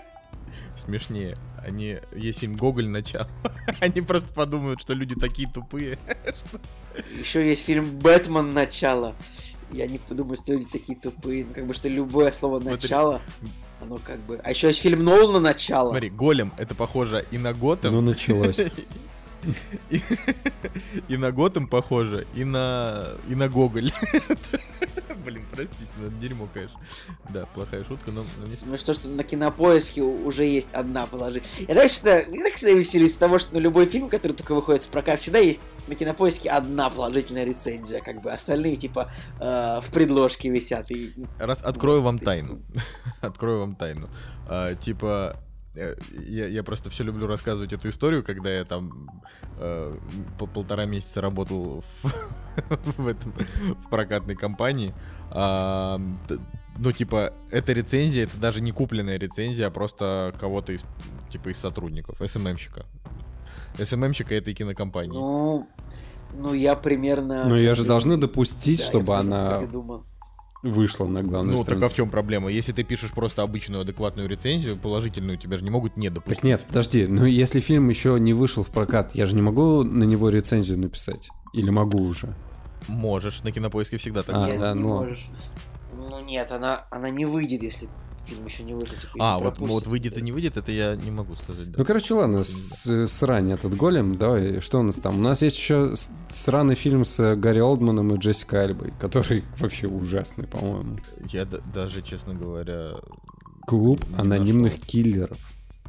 смешнее. 0.77 1.35
Они 1.65 1.97
есть 2.15 2.39
фильм 2.39 2.55
Гоголь 2.55 2.87
начало. 2.87 3.27
Они 3.79 4.01
просто 4.01 4.33
подумают, 4.33 4.81
что 4.81 4.93
люди 4.93 5.15
такие 5.15 5.49
тупые. 5.49 5.97
Еще 7.17 7.47
есть 7.47 7.65
фильм 7.65 7.99
«Бэтмен. 7.99 8.53
Начало». 8.53 9.15
Я 9.71 9.87
не 9.87 9.97
подумаю, 9.97 10.35
что 10.35 10.53
люди 10.53 10.67
такие 10.71 10.97
тупые. 10.97 11.45
Ну, 11.45 11.53
как 11.53 11.65
бы, 11.65 11.73
что 11.73 11.89
любое 11.89 12.31
слово 12.31 12.59
Смотри. 12.59 12.75
«начало», 12.75 13.21
оно 13.81 13.99
как 13.99 14.19
бы... 14.19 14.39
А 14.43 14.51
еще 14.51 14.67
есть 14.67 14.81
фильм 14.81 15.03
Нолана 15.03 15.39
«Начало». 15.39 15.89
Смотри, 15.89 16.09
Голем 16.09 16.53
это 16.57 16.75
похоже 16.75 17.25
и 17.31 17.37
на 17.37 17.53
Готэм. 17.53 17.93
Ну, 17.93 18.01
началось. 18.01 18.61
И, 19.89 20.01
и 21.09 21.17
на 21.17 21.33
Готэм 21.33 21.67
похоже, 21.67 22.25
и 22.33 22.45
на 22.45 23.09
и 23.27 23.35
на 23.35 23.49
Гоголь. 23.49 23.91
Простите, 25.55 25.89
ну, 25.99 26.07
это 26.07 26.15
дерьмо, 26.15 26.47
конечно. 26.53 26.79
Да, 27.29 27.45
плохая 27.45 27.83
шутка, 27.83 28.11
но... 28.11 28.25
но 28.39 28.45
не- 28.47 28.51
Смешно, 28.51 28.93
что 28.93 29.07
на 29.07 29.23
кинопоиске 29.23 30.01
уже 30.01 30.45
есть 30.45 30.73
одна 30.73 31.05
положи. 31.05 31.41
Я 31.67 31.75
так 31.75 31.87
всегда, 31.87 32.19
я 32.19 32.43
так 32.43 32.53
всегда 32.55 32.73
веселюсь 32.73 33.13
с 33.13 33.17
того, 33.17 33.39
что 33.39 33.53
на 33.53 33.59
любой 33.59 33.85
фильм, 33.85 34.09
который 34.09 34.33
только 34.33 34.55
выходит 34.55 34.83
в 34.83 34.87
прокат, 34.89 35.19
всегда 35.21 35.39
есть 35.39 35.65
на 35.87 35.95
кинопоиске 35.95 36.49
одна 36.49 36.89
положительная 36.89 37.43
рецензия, 37.45 38.01
как 38.01 38.21
бы 38.21 38.31
остальные 38.31 38.75
типа 38.77 39.11
э, 39.39 39.79
в 39.81 39.89
предложке 39.91 40.49
висят. 40.49 40.89
И 40.91 41.13
Раз 41.37 41.61
открою 41.61 42.01
вам 42.01 42.19
тайну. 42.19 42.61
Открою 43.21 43.59
вам 43.59 43.75
тайну. 43.75 44.09
А, 44.47 44.75
типа, 44.75 45.37
э, 45.37 45.52
я, 45.75 46.47
я 46.47 46.63
просто 46.63 46.89
все 46.89 47.03
люблю 47.03 47.27
рассказывать 47.27 47.73
эту 47.73 47.89
историю, 47.89 48.23
когда 48.23 48.51
я 48.51 48.63
там 48.63 49.09
э, 49.57 49.97
по- 50.37 50.45
полтора 50.47 50.85
месяца 50.85 51.21
работал 51.21 51.83
в, 52.03 52.13
в 52.97 53.07
этом 53.07 53.33
в 53.83 53.89
прокатной 53.89 54.35
компании. 54.35 54.93
А, 55.31 55.99
ну, 56.77 56.91
типа, 56.91 57.33
эта 57.51 57.73
рецензия, 57.73 58.25
это 58.25 58.37
даже 58.37 58.61
не 58.61 58.71
купленная 58.71 59.17
рецензия, 59.17 59.67
а 59.67 59.71
просто 59.71 60.33
кого-то 60.39 60.73
из, 60.73 60.83
типа, 61.31 61.49
из 61.49 61.57
сотрудников, 61.57 62.17
СММщика. 62.23 62.85
СММщика 63.83 64.35
этой 64.35 64.53
кинокомпании. 64.53 65.17
ну, 65.17 65.67
ну 66.35 66.53
я 66.53 66.75
примерно. 66.75 67.45
Ну, 67.45 67.55
ее 67.55 67.73
же 67.75 67.85
должны 67.85 68.17
допустить, 68.17 68.79
Да, 68.79 68.83
я 68.83 68.89
чтобы 68.89 69.17
она 69.17 69.67
вышла 70.63 71.05
на 71.05 71.21
главную 71.21 71.57
ну, 71.57 71.63
так 71.63 71.73
а 71.73 71.75
в 71.75 71.77
страницу. 71.77 71.95
чем 71.95 72.09
проблема? 72.09 72.49
Если 72.49 72.71
ты 72.71 72.83
пишешь 72.83 73.11
просто 73.11 73.43
обычную 73.43 73.81
адекватную 73.81 74.27
рецензию, 74.27 74.77
положительную, 74.77 75.37
тебя 75.37 75.57
же 75.57 75.63
не 75.63 75.69
могут 75.69 75.97
не 75.97 76.09
допустить. 76.09 76.37
Так 76.37 76.43
нет, 76.43 76.63
подожди, 76.67 77.05
ну 77.05 77.25
если 77.25 77.59
фильм 77.59 77.89
еще 77.89 78.17
не 78.19 78.33
вышел 78.33 78.63
в 78.63 78.69
прокат, 78.69 79.13
я 79.13 79.25
же 79.25 79.35
не 79.35 79.41
могу 79.41 79.83
на 79.83 80.05
него 80.05 80.29
рецензию 80.29 80.79
написать. 80.79 81.29
Или 81.53 81.69
могу 81.69 82.01
уже? 82.01 82.33
Можешь, 82.87 83.43
на 83.43 83.51
кинопоиске 83.51 83.97
всегда 83.97 84.23
так. 84.23 84.35
А, 84.35 84.47
Нет, 84.47 84.59
да, 84.59 84.73
не 84.73 84.79
ну. 84.79 84.87
можешь. 84.87 85.27
Ну 85.95 86.19
нет, 86.21 86.51
она, 86.51 86.85
она 86.89 87.09
не 87.09 87.25
выйдет, 87.25 87.61
если 87.61 87.87
фильм 88.25 88.45
еще 88.45 88.63
не 88.63 88.73
вышел. 88.73 88.95
Типа, 88.95 89.13
А, 89.19 89.39
вот, 89.39 89.59
вот 89.59 89.87
выйдет 89.87 90.17
и 90.17 90.21
не 90.21 90.31
выйдет, 90.31 90.57
это 90.57 90.71
я 90.71 90.95
не 90.95 91.11
могу 91.11 91.33
сказать. 91.35 91.71
да. 91.71 91.77
Ну, 91.79 91.85
короче, 91.85 92.13
ладно, 92.13 92.43
с- 92.43 93.07
срань 93.07 93.51
этот 93.51 93.75
голем, 93.75 94.17
давай, 94.17 94.59
что 94.61 94.79
у 94.79 94.83
нас 94.83 94.95
там? 94.95 95.17
У 95.17 95.21
нас 95.21 95.41
есть 95.41 95.57
еще 95.57 95.93
сраный 96.31 96.75
фильм 96.75 97.05
с 97.05 97.35
Гарри 97.35 97.59
Олдманом 97.59 98.13
и 98.15 98.17
Джессикой 98.17 98.63
Альбой, 98.65 98.93
который 98.99 99.43
вообще 99.59 99.87
ужасный, 99.87 100.47
по-моему. 100.47 100.97
Я 101.29 101.45
да- 101.45 101.59
даже, 101.73 102.01
честно 102.01 102.33
говоря, 102.33 102.93
Клуб 103.67 104.03
анонимных 104.17 104.73
нашел. 104.73 104.85
киллеров 104.87 105.39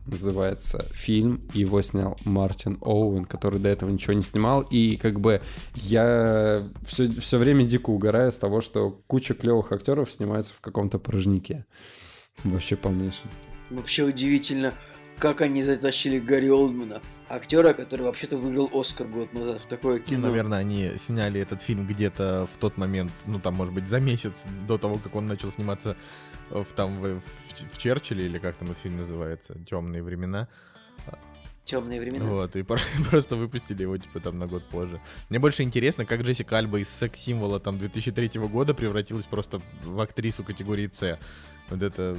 называется 0.07 0.85
фильм. 0.93 1.41
Его 1.55 1.81
снял 1.81 2.19
Мартин 2.25 2.77
Оуэн, 2.83 3.25
который 3.25 3.59
до 3.59 3.71
этого 3.71 3.89
ничего 3.89 4.13
не 4.13 4.23
снимал. 4.23 4.61
И 4.61 4.97
как 4.97 5.19
бы 5.19 5.41
я 5.75 6.69
все, 6.87 7.11
все 7.21 7.39
время 7.39 7.65
дико 7.65 7.89
угораю 7.91 8.31
с 8.31 8.37
того, 8.37 8.61
что 8.61 9.01
куча 9.07 9.33
клевых 9.35 9.73
актеров 9.73 10.13
снимается 10.13 10.53
в 10.53 10.61
каком-то 10.61 10.99
порожнике. 10.99 11.65
Вообще 12.43 12.77
полнейший. 12.77 13.31
Вообще 13.71 14.05
удивительно, 14.05 14.75
как 15.19 15.41
они 15.41 15.63
затащили 15.63 16.19
Гарри 16.19 16.49
Олдмана, 16.49 17.01
актера, 17.29 17.73
который 17.73 18.03
вообще-то 18.03 18.37
выиграл 18.37 18.71
Оскар 18.75 19.07
год 19.07 19.33
назад 19.33 19.63
в 19.63 19.67
такое 19.67 19.99
ну, 19.99 20.03
кино. 20.05 20.29
наверное, 20.29 20.59
они 20.59 20.93
сняли 20.99 21.41
этот 21.41 21.63
фильм 21.63 21.87
где-то 21.87 22.47
в 22.53 22.57
тот 22.59 22.77
момент, 22.77 23.13
ну 23.27 23.39
там, 23.41 23.55
может 23.55 23.73
быть, 23.73 23.89
за 23.89 24.01
месяц 24.01 24.47
до 24.67 24.77
того, 24.77 24.97
как 24.97 25.15
он 25.15 25.27
начал 25.27 25.51
сниматься 25.51 25.97
в 26.51 26.67
там 26.77 27.01
в, 27.01 27.21
в- 27.21 27.73
в 27.73 27.79
Черчилле 27.79 28.27
или 28.27 28.39
как 28.39 28.57
там 28.57 28.69
этот 28.71 28.83
фильм 28.83 28.99
называется, 28.99 29.57
Темные 29.69 30.03
времена. 30.03 30.49
Темные 31.65 31.99
времена. 32.01 32.25
Вот, 32.27 32.57
и 32.57 32.63
про- 32.63 32.79
просто 33.11 33.37
выпустили 33.37 33.83
его, 33.83 33.97
типа, 33.97 34.21
там 34.21 34.39
на 34.39 34.47
год 34.47 34.65
позже. 34.69 35.01
Мне 35.31 35.39
больше 35.39 35.63
интересно, 35.63 36.05
как 36.05 36.21
Джессика 36.23 36.59
Альба 36.59 36.81
из 36.81 36.89
секс-символа 36.91 37.59
там 37.59 37.79
2003 37.79 38.29
года 38.49 38.75
превратилась 38.75 39.27
просто 39.27 39.63
в 39.85 40.01
актрису 40.01 40.45
категории 40.45 40.91
С. 40.93 41.19
Вот 41.71 41.83
это... 41.83 42.17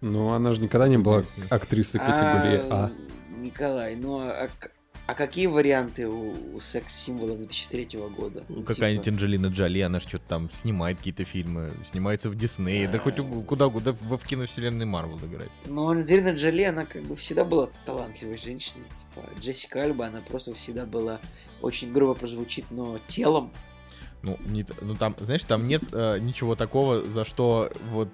Ну, 0.00 0.28
она 0.30 0.52
же 0.52 0.60
никогда 0.60 0.88
не 0.88 0.98
была 0.98 1.24
актрисой 1.50 2.00
категории 2.00 2.60
А. 2.70 2.92
Николай, 3.36 3.96
ну 3.96 4.20
а, 4.20 4.48
к- 4.58 4.70
а 5.06 5.14
какие 5.14 5.46
варианты 5.46 6.08
у, 6.08 6.56
у 6.56 6.60
секс-символа 6.60 7.36
2003 7.36 8.00
года? 8.16 8.44
Ну, 8.48 8.62
Какая-нибудь 8.62 9.04
типа, 9.04 9.14
Анджелина 9.14 9.46
Джоли, 9.46 9.80
она 9.80 10.00
же 10.00 10.08
что-то 10.08 10.24
там 10.28 10.50
снимает 10.52 10.98
какие-то 10.98 11.24
фильмы, 11.24 11.72
снимается 11.90 12.28
в 12.28 12.34
Диснее, 12.34 12.88
да 12.88 12.98
хоть 12.98 13.20
у- 13.20 13.42
куда, 13.42 13.68
куда 13.68 13.92
в, 13.92 14.16
в 14.16 14.26
киновселенной 14.26 14.84
Марвел 14.84 15.18
играть. 15.18 15.50
Ну, 15.66 15.88
Анджелина 15.88 16.34
Джоли, 16.34 16.64
она 16.64 16.84
как 16.84 17.02
бы 17.02 17.14
всегда 17.14 17.44
была 17.44 17.68
талантливой 17.84 18.36
женщиной. 18.38 18.84
Типа, 18.96 19.26
Джессика 19.40 19.82
Альба, 19.82 20.06
она 20.06 20.20
просто 20.22 20.52
всегда 20.54 20.86
была 20.86 21.20
очень 21.62 21.92
грубо 21.92 22.14
прозвучит, 22.14 22.64
но 22.70 22.98
телом. 23.06 23.52
Ну, 24.22 24.36
не, 24.46 24.66
ну 24.80 24.94
там, 24.96 25.14
знаешь, 25.20 25.44
там 25.44 25.68
нет 25.68 25.82
э, 25.92 26.18
ничего 26.18 26.56
такого, 26.56 27.08
за 27.08 27.24
что 27.24 27.70
вот... 27.90 28.08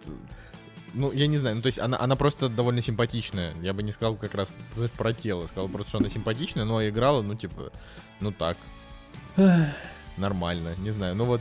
Ну, 0.94 1.10
я 1.12 1.26
не 1.26 1.38
знаю, 1.38 1.56
ну, 1.56 1.62
то 1.62 1.68
есть 1.68 1.78
она, 1.78 1.98
она 1.98 2.16
просто 2.16 2.48
довольно 2.48 2.82
симпатичная. 2.82 3.54
Я 3.62 3.72
бы 3.72 3.82
не 3.82 3.92
сказал 3.92 4.14
как 4.16 4.34
раз 4.34 4.50
про 4.96 5.12
тело, 5.12 5.46
сказал 5.46 5.68
просто, 5.68 5.88
что 5.88 5.98
она 5.98 6.08
симпатичная, 6.08 6.64
но 6.64 6.86
играла, 6.86 7.22
ну, 7.22 7.34
типа, 7.34 7.72
ну 8.20 8.32
так, 8.32 8.56
нормально, 10.16 10.74
не 10.78 10.90
знаю. 10.90 11.14
Ну 11.14 11.24
вот, 11.24 11.40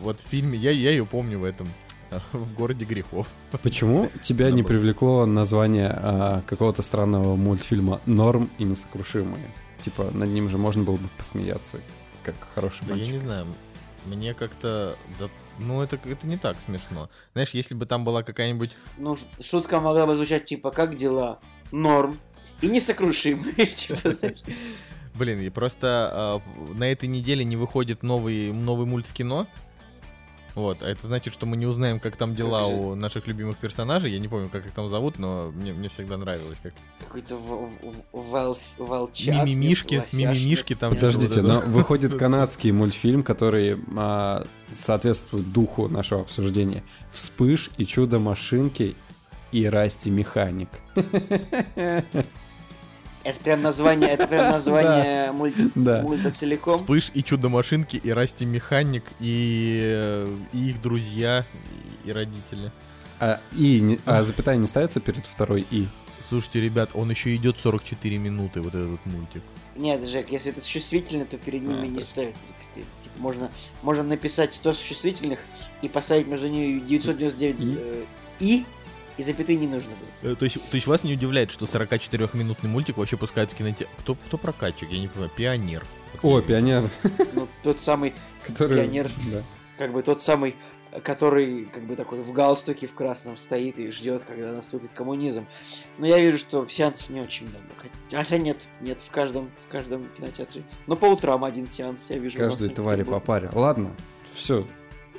вот 0.00 0.20
в 0.20 0.26
фильме, 0.26 0.58
я, 0.58 0.70
я 0.70 0.90
ее 0.90 1.04
помню 1.04 1.38
в 1.38 1.44
этом, 1.44 1.68
в 2.32 2.54
городе 2.54 2.84
грехов. 2.84 3.26
Почему 3.62 4.10
тебя 4.22 4.50
не 4.50 4.62
привлекло 4.62 5.26
название 5.26 5.90
а, 5.92 6.42
какого-то 6.46 6.82
странного 6.82 7.36
мультфильма 7.36 8.00
«Норм 8.06 8.50
и 8.58 8.64
несокрушимые»? 8.64 9.46
Типа, 9.80 10.10
над 10.12 10.28
ним 10.28 10.48
же 10.48 10.58
можно 10.58 10.84
было 10.84 10.96
бы 10.96 11.08
посмеяться, 11.18 11.78
как 12.22 12.36
хороший 12.54 12.82
Да 12.82 12.94
я 12.94 12.96
мальчик. 12.96 13.12
не 13.14 13.18
знаю, 13.18 13.46
мне 14.06 14.34
как-то, 14.34 14.96
да, 15.18 15.28
ну 15.58 15.82
это, 15.82 15.98
это 16.04 16.26
не 16.26 16.36
так 16.36 16.56
смешно. 16.64 17.08
Знаешь, 17.32 17.50
если 17.50 17.74
бы 17.74 17.86
там 17.86 18.04
была 18.04 18.22
какая-нибудь 18.22 18.70
Ну, 18.98 19.16
шутка 19.40 19.80
могла 19.80 20.06
бы 20.06 20.16
звучать 20.16 20.44
типа, 20.44 20.70
как 20.70 20.96
дела? 20.96 21.38
Норм. 21.70 22.18
И 22.60 22.68
несокрушимые, 22.68 23.66
типа, 23.66 24.10
знаешь. 24.10 24.42
Блин, 25.14 25.40
и 25.40 25.50
просто 25.50 26.10
а, 26.12 26.42
на 26.74 26.90
этой 26.90 27.08
неделе 27.08 27.44
не 27.44 27.56
выходит 27.56 28.02
новый, 28.02 28.52
новый 28.52 28.86
мульт 28.86 29.06
в 29.06 29.12
кино. 29.12 29.46
Вот, 30.54 30.82
а 30.82 30.88
это 30.88 31.06
значит, 31.06 31.32
что 31.32 31.46
мы 31.46 31.56
не 31.56 31.66
узнаем, 31.66 31.98
как 31.98 32.16
там 32.16 32.34
дела 32.34 32.60
Как 32.62 32.70
же? 32.70 32.76
у 32.76 32.94
наших 32.94 33.26
любимых 33.26 33.56
персонажей. 33.56 34.12
Я 34.12 34.18
не 34.18 34.28
помню, 34.28 34.48
как 34.48 34.66
их 34.66 34.72
там 34.72 34.88
зовут, 34.88 35.18
но 35.18 35.50
мне, 35.54 35.72
мне 35.72 35.88
всегда 35.88 36.16
нравилось, 36.18 36.58
как 36.62 36.74
Какой-то 37.00 37.36
волчат. 38.12 39.44
мимимишки, 39.46 40.02
мимимишки 40.12 40.74
там. 40.74 40.94
Подождите, 40.94 41.42
но 41.42 41.60
выходит 41.60 42.14
канадский 42.18 42.70
мультфильм, 42.70 43.22
который 43.22 43.78
а, 43.96 44.44
соответствует 44.70 45.52
духу 45.52 45.88
нашего 45.88 46.22
обсуждения. 46.22 46.82
Вспыш 47.10 47.70
и 47.78 47.86
чудо 47.86 48.18
машинки 48.18 48.94
и 49.52 49.66
Расти 49.66 50.10
механик. 50.10 50.68
Это 53.24 53.38
прям 53.40 53.62
название, 53.62 54.10
это 54.10 54.26
прям 54.26 54.50
название 54.50 55.30
мульт- 55.32 55.72
Да. 55.74 56.02
мульта 56.02 56.30
целиком. 56.30 56.76
Вспыш 56.80 57.10
и 57.14 57.22
чудо-машинки, 57.22 57.96
и 57.96 58.10
Расти 58.10 58.44
Механик, 58.44 59.04
и, 59.20 60.26
и 60.52 60.58
их 60.70 60.82
друзья, 60.82 61.44
и, 62.04 62.10
родители. 62.12 62.72
А, 63.20 63.40
и, 63.52 64.00
а 64.06 64.22
запятая 64.24 64.56
не 64.56 64.66
ставится 64.66 65.00
перед 65.00 65.26
второй 65.26 65.64
и? 65.70 65.86
Слушайте, 66.28 66.60
ребят, 66.60 66.90
он 66.94 67.10
еще 67.10 67.34
идет 67.36 67.56
44 67.58 68.16
минуты, 68.18 68.60
вот 68.60 68.74
этот 68.74 69.04
мультик. 69.06 69.42
Нет, 69.76 70.06
Жек, 70.06 70.30
если 70.30 70.50
это 70.52 70.60
существительное, 70.60 71.24
то 71.26 71.36
перед 71.38 71.62
ними 71.62 71.84
А, 71.84 71.86
не 71.86 72.02
ставится 72.02 72.48
запятые. 72.48 72.84
Типа, 73.02 73.14
можно, 73.18 73.50
можно 73.82 74.02
написать 74.02 74.52
100 74.52 74.74
существительных 74.74 75.38
и 75.82 75.88
поставить 75.88 76.26
между 76.26 76.48
ними 76.48 76.80
999 76.80 77.60
И? 77.60 77.76
э, 77.78 78.04
и, 78.40 78.64
и 79.18 79.22
запятые 79.22 79.58
не 79.58 79.66
нужно 79.66 79.90
будет. 79.90 80.32
Э, 80.32 80.34
То 80.36 80.44
есть, 80.44 80.56
то 80.70 80.74
есть 80.76 80.86
вас 80.86 81.04
не 81.04 81.12
удивляет, 81.14 81.50
что 81.50 81.64
44-минутный 81.66 82.68
мультик 82.68 82.96
вообще 82.96 83.16
пускают 83.16 83.50
в 83.50 83.54
кинотеатр? 83.54 83.92
Кто, 83.98 84.14
кто 84.14 84.38
прокатчик? 84.38 84.90
Я 84.90 84.98
не 85.00 85.08
понимаю. 85.08 85.30
Пионер. 85.36 85.84
О, 86.22 86.40
пионер, 86.40 86.90
Ну, 87.34 87.48
тот 87.62 87.80
самый, 87.80 88.12
который... 88.46 88.78
Пионер. 88.78 89.10
Да. 89.32 89.42
как 89.78 89.92
бы 89.92 90.02
тот 90.02 90.20
самый, 90.20 90.56
который 91.02 91.64
как 91.64 91.84
бы 91.84 91.96
такой 91.96 92.20
в 92.22 92.32
галстуке 92.32 92.86
в 92.86 92.94
красном 92.94 93.36
стоит 93.36 93.78
и 93.78 93.90
ждет, 93.90 94.22
когда 94.26 94.52
наступит 94.52 94.90
коммунизм. 94.92 95.46
Но 95.98 96.06
я 96.06 96.18
вижу, 96.20 96.38
что 96.38 96.68
сеансов 96.68 97.08
не 97.10 97.20
очень 97.20 97.46
много. 97.48 97.64
Хотя 98.10 98.36
нет, 98.38 98.58
нет, 98.80 98.98
в 99.00 99.10
каждом, 99.10 99.50
в 99.66 99.72
каждом 99.72 100.06
кинотеатре. 100.16 100.62
Но 100.86 100.96
по 100.96 101.06
утрам 101.06 101.42
один 101.44 101.66
сеанс 101.66 102.10
я 102.10 102.18
вижу. 102.18 102.38
у 102.38 102.42
нас 102.42 102.52
Каждой 102.56 102.74
твари 102.74 103.02
по 103.04 103.20
паре. 103.20 103.48
Ладно, 103.52 103.96
все. 104.30 104.66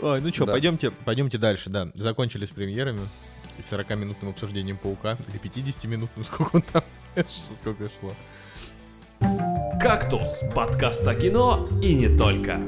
Ой, 0.02 0.22
ну 0.22 0.32
что, 0.34 0.46
Да. 0.46 0.52
пойдемте, 0.54 0.92
пойдемте 0.92 1.38
дальше, 1.38 1.70
да. 1.70 1.90
Закончили 1.96 2.46
с 2.46 2.50
премьерами 2.50 3.02
и 3.58 3.62
40-минутным 3.62 4.30
обсуждением 4.30 4.78
Паука. 4.78 5.18
Или 5.30 5.40
50-минутным, 5.40 6.26
сколько 6.26 6.56
он 6.56 6.62
там, 6.62 6.84
сколько 7.62 7.90
шло. 8.00 8.14
«Кактус»— 9.80 10.42
подкаст 10.56 11.08
о 11.08 11.16
кино 11.16 11.68
и 11.82 11.94
не 11.94 12.18
только. 12.18 12.60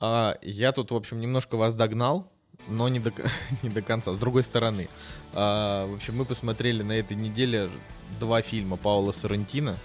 А, 0.00 0.36
я 0.42 0.72
тут, 0.72 0.90
в 0.90 0.94
общем, 0.94 1.20
немножко 1.20 1.56
вас 1.56 1.74
догнал, 1.74 2.30
но 2.68 2.88
не 2.88 3.00
до, 3.00 3.12
не 3.62 3.68
до 3.68 3.82
конца. 3.82 4.12
С 4.12 4.18
другой 4.18 4.44
стороны, 4.44 4.88
а, 5.34 5.86
в 5.86 5.94
общем, 5.94 6.16
мы 6.16 6.24
посмотрели 6.24 6.82
на 6.82 6.92
этой 6.92 7.16
неделе 7.16 7.68
два 8.20 8.42
фильма 8.42 8.76
Паула 8.76 9.12
Соррентино. 9.12 9.76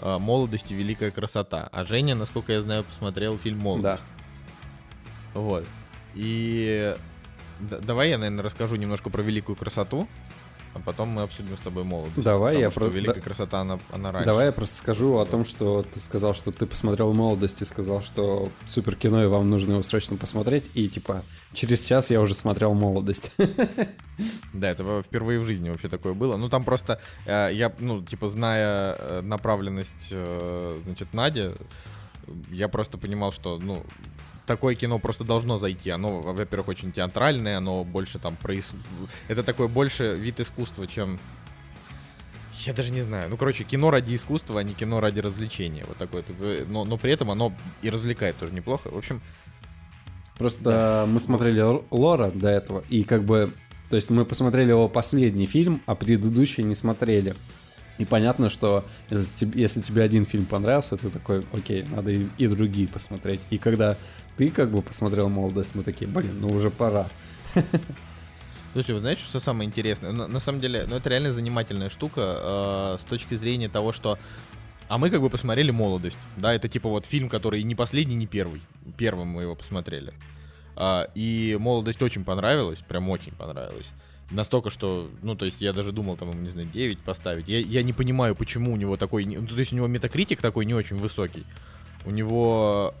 а, 0.00 0.18
«Молодость 0.18 0.70
и 0.70 0.74
великая 0.74 1.10
красота». 1.10 1.68
А 1.72 1.84
Женя, 1.84 2.14
насколько 2.14 2.52
я 2.52 2.62
знаю, 2.62 2.84
посмотрел 2.84 3.36
фильм 3.38 3.58
Да. 3.58 3.64
«Молодость». 3.64 4.04
Вот. 5.34 5.66
И 6.14 6.96
д- 7.60 7.78
давай 7.80 8.10
я, 8.10 8.18
наверное, 8.18 8.42
расскажу 8.44 8.76
немножко 8.76 9.10
про 9.10 9.22
великую 9.22 9.56
красоту, 9.56 10.08
а 10.74 10.80
потом 10.80 11.08
мы 11.08 11.22
обсудим 11.22 11.56
с 11.56 11.60
тобой 11.60 11.82
молодость. 11.84 12.22
Давай, 12.22 12.58
я 12.60 12.70
про- 12.70 12.86
великая 12.86 13.14
да- 13.14 13.20
красота, 13.20 13.60
она, 13.60 13.78
она 13.90 14.12
раньше. 14.12 14.26
Давай 14.26 14.46
я 14.46 14.52
просто 14.52 14.76
скажу 14.76 15.16
о 15.16 15.24
том, 15.26 15.44
что 15.44 15.82
ты 15.82 15.98
сказал, 15.98 16.34
что 16.34 16.52
ты 16.52 16.66
посмотрел 16.66 17.12
«Молодость» 17.14 17.62
и 17.62 17.64
сказал, 17.64 18.02
что 18.02 18.50
супер 18.66 18.94
кино, 18.94 19.24
и 19.24 19.26
вам 19.26 19.48
нужно 19.50 19.72
его 19.72 19.82
срочно 19.82 20.16
посмотреть. 20.16 20.70
И 20.74 20.88
типа, 20.88 21.22
через 21.54 21.84
час 21.86 22.10
я 22.10 22.20
уже 22.20 22.34
смотрел 22.34 22.74
«Молодость». 22.74 23.32
Да, 24.52 24.70
это 24.70 25.02
впервые 25.06 25.38
в 25.38 25.44
жизни 25.44 25.70
вообще 25.70 25.88
такое 25.88 26.12
было. 26.12 26.36
Ну, 26.36 26.48
там 26.48 26.64
просто 26.64 27.00
э, 27.24 27.50
я, 27.52 27.72
ну, 27.78 28.02
типа, 28.02 28.26
зная 28.26 28.96
э, 28.98 29.20
направленность, 29.22 30.08
э, 30.10 30.80
значит, 30.84 31.14
Нади, 31.14 31.50
я 32.50 32.66
просто 32.66 32.98
понимал, 32.98 33.30
что, 33.30 33.60
ну, 33.62 33.84
такое 34.48 34.74
кино 34.74 34.98
просто 34.98 35.22
должно 35.22 35.58
зайти. 35.58 35.90
Оно, 35.90 36.20
во-первых, 36.20 36.68
очень 36.68 36.90
театральное, 36.90 37.58
оно 37.58 37.84
больше 37.84 38.18
там 38.18 38.34
про... 38.34 38.54
ис- 38.56 38.74
Это 39.28 39.44
такой 39.44 39.68
больше 39.68 40.16
вид 40.16 40.40
искусства, 40.40 40.88
чем... 40.88 41.20
Я 42.66 42.72
даже 42.72 42.90
не 42.90 43.02
знаю. 43.02 43.30
Ну, 43.30 43.36
короче, 43.36 43.62
кино 43.62 43.92
ради 43.92 44.16
искусства, 44.16 44.58
а 44.58 44.62
не 44.64 44.74
кино 44.74 44.98
ради 44.98 45.20
развлечения. 45.20 45.84
Вот 45.86 45.96
такое. 45.96 46.24
Э, 46.40 46.64
Но, 46.68 46.84
но 46.84 46.96
при 46.96 47.12
этом 47.12 47.30
оно 47.30 47.52
и 47.82 47.90
развлекает 47.90 48.36
тоже 48.36 48.52
неплохо. 48.52 48.90
В 48.90 48.98
общем, 48.98 49.22
Просто 50.38 51.04
мы 51.08 51.18
смотрели 51.20 51.60
Лора 51.90 52.30
до 52.30 52.48
этого, 52.48 52.82
и 52.88 53.02
как 53.02 53.24
бы... 53.24 53.52
То 53.90 53.96
есть 53.96 54.10
мы 54.10 54.24
посмотрели 54.24 54.68
его 54.68 54.88
последний 54.88 55.46
фильм, 55.46 55.82
а 55.86 55.94
предыдущий 55.94 56.62
не 56.62 56.74
смотрели. 56.74 57.34
И 57.96 58.04
понятно, 58.04 58.48
что 58.48 58.84
если 59.10 59.34
тебе, 59.34 59.62
если 59.62 59.80
тебе 59.80 60.02
один 60.02 60.24
фильм 60.24 60.44
понравился, 60.44 60.96
ты 60.96 61.08
такой, 61.08 61.44
окей, 61.52 61.84
надо 61.84 62.12
и, 62.12 62.26
и 62.36 62.46
другие 62.46 62.86
посмотреть. 62.86 63.40
И 63.50 63.58
когда 63.58 63.96
ты 64.38 64.50
как 64.50 64.70
бы 64.70 64.82
посмотрел 64.82 65.28
«Молодость», 65.28 65.70
мы 65.74 65.82
такие, 65.82 66.08
блин, 66.08 66.38
ну 66.40 66.48
уже 66.48 66.70
пора. 66.70 67.08
Слушай, 68.72 68.92
вы 68.92 69.00
знаете, 69.00 69.22
что 69.22 69.40
самое 69.40 69.66
интересное? 69.66 70.12
На, 70.12 70.28
на 70.28 70.38
самом 70.40 70.60
деле, 70.60 70.86
ну 70.88 70.96
это 70.96 71.10
реально 71.10 71.32
занимательная 71.32 71.90
штука 71.90 72.20
э, 72.20 72.96
с 73.00 73.04
точки 73.04 73.34
зрения 73.34 73.68
того, 73.68 73.92
что... 73.92 74.16
А 74.88 74.96
мы 74.96 75.10
как 75.10 75.20
бы 75.20 75.28
посмотрели 75.28 75.70
«Молодость», 75.72 76.16
да, 76.36 76.54
это 76.54 76.68
типа 76.68 76.88
вот 76.88 77.04
фильм, 77.04 77.28
который 77.28 77.62
не 77.64 77.74
последний, 77.74 78.14
не 78.14 78.26
первый. 78.26 78.62
Первым 78.96 79.28
мы 79.28 79.42
его 79.42 79.56
посмотрели. 79.56 80.14
А, 80.76 81.10
и 81.16 81.58
«Молодость» 81.60 82.00
очень 82.00 82.24
понравилась, 82.24 82.78
прям 82.88 83.10
очень 83.10 83.32
понравилась. 83.32 83.90
Настолько, 84.30 84.70
что, 84.70 85.10
ну, 85.22 85.34
то 85.34 85.46
есть 85.46 85.60
я 85.60 85.72
даже 85.72 85.90
думал, 85.90 86.16
там, 86.16 86.42
не 86.42 86.50
знаю, 86.50 86.68
9 86.72 87.00
поставить. 87.00 87.48
Я, 87.48 87.58
я 87.58 87.82
не 87.82 87.92
понимаю, 87.92 88.36
почему 88.36 88.72
у 88.72 88.76
него 88.76 88.96
такой... 88.96 89.24
ну, 89.24 89.46
то 89.46 89.58
есть 89.58 89.72
у 89.72 89.76
него 89.76 89.88
метакритик 89.88 90.40
такой 90.40 90.64
не 90.64 90.74
очень 90.74 90.96
высокий. 90.96 91.44
У 92.08 92.10
него 92.10 92.94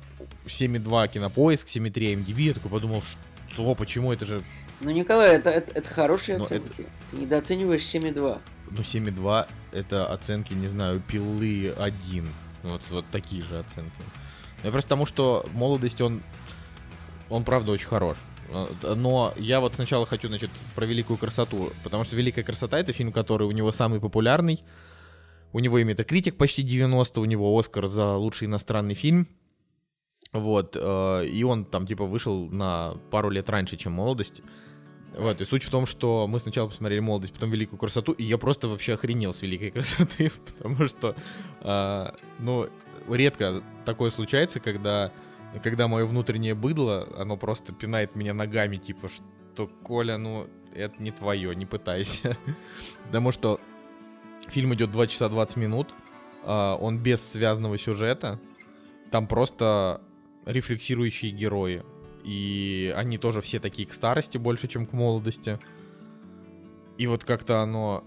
7,2 0.44 1.08
кинопоиск, 1.08 1.66
7,3 1.66 2.26
MDB. 2.26 2.42
Я 2.42 2.52
такой 2.52 2.70
подумал, 2.70 3.02
что, 3.50 3.74
почему 3.74 4.12
это 4.12 4.26
же 4.26 4.42
Ну, 4.82 4.90
Николай, 4.90 5.36
это, 5.36 5.48
это, 5.48 5.72
это 5.72 5.90
хорошие 5.90 6.36
Но 6.36 6.44
оценки. 6.44 6.84
Ты 7.10 7.16
недооцениваешь 7.16 7.80
7,2. 7.80 8.38
Ну, 8.70 8.80
7,2 8.82 9.46
это 9.72 10.12
оценки, 10.12 10.52
не 10.52 10.68
знаю, 10.68 11.00
пилы 11.00 11.72
1. 11.78 12.28
Вот, 12.64 12.82
вот 12.90 13.06
такие 13.10 13.42
же 13.42 13.58
оценки. 13.58 13.96
Я 14.62 14.70
просто 14.70 14.88
потому, 14.88 15.06
что 15.06 15.46
молодость, 15.54 16.02
он, 16.02 16.22
он 17.30 17.44
правда 17.44 17.72
очень 17.72 17.88
хорош. 17.88 18.18
Э, 18.50 18.94
Но 18.94 19.32
я 19.38 19.60
вот 19.60 19.74
сначала 19.76 20.04
хочу, 20.04 20.28
значит, 20.28 20.50
про 20.74 20.84
великую 20.84 21.16
красоту. 21.16 21.72
Потому 21.82 22.04
что 22.04 22.14
Великая 22.14 22.42
красота 22.42 22.78
это 22.78 22.92
фильм, 22.92 23.12
который 23.12 23.46
у 23.46 23.52
него 23.52 23.72
самый 23.72 24.00
популярный. 24.00 24.62
У 25.52 25.60
него 25.60 25.78
и 25.78 25.84
метакритик 25.84 26.36
почти 26.36 26.62
90, 26.62 27.20
у 27.20 27.24
него 27.24 27.58
Оскар 27.58 27.86
за 27.86 28.16
лучший 28.16 28.46
иностранный 28.46 28.94
фильм. 28.94 29.28
Вот, 30.32 30.76
э, 30.78 31.26
и 31.26 31.42
он 31.42 31.64
там 31.64 31.86
типа 31.86 32.04
вышел 32.04 32.48
на 32.50 32.94
пару 33.10 33.30
лет 33.30 33.48
раньше, 33.48 33.76
чем 33.76 33.92
молодость. 33.92 34.42
Вот, 35.16 35.40
и 35.40 35.44
суть 35.44 35.64
в 35.64 35.70
том, 35.70 35.86
что 35.86 36.26
мы 36.26 36.38
сначала 36.38 36.68
посмотрели 36.68 37.00
молодость, 37.00 37.32
потом 37.32 37.50
великую 37.50 37.78
красоту, 37.78 38.12
и 38.12 38.24
я 38.24 38.36
просто 38.36 38.68
вообще 38.68 38.94
охренел 38.94 39.32
с 39.32 39.42
великой 39.42 39.70
красоты, 39.70 40.30
потому 40.46 40.86
что, 40.86 41.14
а, 41.60 42.14
ну, 42.38 42.68
редко 43.08 43.62
такое 43.86 44.10
случается, 44.10 44.60
когда, 44.60 45.12
когда 45.62 45.88
мое 45.88 46.04
внутреннее 46.04 46.54
быдло, 46.54 47.08
оно 47.16 47.36
просто 47.36 47.72
пинает 47.72 48.16
меня 48.16 48.34
ногами, 48.34 48.76
типа, 48.76 49.08
что, 49.08 49.68
Коля, 49.82 50.18
ну, 50.18 50.48
это 50.74 51.02
не 51.02 51.10
твое, 51.10 51.54
не 51.54 51.64
пытайся. 51.64 52.36
Потому 53.06 53.32
что 53.32 53.60
фильм 54.50 54.74
идет 54.74 54.90
2 54.90 55.06
часа 55.06 55.28
20 55.28 55.56
минут, 55.56 55.94
а, 56.44 56.76
он 56.76 56.98
без 56.98 57.20
связанного 57.22 57.78
сюжета, 57.78 58.40
там 59.10 59.26
просто 59.26 60.00
рефлексирующие 60.46 61.30
герои. 61.30 61.82
И 62.24 62.92
они 62.96 63.18
тоже 63.18 63.40
все 63.40 63.60
такие 63.60 63.86
к 63.88 63.92
старости 63.92 64.38
больше, 64.38 64.68
чем 64.68 64.86
к 64.86 64.92
молодости. 64.92 65.58
И 66.96 67.06
вот 67.06 67.24
как-то 67.24 67.60
оно... 67.60 68.04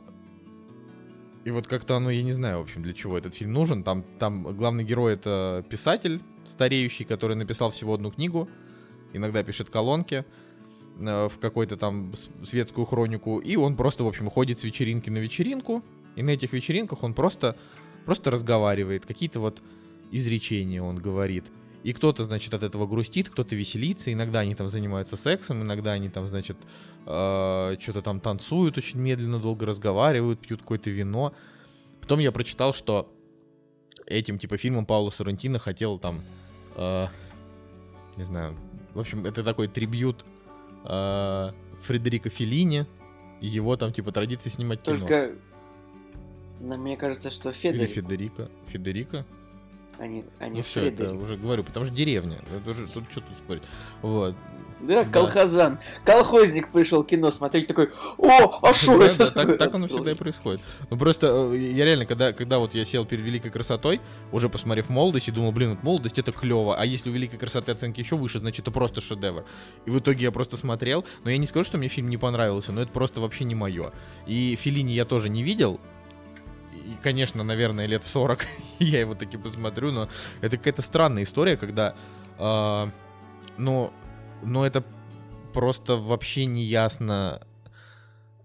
И 1.44 1.50
вот 1.50 1.66
как-то 1.66 1.96
оно, 1.96 2.12
я 2.12 2.22
не 2.22 2.34
знаю, 2.34 2.60
в 2.60 2.62
общем, 2.62 2.84
для 2.84 2.94
чего 2.94 3.18
этот 3.18 3.34
фильм 3.34 3.52
нужен. 3.52 3.84
Там, 3.84 4.04
там 4.20 4.44
главный 4.56 4.84
герой 4.84 5.14
это 5.14 5.66
писатель 5.68 6.22
стареющий, 6.46 7.06
который 7.06 7.36
написал 7.36 7.72
всего 7.72 7.96
одну 7.96 8.12
книгу. 8.12 8.48
Иногда 9.14 9.44
пишет 9.44 9.70
колонки 9.70 10.24
э, 11.00 11.30
в 11.30 11.40
какой-то 11.40 11.78
там 11.78 12.14
светскую 12.46 12.86
хронику. 12.86 13.40
И 13.40 13.56
он 13.56 13.76
просто, 13.76 14.04
в 14.04 14.08
общем, 14.08 14.30
ходит 14.30 14.60
с 14.60 14.64
вечеринки 14.64 15.10
на 15.10 15.18
вечеринку. 15.18 15.84
И 16.16 16.24
на 16.24 16.32
этих 16.32 16.54
вечеринках 16.54 17.04
он 17.04 17.14
просто, 17.14 17.56
просто 18.06 18.32
разговаривает. 18.32 19.06
Какие-то 19.06 19.40
вот 19.40 19.62
изречения 20.12 20.82
он 20.82 20.98
говорит. 20.98 21.46
И 21.84 21.94
кто-то, 21.94 22.24
значит, 22.26 22.54
от 22.54 22.64
этого 22.64 22.86
грустит, 22.86 23.30
кто-то 23.30 23.56
веселится. 23.56 24.14
Иногда 24.14 24.40
они 24.40 24.54
там 24.54 24.70
занимаются 24.70 25.18
сексом, 25.18 25.64
иногда 25.64 25.94
они 25.94 26.10
там, 26.10 26.28
значит, 26.28 26.58
э, 27.06 27.76
что-то 27.80 28.02
там 28.02 28.20
танцуют 28.20 28.78
очень 28.78 29.00
медленно, 29.00 29.40
долго 29.40 29.66
разговаривают, 29.66 30.40
пьют 30.42 30.62
какое-то 30.62 30.92
вино. 30.92 31.34
Потом 32.02 32.20
я 32.20 32.32
прочитал, 32.32 32.74
что 32.74 33.12
этим, 34.06 34.38
типа, 34.38 34.58
фильмом 34.58 34.86
Пауло 34.86 35.10
Соррентино 35.10 35.58
хотел 35.58 35.98
там, 35.98 36.24
э, 36.76 37.08
не 38.18 38.24
знаю, 38.24 38.58
в 38.94 39.00
общем, 39.00 39.26
это 39.26 39.44
такой 39.44 39.68
трибют 39.68 40.24
э, 40.84 41.52
Фредерико 41.84 42.30
Феллини, 42.30 42.86
его 43.40 43.76
там, 43.76 43.92
типа, 43.92 44.12
традиции 44.12 44.50
снимать 44.50 44.84
кино. 44.84 45.00
Только... 45.00 45.32
Но 46.62 46.78
мне 46.78 46.96
кажется, 46.96 47.32
что 47.32 47.50
Или 47.50 47.56
Федор... 47.56 47.88
Федерико. 47.88 48.50
Федерико? 48.68 49.26
а 50.02 50.08
не 50.08 50.24
Ну 50.40 50.64
все, 50.64 50.86
это 50.86 51.14
уже 51.14 51.38
говорю, 51.38 51.64
потому 51.64 51.86
что 51.86 51.94
деревня. 51.94 52.40
Это 52.56 52.72
уже- 52.72 52.88
тут 52.88 53.04
что 53.12 53.22
тут 53.22 53.34
спорить. 53.38 53.62
Вот. 54.02 54.36
Да, 54.80 55.04
Да. 55.04 55.12
колхозан. 55.12 55.78
Колхозник 56.04 56.72
пришел 56.72 57.04
кино 57.04 57.30
смотреть, 57.30 57.68
такой, 57.68 57.92
о, 58.18 58.60
а 58.64 58.74
Да, 58.74 59.06
это 59.06 59.18
да, 59.18 59.28
такое?» 59.28 59.46
так, 59.46 59.58
так 59.60 59.76
оно 59.76 59.88
всегда 59.88 60.12
и 60.12 60.16
происходит. 60.16 60.62
Ну 60.90 60.98
просто 60.98 61.52
э, 61.54 61.58
я 61.58 61.86
реально, 61.86 62.08
когда, 62.08 62.34
когда 62.34 62.58
вот 62.58 62.74
я 62.74 62.84
сел 62.84 63.06
перед 63.06 63.24
великой 63.24 63.52
красотой, 63.52 64.02
уже 64.32 64.50
посмотрев 64.50 64.90
молодость, 64.90 65.28
и 65.28 65.32
думал, 65.32 65.52
блин, 65.52 65.72
вот 65.72 65.84
молодость 65.84 66.18
это 66.18 66.32
клево, 66.32 66.76
а 66.76 66.84
если 66.84 67.12
у 67.12 67.14
великой 67.14 67.38
красоты 67.38 67.72
оценки 67.72 68.00
еще 68.00 68.16
выше, 68.16 68.40
значит 68.40 68.62
это 68.62 68.72
просто 68.72 69.02
шедевр. 69.02 69.46
И 69.86 69.92
в 69.92 70.00
итоге 70.00 70.24
я 70.24 70.32
просто 70.32 70.58
смотрел, 70.58 71.06
но 71.24 71.30
я 71.30 71.38
не 71.38 71.46
скажу, 71.46 71.66
что 71.66 71.78
мне 71.78 71.88
фильм 71.90 72.10
не 72.10 72.18
понравился, 72.18 72.72
но 72.72 72.82
это 72.82 72.92
просто 72.92 73.22
вообще 73.22 73.44
не 73.44 73.54
мое. 73.54 73.92
И 74.26 74.58
Филини 74.60 74.94
я 74.94 75.06
тоже 75.06 75.30
не 75.30 75.44
видел. 75.44 75.80
И, 76.92 77.02
конечно, 77.02 77.44
наверное, 77.44 77.86
лет 77.86 78.04
в 78.04 78.08
40 78.08 78.46
я 78.80 79.00
его 79.00 79.16
таки 79.16 79.38
посмотрю, 79.38 79.92
но 79.92 80.10
это 80.42 80.58
какая-то 80.58 80.82
странная 80.82 81.24
история, 81.24 81.56
когда, 81.56 81.96
а, 82.38 82.90
ну, 83.58 83.94
ну 84.44 84.64
это 84.64 84.84
просто 85.54 85.96
вообще 85.96 86.46
не 86.46 86.64
ясно, 86.64 87.42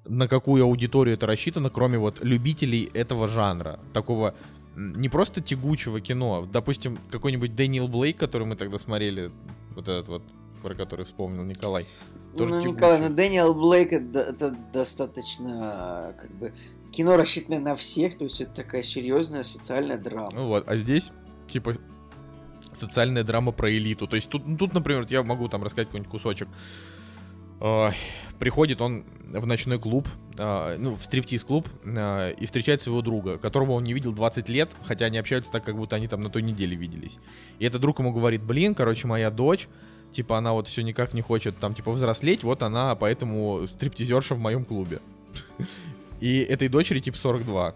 на 0.05 0.29
какую 0.29 0.65
аудиторию 0.65 1.15
это 1.15 1.27
рассчитано, 1.27 1.71
кроме 1.71 1.99
вот 1.99 2.23
любителей 2.23 2.91
этого 2.95 3.27
жанра. 3.27 3.81
Такого 3.93 4.35
не 4.77 5.09
просто 5.09 5.41
тягучего 5.41 6.01
кино. 6.01 6.47
Допустим, 6.53 6.99
какой-нибудь 7.11 7.57
Дэниел 7.57 7.89
Блейк, 7.89 8.19
который 8.19 8.47
мы 8.47 8.57
тогда 8.57 8.79
смотрели, 8.79 9.33
вот 9.75 9.89
этот 9.89 10.09
вот, 10.09 10.23
про 10.63 10.75
который 10.75 11.05
вспомнил 11.05 11.43
Николай. 11.45 11.87
Тоже 12.37 12.55
Ну, 12.55 12.61
тягучий. 12.61 12.77
Николай, 12.77 13.01
ну 13.01 13.15
Дэниел 13.15 13.55
Блейк 13.55 13.93
это, 13.93 14.21
это 14.21 14.57
достаточно, 14.73 16.15
как 16.21 16.31
бы, 16.33 16.53
кино 16.97 17.17
рассчитанное 17.17 17.61
на 17.61 17.77
всех, 17.77 18.17
то 18.17 18.25
есть 18.25 18.41
это 18.41 18.63
такая 18.63 18.83
серьезная 18.83 19.43
социальная 19.43 19.99
драма. 19.99 20.31
Ну 20.33 20.47
вот, 20.47 20.67
а 20.67 20.77
здесь, 20.77 21.11
типа, 21.47 21.77
социальная 22.73 23.23
драма 23.23 23.53
про 23.53 23.71
элиту. 23.71 24.07
То 24.07 24.17
есть 24.17 24.31
тут, 24.31 24.47
ну, 24.47 24.57
тут 24.57 24.73
например, 24.73 25.07
я 25.11 25.23
могу 25.23 25.49
там 25.49 25.63
рассказать 25.63 25.89
какой-нибудь 25.89 26.11
кусочек. 26.11 26.49
Ой, 27.61 27.93
приходит 28.39 28.81
он 28.81 29.05
в 29.31 29.47
ночной 29.47 29.79
клуб, 29.79 30.09
а, 30.39 30.77
ну, 30.79 30.97
в 30.97 31.05
стриптиз-клуб, 31.05 31.69
а, 31.85 32.31
и 32.31 32.47
встречает 32.47 32.81
своего 32.81 33.03
друга, 33.03 33.37
которого 33.39 33.73
он 33.73 33.85
не 33.85 33.93
видел 33.93 34.15
20 34.15 34.49
лет, 34.49 34.71
хотя 34.85 35.07
они 35.07 35.19
общаются 35.19 35.53
так, 35.53 35.65
как 35.65 35.77
будто 35.77 35.97
они 35.97 36.09
там 36.09 36.23
на 36.23 36.31
той 36.31 36.43
неделе 36.43 36.77
виделись. 36.77 37.19
И 37.59 37.67
этот 37.67 37.83
друг 37.83 37.99
ему 37.99 38.13
говорит, 38.13 38.43
блин, 38.43 38.75
короче, 38.75 39.07
моя 39.07 39.31
дочь, 39.31 39.69
типа, 40.13 40.39
она 40.39 40.55
вот 40.55 40.69
все 40.69 40.83
никак 40.83 41.13
не 41.13 41.23
хочет 41.23 41.59
там, 41.59 41.75
типа, 41.75 41.93
взрослеть, 41.93 42.43
вот 42.45 42.63
она, 42.63 42.95
поэтому 42.95 43.67
стриптизерша 43.75 44.35
в 44.35 44.39
моем 44.39 44.65
клубе. 44.65 45.01
И 46.21 46.41
этой 46.41 46.69
дочери, 46.69 47.01
типа, 47.01 47.19
42. 47.19 47.75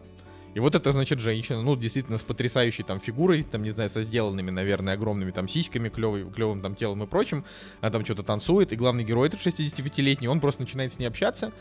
И 0.54 0.60
вот 0.60 0.74
это, 0.74 0.90
значит, 0.92 1.20
женщина, 1.20 1.62
ну, 1.62 1.76
действительно, 1.76 2.18
с 2.18 2.24
потрясающей 2.24 2.82
там 2.82 2.98
фигурой, 3.00 3.44
там, 3.44 3.62
не 3.62 3.70
знаю, 3.70 3.88
со 3.88 4.02
сделанными, 4.02 4.50
наверное, 4.50 4.94
огромными 4.94 5.30
там 5.30 5.46
сиськами, 5.46 5.88
клевой, 5.88 6.28
клевым 6.30 6.60
там 6.60 6.74
телом 6.74 7.02
и 7.04 7.06
прочим. 7.06 7.44
Она 7.80 7.90
там 7.92 8.04
что-то 8.04 8.24
танцует, 8.24 8.72
и 8.72 8.76
главный 8.76 9.04
герой 9.04 9.28
этот 9.28 9.40
65-летний, 9.40 10.26
он 10.26 10.40
просто 10.40 10.62
начинает 10.62 10.92
с 10.92 10.98
ней 10.98 11.06
общаться, 11.06 11.52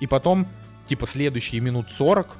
и 0.00 0.06
потом, 0.06 0.46
типа, 0.86 1.06
следующие 1.06 1.60
минут 1.60 1.90
40 1.90 2.36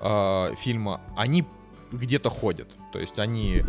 э, 0.00 0.54
фильма, 0.58 1.00
они 1.16 1.44
где-то 1.92 2.30
ходят. 2.30 2.68
То 2.92 2.98
есть 2.98 3.20
они 3.20 3.64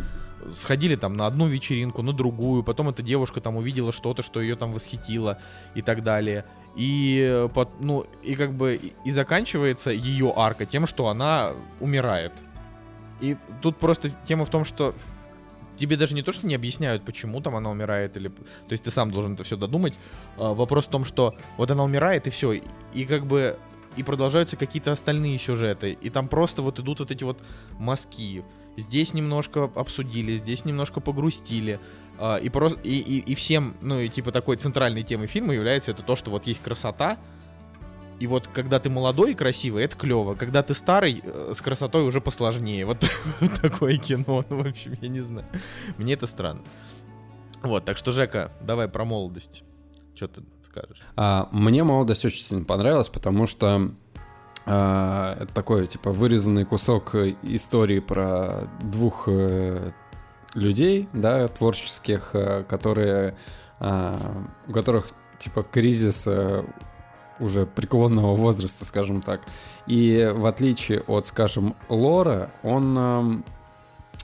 сходили 0.52 0.95
там 0.95 1.15
на 1.15 1.27
одну 1.27 1.47
вечеринку, 1.47 2.02
на 2.02 2.14
другую, 2.14 2.64
потом 2.64 2.89
эта 2.89 3.02
девушка 3.02 3.41
там 3.41 3.57
увидела 3.57 3.91
что-то, 3.91 4.22
что 4.23 4.41
ее 4.41 4.56
там 4.56 4.72
восхитило 4.73 5.39
и 5.76 5.81
так 5.81 6.03
далее. 6.03 6.45
И, 6.76 7.47
ну, 7.80 8.06
и 8.22 8.35
как 8.35 8.53
бы 8.53 8.80
и 9.06 9.11
заканчивается 9.11 9.91
ее 9.91 10.34
арка 10.35 10.65
тем, 10.65 10.85
что 10.85 11.07
она 11.07 11.53
умирает. 11.80 12.34
И 13.22 13.38
тут 13.61 13.77
просто 13.77 14.10
тема 14.26 14.45
в 14.45 14.49
том, 14.49 14.65
что 14.65 14.93
тебе 15.77 15.95
даже 15.97 16.15
не 16.15 16.22
то, 16.22 16.31
что 16.31 16.47
не 16.47 16.56
объясняют, 16.56 17.03
почему 17.06 17.41
там 17.41 17.56
она 17.56 17.69
умирает, 17.69 18.18
или... 18.18 18.30
То 18.30 18.72
есть 18.72 18.84
ты 18.84 18.91
сам 18.91 19.11
должен 19.11 19.34
это 19.34 19.43
все 19.43 19.57
додумать. 19.57 19.97
А, 20.38 20.53
Вопрос 20.53 20.85
в 20.85 20.89
том, 20.89 21.06
что 21.06 21.35
вот 21.57 21.72
она 21.72 21.84
умирает, 21.84 22.27
и 22.27 22.30
все. 22.30 22.61
И 22.93 23.06
как 23.06 23.26
бы... 23.26 23.57
И 23.95 24.03
продолжаются 24.03 24.57
какие-то 24.57 24.91
остальные 24.91 25.39
сюжеты. 25.39 25.93
И 25.93 26.10
там 26.10 26.27
просто 26.27 26.61
вот 26.61 26.80
идут 26.80 26.99
вот 26.99 27.11
эти 27.11 27.23
вот 27.23 27.41
мазки. 27.80 28.43
Здесь 28.76 29.14
немножко 29.14 29.72
обсудили, 29.73 30.38
здесь 30.38 30.65
немножко 30.65 30.99
погрустили. 30.99 31.80
А, 32.20 32.38
И, 32.38 32.50
просто, 32.50 32.80
и, 32.82 32.98
и, 32.98 33.20
и 33.20 33.36
всем, 33.36 33.76
ну, 33.82 34.00
и 34.00 34.10
типа 34.10 34.32
такой 34.32 34.58
центральной 34.58 35.04
темой 35.04 35.28
фильма 35.28 35.54
является 35.54 35.92
это 35.92 36.04
то, 36.04 36.16
что 36.16 36.32
вот 36.32 36.48
есть 36.48 36.62
красота, 36.62 37.18
и 38.20 38.28
вот 38.28 38.48
когда 38.48 38.80
ты 38.80 38.90
молодой 38.90 39.32
и 39.32 39.36
красивый, 39.36 39.84
это 39.84 39.98
клево. 39.98 40.36
Когда 40.36 40.64
ты 40.64 40.74
старый, 40.74 41.22
э, 41.24 41.52
с 41.54 41.62
красотой 41.62 42.04
уже 42.04 42.22
посложнее. 42.22 42.86
Вот, 42.86 43.04
такое 43.62 43.98
кино. 43.98 44.46
Ну, 44.50 44.64
в 44.64 44.68
общем, 44.68 44.98
я 45.02 45.10
не 45.10 45.20
знаю. 45.20 45.48
Мне 45.98 46.14
это 46.14 46.26
странно. 46.28 46.62
Вот, 47.62 47.84
так 47.84 47.98
что, 47.98 48.12
Жека, 48.12 48.52
давай 48.62 48.88
про 48.88 49.04
молодость. 49.04 49.64
Что 50.16 50.30
ты 50.30 50.44
скажешь? 50.66 51.02
А, 51.18 51.50
мне 51.52 51.84
молодость 51.84 52.24
очень 52.24 52.42
сильно 52.42 52.64
понравилась, 52.64 53.10
потому 53.10 53.48
что 53.48 53.92
а, 54.66 55.36
это 55.42 55.54
такой, 55.54 55.88
типа, 55.88 56.12
вырезанный 56.12 56.64
кусок 56.64 57.16
э, 57.16 57.36
истории 57.44 58.00
про 58.00 58.70
двух 58.82 59.26
э, 59.28 59.92
людей, 60.56 61.07
да, 61.14 61.48
творческих, 61.48 62.32
э, 62.34 62.64
которые, 62.64 63.36
а, 63.80 64.44
у 64.68 64.72
которых, 64.72 65.10
типа, 65.38 65.64
кризис 65.64 66.26
э, 66.27 66.64
уже 67.40 67.65
преклонного 67.65 68.34
возраста, 68.34 68.86
скажем 68.86 69.22
так. 69.22 69.41
И 69.86 70.32
в 70.34 70.45
отличие 70.45 71.02
от, 71.02 71.27
скажем, 71.27 71.76
Лора, 71.90 72.52
он 72.64 73.44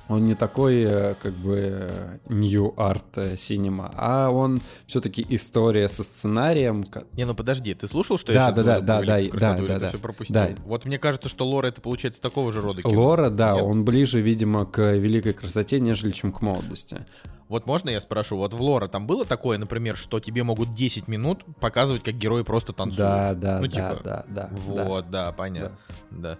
он 0.07 0.25
не 0.25 0.35
такой, 0.35 0.83
э, 0.83 1.15
как 1.21 1.33
бы, 1.33 2.19
new 2.27 2.75
art 2.75 3.03
э, 3.15 3.35
cinema, 3.35 3.93
а 3.95 4.29
он 4.29 4.61
все-таки 4.85 5.25
история 5.29 5.87
со 5.87 6.03
сценарием. 6.03 6.83
Не, 7.13 7.25
ну 7.25 7.33
подожди, 7.33 7.73
ты 7.73 7.87
слушал, 7.87 8.17
что 8.17 8.33
Да, 8.33 8.47
я 8.47 8.51
да, 8.51 8.63
да, 8.63 8.79
да, 8.79 9.01
да, 9.01 9.29
красоту, 9.29 9.67
да, 9.67 9.73
ты 9.73 9.79
да. 9.79 9.89
все 9.89 9.99
пропустил? 9.99 10.33
Да. 10.33 10.49
Вот 10.65 10.85
мне 10.85 10.99
кажется, 10.99 11.29
что 11.29 11.45
Лора 11.45 11.67
это 11.67 11.81
получается 11.81 12.21
такого 12.21 12.51
же 12.51 12.61
рода 12.61 12.81
кино. 12.81 12.93
Лора, 12.93 13.29
да, 13.29 13.53
Нет? 13.53 13.63
он 13.63 13.85
ближе, 13.85 14.21
видимо, 14.21 14.65
к 14.65 14.81
великой 14.95 15.33
красоте, 15.33 15.79
нежели 15.79 16.11
чем 16.11 16.31
к 16.31 16.41
молодости. 16.41 17.05
Вот 17.47 17.65
можно 17.65 17.89
я 17.89 17.99
спрошу, 17.99 18.37
вот 18.37 18.53
в 18.53 18.61
Лора 18.61 18.87
там 18.87 19.07
было 19.07 19.25
такое, 19.25 19.57
например, 19.57 19.97
что 19.97 20.21
тебе 20.21 20.41
могут 20.43 20.71
10 20.71 21.09
минут 21.09 21.43
показывать, 21.59 22.01
как 22.01 22.15
герои 22.15 22.43
просто 22.43 22.71
танцуют? 22.71 23.09
Да, 23.09 23.33
да, 23.33 23.59
Ну, 23.59 23.67
да, 23.67 23.71
типа, 23.71 24.03
да, 24.03 24.25
да. 24.27 24.49
да. 24.49 24.49
Вот, 24.51 25.09
да, 25.09 25.31
понятно. 25.33 25.77
Да. 26.11 26.37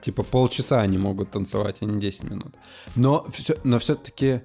Типа 0.00 0.22
полчаса 0.22 0.80
они 0.80 0.98
могут 0.98 1.30
танцевать, 1.30 1.78
а 1.80 1.84
не 1.84 2.00
10 2.00 2.24
минут. 2.24 2.54
Но, 2.94 3.26
все, 3.30 3.56
но 3.64 3.78
все-таки... 3.78 4.42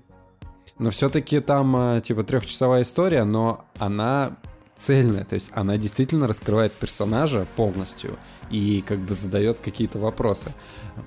Но 0.80 0.90
все-таки 0.90 1.40
там, 1.40 1.98
э, 1.98 2.02
типа, 2.02 2.24
трехчасовая 2.24 2.82
история, 2.82 3.26
но 3.26 3.66
она 3.78 4.38
цельная. 4.76 5.24
То 5.24 5.36
есть 5.36 5.52
она 5.54 5.78
действительно 5.78 6.28
раскрывает 6.28 6.74
персонажа 6.74 7.48
полностью 7.56 8.18
и 8.50 8.84
как 8.86 9.00
бы 9.00 9.14
задает 9.14 9.60
какие-то 9.60 10.00
вопросы. 10.00 10.54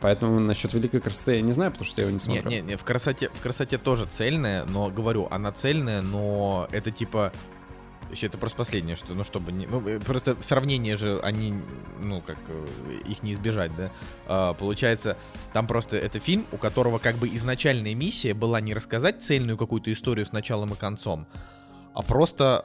Поэтому 0.01 0.41
насчет 0.41 0.73
великой 0.73 1.01
красоты 1.01 1.37
я 1.37 1.43
не 1.43 1.53
знаю, 1.53 1.73
потому 1.73 1.87
что 1.87 2.01
я 2.01 2.07
его 2.07 2.15
не 2.15 2.21
смотрел. 2.21 2.51
не, 2.51 2.61
не, 2.61 2.77
в 2.77 2.85
красоте, 2.85 3.29
в 3.29 3.41
красоте 3.41 3.79
тоже 3.79 4.07
цельная, 4.07 4.65
но 4.65 4.89
говорю, 4.89 5.29
она 5.31 5.53
цельная, 5.53 6.03
но 6.03 6.69
это 6.73 6.91
типа. 6.91 7.33
Еще 8.11 8.27
это 8.27 8.39
просто 8.39 8.59
последнее, 8.59 8.97
что, 8.97 9.15
ну, 9.15 9.25
чтобы 9.25 9.53
не. 9.53 9.67
Ну, 9.67 9.87
э, 9.87 9.99
просто 9.99 10.37
сравнение 10.41 10.97
же, 10.97 11.21
они, 11.21 11.55
ну, 12.01 12.21
как 12.21 12.39
э, 12.49 12.67
их 13.09 13.23
не 13.23 13.33
избежать, 13.33 13.75
да. 13.77 13.91
А, 14.27 14.55
получается, 14.55 15.17
там 15.53 15.67
просто 15.67 15.97
это 15.97 16.21
фильм, 16.21 16.47
у 16.53 16.57
которого 16.57 16.99
как 16.99 17.17
бы 17.17 17.29
изначальная 17.29 17.95
миссия 17.95 18.33
была 18.35 18.61
не 18.61 18.75
рассказать 18.75 19.23
цельную 19.23 19.57
какую-то 19.59 19.93
историю 19.93 20.25
с 20.25 20.33
началом 20.33 20.73
и 20.73 20.77
концом, 20.77 21.27
а 21.95 22.03
просто 22.03 22.65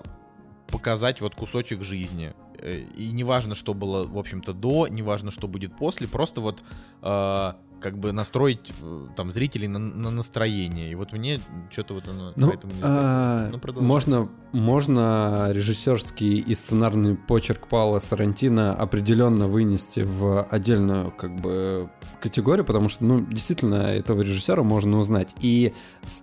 показать 0.67 1.21
вот 1.21 1.35
кусочек 1.35 1.83
жизни. 1.83 2.33
Э, 2.57 2.79
И 2.95 3.11
неважно, 3.11 3.55
что 3.55 3.73
было, 3.73 4.05
в 4.05 4.17
общем-то, 4.17 4.53
до, 4.53 4.87
неважно, 4.87 5.31
что 5.31 5.47
будет 5.47 5.75
после, 5.75 6.07
просто 6.07 6.41
вот 6.41 6.61
э, 7.01 7.53
как 7.81 7.97
бы 7.97 8.11
настроить 8.11 8.71
э, 8.81 9.07
там 9.15 9.31
зрителей 9.31 9.67
на, 9.67 9.79
на 9.79 10.09
настроение. 10.09 10.91
И 10.91 10.95
вот 10.95 11.11
мне 11.11 11.41
что-то 11.69 11.95
вот 11.95 12.07
оно 12.07 12.31
Ну, 12.35 12.47
поэтому 12.47 12.73
не 12.73 12.79
а. 12.83 13.49
Ну, 13.51 13.59
продолжай. 13.59 13.87
можно, 13.87 14.29
можно 14.51 15.49
режиссерский 15.51 16.39
и 16.39 16.55
сценарный 16.55 17.15
почерк 17.15 17.67
Паула 17.67 17.99
Сарантино 17.99 18.73
определенно 18.73 19.47
вынести 19.47 20.01
в 20.01 20.43
отдельную 20.43 21.11
как 21.11 21.35
бы 21.41 21.89
категорию, 22.21 22.65
потому 22.65 22.87
что, 22.87 23.03
ну, 23.03 23.21
действительно, 23.21 23.75
этого 23.75 24.21
режиссера 24.21 24.63
можно 24.63 24.99
узнать. 24.99 25.35
И 25.41 25.73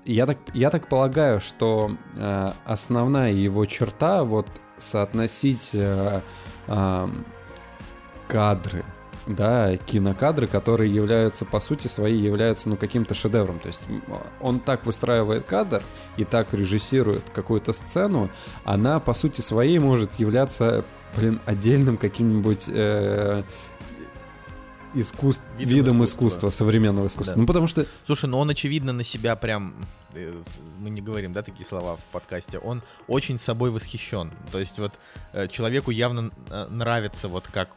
я 0.04 0.26
так, 0.26 0.38
я 0.54 0.70
так 0.70 0.88
полагаю, 0.88 1.40
что 1.40 1.90
э, 2.16 2.52
основная 2.64 3.32
его 3.32 3.66
черта 3.66 4.24
вот 4.24 4.48
соотносить 4.78 5.72
э, 5.74 6.22
ам, 6.68 7.26
кадры 8.28 8.84
да, 9.28 9.76
кинокадры, 9.76 10.46
которые 10.46 10.92
являются, 10.92 11.44
по 11.44 11.60
сути 11.60 11.86
своей, 11.86 12.18
являются, 12.18 12.68
ну, 12.68 12.76
каким-то 12.76 13.14
шедевром. 13.14 13.58
То 13.58 13.68
есть 13.68 13.84
он 14.40 14.58
так 14.58 14.86
выстраивает 14.86 15.44
кадр 15.44 15.82
и 16.16 16.24
так 16.24 16.52
режиссирует 16.54 17.22
какую-то 17.34 17.72
сцену, 17.72 18.30
она, 18.64 18.98
по 19.00 19.14
сути 19.14 19.40
своей, 19.40 19.78
может 19.78 20.14
являться, 20.14 20.84
блин, 21.14 21.40
отдельным 21.46 21.96
каким-нибудь... 21.96 22.64
э, 22.68 23.42
искусств, 24.94 25.44
Видом 25.58 25.74
видом, 25.74 26.04
искусства. 26.04 26.48
искусства, 26.48 26.50
современного 26.50 27.06
искусства. 27.06 27.34
Да. 27.36 27.40
Ну, 27.42 27.46
потому 27.46 27.66
что 27.66 27.86
Слушай, 28.06 28.26
ну 28.30 28.38
он, 28.38 28.50
очевидно, 28.50 28.92
на 28.92 29.04
себя 29.04 29.36
прям... 29.36 29.86
э, 30.14 30.32
Мы 30.78 30.90
не 30.90 31.02
говорим, 31.02 31.32
да, 31.32 31.42
такие 31.42 31.66
слова 31.66 31.96
в 31.96 32.04
подкасте. 32.12 32.58
Он 32.58 32.82
очень 33.06 33.38
собой 33.38 33.70
восхищен. 33.70 34.32
То 34.50 34.58
есть 34.58 34.78
вот 34.78 34.92
э, 35.32 35.46
человеку 35.48 35.90
явно 35.90 36.30
э, 36.50 36.66
нравится 36.70 37.28
вот 37.28 37.46
как, 37.48 37.68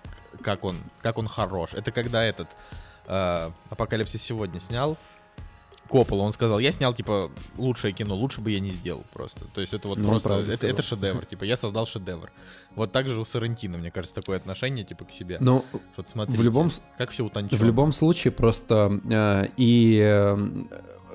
как, 0.44 0.64
он, 0.64 0.78
как 1.02 1.18
он 1.18 1.28
хорош. 1.28 1.74
Это 1.74 1.92
когда 1.92 2.24
этот 2.24 2.48
э, 3.08 3.52
Апокалипсис 3.70 4.22
сегодня 4.22 4.60
снял, 4.60 4.98
Коппола, 5.90 6.22
он 6.22 6.32
сказал, 6.32 6.60
я 6.60 6.72
снял, 6.72 6.94
типа, 6.94 7.30
лучшее 7.58 7.92
кино, 7.92 8.16
лучше 8.16 8.40
бы 8.40 8.50
я 8.52 8.62
не 8.62 8.70
сделал 8.70 9.04
просто. 9.12 9.42
То 9.54 9.60
есть 9.60 9.74
это 9.74 9.90
вот 9.90 9.98
Ну, 9.98 10.08
просто, 10.08 10.36
это, 10.50 10.66
это 10.66 10.82
шедевр, 10.82 11.26
типа, 11.26 11.44
я 11.44 11.58
создал 11.58 11.86
шедевр. 11.86 12.32
Вот 12.76 12.94
так 12.94 13.10
же 13.10 13.20
у 13.20 13.26
Сарантино, 13.26 13.78
мне 13.78 13.92
кажется, 13.92 14.16
такое 14.16 14.38
отношение, 14.38 14.86
типа, 14.86 15.04
к 15.04 15.12
себе. 15.12 15.38
ну, 15.42 15.66
Вот 15.98 16.08
смотрите, 16.08 16.42
любом 16.44 16.72
с- 16.72 16.82
как 16.98 17.10
все 17.10 17.26
утончено. 17.26 17.58
в 17.58 17.64
любом 17.64 17.92
случае 17.92 18.32
просто 18.32 19.02
э, 19.10 19.48
и 19.58 20.00
э, 20.02 20.38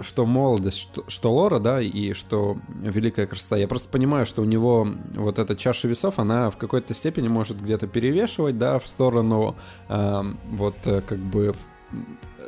что 0.00 0.26
молодость, 0.26 0.78
что, 0.78 1.04
что 1.08 1.32
Лора, 1.32 1.58
да, 1.58 1.80
и 1.80 2.12
что 2.12 2.56
Великая 2.68 3.26
Красота. 3.26 3.56
Я 3.56 3.68
просто 3.68 3.88
понимаю, 3.88 4.26
что 4.26 4.42
у 4.42 4.44
него 4.44 4.88
вот 5.14 5.38
эта 5.38 5.56
чаша 5.56 5.88
весов, 5.88 6.18
она 6.18 6.50
в 6.50 6.56
какой-то 6.56 6.94
степени 6.94 7.28
может 7.28 7.60
где-то 7.60 7.86
перевешивать, 7.86 8.58
да, 8.58 8.78
в 8.78 8.86
сторону 8.86 9.56
э, 9.88 10.22
вот 10.50 10.76
э, 10.84 11.00
как 11.02 11.18
бы 11.18 11.54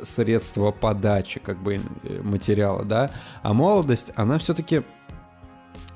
средства 0.03 0.71
подачи 0.71 1.39
как 1.39 1.61
бы 1.61 1.81
э, 2.03 2.21
материала, 2.21 2.83
да, 2.83 3.11
а 3.41 3.53
молодость, 3.53 4.11
она 4.15 4.37
все-таки 4.37 4.83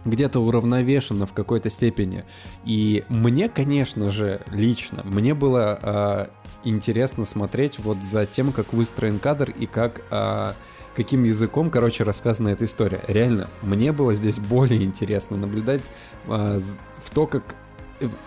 где-то 0.05 0.39
уравновешена 0.39 1.25
в 1.25 1.34
какой-то 1.34 1.69
степени. 1.69 2.25
И 2.65 3.05
мне, 3.07 3.49
конечно 3.49 4.09
же, 4.09 4.41
лично, 4.51 5.01
мне 5.03 5.34
было 5.34 5.80
э, 5.81 6.27
интересно 6.63 7.25
смотреть 7.25 7.80
вот 7.80 8.03
за 8.03 8.25
тем, 8.25 8.51
как 8.51 8.73
выстроен 8.73 9.19
кадр 9.19 9.51
и 9.51 9.65
как 9.65 10.01
э, 10.09 10.53
каким 10.95 11.23
языком, 11.23 11.69
короче, 11.69 12.03
рассказана 12.03 12.49
эта 12.49 12.65
история. 12.65 13.03
Реально, 13.07 13.49
мне 13.61 13.91
было 13.91 14.13
здесь 14.13 14.39
более 14.39 14.83
интересно 14.83 15.37
наблюдать 15.37 15.89
э, 16.27 16.59
в 16.59 17.09
то, 17.11 17.27
как 17.27 17.55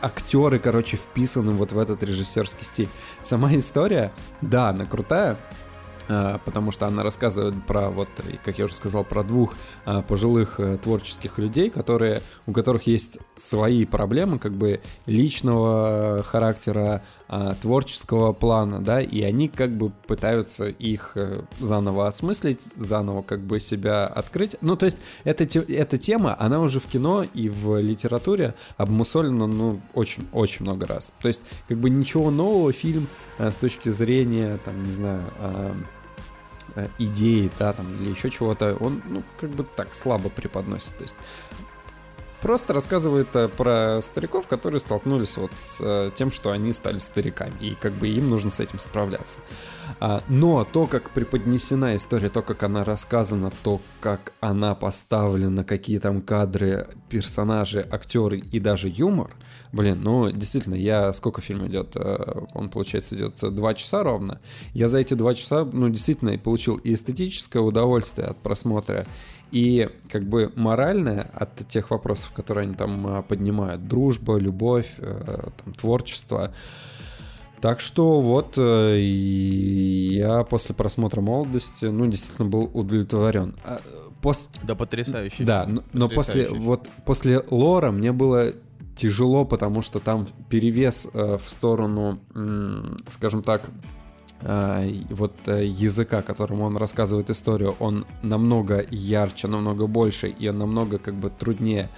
актеры, 0.00 0.58
короче, 0.58 0.96
вписаны 0.96 1.52
вот 1.52 1.72
в 1.72 1.78
этот 1.78 2.02
режиссерский 2.02 2.64
стиль. 2.64 2.88
Сама 3.22 3.54
история, 3.56 4.12
да, 4.40 4.70
она 4.70 4.86
крутая, 4.86 5.38
потому 6.06 6.70
что 6.70 6.86
она 6.86 7.02
рассказывает 7.02 7.66
про, 7.66 7.90
вот, 7.90 8.08
как 8.44 8.58
я 8.58 8.64
уже 8.64 8.74
сказал, 8.74 9.04
про 9.04 9.22
двух 9.22 9.54
а, 9.84 10.02
пожилых 10.02 10.60
э, 10.60 10.78
творческих 10.78 11.38
людей, 11.38 11.70
которые, 11.70 12.22
у 12.46 12.52
которых 12.52 12.86
есть 12.86 13.18
свои 13.36 13.84
проблемы, 13.84 14.38
как 14.38 14.52
бы 14.52 14.80
личного 15.06 16.22
характера, 16.22 17.02
творческого 17.60 18.32
плана, 18.32 18.80
да, 18.80 19.00
и 19.00 19.22
они 19.22 19.48
как 19.48 19.76
бы 19.76 19.90
пытаются 20.06 20.68
их 20.68 21.12
э, 21.16 21.42
заново 21.58 22.06
осмыслить, 22.06 22.62
заново 22.62 23.22
как 23.22 23.40
бы 23.40 23.58
себя 23.60 24.06
открыть. 24.06 24.56
Ну, 24.60 24.76
то 24.76 24.86
есть 24.86 24.98
эта, 25.24 25.44
эта 25.44 25.98
тема, 25.98 26.36
она 26.38 26.60
уже 26.60 26.80
в 26.80 26.86
кино 26.86 27.24
и 27.24 27.48
в 27.48 27.80
литературе 27.80 28.54
обмусолена, 28.76 29.46
ну, 29.46 29.80
очень-очень 29.94 30.64
много 30.64 30.86
раз. 30.86 31.12
То 31.20 31.28
есть 31.28 31.42
как 31.68 31.78
бы 31.78 31.90
ничего 31.90 32.30
нового 32.30 32.72
фильм 32.72 33.08
э, 33.38 33.50
с 33.50 33.56
точки 33.56 33.88
зрения, 33.88 34.58
там, 34.64 34.84
не 34.84 34.90
знаю, 34.92 35.22
а, 35.38 35.74
э, 35.74 35.95
идеи, 36.98 37.50
да, 37.58 37.72
там, 37.72 37.94
или 38.00 38.10
еще 38.10 38.30
чего-то, 38.30 38.76
он, 38.76 39.02
ну, 39.06 39.22
как 39.38 39.50
бы 39.50 39.64
так 39.64 39.94
слабо 39.94 40.28
преподносит. 40.28 40.96
То 40.96 41.04
есть 41.04 41.16
просто 42.46 42.74
рассказывает 42.74 43.34
э, 43.34 43.48
про 43.48 44.00
стариков, 44.00 44.46
которые 44.46 44.80
столкнулись 44.80 45.36
вот 45.36 45.50
с 45.56 45.80
э, 45.82 46.10
тем, 46.14 46.30
что 46.30 46.50
они 46.52 46.72
стали 46.72 46.98
стариками, 46.98 47.58
и 47.60 47.74
как 47.74 47.92
бы 47.94 48.08
им 48.08 48.30
нужно 48.30 48.50
с 48.50 48.60
этим 48.60 48.78
справляться. 48.78 49.40
А, 50.00 50.22
Но 50.28 50.64
то, 50.64 50.86
как 50.86 51.10
преподнесена 51.10 51.96
история, 51.96 52.28
то, 52.28 52.42
как 52.42 52.62
она 52.62 52.84
рассказана, 52.84 53.50
то, 53.62 53.80
как 54.00 54.32
она 54.40 54.74
поставлена, 54.74 55.64
какие 55.64 55.98
там 55.98 56.22
кадры, 56.22 56.86
персонажи, 57.08 57.80
актеры 57.80 58.38
и 58.38 58.60
даже 58.60 58.88
юмор, 58.88 59.34
блин, 59.72 60.00
ну, 60.02 60.30
действительно, 60.30 60.74
я... 60.74 61.12
Сколько 61.12 61.40
фильм 61.40 61.66
идет? 61.66 61.92
Э, 61.96 62.44
Он, 62.54 62.68
получается, 62.68 63.16
идет 63.16 63.38
два 63.54 63.74
часа 63.74 64.02
ровно. 64.02 64.40
Я 64.72 64.88
за 64.88 64.98
эти 64.98 65.14
два 65.14 65.34
часа, 65.34 65.64
ну, 65.64 65.88
действительно, 65.88 66.30
и 66.30 66.38
получил 66.38 66.76
и 66.76 66.92
эстетическое 66.94 67.62
удовольствие 67.62 68.28
от 68.28 68.38
просмотра, 68.38 69.06
и 69.52 69.88
как 70.10 70.28
бы 70.28 70.52
моральное 70.56 71.30
от 71.34 71.68
тех 71.68 71.90
вопросов, 71.90 72.32
которые 72.32 72.64
они 72.64 72.74
там 72.74 73.06
а, 73.06 73.22
поднимают. 73.22 73.86
Дружба, 73.86 74.36
любовь, 74.38 74.94
э, 74.98 75.48
там, 75.64 75.74
творчество. 75.74 76.52
Так 77.60 77.80
что 77.80 78.20
вот 78.20 78.54
э, 78.58 78.98
я 79.00 80.42
после 80.44 80.74
просмотра 80.74 81.20
молодости, 81.20 81.86
ну, 81.86 82.06
действительно 82.06 82.48
был 82.48 82.70
удовлетворен. 82.74 83.56
А, 83.64 83.80
пос- 84.22 84.48
Да, 84.62 84.74
потрясающий. 84.74 85.44
да, 85.44 85.64
но, 85.66 85.82
но 85.92 86.08
после 86.08 86.48
вот 86.50 86.88
после 87.04 87.42
лора 87.50 87.90
мне 87.92 88.12
было 88.12 88.52
тяжело, 88.96 89.44
потому 89.44 89.82
что 89.82 90.00
там 90.00 90.26
перевес 90.48 91.08
э, 91.12 91.36
в 91.36 91.48
сторону, 91.48 92.18
скажем 93.08 93.42
так, 93.42 93.70
э, 94.40 94.90
вот 95.10 95.32
э, 95.46 95.66
языка, 95.66 96.22
которым 96.22 96.62
он 96.62 96.76
рассказывает 96.76 97.30
историю, 97.30 97.76
он 97.78 98.06
намного 98.22 98.84
ярче, 98.90 99.48
намного 99.48 99.86
больше, 99.86 100.28
и 100.28 100.48
он 100.48 100.58
намного 100.58 100.98
как 100.98 101.14
бы 101.14 101.30
труднее, 101.30 101.90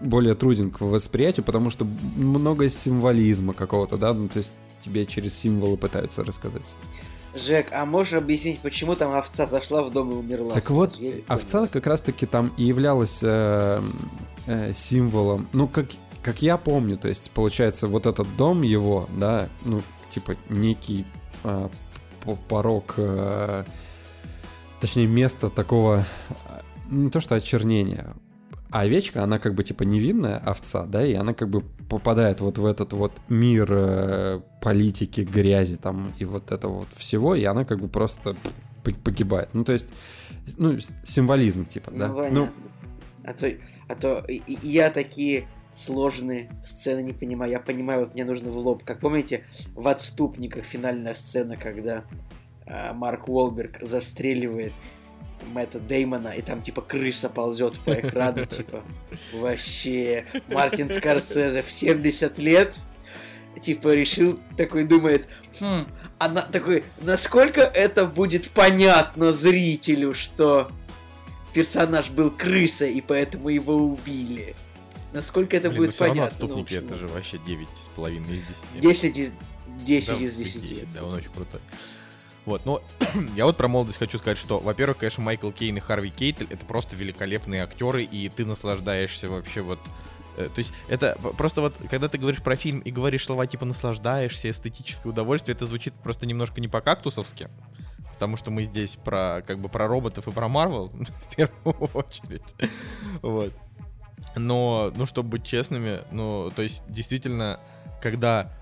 более 0.00 0.34
труден 0.34 0.70
к 0.70 0.80
восприятию, 0.80 1.44
потому 1.44 1.70
что 1.70 1.86
много 2.16 2.68
символизма 2.68 3.54
какого-то, 3.54 3.96
да, 3.96 4.12
ну 4.12 4.28
то 4.28 4.38
есть 4.38 4.54
тебе 4.80 5.06
через 5.06 5.34
символы 5.34 5.76
пытаются 5.76 6.24
рассказать. 6.24 6.76
Жек, 7.34 7.72
а 7.72 7.86
можешь 7.86 8.12
объяснить, 8.12 8.60
почему 8.60 8.94
там 8.94 9.12
овца 9.12 9.46
зашла 9.46 9.82
в 9.82 9.90
дом 9.90 10.10
и 10.10 10.14
умерла? 10.14 10.54
Так 10.54 10.68
вот, 10.70 10.98
овца 11.28 11.66
как 11.66 11.86
раз-таки 11.86 12.26
там 12.26 12.52
и 12.58 12.64
являлась 12.64 13.20
э, 13.22 13.82
э, 14.46 14.72
символом. 14.74 15.48
Ну, 15.54 15.66
как, 15.66 15.86
как 16.22 16.42
я 16.42 16.58
помню, 16.58 16.98
то 16.98 17.08
есть, 17.08 17.30
получается, 17.30 17.86
вот 17.86 18.04
этот 18.04 18.36
дом 18.36 18.62
его, 18.62 19.08
да, 19.16 19.48
ну, 19.64 19.82
типа, 20.10 20.36
некий 20.50 21.06
э, 21.44 21.68
по- 22.22 22.36
порог, 22.36 22.94
э, 22.98 23.64
точнее, 24.80 25.06
место 25.06 25.48
такого, 25.48 26.04
э, 26.28 26.60
не 26.90 27.08
то 27.08 27.20
что 27.20 27.34
очернения, 27.34 28.12
а 28.72 28.80
овечка, 28.80 29.22
она 29.22 29.38
как 29.38 29.54
бы 29.54 29.62
типа 29.62 29.82
невинная 29.82 30.38
овца, 30.38 30.86
да, 30.86 31.04
и 31.04 31.12
она 31.14 31.34
как 31.34 31.50
бы 31.50 31.60
попадает 31.88 32.40
вот 32.40 32.58
в 32.58 32.64
этот 32.64 32.94
вот 32.94 33.12
мир 33.28 33.68
э, 33.70 34.40
политики, 34.62 35.20
грязи 35.20 35.76
там 35.76 36.14
и 36.18 36.24
вот 36.24 36.50
этого 36.50 36.78
вот 36.80 36.88
всего, 36.96 37.34
и 37.34 37.44
она 37.44 37.64
как 37.64 37.80
бы 37.80 37.88
просто 37.88 38.34
погибает. 38.82 39.50
Ну, 39.52 39.64
то 39.64 39.72
есть, 39.72 39.92
ну, 40.56 40.78
символизм 41.04 41.66
типа, 41.66 41.90
да. 41.90 42.08
Ну, 42.08 42.14
понятно. 42.14 42.52
А 43.24 43.34
то, 43.34 43.46
а 43.88 43.94
то 43.94 44.24
я 44.28 44.90
такие 44.90 45.46
сложные 45.70 46.50
сцены 46.62 47.02
не 47.02 47.12
понимаю. 47.12 47.50
Я 47.50 47.60
понимаю, 47.60 48.00
вот 48.00 48.14
мне 48.14 48.24
нужно 48.24 48.50
в 48.50 48.58
лоб. 48.58 48.84
Как 48.84 49.00
помните, 49.00 49.44
в 49.74 49.86
«Отступниках» 49.88 50.64
финальная 50.64 51.14
сцена, 51.14 51.56
когда 51.56 52.04
а, 52.66 52.94
Марк 52.94 53.28
Уолберг 53.28 53.78
застреливает 53.80 54.72
Мэтта 55.52 55.80
Деймона, 55.80 56.28
и 56.28 56.42
там 56.42 56.62
типа 56.62 56.82
крыса 56.82 57.28
ползет 57.28 57.78
по 57.80 57.92
экрану, 57.92 58.44
типа 58.46 58.82
вообще 59.32 60.26
Мартин 60.48 60.90
Скорсезе 60.90 61.62
в 61.62 61.70
70 61.70 62.38
лет 62.38 62.78
типа 63.60 63.94
решил, 63.94 64.40
такой 64.56 64.84
думает, 64.84 65.28
хм, 65.60 65.86
она 66.18 66.42
такой, 66.42 66.84
насколько 67.00 67.60
это 67.60 68.06
будет 68.06 68.50
понятно 68.50 69.32
зрителю, 69.32 70.14
что 70.14 70.70
персонаж 71.54 72.10
был 72.10 72.30
крысой, 72.30 72.94
и 72.94 73.00
поэтому 73.00 73.48
его 73.48 73.76
убили. 73.76 74.54
Насколько 75.12 75.56
это 75.56 75.68
Блин, 75.68 75.82
будет 75.82 76.00
ну 76.00 76.06
равно 76.06 76.22
понятно. 76.22 76.38
ну, 76.40 76.48
в 76.48 76.50
отступники, 76.58 76.74
общем, 76.74 76.86
это 76.86 76.98
же 76.98 77.08
вообще 77.08 77.36
9,5 77.36 78.34
из 78.34 78.82
10. 78.82 79.12
10 79.12 79.18
из 79.18 79.34
10 79.84 80.08
Да, 80.08 80.24
из 80.24 80.36
10. 80.36 80.94
Да, 80.94 81.04
он 81.04 81.14
очень 81.14 81.30
крутой. 81.30 81.60
Вот, 82.44 82.66
но 82.66 82.82
я 83.36 83.44
вот 83.44 83.56
про 83.56 83.68
молодость 83.68 83.98
хочу 83.98 84.18
сказать, 84.18 84.38
что, 84.38 84.58
во-первых, 84.58 84.98
конечно, 84.98 85.22
Майкл 85.22 85.50
Кейн 85.50 85.76
и 85.76 85.80
Харви 85.80 86.10
Кейтель 86.10 86.48
это 86.50 86.64
просто 86.66 86.96
великолепные 86.96 87.62
актеры, 87.62 88.02
и 88.02 88.28
ты 88.28 88.44
наслаждаешься 88.44 89.28
вообще 89.28 89.62
вот. 89.62 89.78
э, 90.36 90.48
То 90.48 90.58
есть 90.58 90.72
это 90.88 91.16
просто 91.38 91.60
вот, 91.60 91.74
когда 91.88 92.08
ты 92.08 92.18
говоришь 92.18 92.42
про 92.42 92.56
фильм 92.56 92.80
и 92.80 92.90
говоришь 92.90 93.26
слова 93.26 93.46
типа 93.46 93.64
наслаждаешься, 93.64 94.50
эстетическое 94.50 95.12
удовольствие, 95.12 95.54
это 95.54 95.66
звучит 95.66 95.94
просто 95.94 96.26
немножко 96.26 96.60
не 96.60 96.68
по-кактусовски, 96.68 97.48
потому 98.14 98.36
что 98.36 98.50
мы 98.50 98.64
здесь 98.64 98.96
про 98.96 99.42
как 99.46 99.60
бы 99.60 99.68
про 99.68 99.86
роботов 99.86 100.26
и 100.26 100.32
про 100.32 100.48
Марвел 100.48 100.88
в 101.30 101.36
первую 101.36 101.90
очередь. 101.94 102.54
Вот. 103.20 103.52
Но, 104.36 104.92
ну, 104.96 105.06
чтобы 105.06 105.30
быть 105.30 105.44
честными, 105.44 106.00
ну, 106.10 106.50
то 106.54 106.62
есть, 106.62 106.82
действительно, 106.88 107.60
когда, 108.00 108.52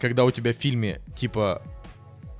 когда 0.00 0.24
у 0.24 0.30
тебя 0.30 0.52
в 0.52 0.56
фильме, 0.56 1.00
типа, 1.18 1.62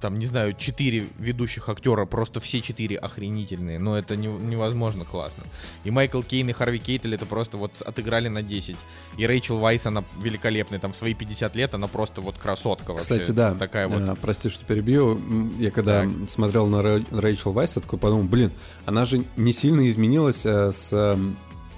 там, 0.03 0.19
не 0.19 0.27
знаю, 0.27 0.55
четыре 0.55 1.07
ведущих 1.19 1.69
актера, 1.69 2.05
просто 2.07 2.41
все 2.41 2.61
четыре 2.61 2.97
охренительные, 2.97 3.79
но 3.79 3.97
это 3.97 4.17
не, 4.17 4.27
невозможно 4.27 5.05
классно. 5.05 5.45
И 5.85 5.91
Майкл 5.91 6.21
Кейн 6.23 6.51
и 6.51 6.53
Харви 6.53 6.81
Кейтель 6.81 7.15
это 7.15 7.25
просто 7.25 7.57
вот 7.57 7.81
отыграли 7.81 8.27
на 8.29 8.43
10. 8.43 8.77
И 9.17 9.27
Рэйчел 9.27 9.59
Вайс, 9.59 9.87
она 9.87 10.05
великолепная, 10.21 10.81
там 10.81 10.93
в 10.93 10.97
свои 10.97 11.15
50 11.15 11.55
лет 11.55 11.75
она 11.75 11.87
просто 11.87 12.21
вот 12.21 12.37
красотка 12.37 12.91
вообще. 12.91 13.03
Кстати, 13.03 13.31
да. 13.31 13.55
Такая 13.55 13.87
вот. 13.89 14.03
А, 14.03 14.17
прости, 14.17 14.51
что 14.51 14.65
перебью. 14.65 15.21
Я 15.59 15.71
когда 15.71 16.03
Так. 16.03 16.11
смотрел 16.29 16.67
на 16.67 16.81
Рэ- 16.81 17.07
Рэйчел 17.17 17.53
Вайс, 17.53 17.77
я 17.77 17.83
такой 17.83 17.99
подумал, 18.01 18.25
блин, 18.25 18.51
она 18.87 19.05
же 19.05 19.25
не 19.37 19.53
сильно 19.53 19.87
изменилась 19.87 20.45
э, 20.45 20.73
с 20.73 20.93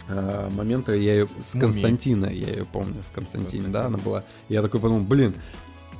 э, 0.09 0.51
момента, 0.51 0.95
я 0.95 1.15
ее, 1.15 1.29
с. 1.39 1.59
Константина, 1.59 2.27
я 2.27 2.49
ее 2.49 2.65
помню, 2.65 3.03
в 3.11 3.15
Константине, 3.15 3.69
да, 3.69 3.87
она 3.87 3.99
была. 3.99 4.25
Я 4.49 4.63
такой 4.63 4.81
подумал, 4.81 5.03
блин, 5.03 5.35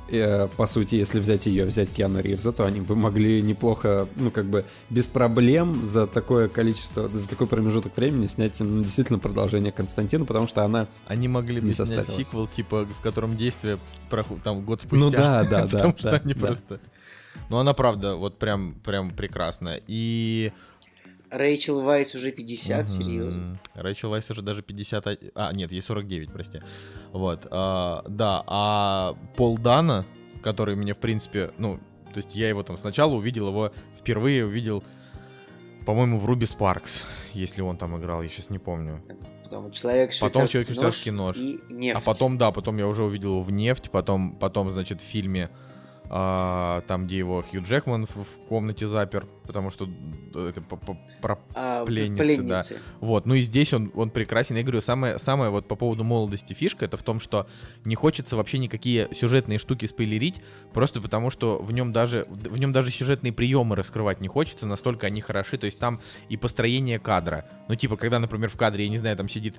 э, 0.09 0.47
по 0.55 0.65
сути, 0.65 0.95
если 0.95 1.19
взять 1.19 1.45
ее, 1.45 1.65
взять 1.65 1.91
Киану 1.91 2.21
Ривза, 2.21 2.51
то 2.51 2.65
они 2.65 2.81
бы 2.81 2.95
могли 2.95 3.41
неплохо, 3.41 4.07
ну, 4.15 4.31
как 4.31 4.45
бы, 4.45 4.65
без 4.89 5.07
проблем 5.07 5.85
за 5.85 6.07
такое 6.07 6.47
количество, 6.47 7.09
за 7.09 7.27
такой 7.27 7.47
промежуток 7.47 7.95
времени 7.97 8.27
снять 8.27 8.59
ну, 8.59 8.83
действительно 8.83 9.19
продолжение 9.19 9.71
Константина, 9.71 10.25
потому 10.25 10.47
что 10.47 10.63
она... 10.63 10.87
Они 11.07 11.27
могли 11.27 11.59
бы 11.59 11.67
Не 11.67 11.73
снять 11.73 12.09
сиквел, 12.09 12.47
типа, 12.47 12.85
в 12.85 13.01
котором 13.01 13.35
действие 13.35 13.79
проходит 14.09 14.43
там 14.43 14.61
год 14.63 14.81
спустя. 14.81 15.05
Ну 15.05 15.11
да, 15.11 15.43
да, 15.43 15.61
да, 15.65 15.67
Потому 15.67 15.97
что 15.97 16.15
они 16.15 16.33
просто... 16.33 16.79
Ну, 17.49 17.57
она 17.57 17.73
правда, 17.73 18.15
вот 18.15 18.39
прям, 18.39 18.75
прям 18.83 19.11
прекрасна. 19.11 19.79
И... 19.87 20.51
Рэйчел 21.35 21.81
Вайс 21.81 22.15
уже 22.15 22.31
50, 22.31 22.77
Мгм. 22.79 22.87
серьезно. 22.87 23.59
Рэйчел 23.73 24.09
Вайс 24.09 24.29
уже 24.29 24.41
даже 24.41 24.61
50... 24.61 25.07
А, 25.35 25.51
нет, 25.53 25.71
ей 25.71 25.81
49, 25.81 26.31
прости. 26.31 26.61
Вот. 27.11 27.47
а, 27.51 28.03
да, 28.07 28.43
а 28.47 29.15
Пол 29.35 29.57
Дана, 29.57 30.05
который 30.41 30.75
мне, 30.75 30.93
в 30.93 30.97
принципе, 30.97 31.51
ну, 31.57 31.79
то 32.13 32.17
есть 32.17 32.35
я 32.35 32.47
его 32.49 32.63
там 32.63 32.77
сначала 32.77 33.13
увидел 33.13 33.49
его, 33.49 33.71
впервые 33.99 34.45
увидел, 34.45 34.83
по-моему, 35.85 36.17
в 36.17 36.25
Руби 36.25 36.45
Спаркс, 36.45 37.03
если 37.33 37.61
он 37.61 37.77
там 37.77 37.97
играл, 37.99 38.21
я 38.21 38.29
сейчас 38.29 38.49
не 38.49 38.59
помню. 38.59 39.03
Потом 39.43 39.71
человек 39.71 40.11
Потом 40.19 40.47
швейцарский 40.47 40.51
«Человек-швейцарский 40.63 41.11
нож». 41.11 41.37
И 41.37 41.59
нефть. 41.69 41.97
А 41.97 42.01
потом, 42.01 42.37
да, 42.37 42.51
потом 42.51 42.77
я 42.77 42.87
уже 42.87 43.03
увидел 43.03 43.31
его 43.31 43.41
в 43.43 43.51
«Нефть», 43.51 43.91
потом, 43.91 44.35
потом 44.37 44.71
значит, 44.71 45.01
в 45.01 45.03
фильме, 45.03 45.51
а, 46.09 46.81
там, 46.87 47.07
где 47.07 47.17
его 47.17 47.41
Хью 47.43 47.61
Джекман 47.63 48.05
в, 48.05 48.15
в 48.15 48.39
комнате 48.47 48.87
запер, 48.87 49.27
потому 49.45 49.71
что 49.71 49.89
это 50.35 50.61
по- 50.61 50.77
по- 50.77 50.97
про 51.21 51.39
А, 51.55 51.85
пленницы, 51.85 52.23
пленницы. 52.23 52.79
Вот, 52.99 53.25
ну 53.25 53.33
и 53.35 53.41
здесь 53.41 53.73
он, 53.73 53.91
он 53.95 54.09
прекрасен. 54.09 54.55
Я 54.55 54.63
говорю, 54.63 54.81
самое, 54.81 55.17
самое 55.19 55.49
вот 55.51 55.67
по 55.67 55.75
поводу 55.75 56.03
молодости 56.03 56.53
фишка, 56.53 56.85
это 56.85 56.97
в 56.97 57.03
том, 57.03 57.19
что 57.19 57.47
не 57.83 57.95
хочется 57.95 58.37
вообще 58.37 58.57
никакие 58.59 59.07
сюжетные 59.13 59.57
штуки 59.59 59.85
спойлерить, 59.85 60.41
просто 60.73 61.01
потому 61.01 61.31
что 61.31 61.57
в 61.57 61.71
нем 61.71 61.91
даже, 61.91 62.25
в 62.29 62.57
нем 62.59 62.71
даже 62.71 62.91
сюжетные 62.91 63.33
приемы 63.33 63.75
раскрывать 63.75 64.21
не 64.21 64.27
хочется, 64.27 64.67
настолько 64.67 65.07
они 65.07 65.21
хороши. 65.21 65.57
То 65.57 65.65
есть 65.65 65.79
там 65.79 65.99
и 66.29 66.37
построение 66.37 66.99
кадра. 66.99 67.45
Ну, 67.67 67.75
типа, 67.75 67.97
когда, 67.97 68.19
например, 68.19 68.49
в 68.49 68.57
кадре, 68.57 68.83
я 68.85 68.89
не 68.89 68.97
знаю, 68.97 69.17
там 69.17 69.27
сидит, 69.29 69.55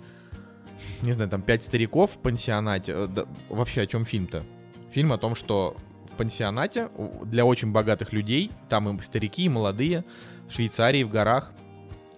не 1.02 1.12
знаю, 1.12 1.31
там 1.31 1.43
пять 1.43 1.64
стариков 1.64 2.12
в 2.12 2.18
пансионате. 2.18 2.93
э, 2.93 3.06
да, 3.09 3.27
вообще, 3.48 3.82
о 3.82 3.86
чем 3.86 4.05
фильм-то? 4.05 4.44
Фильм 4.90 5.12
о 5.12 5.18
том, 5.18 5.35
что 5.35 5.77
пансионате 6.16 6.88
для 7.24 7.44
очень 7.44 7.72
богатых 7.72 8.12
людей, 8.12 8.51
там 8.68 8.97
и 8.97 9.02
старики, 9.02 9.44
и 9.44 9.48
молодые, 9.48 10.05
в 10.48 10.52
Швейцарии, 10.52 11.02
в 11.02 11.10
горах, 11.10 11.52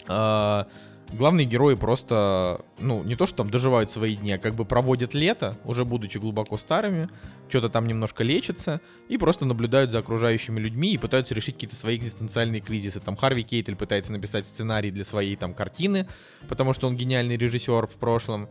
а, 0.08 0.66
главные 1.12 1.46
герои 1.46 1.74
просто, 1.74 2.64
ну, 2.78 3.02
не 3.02 3.16
то, 3.16 3.26
что 3.26 3.38
там 3.38 3.50
доживают 3.50 3.90
свои 3.90 4.16
дни, 4.16 4.32
а 4.32 4.38
как 4.38 4.54
бы 4.54 4.64
проводят 4.64 5.14
лето, 5.14 5.56
уже 5.64 5.84
будучи 5.84 6.18
глубоко 6.18 6.58
старыми, 6.58 7.08
что-то 7.48 7.68
там 7.68 7.86
немножко 7.86 8.24
лечатся, 8.24 8.80
и 9.08 9.16
просто 9.16 9.46
наблюдают 9.46 9.90
за 9.90 9.98
окружающими 9.98 10.60
людьми 10.60 10.92
и 10.92 10.98
пытаются 10.98 11.34
решить 11.34 11.54
какие-то 11.54 11.76
свои 11.76 11.96
экзистенциальные 11.96 12.60
кризисы. 12.60 13.00
Там 13.00 13.16
Харви 13.16 13.42
Кейтель 13.42 13.76
пытается 13.76 14.12
написать 14.12 14.46
сценарий 14.46 14.90
для 14.90 15.04
своей 15.04 15.36
там 15.36 15.54
картины, 15.54 16.06
потому 16.48 16.72
что 16.72 16.86
он 16.86 16.96
гениальный 16.96 17.36
режиссер 17.36 17.86
в 17.86 17.94
прошлом. 17.94 18.48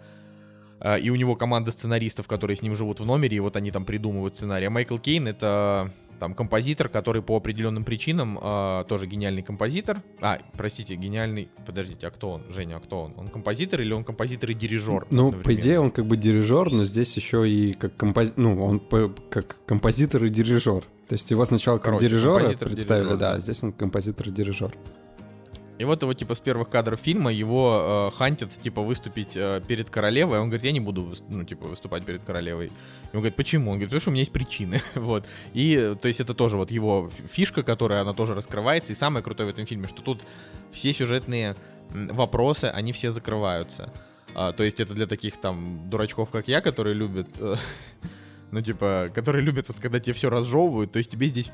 А, 0.80 0.98
И 0.98 1.10
у 1.10 1.16
него 1.16 1.36
команда 1.36 1.72
сценаристов, 1.72 2.28
которые 2.28 2.56
с 2.58 2.62
ним 2.62 2.76
живут 2.76 3.00
в 3.00 3.06
номере, 3.06 3.38
и 3.38 3.40
вот 3.40 3.56
они 3.56 3.72
там 3.72 3.86
придумывают 3.86 4.36
сценарий. 4.36 4.66
А 4.68 4.70
Майкл 4.70 4.98
Кейн 4.98 5.28
это 5.28 5.92
там 6.20 6.34
композитор, 6.34 6.90
который 6.90 7.22
по 7.22 7.38
определенным 7.38 7.84
причинам 7.84 8.40
а, 8.42 8.84
тоже 8.86 9.06
гениальный 9.06 9.44
композитор. 9.44 10.02
А, 10.20 10.40
простите, 10.58 10.96
гениальный. 10.96 11.50
Подождите, 11.66 12.08
а 12.08 12.12
кто 12.12 12.32
он? 12.32 12.44
Женя, 12.50 12.78
а 12.78 12.80
кто 12.80 13.04
он? 13.04 13.14
Он 13.18 13.28
композитор 13.30 13.82
или 13.82 13.94
он 13.94 14.04
композитор 14.04 14.52
и 14.52 14.54
дирижер? 14.56 15.06
Ну, 15.12 15.32
по 15.32 15.54
идее, 15.54 15.80
он 15.80 15.92
как 15.92 16.06
бы 16.08 16.18
дирижер, 16.18 16.72
но 16.72 16.86
здесь 16.86 17.16
еще 17.16 17.48
и 17.50 17.74
как 17.74 17.96
композитор, 17.98 18.40
ну, 18.44 18.64
он 18.66 18.80
по- 18.80 19.14
как 19.30 19.58
композитор 19.68 20.24
и 20.26 20.30
дирижер. 20.30 20.84
То 21.08 21.14
есть 21.14 21.30
его 21.32 21.46
сначала 21.46 21.78
как 21.78 21.86
Короче, 21.86 22.10
дирижера 22.10 22.40
представили, 22.50 22.74
дирижер, 23.04 23.18
да, 23.18 23.30
да. 23.30 23.34
а 23.36 23.40
здесь 23.40 23.62
он 23.64 23.72
композитор 23.72 24.28
и 24.28 24.32
дирижер. 24.32 24.76
И 25.78 25.84
вот 25.86 26.02
его, 26.02 26.14
типа, 26.14 26.34
с 26.34 26.40
первых 26.40 26.70
кадров 26.70 27.00
фильма 27.00 27.32
его 27.32 28.10
э, 28.12 28.18
хантят, 28.18 28.52
типа, 28.60 28.82
выступить 28.82 29.36
э, 29.36 29.62
перед 29.68 29.90
королевой. 29.90 30.40
Он 30.40 30.48
говорит, 30.48 30.66
я 30.66 30.72
не 30.72 30.80
буду, 30.80 31.14
ну, 31.30 31.44
типа, 31.44 31.68
выступать 31.68 32.04
перед 32.04 32.24
королевой. 32.24 32.68
И 32.68 32.70
он 33.14 33.20
говорит, 33.20 33.36
почему? 33.36 33.72
Он 33.72 33.78
говорит, 33.78 33.90
потому 33.90 34.02
что 34.02 34.10
у 34.10 34.14
меня 34.14 34.22
есть 34.22 34.32
причины. 34.32 34.82
вот. 34.96 35.26
И, 35.54 35.96
то 36.02 36.08
есть, 36.08 36.20
это 36.20 36.34
тоже 36.34 36.58
вот 36.58 36.72
его 36.72 37.12
фишка, 37.32 37.62
которая, 37.62 38.02
она 38.02 38.14
тоже 38.14 38.34
раскрывается. 38.34 38.94
И 38.94 38.96
самое 38.96 39.24
крутое 39.24 39.50
в 39.50 39.54
этом 39.54 39.68
фильме, 39.68 39.88
что 39.88 40.02
тут 40.02 40.22
все 40.72 40.94
сюжетные 40.94 41.56
вопросы, 41.92 42.66
они 42.66 42.92
все 42.92 43.12
закрываются. 43.12 43.94
А, 44.34 44.54
то 44.54 44.64
есть, 44.64 44.80
это 44.80 44.96
для 44.96 45.06
таких, 45.06 45.38
там, 45.38 45.90
дурачков, 45.90 46.32
как 46.32 46.48
я, 46.48 46.62
которые 46.62 46.96
любят... 46.96 47.30
э, 47.40 47.56
ну, 48.52 48.62
типа, 48.62 49.12
которые 49.14 49.44
любят, 49.44 49.68
вот, 49.68 49.80
когда 49.80 50.00
тебе 50.00 50.14
все 50.14 50.32
разжевывают. 50.32 50.92
То 50.92 50.98
есть, 50.98 51.12
тебе 51.12 51.28
здесь 51.28 51.52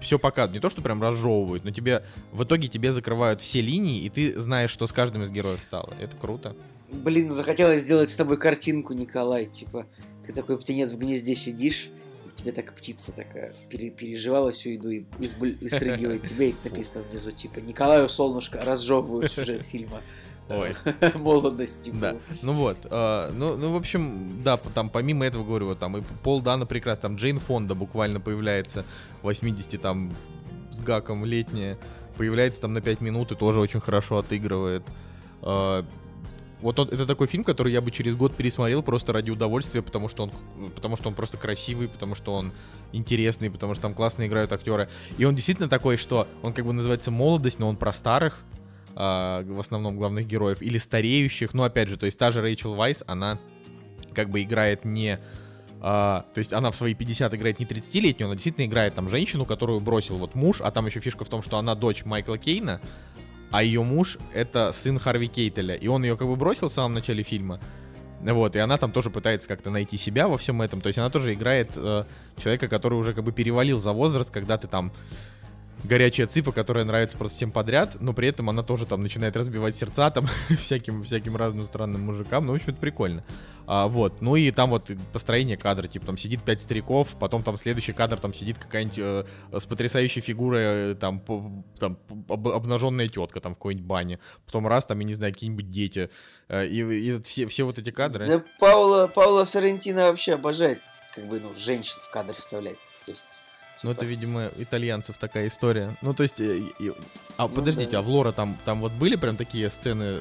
все 0.00 0.18
показывают. 0.18 0.54
Не 0.54 0.60
то, 0.60 0.70
что 0.70 0.82
прям 0.82 1.02
разжевывают, 1.02 1.64
но 1.64 1.70
тебе 1.70 2.04
в 2.32 2.44
итоге 2.44 2.68
тебе 2.68 2.92
закрывают 2.92 3.40
все 3.40 3.60
линии, 3.60 4.02
и 4.02 4.08
ты 4.10 4.40
знаешь, 4.40 4.70
что 4.70 4.86
с 4.86 4.92
каждым 4.92 5.22
из 5.22 5.30
героев 5.30 5.62
стало. 5.62 5.94
Это 6.00 6.16
круто. 6.16 6.54
Блин, 6.90 7.30
захотелось 7.30 7.82
сделать 7.82 8.10
с 8.10 8.16
тобой 8.16 8.36
картинку, 8.36 8.92
Николай. 8.92 9.46
Типа, 9.46 9.86
ты 10.26 10.32
такой 10.32 10.58
птенец 10.58 10.92
в 10.92 10.98
гнезде 10.98 11.34
сидишь, 11.34 11.88
и 12.26 12.36
тебе 12.36 12.52
так 12.52 12.72
птица 12.74 13.12
такая 13.12 13.52
пере- 13.68 13.90
переживала 13.90 14.52
всю 14.52 14.70
еду 14.70 14.90
и, 14.90 15.04
и, 15.18 15.24
сбуль- 15.24 15.56
и 15.60 15.68
срыгивает 15.68 16.24
тебе, 16.24 16.50
и 16.50 16.54
написано 16.62 17.02
внизу, 17.10 17.32
типа, 17.32 17.58
Николаю 17.58 18.08
солнышко 18.08 18.60
разжевывают 18.64 19.32
сюжет 19.32 19.62
фильма. 19.66 20.02
Ой. 20.48 20.74
Молодость, 21.16 21.84
типа. 21.84 21.96
Да. 21.98 22.16
Ну 22.42 22.52
вот. 22.52 22.76
э, 22.84 23.30
ну, 23.34 23.56
ну, 23.56 23.72
в 23.72 23.76
общем, 23.76 24.40
да, 24.44 24.56
там 24.56 24.90
помимо 24.90 25.24
этого, 25.26 25.44
говорю, 25.44 25.66
вот 25.66 25.78
там 25.78 25.96
и 25.96 26.02
Пол 26.22 26.40
Дана 26.40 26.66
прекрасно, 26.66 27.02
там 27.02 27.16
Джейн 27.16 27.38
Фонда 27.38 27.74
буквально 27.74 28.20
появляется 28.20 28.84
80 29.22 29.80
там 29.80 30.12
с 30.70 30.80
гаком 30.82 31.24
летняя, 31.24 31.78
появляется 32.16 32.60
там 32.60 32.72
на 32.74 32.80
5 32.80 33.00
минут 33.00 33.32
и 33.32 33.34
тоже 33.34 33.60
очень 33.60 33.80
хорошо 33.80 34.18
отыгрывает. 34.18 34.82
Э, 35.42 35.82
вот 36.62 36.78
он- 36.78 36.88
это 36.88 37.06
такой 37.06 37.26
фильм, 37.26 37.44
который 37.44 37.72
я 37.72 37.80
бы 37.80 37.90
через 37.90 38.14
год 38.14 38.34
пересмотрел 38.34 38.82
просто 38.82 39.12
ради 39.12 39.30
удовольствия, 39.30 39.82
потому 39.82 40.08
что 40.08 40.22
он, 40.24 40.32
потому 40.74 40.96
что 40.96 41.08
он 41.08 41.14
просто 41.14 41.36
красивый, 41.36 41.88
потому 41.88 42.14
что 42.14 42.34
он 42.34 42.52
интересный, 42.92 43.50
потому 43.50 43.74
что 43.74 43.82
там 43.82 43.94
классно 43.94 44.26
играют 44.26 44.52
актеры. 44.52 44.88
И 45.18 45.24
он 45.24 45.34
действительно 45.34 45.68
такой, 45.68 45.96
что 45.96 46.26
он 46.42 46.52
как 46.54 46.64
бы 46.64 46.72
называется 46.72 47.10
молодость, 47.10 47.58
но 47.58 47.68
он 47.68 47.76
про 47.76 47.92
старых, 47.92 48.42
а, 48.98 49.44
в 49.44 49.60
основном 49.60 49.96
главных 49.98 50.26
героев, 50.26 50.62
или 50.62 50.78
стареющих. 50.78 51.52
Ну, 51.52 51.62
опять 51.64 51.88
же, 51.88 51.98
то 51.98 52.06
есть 52.06 52.18
та 52.18 52.30
же 52.30 52.40
Рэйчел 52.40 52.74
Вайс, 52.74 53.04
она 53.06 53.38
как 54.14 54.30
бы 54.30 54.42
играет 54.42 54.86
не... 54.86 55.20
а, 55.82 56.24
то 56.34 56.38
есть 56.38 56.54
она 56.54 56.70
в 56.70 56.76
свои 56.76 56.94
50 56.94 57.34
играет 57.34 57.60
не 57.60 57.66
30-летнюю, 57.66 58.26
она 58.26 58.34
действительно 58.34 58.64
играет 58.64 58.94
там 58.94 59.10
женщину, 59.10 59.44
которую 59.44 59.80
бросил 59.80 60.16
вот 60.16 60.34
муж, 60.34 60.62
а 60.62 60.70
там 60.70 60.86
еще 60.86 61.00
фишка 61.00 61.24
в 61.24 61.28
том, 61.28 61.42
что 61.42 61.58
она 61.58 61.74
дочь 61.74 62.06
Майкла 62.06 62.38
Кейна, 62.38 62.80
а 63.50 63.62
ее 63.62 63.82
муж 63.82 64.16
это 64.32 64.72
сын 64.72 64.98
Харви 64.98 65.28
Кейтеля, 65.28 65.74
и 65.74 65.88
он 65.88 66.02
ее 66.02 66.16
как 66.16 66.26
бы 66.26 66.36
бросил 66.36 66.68
в 66.68 66.72
самом 66.72 66.94
начале 66.94 67.22
фильма. 67.22 67.60
Вот, 68.22 68.56
и 68.56 68.58
она 68.58 68.78
там 68.78 68.92
тоже 68.92 69.10
пытается 69.10 69.46
как-то 69.46 69.70
найти 69.70 69.98
себя 69.98 70.26
во 70.26 70.38
всем 70.38 70.62
этом. 70.62 70.80
То 70.80 70.88
есть 70.88 70.98
она 70.98 71.10
тоже 71.10 71.34
играет 71.34 71.72
э, 71.76 72.04
человека, 72.36 72.66
который 72.66 72.94
уже 72.94 73.12
как 73.12 73.22
бы 73.22 73.30
перевалил 73.30 73.78
за 73.78 73.92
возраст, 73.92 74.30
когда 74.30 74.56
ты 74.56 74.68
там 74.68 74.90
горячая 75.84 76.26
цыпа, 76.26 76.52
которая 76.52 76.84
нравится 76.84 77.16
просто 77.16 77.36
всем 77.36 77.52
подряд, 77.52 77.96
но 78.00 78.12
при 78.12 78.28
этом 78.28 78.50
она 78.50 78.62
тоже 78.62 78.86
там 78.86 79.02
начинает 79.02 79.36
разбивать 79.36 79.76
сердца 79.76 80.10
там 80.10 80.26
всяким, 80.58 81.02
всяким 81.02 81.36
разным 81.36 81.66
странным 81.66 82.02
мужикам. 82.02 82.46
Ну, 82.46 82.52
в 82.52 82.56
общем, 82.56 82.70
это 82.70 82.78
прикольно. 82.80 83.24
А, 83.66 83.88
вот. 83.88 84.20
Ну 84.20 84.36
и 84.36 84.50
там 84.52 84.70
вот 84.70 84.90
построение 85.12 85.56
кадра, 85.56 85.88
типа 85.88 86.06
там 86.06 86.16
сидит 86.16 86.42
пять 86.42 86.62
стариков, 86.62 87.16
потом 87.18 87.42
там 87.42 87.56
следующий 87.56 87.92
кадр, 87.92 88.18
там 88.18 88.32
сидит 88.32 88.58
какая-нибудь 88.58 88.98
э, 88.98 89.24
с 89.58 89.66
потрясающей 89.66 90.20
фигурой, 90.22 90.92
э, 90.92 90.94
там, 90.94 91.18
по- 91.20 91.64
там 91.78 91.98
об- 92.28 92.48
обнаженная 92.48 93.08
тетка 93.08 93.40
там 93.40 93.54
в 93.54 93.56
какой-нибудь 93.56 93.86
бане. 93.86 94.20
Потом 94.46 94.66
раз, 94.68 94.86
там, 94.86 94.98
я 95.00 95.04
не 95.04 95.14
знаю, 95.14 95.32
какие-нибудь 95.32 95.68
дети. 95.68 96.10
Э, 96.48 96.64
и, 96.66 96.80
и 96.80 97.20
все, 97.22 97.46
все 97.46 97.64
вот 97.64 97.78
эти 97.78 97.90
кадры. 97.90 98.26
Да 98.26 98.42
Паула, 98.60 99.08
Паула 99.08 99.44
Соррентино 99.44 100.06
вообще 100.06 100.34
обожает, 100.34 100.80
как 101.14 101.26
бы, 101.26 101.40
ну, 101.40 101.52
женщин 101.54 101.96
в 102.00 102.10
кадр 102.10 102.34
вставлять. 102.34 102.78
То 103.04 103.10
есть, 103.12 103.26
Ну, 103.82 103.90
типа, 103.90 104.00
это, 104.00 104.06
видимо, 104.06 104.50
итальянцев 104.56 105.18
такая 105.18 105.48
история. 105.48 105.94
Ну, 106.02 106.14
то 106.14 106.22
есть... 106.22 106.40
э, 106.40 106.58
и- 106.78 106.92
А, 107.36 107.42
Ну 107.42 107.48
подождите, 107.54 107.90
да. 107.92 107.98
а 107.98 108.02
в 108.02 108.08
Лора 108.08 108.32
там, 108.32 108.56
там 108.64 108.80
вот 108.80 108.92
были 108.92 109.16
прям 109.16 109.36
такие 109.36 109.68
сцены 109.70 110.18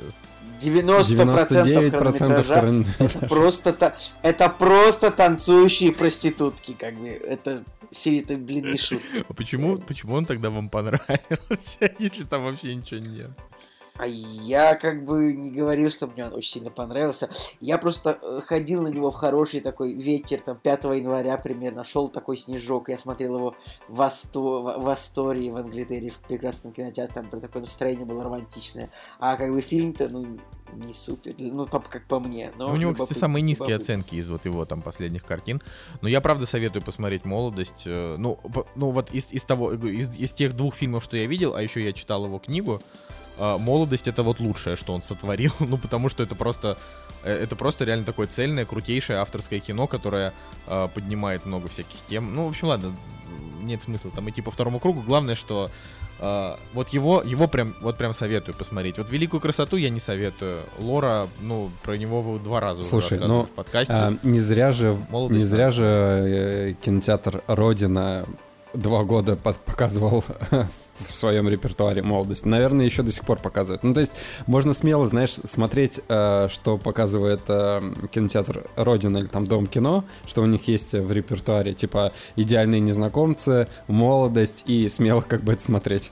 90% 0.59 1.11
99% 1.15 1.89
хронометража 1.91 2.43
хронометража. 2.43 3.27
просто 3.29 3.71
та- 3.73 3.95
это 4.21 4.49
просто 4.49 5.11
танцующие 5.11 5.91
проститутки, 5.93 6.73
как 6.73 6.95
бы 6.95 7.07
это 7.09 7.63
серии-то, 7.91 8.35
блин, 8.37 8.71
не 8.71 8.77
шутка. 8.77 9.23
А 9.29 9.33
почему, 9.33 9.77
почему 9.77 10.15
он 10.15 10.25
тогда 10.25 10.49
вам 10.49 10.69
понравился, 10.69 11.91
если 11.99 12.25
там 12.25 12.43
вообще 12.43 12.75
ничего 12.75 12.99
нет? 12.99 13.31
А 13.97 14.05
я 14.07 14.75
как 14.75 15.05
бы 15.05 15.33
не 15.33 15.51
говорил, 15.51 15.89
что 15.89 16.07
мне 16.07 16.25
он 16.25 16.33
очень 16.33 16.51
сильно 16.51 16.69
понравился. 16.69 17.29
Я 17.61 17.77
просто 17.77 18.19
э, 18.21 18.41
ходил 18.45 18.81
на 18.81 18.89
него 18.89 19.09
в 19.09 19.15
хороший 19.15 19.61
такой 19.61 19.93
вечер, 19.93 20.39
там, 20.43 20.57
5 20.57 20.83
января 20.83 21.37
примерно, 21.37 21.83
шел 21.85 22.09
такой 22.09 22.35
снежок, 22.35 22.89
я 22.89 22.97
смотрел 22.97 23.35
его 23.37 23.55
в, 23.87 24.01
Асто... 24.01 24.39
в 24.39 24.89
Астории, 24.89 25.49
в 25.49 25.55
Англитере, 25.57 26.09
в 26.09 26.19
прекрасном 26.19 26.73
кинотеатре, 26.73 27.13
там 27.29 27.39
такое 27.39 27.61
настроение 27.61 28.05
было 28.05 28.23
романтичное. 28.25 28.89
А 29.19 29.37
как 29.37 29.51
бы 29.53 29.61
фильм-то, 29.61 30.09
ну, 30.09 30.39
не 30.73 30.93
супер, 30.93 31.33
ну, 31.37 31.65
по- 31.65 31.79
как 31.79 32.05
по 32.07 32.19
мне. 32.19 32.51
Но 32.57 32.67
Ну, 32.67 32.73
у 32.73 32.77
него, 32.77 32.91
кстати, 32.93 33.11
любопыт- 33.13 33.19
самые 33.19 33.41
низкие 33.43 33.69
любопытно. 33.69 33.93
оценки 33.95 34.15
из 34.15 34.27
вот 34.29 34.43
его 34.43 34.65
там 34.65 34.81
последних 34.81 35.23
картин. 35.23 35.61
Но 36.01 36.09
я 36.09 36.19
правда 36.19 36.45
советую 36.45 36.83
посмотреть 36.83 37.23
«Молодость». 37.23 37.83
Э, 37.85 38.15
Ну, 38.17 38.39
ну 38.75 38.89
вот 38.91 39.11
из, 39.13 39.31
из 39.31 39.45
того, 39.45 39.71
из, 39.73 40.13
из 40.17 40.33
тех 40.33 40.53
двух 40.53 40.75
фильмов, 40.75 41.03
что 41.03 41.15
я 41.15 41.27
видел, 41.27 41.55
а 41.55 41.61
еще 41.61 41.81
я 41.81 41.93
читал 41.93 42.25
его 42.25 42.39
книгу, 42.39 42.81
э, 42.81 43.04
«Молодость»— 43.37 44.07
это 44.09 44.23
вот 44.23 44.39
лучшее, 44.39 44.75
что 44.75 44.93
он 44.93 45.01
сотворил. 45.01 45.51
Ну, 45.65 45.77
потому 45.77 46.09
что 46.09 46.23
это 46.23 46.35
просто, 46.35 46.77
э, 47.23 47.33
это 47.33 47.55
просто 47.55 47.85
реально 47.85 48.05
такое 48.05 48.27
цельное, 48.27 48.65
крутейшее 48.65 49.19
авторское 49.19 49.59
кино, 49.59 49.87
которое 49.87 50.33
э, 50.67 50.87
поднимает 50.93 51.45
много 51.45 51.67
всяких 51.67 51.97
тем. 52.07 52.33
Ну, 52.35 52.45
в 52.45 52.49
общем, 52.49 52.67
ладно, 52.67 52.95
нет 53.61 53.83
смысла 53.83 54.11
там 54.11 54.29
идти 54.29 54.41
по 54.41 54.51
второму 54.51 54.79
кругу. 54.79 55.01
Главное, 55.01 55.35
что 55.35 55.69
э, 56.19 56.55
вот 56.73 56.89
его, 56.89 57.21
его 57.23 57.47
прям, 57.47 57.75
вот 57.81 57.97
прям 57.97 58.13
советую 58.13 58.55
посмотреть. 58.55 58.97
Вот 58.97 59.09
«Великую 59.09 59.41
красоту» 59.41 59.77
я 59.77 59.89
не 59.89 59.99
советую. 59.99 60.63
Лора, 60.79 61.27
ну, 61.41 61.71
про 61.83 61.97
него 61.97 62.21
вы 62.21 62.39
два 62.39 62.59
раза 62.59 62.81
уже 62.81 62.89
Слушай, 62.89 63.13
рассказывали 63.13 63.41
ну, 63.41 63.45
в 63.45 63.51
подкасте. 63.51 63.93
А, 63.93 64.17
не 64.23 64.39
зря 64.39 64.71
же, 64.71 64.97
Молодость 65.09 65.39
не 65.39 65.45
зря 65.45 65.69
же 65.71 65.85
э, 65.85 66.73
кинотеатр 66.81 67.43
Родина 67.47 68.25
два 68.75 69.03
года 69.03 69.35
показывал 69.35 70.23
в 70.99 71.11
своем 71.11 71.49
репертуаре 71.49 72.01
молодость. 72.01 72.45
Наверное, 72.45 72.85
еще 72.85 73.03
до 73.03 73.11
сих 73.11 73.25
пор 73.25 73.39
показывает. 73.39 73.83
Ну, 73.83 73.93
то 73.93 73.99
есть, 73.99 74.13
можно 74.47 74.73
смело, 74.73 75.05
знаешь, 75.05 75.31
смотреть, 75.31 76.01
э, 76.07 76.47
что 76.49 76.77
показывает 76.77 77.41
э, 77.47 77.81
кинотеатр 78.11 78.65
Родина 78.75 79.17
или 79.17 79.27
там 79.27 79.45
Дом 79.45 79.65
кино, 79.65 80.05
что 80.25 80.41
у 80.41 80.45
них 80.45 80.67
есть 80.67 80.93
в 80.93 81.11
репертуаре, 81.11 81.73
типа 81.73 82.13
идеальные 82.35 82.81
незнакомцы, 82.81 83.67
молодость, 83.87 84.63
и 84.65 84.87
смело 84.87 85.21
как 85.21 85.43
бы 85.43 85.53
это 85.53 85.61
смотреть. 85.61 86.11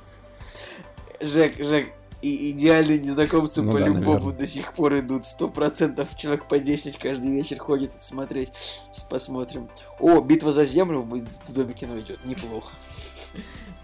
Жек, 1.21 1.63
Жек, 1.63 1.87
и 2.23 2.51
идеальные 2.51 2.99
незнакомцы 2.99 3.61
Ну 3.61 3.71
да, 3.71 3.77
по-любому 3.79 4.01
наверное. 4.13 4.33
до 4.33 4.47
сих 4.47 4.73
пор 4.73 4.97
идут. 4.99 5.25
Сто 5.25 5.47
процентов 5.49 6.15
человек 6.15 6.47
по 6.47 6.57
10 6.59 6.97
каждый 6.97 7.31
вечер 7.31 7.57
ходит 7.59 7.95
это 7.95 8.03
смотреть. 8.03 8.51
Сейчас 8.93 9.03
посмотрим. 9.03 9.69
О, 9.99 10.21
битва 10.21 10.51
за 10.53 10.65
землю 10.65 11.01
в 11.01 11.51
доме 11.53 11.73
кино 11.73 11.99
идет. 11.99 12.19
Неплохо. 12.25 12.73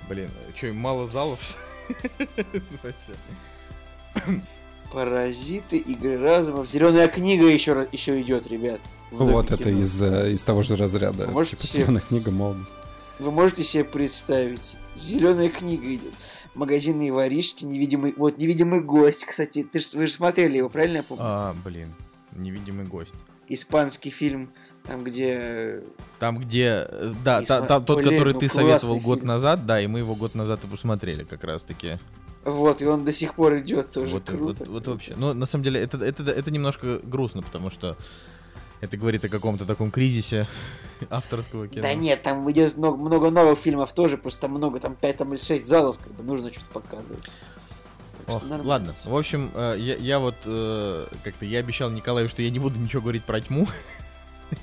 Блин, 0.07 0.29
что, 0.55 0.67
им 0.67 0.77
мало 0.77 1.05
залов? 1.05 1.39
Паразиты, 4.91 5.77
игры 5.77 6.17
разума. 6.17 6.65
Зеленая 6.65 7.07
книга 7.07 7.45
еще, 7.45 7.73
раз- 7.73 7.87
еще 7.91 8.19
идет, 8.21 8.47
ребят. 8.47 8.81
Вот 9.11 9.51
это 9.51 9.63
кино. 9.65 9.79
из, 9.79 10.01
э, 10.01 10.31
из 10.31 10.43
того 10.43 10.63
же 10.63 10.75
разряда. 10.75 11.27
Можете 11.29 11.57
Типа, 11.57 11.67
себе- 11.67 11.83
«Зелёная 11.83 12.01
книга, 12.01 12.31
молодость. 12.31 12.73
Вы 13.19 13.31
можете 13.31 13.63
себе 13.63 13.83
представить? 13.83 14.75
Зеленая 14.95 15.49
книга 15.49 15.93
идет. 15.93 16.13
Магазинные 16.59 17.13
воришки, 17.13 17.63
невидимый. 17.63 18.13
Вот 18.17 18.37
невидимый 18.37 18.81
гость, 18.81 19.23
кстати. 19.23 19.63
Ты 19.63 19.79
ж, 19.79 19.93
вы 19.93 20.07
же 20.07 20.13
смотрели 20.13 20.57
его, 20.57 20.67
правильно 20.67 20.97
я 20.97 21.03
помню? 21.03 21.23
А, 21.25 21.55
блин, 21.63 21.93
невидимый 22.35 22.85
гость. 22.85 23.13
Испанский 23.47 24.09
фильм, 24.09 24.51
там 24.83 25.05
где 25.05 25.81
Там, 26.19 26.37
где, 26.37 26.85
э, 26.85 27.13
да, 27.23 27.41
та- 27.43 27.61
там 27.61 27.85
тот, 27.85 27.99
Блин, 27.99 28.09
который 28.09 28.33
ну 28.33 28.39
ты 28.41 28.49
советовал 28.49 28.99
год 28.99 29.19
фильм. 29.19 29.27
назад, 29.27 29.65
да, 29.65 29.79
и 29.79 29.87
мы 29.87 29.99
его 29.99 30.15
год 30.15 30.35
назад 30.35 30.61
и 30.65 30.67
посмотрели 30.67 31.23
как 31.23 31.45
раз-таки. 31.45 31.97
Вот, 32.43 32.81
и 32.81 32.85
он 32.85 33.05
до 33.05 33.11
сих 33.13 33.35
пор 33.35 33.57
идет 33.59 33.91
тоже. 33.93 34.11
Вот, 34.13 34.23
круто. 34.25 34.63
вот, 34.65 34.67
вот 34.67 34.87
вообще. 34.87 35.13
Ну, 35.15 35.33
на 35.33 35.45
самом 35.45 35.63
деле, 35.63 35.79
это, 35.79 35.97
это, 35.97 36.23
это 36.23 36.51
немножко 36.51 36.99
грустно, 37.03 37.41
потому 37.41 37.69
что 37.69 37.95
это 38.81 38.97
говорит 38.97 39.25
о 39.25 39.29
каком-то 39.29 39.65
таком 39.65 39.91
кризисе 39.91 40.47
авторского 41.09 41.67
кино. 41.67 41.83
Да 41.83 41.93
нет, 41.93 42.23
там 42.23 42.49
идет 42.51 42.77
много, 42.77 42.97
много 42.97 43.29
новых 43.29 43.59
фильмов 43.59 43.93
тоже, 43.93 44.17
просто 44.17 44.47
много, 44.47 44.79
там 44.79 44.95
5 44.95 45.17
там, 45.17 45.33
или 45.33 45.41
6 45.41 45.65
залов, 45.65 45.97
как 45.97 46.13
бы 46.13 46.23
нужно 46.23 46.51
что-то 46.51 46.71
показывать. 46.71 47.23
Нормально. 48.27 48.63
ладно, 48.63 48.95
в 49.05 49.15
общем, 49.15 49.49
э, 49.55 49.75
я, 49.79 49.95
я 49.95 50.19
вот 50.19 50.35
э, 50.45 51.07
как-то 51.23 51.45
я 51.45 51.59
обещал 51.59 51.89
Николаю, 51.89 52.29
что 52.29 52.43
я 52.43 52.51
не 52.51 52.59
буду 52.59 52.77
ничего 52.77 53.01
говорить 53.01 53.23
про 53.23 53.41
тьму. 53.41 53.67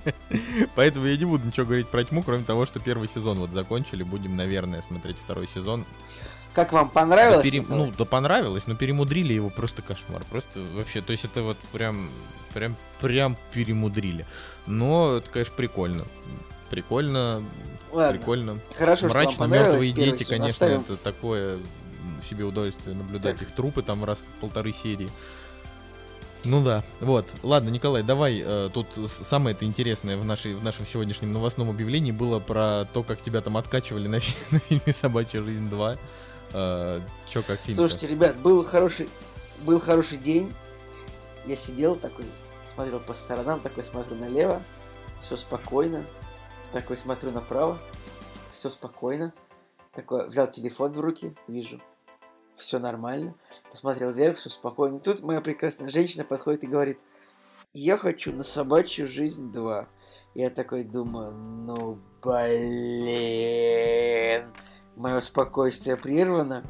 Поэтому 0.76 1.06
я 1.06 1.16
не 1.16 1.24
буду 1.24 1.46
ничего 1.46 1.66
говорить 1.66 1.88
про 1.88 2.04
тьму, 2.04 2.22
кроме 2.22 2.44
того, 2.44 2.64
что 2.64 2.78
первый 2.78 3.08
сезон 3.08 3.38
вот 3.38 3.50
закончили. 3.50 4.04
Будем, 4.04 4.36
наверное, 4.36 4.82
смотреть 4.82 5.16
второй 5.18 5.48
сезон. 5.48 5.84
Как 6.56 6.72
вам 6.72 6.86
Да 6.86 6.92
понравилось? 6.94 7.44
пере- 7.44 7.60
Николай? 7.60 7.86
Ну, 7.86 7.92
да 7.96 8.04
понравилось, 8.06 8.66
но 8.66 8.74
перемудрили 8.74 9.34
его 9.34 9.50
просто 9.50 9.82
кошмар. 9.82 10.22
Просто 10.30 10.60
вообще, 10.74 11.02
то 11.02 11.10
есть 11.12 11.26
это 11.26 11.42
вот 11.42 11.58
прям, 11.70 12.08
прям, 12.54 12.76
прям 13.00 13.36
перемудрили. 13.52 14.24
Но 14.66 15.18
это, 15.18 15.30
конечно, 15.30 15.54
прикольно. 15.54 16.04
Прикольно, 16.70 17.44
Ладно. 17.92 18.18
прикольно. 18.18 18.58
Хорошо, 18.74 19.08
что 19.08 19.18
вам 19.18 19.24
Мрачно 19.26 19.44
мертвые 19.44 19.92
дети, 19.92 20.22
сезон. 20.22 20.38
конечно, 20.38 20.66
Оставим- 20.66 20.80
это 20.80 20.96
такое 20.96 21.58
себе 22.22 22.44
удовольствие 22.44 22.96
наблюдать 22.96 23.38
Так. 23.38 23.48
их 23.48 23.54
трупы 23.54 23.82
там 23.82 24.02
раз 24.04 24.20
в 24.20 24.40
полторы 24.40 24.72
серии. 24.72 25.10
Ну 26.44 26.62
да, 26.64 26.82
вот. 27.00 27.28
Ладно, 27.42 27.68
Николай, 27.68 28.02
давай. 28.02 28.40
э, 28.42 28.70
тут 28.72 28.86
самое 29.06 29.54
это 29.54 29.64
интересное 29.66 30.16
в, 30.16 30.24
нашей, 30.24 30.54
в 30.54 30.64
нашем 30.64 30.86
сегодняшнем 30.86 31.32
новостном 31.34 31.68
объявлении 31.68 32.12
было 32.12 32.38
про 32.38 32.86
то, 32.86 33.02
как 33.02 33.20
тебя 33.20 33.42
там 33.42 33.56
откачивали 33.58 34.08
на, 34.08 34.20
фи- 34.20 34.34
на 34.52 34.58
фильме 34.60 34.92
«Собачья 34.94 35.42
жизнь 35.42 35.68
2». 35.68 35.98
Чё, 36.56 37.42
как 37.42 37.60
фильм 37.60 37.76
Слушайте, 37.76 38.06
ребят, 38.06 38.38
был 38.40 38.64
хороший, 38.64 39.10
был 39.60 39.78
хороший 39.78 40.16
день. 40.16 40.50
Я 41.44 41.54
сидел 41.54 41.96
такой, 41.96 42.24
смотрел 42.64 42.98
по 42.98 43.12
сторонам, 43.12 43.60
такой 43.60 43.84
смотрю 43.84 44.16
налево, 44.16 44.62
все 45.20 45.36
спокойно. 45.36 46.06
Такой 46.72 46.96
смотрю 46.96 47.30
направо, 47.30 47.78
все 48.52 48.70
спокойно. 48.70 49.34
Такой 49.92 50.26
взял 50.28 50.48
телефон 50.48 50.92
в 50.92 51.00
руки, 51.00 51.36
вижу, 51.46 51.80
все 52.54 52.78
нормально. 52.78 53.34
Посмотрел 53.70 54.12
вверх, 54.12 54.38
все 54.38 54.48
спокойно. 54.48 54.98
Тут 54.98 55.20
моя 55.20 55.42
прекрасная 55.42 55.90
женщина 55.90 56.24
подходит 56.24 56.64
и 56.64 56.68
говорит, 56.68 56.98
я 57.72 57.98
хочу 57.98 58.32
на 58.32 58.44
собачью 58.44 59.06
жизнь 59.08 59.52
2. 59.52 59.88
Я 60.34 60.48
такой 60.50 60.84
думаю, 60.84 61.32
ну 61.32 61.98
блин. 62.22 62.46
Мое 64.96 65.20
спокойствие 65.20 65.96
прервано, 65.96 66.64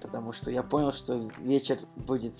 потому 0.00 0.32
что 0.32 0.50
я 0.50 0.62
понял, 0.62 0.92
что 0.92 1.30
вечер 1.38 1.78
будет, 1.96 2.34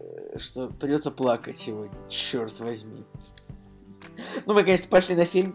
э, 0.00 0.38
что 0.38 0.68
придется 0.68 1.10
плакать 1.10 1.56
сегодня. 1.56 1.96
Черт 2.08 2.58
возьми. 2.60 3.04
Ну, 4.44 4.54
мы, 4.54 4.64
конечно, 4.64 4.88
пошли 4.88 5.14
на 5.14 5.24
фильм, 5.24 5.54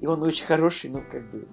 и 0.00 0.06
он 0.06 0.22
очень 0.22 0.44
хороший, 0.44 0.90
ну, 0.90 1.02
как 1.08 1.30
бы... 1.30 1.48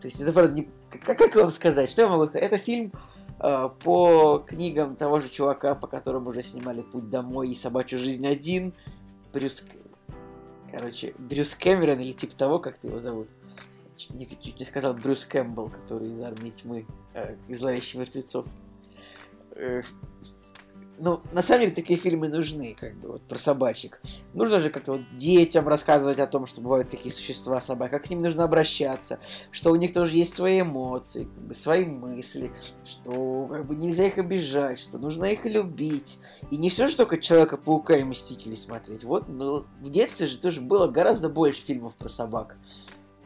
То 0.00 0.06
есть 0.06 0.20
это, 0.20 0.32
правда, 0.32 0.54
не... 0.54 0.68
Как, 0.90 1.18
как 1.18 1.34
вам 1.34 1.50
сказать? 1.50 1.90
Что 1.90 2.02
я 2.02 2.08
могу 2.08 2.26
сказать? 2.26 2.44
Это 2.44 2.56
фильм 2.56 2.92
э, 3.40 3.68
по 3.82 4.38
книгам 4.46 4.96
того 4.96 5.20
же 5.20 5.28
чувака, 5.28 5.74
по 5.74 5.86
которому 5.86 6.30
уже 6.30 6.42
снимали 6.42 6.82
«Путь 6.82 7.10
домой» 7.10 7.50
и 7.50 7.54
«Собачью 7.54 7.98
жизнь 7.98 8.26
один». 8.26 8.72
Брюс... 9.32 9.66
Короче, 10.70 11.14
Брюс 11.18 11.54
Кэмерон 11.54 11.98
или 11.98 12.12
типа 12.12 12.36
того, 12.36 12.58
как 12.58 12.78
ты 12.78 12.88
его 12.88 13.00
зовут. 13.00 13.28
Чуть 13.98 14.40
чуть 14.40 14.60
не 14.60 14.64
сказал 14.64 14.94
Брюс 14.94 15.24
Кэмпбелл, 15.24 15.70
который 15.70 16.08
из 16.08 16.22
«Армии 16.22 16.50
тьмы», 16.50 16.86
э, 17.14 17.34
из 17.48 17.58
«Зловещих 17.58 17.96
мертвецов». 17.96 18.46
Э, 19.56 19.82
ну, 21.00 21.20
на 21.32 21.42
самом 21.42 21.62
деле, 21.62 21.74
такие 21.74 21.98
фильмы 21.98 22.28
нужны, 22.28 22.76
как 22.78 22.94
бы, 22.94 23.08
вот, 23.08 23.22
про 23.22 23.38
собачек. 23.38 24.00
Нужно 24.34 24.60
же 24.60 24.70
как-то 24.70 24.92
вот 24.92 25.16
детям 25.16 25.66
рассказывать 25.66 26.20
о 26.20 26.28
том, 26.28 26.46
что 26.46 26.60
бывают 26.60 26.90
такие 26.90 27.12
существа 27.12 27.60
собак, 27.60 27.90
как 27.90 28.06
с 28.06 28.10
ними 28.10 28.22
нужно 28.22 28.44
обращаться, 28.44 29.18
что 29.50 29.72
у 29.72 29.76
них 29.76 29.92
тоже 29.92 30.16
есть 30.16 30.32
свои 30.32 30.60
эмоции, 30.60 31.24
как 31.24 31.46
бы, 31.48 31.54
свои 31.54 31.84
мысли, 31.84 32.52
что 32.84 33.48
как 33.50 33.66
бы 33.66 33.74
нельзя 33.74 34.06
их 34.06 34.18
обижать, 34.18 34.78
что 34.78 34.98
нужно 34.98 35.24
их 35.24 35.44
любить. 35.44 36.18
И 36.52 36.56
не 36.56 36.70
все 36.70 36.86
же 36.86 36.96
только 36.96 37.18
Человека-паука 37.18 37.96
и 37.96 38.04
Мстителей 38.04 38.56
смотреть. 38.56 39.02
Вот, 39.02 39.28
ну, 39.28 39.66
в 39.80 39.90
детстве 39.90 40.28
же 40.28 40.38
тоже 40.38 40.60
было 40.60 40.86
гораздо 40.86 41.28
больше 41.28 41.62
фильмов 41.62 41.96
про 41.96 42.08
собак, 42.08 42.56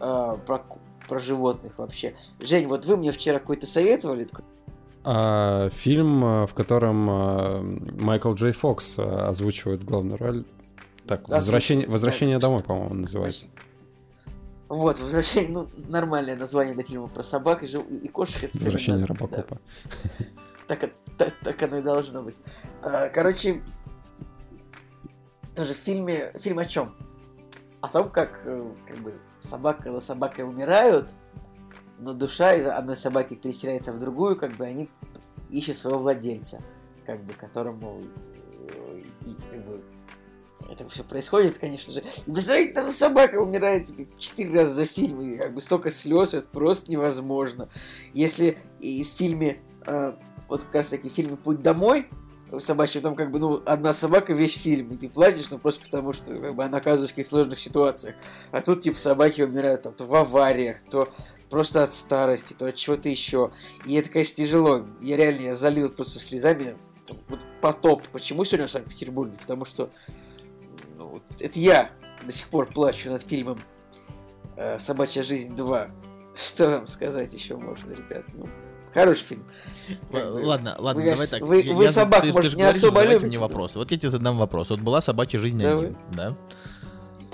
э, 0.01 0.39
про, 0.47 0.65
про 1.09 1.19
животных 1.19 1.79
вообще. 1.79 2.15
Жень, 2.41 2.67
вот 2.67 2.85
вы 2.87 2.97
мне 2.97 3.13
вчера 3.13 3.39
какой-то 3.39 3.67
советовали, 3.67 4.29
А, 5.05 5.69
фильм, 5.71 6.25
а, 6.25 6.47
в 6.47 6.55
котором 6.55 7.07
а, 7.11 7.61
Майкл 7.63 8.33
Джей 8.35 8.53
Фокс 8.53 8.99
озвучивает 8.99 9.85
главную 9.85 10.19
роль. 10.19 10.45
Так, 11.07 11.29
возвращение, 11.29 11.87
да. 11.87 11.93
возвращение 11.93 12.39
домой, 12.39 12.63
по-моему, 12.63 12.95
называется. 12.95 13.47
Вот, 14.69 14.99
возвращение, 15.01 15.51
ну, 15.51 15.69
нормальное 15.89 16.37
название 16.37 16.75
для 16.75 16.85
фильма 16.85 17.09
про 17.09 17.23
собак 17.23 17.63
и, 17.63 17.67
жив- 17.67 17.87
и 17.91 18.09
кошек. 18.09 18.45
это 18.45 18.57
Возвращение 18.57 19.05
именно, 19.05 19.15
да. 19.19 19.37
Робокопа. 19.37 19.59
Так, 20.67 20.85
и- 20.85 20.93
так, 21.19 21.35
так 21.43 21.63
оно 21.65 21.79
и 21.79 21.83
должно 21.83 22.23
быть. 22.23 22.37
Короче, 22.81 23.63
тоже 25.55 25.75
в 25.75 25.77
фильме... 25.77 26.33
Фильм 26.39 26.59
о 26.59 26.65
чем? 26.65 26.95
О 27.81 27.89
том, 27.89 28.09
как, 28.09 28.43
э, 28.47 28.73
как 28.87 28.97
бы, 28.99 29.13
собака, 29.43 29.85
когда 29.85 30.01
собака 30.01 30.41
умирают, 30.43 31.09
но 31.99 32.13
душа 32.13 32.55
из 32.55 32.67
одной 32.67 32.97
собаки 32.97 33.35
переселяется 33.35 33.93
в 33.93 33.99
другую, 33.99 34.37
как 34.37 34.53
бы 34.53 34.65
они 34.65 34.89
ищут 35.51 35.77
своего 35.77 35.99
владельца, 35.99 36.63
как 37.07 37.23
бы 37.25 37.33
которому 37.35 38.03
э, 38.03 39.03
и, 39.27 39.35
как 39.51 39.65
бы, 39.67 39.83
это 40.71 40.87
все 40.89 41.05
происходит, 41.05 41.59
конечно 41.59 41.93
же. 41.93 42.01
И 42.27 42.31
представляете, 42.31 42.73
там 42.73 42.91
собака 42.91 43.37
умирает 43.37 43.87
типа, 43.87 44.19
четыре 44.19 44.61
раза 44.61 44.73
за 44.73 44.87
фильм, 44.87 45.21
и 45.21 45.37
как 45.37 45.55
бы 45.55 45.61
столько 45.61 45.91
слез, 45.91 46.35
это 46.35 46.49
просто 46.49 46.91
невозможно. 46.91 47.69
Если 48.15 48.59
и 48.81 49.05
в 49.05 49.09
фильме, 49.09 49.59
э, 49.87 50.15
вот 50.49 50.63
как 50.65 50.75
раз 50.77 50.89
таки 50.89 51.09
в 51.09 51.13
фильме 51.13 51.37
«Путь 51.37 51.63
домой», 51.63 52.09
собачья, 52.59 53.01
там 53.01 53.15
как 53.15 53.31
бы, 53.31 53.39
ну, 53.39 53.63
одна 53.67 53.93
собака 53.95 54.33
весь 54.33 54.61
фильм, 54.61 54.91
и 54.91 54.97
ты 54.97 55.09
платишь, 55.09 55.51
ну, 55.51 55.59
просто 55.59 55.85
потому 55.85 56.13
что 56.13 56.39
как 56.39 56.55
бы, 56.55 56.65
она 56.65 56.79
оказывается 56.79 57.13
в 57.13 57.17
каких 57.17 57.27
сложных 57.27 57.59
ситуациях. 57.59 58.17
А 58.51 58.61
тут, 58.61 58.83
типа, 58.83 58.99
собаки 58.99 59.43
умирают 59.43 59.83
там 59.83 59.95
то 59.95 60.05
в 60.05 60.15
авариях, 60.15 60.83
то 60.91 61.09
просто 61.49 61.83
от 61.83 61.93
старости, 61.93 62.55
то 62.55 62.67
от 62.67 62.77
чего-то 62.77 63.09
еще. 63.09 63.53
И 63.87 63.95
это, 63.95 64.09
конечно, 64.09 64.37
тяжело. 64.37 64.87
Я 65.01 65.17
реально 65.17 65.41
я 65.43 65.57
залил 65.57 65.89
просто 65.91 66.19
слезами. 66.19 66.77
Вот 67.29 67.41
потоп. 67.61 68.03
Почему 68.09 68.45
сегодня 68.45 68.67
в 68.67 68.71
Санкт-Петербурге? 68.71 69.37
Потому 69.41 69.65
что 69.67 69.91
ну, 70.97 71.09
вот 71.09 71.23
это 71.41 71.59
я 71.59 71.91
до 72.25 72.33
сих 72.33 72.49
пор 72.49 72.67
плачу 72.73 73.11
над 73.11 73.23
фильмом 73.23 73.61
э, 74.57 74.79
«Собачья 74.79 75.23
жизнь 75.23 75.55
2». 75.55 75.91
Что 76.35 76.71
вам 76.71 76.87
сказать 76.87 77.35
еще 77.35 77.57
можно, 77.57 77.93
ребят? 77.93 78.25
Ну, 78.33 78.49
хороший 78.93 79.25
фильм. 79.25 79.45
Ладно, 80.13 80.77
ладно, 80.79 81.03
вы, 81.03 81.11
давай 81.11 81.27
так. 81.27 81.43
вы- 81.43 81.61
Я- 81.63 81.75
вы 81.75 81.85
я- 81.85 81.91
собак, 81.91 82.23
ты- 82.23 82.33
может, 82.33 82.51
же 82.53 82.57
не 82.57 82.63
говоришь, 82.63 82.83
особо 82.83 83.03
любите, 83.05 83.27
мне 83.27 83.39
вопрос. 83.39 83.75
Вот 83.75 83.91
я 83.91 83.99
тебе 83.99 84.11
задам 84.11 84.39
вопрос. 84.39 84.71
Вот 84.71 84.81
была 84.81 85.01
собачья 85.01 85.39
жизнь 85.41 85.59
Давай. 85.59 85.87
один, 85.87 85.97
да? 86.13 86.37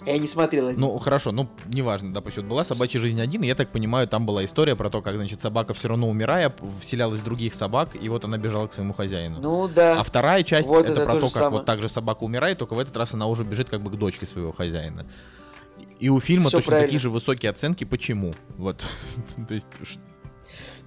Я 0.07 0.17
не 0.19 0.29
смотрел 0.29 0.69
один. 0.69 0.81
Ну, 0.81 0.97
хорошо, 0.99 1.33
ну, 1.33 1.49
неважно, 1.67 2.15
допустим, 2.15 2.45
вот 2.45 2.49
была 2.49 2.65
собачья 2.65 3.01
жизнь 3.01 3.21
один, 3.21 3.43
и 3.43 3.47
я 3.47 3.55
так 3.55 3.71
понимаю, 3.71 4.07
там 4.09 4.25
была 4.27 4.45
история 4.45 4.77
про 4.77 4.89
то, 4.91 5.03
как, 5.03 5.17
значит, 5.17 5.41
собака 5.41 5.75
все 5.75 5.89
равно 5.89 6.09
умирая, 6.09 6.55
вселялась 6.81 7.21
в 7.21 7.25
других 7.25 7.53
собак, 7.55 7.91
и 8.01 8.09
вот 8.09 8.25
она 8.25 8.39
бежала 8.39 8.69
к 8.69 8.73
своему 8.75 8.95
хозяину. 8.95 9.41
Ну 9.41 9.69
да. 9.69 10.01
А 10.01 10.03
вторая 10.05 10.45
часть 10.45 10.69
Вот 10.69 10.85
это, 10.89 10.93
это 10.93 11.05
про 11.05 11.15
то 11.15 11.21
как 11.23 11.31
самое. 11.31 11.51
вот 11.51 11.67
так 11.67 11.83
же 11.83 11.89
собака 11.89 12.23
умирает, 12.25 12.59
только 12.59 12.75
в 12.75 12.79
этот 12.79 12.97
раз 12.97 13.13
она 13.13 13.27
уже 13.27 13.45
бежит 13.45 13.69
как 13.69 13.83
бы 13.83 13.91
к 13.91 13.97
дочке 13.97 14.25
своего 14.25 14.53
хозяина. 14.53 15.05
И 15.99 16.09
у 16.09 16.21
фильма 16.21 16.49
Всё 16.49 16.59
точно 16.59 16.71
правильно. 16.71 16.87
такие 16.87 17.01
же 17.01 17.11
высокие 17.11 17.51
оценки. 17.51 17.85
Почему? 17.85 18.33
Вот. 18.57 18.83
То 19.49 19.55
есть, 19.55 19.67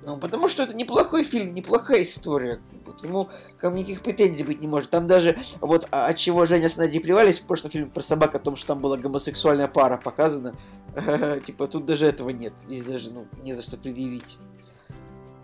Ну, 0.04 0.18
потому 0.18 0.48
что 0.48 0.64
это 0.64 0.76
неплохой 0.76 1.24
фильм, 1.24 1.54
неплохая 1.54 2.04
история. 2.04 2.60
Ему 3.04 3.30
ко 3.58 3.70
мне 3.70 3.82
никаких 3.82 4.02
претензий 4.02 4.44
быть 4.44 4.60
не 4.60 4.68
может. 4.68 4.90
Там 4.90 5.08
даже, 5.08 5.38
вот 5.60 5.88
а, 5.92 6.08
от 6.08 6.18
чего 6.18 6.46
Женя 6.46 6.70
с 6.70 6.78
Надей 6.78 7.00
плевались 7.00 7.40
в 7.40 7.46
прошлом 7.46 7.72
фильме 7.72 7.90
про 7.90 8.02
собак, 8.02 8.36
о 8.36 8.40
том, 8.40 8.56
что 8.56 8.68
там 8.68 8.80
была 8.80 8.98
гомосексуальная 8.98 9.68
пара 9.68 9.98
показана. 9.98 10.54
Типа, 11.46 11.68
тут 11.68 11.86
даже 11.86 12.08
этого 12.08 12.30
нет. 12.30 12.54
Здесь 12.66 12.84
даже, 12.84 13.12
ну, 13.12 13.28
не 13.44 13.54
за 13.54 13.62
что 13.62 13.78
предъявить. 13.78 14.38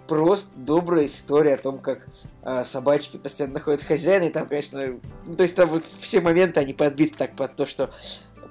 Просто 0.08 0.58
добрая 0.58 1.06
история 1.06 1.56
о 1.56 1.58
том, 1.58 1.80
как 1.80 2.08
а, 2.42 2.64
собачки 2.64 3.18
постоянно 3.18 3.56
находят 3.56 3.84
хозяина, 3.84 4.24
и 4.24 4.30
там, 4.30 4.48
конечно, 4.48 5.00
ну, 5.26 5.34
то 5.36 5.44
есть 5.44 5.56
там 5.56 5.70
вот 5.70 5.84
все 6.00 6.22
моменты, 6.22 6.60
они 6.60 6.74
подбиты 6.74 7.16
так 7.18 7.36
под 7.36 7.56
то, 7.56 7.66
что 7.66 7.92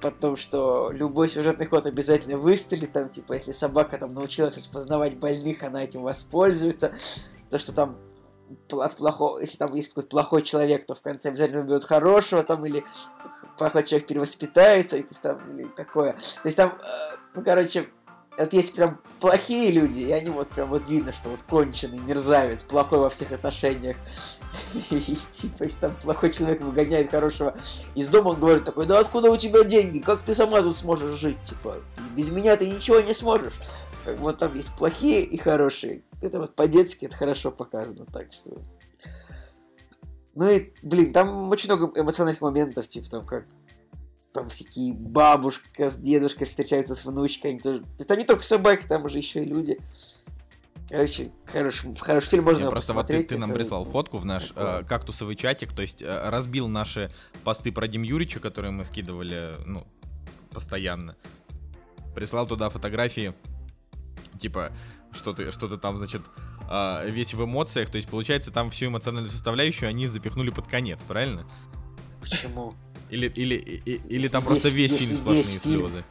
под 0.00 0.20
то, 0.20 0.36
что 0.36 0.90
любой 0.92 1.28
сюжетный 1.28 1.66
ход 1.66 1.86
обязательно 1.86 2.36
выстрелит, 2.36 2.92
там, 2.92 3.08
типа, 3.08 3.34
если 3.34 3.52
собака 3.52 3.98
там 3.98 4.14
научилась 4.14 4.56
распознавать 4.56 5.18
больных, 5.18 5.62
она 5.62 5.82
этим 5.84 6.02
воспользуется, 6.02 6.92
то, 7.50 7.58
что 7.58 7.72
там 7.72 7.96
от 8.70 8.96
плохого, 8.96 9.38
если 9.40 9.58
там 9.58 9.74
есть 9.74 9.88
какой-то 9.88 10.08
плохой 10.08 10.42
человек, 10.42 10.86
то 10.86 10.94
в 10.94 11.02
конце 11.02 11.30
обязательно 11.30 11.62
убьет 11.62 11.84
хорошего, 11.84 12.42
там, 12.42 12.64
или 12.64 12.84
плохой 13.58 13.84
человек 13.84 14.06
перевоспитается, 14.08 14.96
и 14.96 15.02
то 15.02 15.08
есть 15.08 15.22
там, 15.22 15.50
или 15.50 15.68
такое. 15.68 16.12
То 16.12 16.46
есть 16.46 16.56
там, 16.56 16.70
э, 16.70 17.16
ну, 17.34 17.42
короче, 17.42 17.88
вот 18.38 18.52
есть 18.52 18.74
прям 18.74 19.00
плохие 19.20 19.70
люди, 19.70 20.00
и 20.00 20.12
они 20.12 20.30
вот 20.30 20.48
прям 20.48 20.68
вот 20.68 20.88
видно, 20.88 21.12
что 21.12 21.28
вот 21.30 21.40
конченый 21.48 21.98
мерзавец, 21.98 22.62
плохой 22.62 22.98
во 22.98 23.08
всех 23.08 23.32
отношениях. 23.32 23.96
И 24.90 25.16
типа, 25.34 25.64
если 25.64 25.80
там 25.80 25.96
плохой 26.02 26.32
человек 26.32 26.60
выгоняет 26.62 27.10
хорошего 27.10 27.56
из 27.94 28.08
дома, 28.08 28.28
он 28.28 28.40
говорит 28.40 28.64
такой, 28.64 28.86
да 28.86 28.98
откуда 28.98 29.30
у 29.30 29.36
тебя 29.36 29.64
деньги, 29.64 29.98
как 29.98 30.22
ты 30.22 30.34
сама 30.34 30.62
тут 30.62 30.76
сможешь 30.76 31.18
жить, 31.18 31.42
типа, 31.44 31.78
без 32.14 32.30
меня 32.30 32.56
ты 32.56 32.68
ничего 32.68 33.00
не 33.00 33.14
сможешь. 33.14 33.54
Вот 34.18 34.38
там 34.38 34.54
есть 34.54 34.74
плохие 34.76 35.22
и 35.22 35.36
хорошие. 35.36 36.02
Это 36.22 36.38
вот 36.38 36.54
по-детски 36.54 37.06
это 37.06 37.16
хорошо 37.16 37.50
показано, 37.50 38.06
так 38.06 38.32
что... 38.32 38.52
Ну 40.34 40.50
и, 40.50 40.70
блин, 40.82 41.12
там 41.12 41.48
очень 41.48 41.72
много 41.72 41.98
эмоциональных 41.98 42.42
моментов, 42.42 42.86
типа 42.86 43.10
там 43.10 43.24
как 43.24 43.46
там 44.36 44.50
всякие 44.50 44.92
бабушка 44.92 45.88
с 45.88 45.96
дедушкой 45.96 46.46
встречаются 46.46 46.94
с 46.94 47.04
внучкой, 47.06 47.52
они 47.52 47.60
тоже... 47.60 47.82
Это 47.98 48.16
не 48.16 48.24
только 48.24 48.42
собаки, 48.42 48.86
там 48.86 49.04
уже 49.06 49.16
еще 49.18 49.42
и 49.42 49.46
люди. 49.46 49.78
Короче, 50.90 51.30
хороший, 51.46 51.94
хороший 51.96 52.28
фильм, 52.28 52.44
можно 52.44 52.64
Я 52.64 52.70
просто 52.70 52.92
вот 52.92 53.06
ты, 53.06 53.22
ты 53.22 53.38
нам 53.38 53.50
это- 53.50 53.58
прислал 53.58 53.84
фотку 53.84 54.18
в 54.18 54.26
наш 54.26 54.52
э, 54.54 54.84
кактусовый 54.86 55.36
чатик, 55.36 55.72
то 55.72 55.80
есть 55.80 56.02
э, 56.02 56.28
разбил 56.28 56.68
наши 56.68 57.10
посты 57.44 57.72
про 57.72 57.88
Дим 57.88 58.02
Юрича, 58.02 58.38
которые 58.40 58.72
мы 58.72 58.84
скидывали, 58.84 59.54
ну, 59.64 59.86
постоянно. 60.52 61.16
Прислал 62.14 62.46
туда 62.46 62.68
фотографии, 62.68 63.32
типа, 64.38 64.70
что 65.12 65.32
ты, 65.32 65.50
что 65.50 65.66
ты 65.66 65.78
там, 65.78 65.96
значит, 65.96 66.20
э, 66.70 67.08
весь 67.10 67.32
в 67.32 67.42
эмоциях, 67.42 67.88
то 67.88 67.96
есть, 67.96 68.08
получается, 68.08 68.52
там 68.52 68.70
всю 68.70 68.86
эмоциональную 68.86 69.32
составляющую 69.32 69.88
они 69.88 70.06
запихнули 70.08 70.50
под 70.50 70.66
конец, 70.66 71.00
правильно? 71.08 71.46
Почему? 72.20 72.74
Или, 73.10 73.28
или, 73.28 73.54
или 73.54 74.00
Если 74.08 74.28
там 74.28 74.44
просто 74.44 74.68
весь- 74.68 74.92
фильм 74.96 75.16
сплошные 75.18 75.42
весь 75.42 75.62
фильм, 75.62 75.88
слезы? 75.88 76.04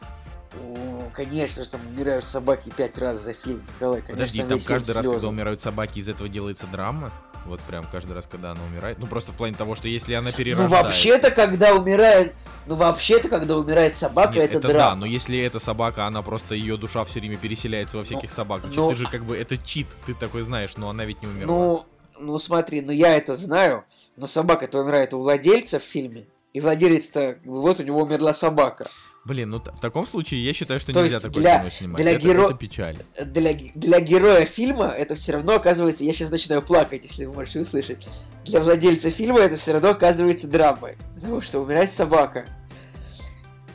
О, 0.58 1.10
конечно 1.12 1.64
же, 1.64 1.70
там 1.70 1.80
умирают 1.94 2.24
собаки 2.24 2.72
пять 2.74 2.96
раз 2.98 3.20
за 3.20 3.34
фильм, 3.34 3.62
Николай, 3.76 4.00
конечно, 4.00 4.14
Подожди, 4.26 4.38
там 4.38 4.60
каждый 4.60 4.90
раз, 4.92 5.04
когда 5.04 5.10
слезы. 5.18 5.28
умирают 5.28 5.60
собаки, 5.60 5.98
из 5.98 6.08
этого 6.08 6.28
делается 6.28 6.66
драма? 6.66 7.12
Вот 7.44 7.60
прям 7.60 7.84
каждый 7.92 8.12
раз, 8.12 8.26
когда 8.26 8.52
она 8.52 8.60
умирает? 8.72 8.98
Ну, 8.98 9.06
просто 9.06 9.30
в 9.30 9.36
плане 9.36 9.54
того, 9.54 9.76
что 9.76 9.86
если 9.86 10.14
она 10.14 10.30
Ну, 10.30 10.36
перерождается... 10.36 10.82
вообще-то, 10.82 11.30
когда 11.30 11.74
умирает... 11.74 12.34
Ну, 12.66 12.74
вообще-то, 12.74 13.28
когда 13.28 13.56
умирает 13.56 13.94
собака, 13.94 14.32
Нет, 14.34 14.50
это, 14.50 14.60
да, 14.66 14.68
драма. 14.68 14.96
но 14.96 15.06
если 15.06 15.38
эта 15.38 15.60
собака, 15.60 16.06
она 16.06 16.22
просто, 16.22 16.56
ее 16.56 16.76
душа 16.76 17.04
все 17.04 17.20
время 17.20 17.36
переселяется 17.36 17.98
во 17.98 18.04
всяких 18.04 18.32
собак. 18.32 18.62
Значит, 18.62 18.76
ну- 18.78 18.90
ты 18.90 18.96
же 18.96 19.06
как 19.08 19.24
бы, 19.24 19.36
это 19.36 19.56
чит, 19.58 19.86
ты 20.06 20.14
такой 20.14 20.42
знаешь, 20.42 20.76
но 20.76 20.88
она 20.90 21.04
ведь 21.04 21.22
не 21.22 21.28
умерла. 21.28 21.46
Ну, 21.54 21.86
ну, 22.18 22.38
смотри, 22.40 22.80
ну 22.80 22.90
я 22.90 23.16
это 23.16 23.36
знаю, 23.36 23.84
но 24.16 24.26
собака-то 24.26 24.80
умирает 24.80 25.14
у 25.14 25.18
владельца 25.20 25.78
в 25.78 25.82
фильме, 25.84 26.24
и 26.56 26.60
владелец-то, 26.60 27.34
как 27.34 27.42
бы, 27.44 27.60
вот 27.60 27.80
у 27.80 27.82
него 27.82 28.00
умерла 28.02 28.32
собака. 28.32 28.88
Блин, 29.26 29.50
ну 29.50 29.58
в 29.58 29.78
таком 29.80 30.06
случае 30.06 30.42
я 30.42 30.54
считаю, 30.54 30.80
что 30.80 30.92
То 30.94 31.02
нельзя 31.02 31.20
такое 31.20 31.42
для- 31.42 31.58
кино 31.58 31.68
снимать. 31.70 32.00
для 32.00 32.12
это, 32.12 32.26
геро- 32.26 32.44
это 32.46 32.54
печаль. 32.54 32.96
Для, 33.26 33.52
для 33.74 34.00
героя 34.00 34.46
фильма 34.46 34.86
это 34.86 35.16
все 35.16 35.32
равно 35.32 35.56
оказывается... 35.56 36.02
Я 36.04 36.14
сейчас 36.14 36.30
начинаю 36.30 36.62
плакать, 36.62 37.04
если 37.04 37.26
вы 37.26 37.34
можете 37.34 37.60
услышать. 37.60 38.08
Для 38.46 38.60
владельца 38.60 39.10
фильма 39.10 39.40
это 39.40 39.56
все 39.56 39.72
равно 39.72 39.90
оказывается 39.90 40.48
драмой, 40.48 40.96
потому 41.14 41.42
что 41.42 41.60
умирает 41.60 41.92
собака. 41.92 42.46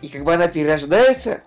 И 0.02 0.08
как 0.10 0.24
бы 0.24 0.34
она 0.34 0.48
перерождается... 0.48 1.44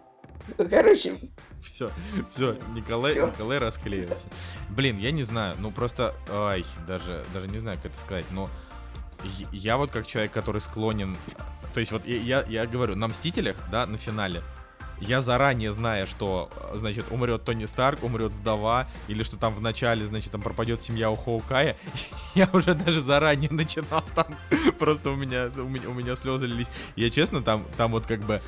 Ну, 0.57 0.69
короче, 0.69 1.15
Все, 1.63 1.91
все, 2.33 2.57
Николай, 2.75 3.13
Всё. 3.13 3.27
Николай 3.29 3.59
расклеился. 3.59 4.27
Блин, 4.69 4.99
я 4.99 5.11
не 5.11 5.25
знаю, 5.25 5.57
ну 5.59 5.73
просто, 5.73 6.15
ай, 6.31 6.65
даже, 6.87 7.25
даже 7.33 7.49
не 7.49 7.59
знаю, 7.59 7.79
как 7.83 7.91
это 7.91 8.01
сказать, 8.01 8.27
но 8.31 8.49
я- 9.53 9.77
вот 9.77 9.91
как 9.91 10.07
человек, 10.07 10.33
который 10.33 10.61
склонен, 10.61 11.17
то 11.73 11.81
есть 11.81 11.93
вот 11.93 12.07
я, 12.07 12.17
я, 12.17 12.45
я 12.49 12.67
говорю, 12.67 12.97
на 12.97 13.09
Мстителях, 13.09 13.57
да, 13.71 13.87
на 13.87 13.99
финале, 13.99 14.43
я 15.01 15.21
заранее 15.21 15.73
зная, 15.73 16.07
что, 16.07 16.51
э, 16.73 16.77
значит, 16.77 17.07
умрет 17.11 17.45
Тони 17.45 17.67
Старк, 17.67 18.03
умрет 18.05 18.33
вдова, 18.33 18.87
или 19.09 19.23
что 19.23 19.37
там 19.37 19.55
в 19.55 19.61
начале, 19.61 20.07
значит, 20.07 20.31
там 20.31 20.41
пропадет 20.41 20.83
семья 20.83 21.11
у 21.11 21.17
Хоукая, 21.17 21.77
я 22.35 22.49
уже 22.53 22.75
даже 22.75 23.01
заранее 23.01 23.51
начинал 23.51 24.05
там, 24.15 24.27
просто 24.79 25.11
у 25.11 25.17
меня, 25.17 25.51
у 25.57 25.69
меня, 25.69 25.89
у 25.89 25.95
меня 25.95 26.17
слезы 26.17 26.47
лились. 26.47 26.69
Я 26.97 27.11
честно, 27.11 27.43
там, 27.43 27.67
там 27.77 27.91
вот 27.91 28.07
как 28.07 28.21
бы, 28.21 28.41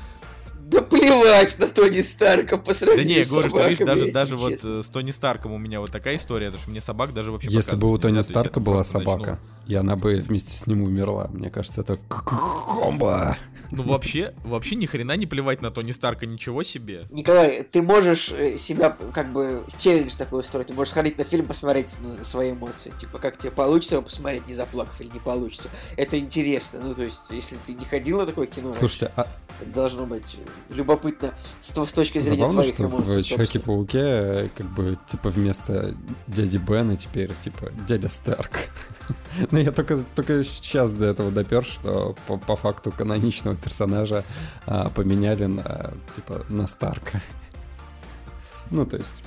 да 0.67 0.83
плевать 0.83 1.59
на 1.61 1.69
Тони 1.69 2.01
Старка 2.01 2.57
по 2.57 2.69
да 2.69 2.75
сравнению 2.75 3.19
не, 3.19 3.23
я 3.23 3.25
говорю, 3.25 3.49
что 3.51 3.69
видишь, 3.69 3.87
даже, 3.87 4.13
даже 4.13 4.37
вот 4.37 4.51
честно. 4.51 4.81
э, 4.81 4.83
с 4.83 4.89
Тони 4.89 5.13
Старком 5.13 5.53
у 5.53 5.59
меня 5.59 5.81
вот 5.81 5.93
такая 5.93 6.17
история, 6.17 6.47
потому 6.47 6.63
что 6.63 6.71
мне 6.71 6.81
собак 6.81 7.15
даже 7.15 7.31
вообще 7.31 7.49
Если 7.51 7.77
бы 7.77 7.91
у 7.91 7.99
Тони 7.99 8.21
Старка 8.21 8.59
была 8.59 8.83
собака, 8.83 9.39
и 9.67 9.75
она 9.75 9.95
бы 9.97 10.17
вместе 10.17 10.53
с 10.53 10.67
ним 10.67 10.83
умерла, 10.83 11.29
мне 11.33 11.51
кажется, 11.51 11.83
это 11.83 11.97
комбо. 12.09 13.37
Ну, 13.71 13.83
вообще, 13.85 14.35
вообще 14.45 14.77
ни 14.77 14.87
хрена 14.87 15.17
не 15.17 15.27
плевать 15.27 15.63
на 15.63 15.71
Тони 15.71 15.93
Старка, 15.93 16.27
ничего 16.27 16.63
себе. 16.63 17.07
Николай, 17.11 17.63
ты 17.65 17.83
можешь 17.83 18.33
э, 18.33 18.57
себя 18.57 18.97
как 19.13 19.33
бы 19.33 19.65
в 19.67 19.81
челлендж 19.81 20.15
такой 20.17 20.41
устроить. 20.41 20.69
Ты 20.69 20.73
можешь 20.73 20.93
сходить 20.93 21.19
на 21.19 21.25
фильм, 21.25 21.47
посмотреть 21.47 21.95
ну, 22.01 22.23
свои 22.23 22.53
эмоции. 22.53 22.93
Типа, 23.01 23.19
как 23.19 23.39
тебе 23.39 23.51
получится 23.51 23.97
его 23.97 24.05
посмотреть, 24.05 24.47
не 24.47 24.55
заплакав 24.55 25.01
или 25.01 25.09
не 25.09 25.19
получится. 25.19 25.69
Это 25.97 26.19
интересно. 26.19 26.81
Ну, 26.83 26.95
то 26.95 27.03
есть, 27.03 27.31
если 27.31 27.57
ты 27.67 27.75
не 27.75 27.85
ходил 27.85 28.19
на 28.19 28.27
такое 28.27 28.47
кино, 28.47 28.73
Слушайте, 28.73 29.13
а 29.17 29.27
это 29.61 29.71
должно 29.71 30.07
быть 30.07 30.37
э, 30.39 30.47
любопытно 30.69 31.33
с, 31.61 31.71
с 31.71 31.93
точки 31.93 32.19
зрения 32.19 32.41
забавно, 32.41 32.63
твоих 32.63 32.75
что 32.75 32.85
эмоций. 32.87 33.23
в. 33.23 33.25
Человеке-пауке 33.25 33.99
э, 34.03 34.49
как 34.57 34.67
бы 34.75 34.97
типа 35.09 35.31
вместо 35.31 35.95
дяди 36.27 36.59
Бена 36.59 36.97
теперь 36.97 37.33
типа 37.35 37.71
дядя 37.87 38.09
Старк. 38.09 38.71
Ну, 39.51 39.59
я 39.59 39.71
только, 39.71 39.99
только 40.15 40.45
сейчас 40.45 40.93
до 40.93 41.05
этого 41.05 41.31
допер, 41.31 41.63
что 41.63 42.17
по, 42.27 42.39
по 42.39 42.57
факту 42.57 42.91
каноничного 42.91 43.55
персонажа 43.55 44.25
а, 44.65 44.89
поменяли 44.89 45.45
на, 45.45 45.93
типа, 46.15 46.47
на 46.49 46.67
Старка. 46.67 47.21
Ну, 48.71 48.87
то 48.87 48.97
есть... 48.97 49.23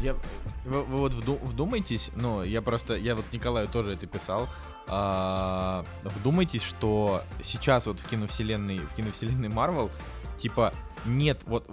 Я, 0.00 0.14
вы, 0.64 0.82
вы 0.82 0.98
вот 0.98 1.14
вду, 1.14 1.38
вдумайтесь, 1.42 2.10
ну, 2.16 2.42
я 2.42 2.60
просто, 2.60 2.96
я 2.96 3.14
вот 3.14 3.24
Николаю 3.32 3.68
тоже 3.68 3.92
это 3.92 4.06
писал, 4.06 4.48
а, 4.88 5.84
вдумайтесь, 6.02 6.62
что 6.62 7.22
сейчас 7.42 7.86
вот 7.86 8.00
в 8.00 8.08
киновселенной, 8.08 8.78
в 8.78 8.94
киновселенной 8.94 9.48
Марвел, 9.48 9.90
типа, 10.42 10.74
нет, 11.06 11.40
вот 11.46 11.68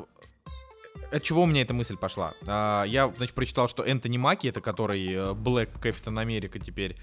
от 1.12 1.24
чего 1.24 1.44
у 1.44 1.46
меня 1.48 1.64
эта 1.64 1.74
мысль 1.74 1.98
пошла? 1.98 2.34
А, 2.46 2.84
я, 2.84 3.12
значит, 3.18 3.34
прочитал, 3.34 3.68
что 3.68 3.84
Энтони 3.84 4.18
Маки, 4.18 4.48
это 4.48 4.62
который 4.62 5.12
э, 5.12 5.34
Блэк 5.34 5.80
Капитан 5.80 6.20
Америка 6.20 6.60
теперь, 6.60 6.98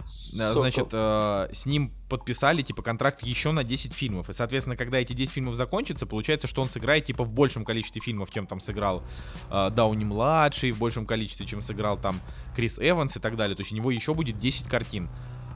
э, 0.00 0.04
Сокол. 0.04 0.62
значит, 0.62 0.88
э, 0.90 1.48
с 1.52 1.64
ним 1.66 1.92
подписали, 2.08 2.62
типа, 2.62 2.82
контракт 2.82 3.22
еще 3.22 3.52
на 3.52 3.62
10 3.62 3.92
фильмов. 3.92 4.28
И, 4.28 4.32
соответственно, 4.32 4.76
когда 4.76 4.98
эти 4.98 5.12
10 5.12 5.32
фильмов 5.32 5.54
закончатся, 5.54 6.06
получается, 6.06 6.48
что 6.48 6.60
он 6.60 6.68
сыграет, 6.68 7.04
типа, 7.04 7.22
в 7.22 7.32
большем 7.32 7.64
количестве 7.64 8.00
фильмов, 8.00 8.32
чем 8.32 8.48
там 8.48 8.58
сыграл 8.58 9.04
э, 9.50 9.70
Дауни-младший, 9.70 10.72
в 10.72 10.78
большем 10.78 11.06
количестве, 11.06 11.46
чем 11.46 11.62
сыграл 11.62 11.96
там 11.96 12.20
Крис 12.56 12.80
Эванс 12.80 13.16
и 13.16 13.20
так 13.20 13.36
далее. 13.36 13.54
То 13.54 13.62
есть 13.62 13.72
у 13.72 13.76
него 13.76 13.92
еще 13.92 14.12
будет 14.12 14.38
10 14.38 14.66
картин. 14.66 15.08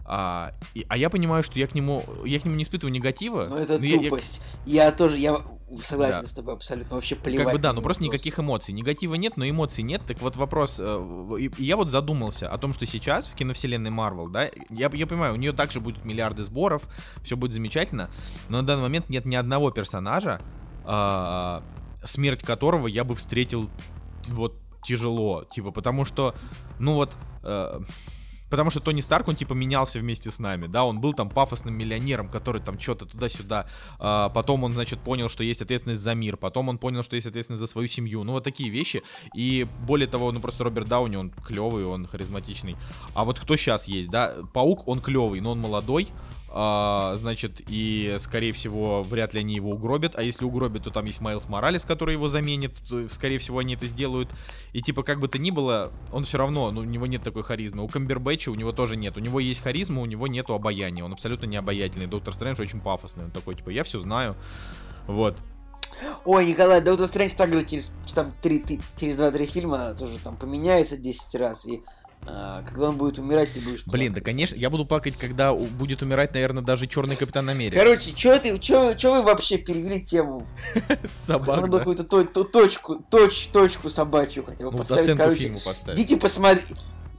А, 0.08 0.52
и- 0.74 0.86
а 0.88 0.96
я 0.96 1.10
понимаю, 1.10 1.42
что 1.42 1.58
я 1.58 1.66
к 1.66 1.74
нему, 1.74 2.04
я 2.24 2.38
к 2.38 2.44
нему 2.44 2.54
не 2.56 2.62
испытываю 2.62 2.92
негатива. 2.92 3.46
Ну 3.50 3.56
это 3.56 3.78
но 3.78 3.84
я- 3.84 3.96
я- 3.96 4.02
тупость. 4.10 4.42
Я, 4.64 4.92
тоже, 4.92 5.18
я 5.18 5.36
согласен 5.82 6.20
Да. 6.20 6.26
с 6.28 6.32
тобой 6.32 6.54
абсолютно. 6.54 6.94
Вообще 6.94 7.16
плевать. 7.16 7.44
Как 7.44 7.52
бы 7.54 7.58
да, 7.58 7.70
на 7.70 7.76
ну 7.76 7.82
просто 7.82 8.04
никаких 8.04 8.38
эмоций. 8.38 8.72
Негатива 8.72 9.14
нет, 9.16 9.36
но 9.36 9.48
эмоций 9.48 9.82
нет. 9.82 10.02
Так 10.06 10.20
вот 10.22 10.36
вопрос. 10.36 10.76
э, 10.78 11.48
я 11.58 11.76
вот 11.76 11.90
задумался 11.90 12.48
о 12.48 12.56
том, 12.58 12.72
что 12.72 12.86
сейчас 12.86 13.26
в 13.26 13.34
киновселенной 13.34 13.90
Марвел, 13.90 14.28
да, 14.28 14.44
я, 14.70 14.88
я 14.92 15.06
понимаю, 15.08 15.34
у 15.34 15.36
нее 15.36 15.52
также 15.52 15.80
будут 15.80 16.04
миллиарды 16.04 16.44
сборов, 16.44 16.86
все 17.24 17.36
будет 17.36 17.52
замечательно, 17.52 18.08
но 18.48 18.58
на 18.60 18.66
данный 18.66 18.82
момент 18.82 19.08
нет 19.08 19.24
ни 19.24 19.34
одного 19.34 19.72
персонажа, 19.72 20.40
а, 20.84 21.64
смерть 22.04 22.42
которого 22.42 22.86
я 22.86 23.02
бы 23.02 23.16
встретил 23.16 23.68
вот 24.28 24.54
тяжело, 24.84 25.42
типа, 25.52 25.72
потому 25.72 26.04
что, 26.04 26.36
ну 26.78 26.94
вот, 26.94 27.12
э, 27.42 27.80
Потому 28.50 28.70
что 28.70 28.80
Тони 28.80 29.00
Старк, 29.00 29.28
он 29.28 29.36
типа 29.36 29.54
менялся 29.54 29.98
вместе 29.98 30.30
с 30.30 30.38
нами, 30.38 30.66
да, 30.66 30.84
он 30.84 31.00
был 31.00 31.12
там 31.12 31.28
пафосным 31.28 31.74
миллионером, 31.74 32.28
который 32.28 32.60
там 32.60 32.78
что-то 32.78 33.06
туда-сюда, 33.06 33.66
а, 33.98 34.28
потом 34.28 34.64
он, 34.64 34.72
значит, 34.72 35.00
понял, 35.00 35.28
что 35.28 35.42
есть 35.42 35.62
ответственность 35.62 36.00
за 36.00 36.14
мир, 36.14 36.36
потом 36.36 36.68
он 36.68 36.78
понял, 36.78 37.02
что 37.02 37.16
есть 37.16 37.26
ответственность 37.26 37.60
за 37.60 37.66
свою 37.66 37.88
семью, 37.88 38.22
ну 38.24 38.32
вот 38.32 38.44
такие 38.44 38.70
вещи, 38.70 39.02
и 39.34 39.66
более 39.86 40.06
того, 40.06 40.32
ну 40.32 40.40
просто 40.40 40.64
Роберт 40.64 40.88
Дауни, 40.88 41.16
он 41.16 41.30
клевый, 41.30 41.84
он 41.84 42.06
харизматичный, 42.06 42.76
а 43.14 43.24
вот 43.24 43.40
кто 43.40 43.56
сейчас 43.56 43.88
есть, 43.88 44.10
да, 44.10 44.34
Паук, 44.52 44.86
он 44.86 45.00
клевый, 45.00 45.40
но 45.40 45.52
он 45.52 45.60
молодой, 45.60 46.08
а, 46.58 47.14
значит, 47.18 47.60
и, 47.68 48.16
скорее 48.18 48.54
всего, 48.54 49.02
вряд 49.02 49.34
ли 49.34 49.40
они 49.40 49.54
его 49.54 49.72
угробят. 49.72 50.12
А 50.16 50.22
если 50.22 50.46
угробят, 50.46 50.84
то 50.84 50.90
там 50.90 51.04
есть 51.04 51.20
Майлз 51.20 51.50
Моралес, 51.50 51.84
который 51.84 52.14
его 52.14 52.30
заменит. 52.30 52.72
то, 52.88 53.06
Скорее 53.10 53.36
всего, 53.36 53.58
они 53.58 53.74
это 53.74 53.86
сделают. 53.86 54.30
И, 54.72 54.80
типа, 54.80 55.02
как 55.02 55.20
бы 55.20 55.28
то 55.28 55.36
ни 55.36 55.50
было, 55.50 55.92
он 56.12 56.24
все 56.24 56.38
равно, 56.38 56.70
ну, 56.70 56.80
у 56.80 56.84
него 56.84 57.06
нет 57.06 57.22
такой 57.22 57.42
харизмы. 57.42 57.82
У 57.82 57.88
Камбербэтча 57.88 58.48
у 58.50 58.54
него 58.54 58.72
тоже 58.72 58.96
нет. 58.96 59.18
У 59.18 59.20
него 59.20 59.38
есть 59.38 59.60
харизма, 59.60 60.00
у 60.00 60.06
него 60.06 60.28
нету 60.28 60.54
обаяния. 60.54 61.04
Он 61.04 61.12
абсолютно 61.12 61.44
не 61.44 61.56
обаятельный. 61.58 62.06
Доктор 62.06 62.32
Стрэндж 62.32 62.62
очень 62.62 62.80
пафосный. 62.80 63.24
Он 63.24 63.30
такой, 63.32 63.54
типа, 63.54 63.68
я 63.68 63.84
все 63.84 64.00
знаю. 64.00 64.34
Вот. 65.06 65.36
Ой, 66.24 66.46
Николай, 66.46 66.80
Доктор 66.80 67.06
Стрэндж 67.06 67.34
также 67.34 67.66
через, 67.66 67.98
там, 68.14 68.32
три, 68.40 68.60
ты- 68.60 68.80
через 68.98 69.18
2-3 69.18 69.44
фильма 69.44 69.92
тоже 69.92 70.18
там 70.24 70.38
поменяется 70.38 70.96
10 70.96 71.34
раз. 71.34 71.66
И 71.66 71.82
когда 72.24 72.88
он 72.88 72.96
будет 72.96 73.18
умирать, 73.18 73.52
ты 73.52 73.60
будешь... 73.60 73.84
Блин, 73.86 74.12
да, 74.12 74.20
конечно, 74.20 74.56
я 74.56 74.68
буду 74.70 74.84
плакать, 74.84 75.16
когда 75.16 75.54
будет 75.54 76.02
умирать, 76.02 76.34
наверное, 76.34 76.62
даже 76.62 76.86
Черный 76.86 77.16
Капитан 77.16 77.48
Америка. 77.48 77.78
Короче, 77.78 78.12
чё 78.12 78.38
ты, 78.38 78.58
чё, 78.58 78.94
чё 78.94 79.12
вы 79.14 79.22
вообще 79.22 79.58
перевели 79.58 80.00
тему? 80.02 80.46
Собак, 81.10 81.56
Надо 81.56 81.68
было 81.68 81.78
какую-то 81.78 82.04
то- 82.04 82.24
то- 82.24 82.44
точку, 82.44 82.96
точ, 83.10 83.48
точку 83.48 83.90
собачью 83.90 84.44
хотя 84.44 84.64
бы 84.64 84.72
Ну, 84.72 84.78
поставить. 84.78 85.16
Короче, 85.16 85.40
фильму 85.40 85.58
поставить. 85.64 85.98
идите 85.98 86.16
посмотреть. 86.16 86.66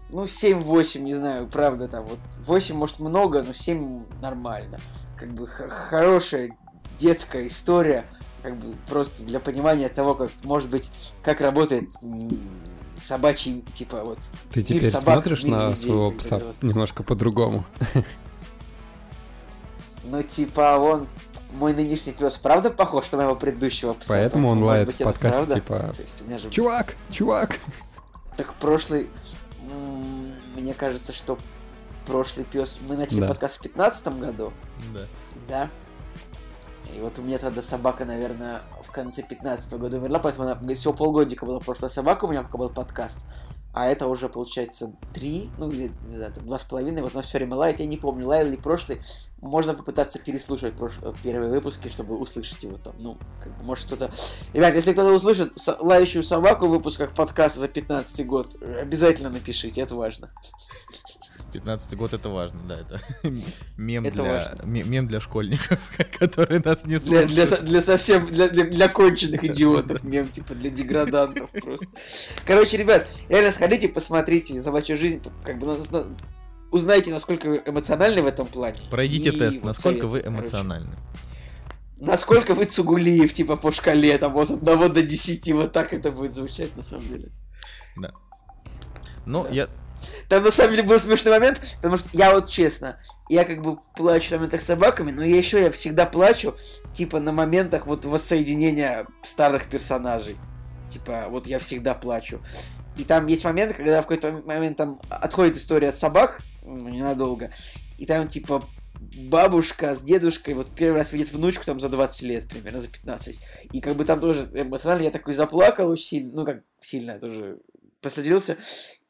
Ну, 0.09 0.23
7-8, 0.25 0.99
не 1.01 1.13
знаю, 1.13 1.47
правда, 1.47 1.87
там 1.87 2.05
вот 2.05 2.19
8, 2.39 2.75
может, 2.75 2.99
много, 2.99 3.43
но 3.43 3.53
7 3.53 4.03
нормально. 4.21 4.79
Как 5.17 5.33
бы 5.33 5.47
хорошая 5.47 6.51
детская 6.99 7.47
история, 7.47 8.05
как 8.43 8.57
бы 8.57 8.75
просто 8.89 9.21
для 9.23 9.39
понимания 9.39 9.89
того, 9.89 10.15
как, 10.15 10.29
может 10.43 10.69
быть, 10.69 10.89
как 11.23 11.41
работает 11.41 11.89
собачий, 13.01 13.63
типа, 13.73 14.03
вот. 14.03 14.19
Ты 14.51 14.59
Мир 14.59 14.65
теперь 14.67 14.91
собак, 14.91 15.15
смотришь 15.15 15.43
мир 15.43 15.57
на 15.57 15.69
людей, 15.69 15.75
своего 15.75 16.11
пса 16.11 16.39
вот. 16.39 16.63
немножко 16.63 17.03
по-другому. 17.03 17.65
Ну, 20.03 20.23
типа, 20.23 20.77
он, 20.77 21.07
мой 21.53 21.73
нынешний 21.73 22.13
пес, 22.13 22.35
правда 22.37 22.69
похож 22.69 23.11
на 23.11 23.17
моего 23.17 23.35
предыдущего 23.35 23.93
пса? 23.93 24.13
Поэтому 24.13 24.49
он 24.49 24.63
лает 24.63 24.93
в 24.93 25.03
подкасте, 25.03 25.55
типа, 25.55 25.93
же 26.37 26.49
Чувак, 26.49 26.95
чувак! 27.11 27.59
Так 28.37 28.53
прошлый... 28.55 29.09
Мне 30.55 30.73
кажется, 30.73 31.11
что 31.11 31.37
прошлый 32.05 32.45
пес... 32.45 32.79
Мы 32.87 32.95
начали 32.95 33.19
Да. 33.21 33.27
подкаст 33.27 33.57
в 33.57 33.61
15 33.61 34.07
году, 34.19 34.53
Да. 34.93 35.07
да? 35.49 35.69
И 36.95 36.99
вот 36.99 37.19
у 37.19 37.21
меня 37.21 37.37
тогда 37.37 37.61
собака, 37.61 38.05
наверное, 38.05 38.61
в 38.81 38.91
конце 38.91 39.21
15 39.23 39.73
года 39.73 39.97
умерла, 39.97 40.19
поэтому 40.19 40.49
она 40.49 40.73
всего 40.73 40.93
полгодика 40.93 41.45
была 41.45 41.59
прошлая 41.59 41.89
собака, 41.89 42.25
у 42.25 42.27
меня 42.29 42.43
пока 42.43 42.57
был 42.57 42.69
подкаст. 42.69 43.25
А 43.73 43.85
это 43.85 44.07
уже, 44.07 44.27
получается, 44.27 44.93
три, 45.13 45.51
ну, 45.59 45.69
или, 45.69 45.91
не 46.07 46.15
знаю, 46.15 46.33
два 46.37 46.57
с 46.57 46.63
половиной, 46.63 47.03
вот 47.03 47.13
она 47.13 47.21
все 47.21 47.37
время 47.37 47.53
лает, 47.55 47.79
я 47.79 47.85
не 47.85 47.97
помню, 47.97 48.25
лаял 48.27 48.47
ли 48.47 48.57
прошлый. 48.57 48.99
Можно 49.39 49.75
попытаться 49.75 50.17
переслушать 50.17 50.73
прош- 50.73 51.15
первые 51.21 51.51
выпуски, 51.51 51.87
чтобы 51.89 52.17
услышать 52.17 52.63
его 52.63 52.77
там, 52.77 52.95
ну, 52.99 53.17
как 53.43 53.55
бы, 53.55 53.63
может 53.63 53.85
кто-то... 53.85 54.09
Ребят, 54.53 54.73
если 54.73 54.93
кто-то 54.93 55.13
услышит 55.13 55.55
со- 55.59 55.77
лающую 55.79 56.23
собаку 56.23 56.65
в 56.65 56.71
выпусках 56.71 57.13
подкаста 57.13 57.59
за 57.59 57.67
15 57.67 58.25
год, 58.25 58.55
обязательно 58.63 59.29
напишите, 59.29 59.81
это 59.81 59.93
важно. 59.93 60.31
15 61.57 61.95
год 61.97 62.13
это 62.13 62.29
важно, 62.29 62.59
да, 62.67 62.79
это 62.81 63.01
мем, 63.77 64.05
Это 64.05 64.13
для, 64.13 64.23
важно. 64.23 64.63
ме- 64.63 64.83
мем 64.83 65.07
для 65.07 65.19
школьников, 65.19 65.79
которые 66.19 66.61
нас 66.63 66.83
не 66.83 66.89
Для, 66.91 66.99
слушают. 66.99 67.27
для, 67.33 67.47
со- 67.47 67.61
для 67.63 67.81
совсем, 67.81 68.27
для, 68.27 68.47
для, 68.47 68.65
для 68.65 68.87
конченых 68.87 69.43
идиотов, 69.43 70.03
мем, 70.03 70.27
типа, 70.27 70.53
для 70.53 70.69
деградантов 70.69 71.49
просто. 71.51 71.87
Короче, 72.45 72.77
ребят, 72.77 73.07
реально 73.29 73.51
сходите, 73.51 73.87
посмотрите 73.89 74.61
«Собачью 74.61 74.97
жизнь», 74.97 75.21
как 75.43 75.57
бы, 75.57 75.65
на- 75.65 75.77
на- 75.91 76.15
узнайте, 76.71 77.09
насколько 77.11 77.47
вы 77.49 77.61
эмоциональны 77.65 78.21
в 78.21 78.27
этом 78.27 78.45
плане. 78.45 78.77
Пройдите 78.91 79.31
тест, 79.31 79.57
вот 79.57 79.65
насколько 79.65 80.05
вы 80.07 80.19
советую, 80.19 80.23
короче. 80.23 80.39
эмоциональны. 80.41 80.95
Насколько 81.99 82.53
вы 82.53 82.65
Цугулиев, 82.65 83.33
типа, 83.33 83.55
по 83.55 83.71
шкале, 83.71 84.15
там, 84.19 84.37
от 84.37 84.51
1 84.51 84.93
до 84.93 85.01
10, 85.01 85.51
вот 85.53 85.71
так 85.71 85.93
это 85.93 86.11
будет 86.11 86.33
звучать, 86.33 86.75
на 86.77 86.83
самом 86.83 87.07
деле. 87.07 87.29
Да. 87.95 88.11
Ну, 89.25 89.43
Да. 89.43 89.49
я... 89.49 89.67
Там 90.29 90.43
на 90.43 90.51
самом 90.51 90.71
деле 90.71 90.83
был 90.83 90.99
смешной 90.99 91.39
момент, 91.39 91.61
потому 91.77 91.97
что 91.97 92.09
я 92.13 92.33
вот 92.33 92.49
честно, 92.49 92.99
я 93.29 93.45
как 93.45 93.61
бы 93.61 93.77
плачу 93.95 94.31
на 94.31 94.37
моментах 94.37 94.61
с 94.61 94.65
собаками, 94.65 95.11
но 95.11 95.23
я 95.23 95.37
еще 95.37 95.61
я 95.61 95.71
всегда 95.71 96.05
плачу, 96.05 96.55
типа 96.93 97.19
на 97.19 97.31
моментах 97.31 97.87
вот 97.87 98.05
воссоединения 98.05 99.07
старых 99.23 99.67
персонажей. 99.67 100.37
Типа, 100.89 101.27
вот 101.29 101.47
я 101.47 101.59
всегда 101.59 101.93
плачу. 101.93 102.39
И 102.97 103.03
там 103.03 103.27
есть 103.27 103.43
моменты, 103.43 103.75
когда 103.75 104.01
в 104.01 104.07
какой-то 104.07 104.41
момент 104.45 104.77
там 104.77 104.99
отходит 105.09 105.57
история 105.57 105.89
от 105.89 105.97
собак, 105.97 106.41
ну, 106.63 106.89
ненадолго, 106.89 107.51
и 107.97 108.05
там 108.05 108.27
типа 108.27 108.65
бабушка 108.99 109.95
с 109.95 110.01
дедушкой 110.01 110.53
вот 110.53 110.73
первый 110.73 110.97
раз 110.97 111.11
видит 111.11 111.31
внучку 111.31 111.65
там 111.65 111.79
за 111.79 111.89
20 111.89 112.21
лет, 112.23 112.47
примерно 112.47 112.79
за 112.79 112.87
15. 112.87 113.39
И 113.71 113.81
как 113.81 113.95
бы 113.95 114.05
там 114.05 114.19
тоже 114.19 114.49
эмоционально 114.53 115.03
я 115.03 115.11
такой 115.11 115.33
заплакал 115.33 115.89
очень 115.89 116.05
сильно, 116.05 116.31
ну 116.33 116.45
как 116.45 116.63
сильно 116.79 117.19
тоже 117.19 117.59
посадился. 118.01 118.57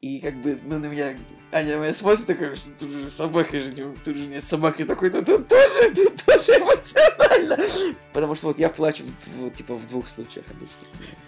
И 0.00 0.20
как 0.20 0.40
бы, 0.42 0.58
ну, 0.64 0.78
на 0.78 0.86
меня 0.86 1.16
Аня 1.52 1.76
моя 1.78 1.92
смотрит 1.92 2.26
такая, 2.26 2.54
что 2.54 2.70
тут 2.78 2.90
же 2.90 3.10
собака 3.10 3.58
же, 3.60 3.72
тут 4.04 4.16
же 4.16 4.26
нет 4.26 4.44
собаки. 4.44 4.84
такой, 4.84 5.10
ну, 5.10 5.24
тут 5.24 5.48
тоже, 5.48 5.92
тут 5.94 6.24
тоже 6.24 6.52
эмоционально. 6.52 7.58
Потому 8.12 8.34
что 8.34 8.46
вот 8.48 8.58
я 8.58 8.68
плачу, 8.68 9.02
в- 9.04 9.40
в- 9.46 9.50
типа, 9.50 9.74
в 9.74 9.86
двух 9.88 10.06
случаях 10.06 10.46
обычно. 10.50 10.76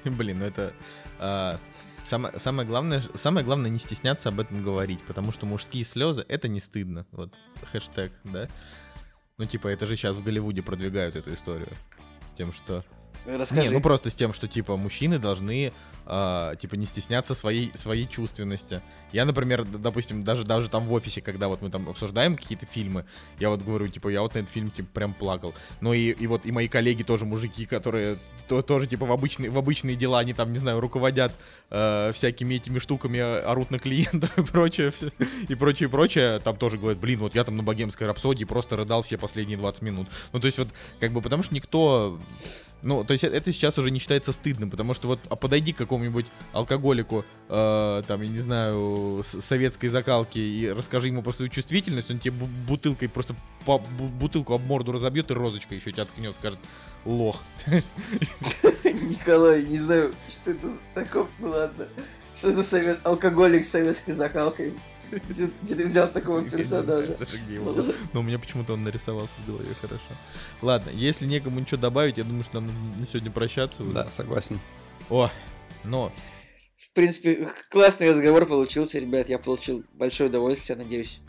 Блин, 0.17 0.39
ну 0.41 0.45
это... 0.47 0.73
а, 1.19 1.59
Самое, 2.05 2.37
самое, 2.41 2.67
главное, 2.67 3.05
самое 3.15 3.47
главное 3.47 3.71
не 3.71 3.79
стесняться 3.79 4.31
об 4.31 4.41
этом 4.41 4.65
говорить, 4.65 5.01
потому 5.03 5.31
что 5.31 5.47
мужские 5.47 5.85
слезы 5.85 6.25
это 6.29 6.49
не 6.49 6.59
стыдно. 6.59 7.07
Вот 7.13 7.33
хэштег, 7.71 8.11
да? 8.25 8.49
Ну, 9.39 9.45
типа, 9.47 9.69
это 9.69 9.87
же 9.87 9.95
сейчас 9.97 10.17
в 10.17 10.25
Голливуде 10.25 10.61
продвигают 10.61 11.15
эту 11.15 11.33
историю. 11.33 11.69
С 12.29 12.33
тем, 12.33 12.53
что 12.53 12.85
Расскажи. 13.27 13.63
Не, 13.63 13.71
ну 13.71 13.81
просто 13.81 14.11
с 14.11 14.15
тем, 14.15 14.33
что 14.33 14.49
типа 14.49 14.77
мужчины 14.77 15.19
должны 15.19 15.73
а, 16.07 16.57
типа 16.57 16.75
не 16.75 16.87
стесняться 16.87 17.35
своей 17.35 17.71
своей 17.75 18.07
чувственности. 18.07 18.83
Я, 19.13 19.25
например, 19.25 19.65
допустим, 19.65 20.23
даже 20.23 20.45
даже 20.45 20.69
там 20.69 20.87
в 20.87 20.93
офисе, 20.93 21.21
когда 21.21 21.49
вот 21.49 21.63
мы 21.63 21.71
там 21.71 21.89
обсуждаем 21.89 22.37
какие-то 22.37 22.67
фильмы, 22.67 23.05
я 23.39 23.51
вот 23.51 23.63
говорю, 23.63 23.89
типа, 23.89 24.09
я 24.09 24.23
вот 24.23 24.35
на 24.35 24.39
этот 24.39 24.51
фильм 24.51 24.71
типа 24.71 24.89
прям 24.93 25.15
плакал. 25.15 25.55
Ну 25.81 25.93
и, 25.93 26.11
и 26.11 26.27
вот 26.27 26.47
и 26.47 26.53
мои 26.53 26.69
коллеги 26.69 27.03
тоже 27.03 27.27
мужики, 27.27 27.67
которые 27.67 28.17
то- 28.49 28.63
тоже 28.63 28.87
типа 28.87 29.07
в 29.07 29.13
обычные 29.13 29.51
в 29.51 29.59
обычные 29.59 29.97
дела, 29.97 30.21
они 30.21 30.33
там 30.33 30.53
не 30.53 30.59
знаю 30.59 30.81
руководят 30.81 31.35
э, 31.71 32.13
всякими 32.13 32.55
этими 32.55 32.79
штуками, 32.79 33.19
орут 33.19 33.71
на 33.71 33.79
клиентов 33.79 34.37
и 34.39 34.43
прочее, 34.43 34.93
и 35.49 35.55
прочее, 35.55 35.89
и 35.89 35.91
прочее, 35.91 36.41
там 36.41 36.57
тоже 36.57 36.79
говорят, 36.79 36.99
блин, 36.99 37.21
вот 37.21 37.35
я 37.35 37.45
там 37.45 37.57
на 37.57 37.63
богемской 37.63 38.07
рапсодии 38.07 38.45
просто 38.45 38.77
рыдал 38.77 39.03
все 39.03 39.19
последние 39.19 39.59
20 39.59 39.83
минут. 39.83 40.09
Ну 40.33 40.41
то 40.41 40.47
есть 40.47 40.59
вот 40.59 40.69
как 40.99 41.13
бы 41.13 41.21
потому 41.21 41.43
что 41.43 41.55
никто 41.55 42.19
ну, 42.83 43.05
то 43.05 43.13
есть 43.13 43.25
это 43.25 43.53
сейчас 43.53 43.79
уже 43.79 43.91
не 43.91 43.99
считается 43.99 44.33
стыдным, 44.33 44.71
потому 44.71 44.95
что 44.95 45.09
вот 45.09 45.21
а 45.29 45.37
подойди 45.37 45.73
к 45.73 45.77
какому-нибудь 45.77 46.27
алкоголику, 46.53 47.25
э, 47.49 48.03
там, 48.07 48.23
я 48.23 48.29
не 48.29 48.39
знаю, 48.39 49.23
советской 49.23 49.89
закалки 49.89 50.39
и 50.39 50.69
расскажи 50.71 51.09
ему 51.09 51.23
про 51.23 51.33
свою 51.33 51.51
чувствительность, 51.51 52.11
он 52.11 52.19
тебе 52.19 52.35
бу- 52.35 52.49
бутылкой 52.67 53.09
просто 53.09 53.37
по, 53.67 53.73
бу- 53.73 54.09
бутылку 54.09 54.55
об 54.55 54.65
морду 54.65 54.93
разобьет 54.93 55.31
и 55.31 55.35
розочкой 55.35 55.77
еще 55.79 55.93
тебя 55.93 56.07
ткнет, 56.07 56.35
скажет, 56.35 56.59
лох. 57.05 57.43
Николай, 58.85 59.65
не 59.65 59.79
знаю, 59.79 60.15
что 60.29 60.51
это 60.51 60.69
за 60.69 60.83
такое, 60.95 61.27
ну 61.39 61.49
ладно. 61.49 61.87
Что 62.37 62.53
за 62.53 62.63
совет, 62.63 63.01
алкоголик 63.05 63.65
с 63.65 63.71
советской 63.71 64.13
закалкой? 64.13 64.73
Где, 65.29 65.51
где 65.63 65.75
ты 65.75 65.87
взял 65.87 66.09
такого 66.09 66.43
персонажа? 66.43 67.17
Взял. 67.19 67.85
Но 68.13 68.21
у 68.21 68.23
меня 68.23 68.39
почему-то 68.39 68.75
он 68.75 68.85
нарисовался 68.85 69.35
в 69.43 69.47
голове 69.47 69.75
хорошо. 69.75 70.01
Ладно, 70.63 70.91
если 70.91 71.27
некому 71.27 71.61
ничего 71.61 71.81
добавить, 71.81 72.17
я 72.17 72.25
думаю, 72.25 72.45
что 72.45 72.61
нам 72.61 72.73
на 72.99 73.07
сегодня 73.07 73.31
прощаться. 73.31 73.83
Да, 73.85 74.09
согласен. 74.09 74.61
О, 75.09 75.31
но 75.85 76.13
В 76.79 76.93
принципе, 76.95 77.49
классный 77.71 78.09
разговор 78.09 78.47
получился, 78.47 78.99
ребят. 79.01 79.29
Я 79.29 79.39
получил 79.39 79.85
большое 79.95 80.31
удовольствие, 80.31 80.79
надеюсь, 80.79 81.21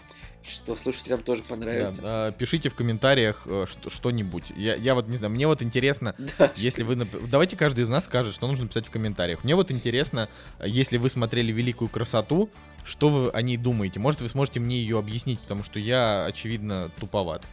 что 0.43 0.76
слушателям 0.76 1.22
тоже 1.22 1.43
Да, 1.43 1.49
понравится. 1.55 2.01
а, 2.03 2.31
пишите 2.31 2.69
в 2.69 2.76
комментариях 2.76 3.43
э, 3.45 3.65
что- 3.69 3.89
что-нибудь. 3.89 4.45
Я, 4.55 4.76
я 4.76 4.95
вот 4.95 5.07
не 5.07 5.18
знаю, 5.18 5.31
мне 5.34 5.45
вот 5.47 5.61
интересно, 5.61 6.15
Да. 6.39 6.51
если 6.55 6.84
вы... 6.84 6.95
Давайте 6.95 7.55
каждый 7.55 7.81
из 7.84 7.89
нас 7.89 8.05
скажет, 8.05 8.34
что 8.34 8.47
нужно 8.47 8.68
писать 8.68 8.88
в 8.88 8.89
комментариях. 8.89 9.43
Мне 9.43 9.55
вот 9.55 9.69
интересно, 9.72 10.30
если 10.63 10.97
вы 10.97 11.09
смотрели 11.09 11.51
«Великую 11.51 11.89
красоту», 11.89 12.49
что 12.84 13.09
вы 13.09 13.30
о 13.30 13.41
ней 13.43 13.57
думаете? 13.57 13.99
Может, 13.99 14.22
вы 14.22 14.30
сможете 14.30 14.59
мне 14.59 14.81
ее 14.81 14.97
объяснить, 14.97 15.39
потому 15.41 15.63
что 15.63 15.80
я, 15.80 16.26
очевидно, 16.26 16.89
туповат. 16.99 17.47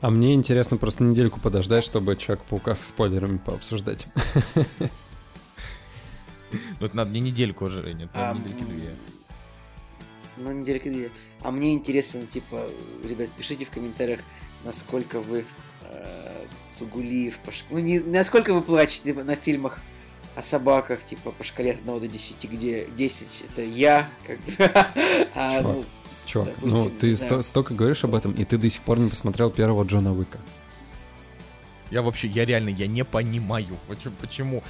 А 0.00 0.10
мне 0.10 0.34
интересно 0.34 0.76
просто 0.76 1.02
недельку 1.04 1.40
подождать, 1.40 1.82
чтобы 1.84 2.14
Человек-паука 2.16 2.74
с 2.74 2.86
спойлерами 2.86 3.38
пообсуждать. 3.38 4.06
Но 6.80 6.86
это 6.86 6.96
надо 6.96 7.10
не 7.10 7.20
недельку 7.20 7.64
уже, 7.66 7.82
нет, 7.92 8.08
А, 8.14 8.32
недельки 8.34 8.62
две. 8.62 8.90
Ну, 10.40 10.52
неделька 10.52 10.88
две. 10.90 11.10
А 11.42 11.50
мне 11.50 11.72
интересно, 11.74 12.22
типа, 12.26 12.66
ребят, 13.04 13.28
пишите 13.36 13.64
в 13.64 13.70
комментариях, 13.70 14.20
насколько 14.64 15.20
вы 15.20 15.44
э, 15.82 16.44
Сугулиев, 16.78 17.38
по 17.38 17.50
ш- 17.52 17.64
ну, 17.70 17.78
не, 17.78 18.00
насколько 18.00 18.52
вы 18.52 18.62
плачете 18.62 19.14
на 19.14 19.36
фильмах 19.36 19.78
о 20.34 20.42
собаках, 20.42 21.02
типа, 21.04 21.32
по 21.32 21.44
шкале 21.44 21.72
от 21.72 21.78
1 21.80 22.00
до 22.00 22.06
10, 22.08 22.50
где 22.50 22.86
10 22.96 23.44
это 23.50 23.62
я, 23.62 24.08
как 24.26 24.38
бы, 24.40 24.52
а, 25.34 25.58
Чувак. 25.60 25.64
ну, 25.76 25.84
Чувак, 26.26 26.48
Допустим, 26.56 26.78
ну 26.84 26.90
ты 26.90 27.16
сто- 27.16 27.42
столько 27.42 27.74
говоришь 27.74 28.04
об 28.04 28.14
этом, 28.14 28.32
и 28.32 28.44
ты 28.44 28.58
до 28.58 28.68
сих 28.68 28.82
пор 28.82 28.98
не 28.98 29.08
посмотрел 29.08 29.50
первого 29.50 29.84
Джона 29.84 30.12
Уика. 30.12 30.38
Я 31.90 32.02
вообще, 32.02 32.28
я 32.28 32.44
реально, 32.44 32.68
я 32.70 32.86
не 32.86 33.04
понимаю, 33.04 33.76
почему. 34.20 34.62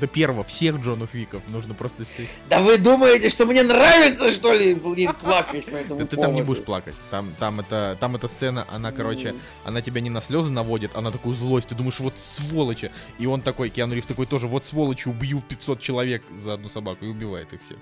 До 0.00 0.06
первого 0.06 0.44
всех 0.44 0.76
Джонов 0.76 1.12
Виков 1.14 1.42
нужно 1.48 1.74
просто 1.74 2.04
сесть. 2.04 2.30
Да 2.48 2.60
вы 2.60 2.78
думаете, 2.78 3.28
что 3.28 3.46
мне 3.46 3.62
нравится, 3.62 4.30
что 4.30 4.52
ли, 4.52 4.74
блин, 4.74 5.12
плакать 5.20 5.64
по 5.64 5.76
этому 5.76 5.98
Да 5.98 6.06
ты 6.06 6.16
там 6.16 6.34
не 6.34 6.42
будешь 6.42 6.62
плакать. 6.62 6.94
Там, 7.10 7.32
там, 7.38 7.60
это, 7.60 7.96
там 7.98 8.16
эта 8.16 8.28
сцена, 8.28 8.66
она, 8.70 8.92
короче, 8.92 9.34
она 9.64 9.82
тебя 9.82 10.00
не 10.00 10.10
на 10.10 10.20
слезы 10.20 10.52
наводит, 10.52 10.94
она 10.94 11.10
такую 11.10 11.34
злость. 11.34 11.68
Ты 11.68 11.74
думаешь, 11.74 12.00
вот 12.00 12.14
сволочи. 12.36 12.90
И 13.18 13.26
он 13.26 13.40
такой, 13.40 13.70
Киану 13.70 13.94
Ривз 13.94 14.06
такой 14.06 14.26
тоже, 14.26 14.46
вот 14.46 14.64
сволочи, 14.64 15.08
убью 15.08 15.42
500 15.48 15.80
человек 15.80 16.22
за 16.36 16.54
одну 16.54 16.68
собаку 16.68 17.04
и 17.04 17.08
убивает 17.08 17.52
их 17.52 17.60
всех. 17.64 17.78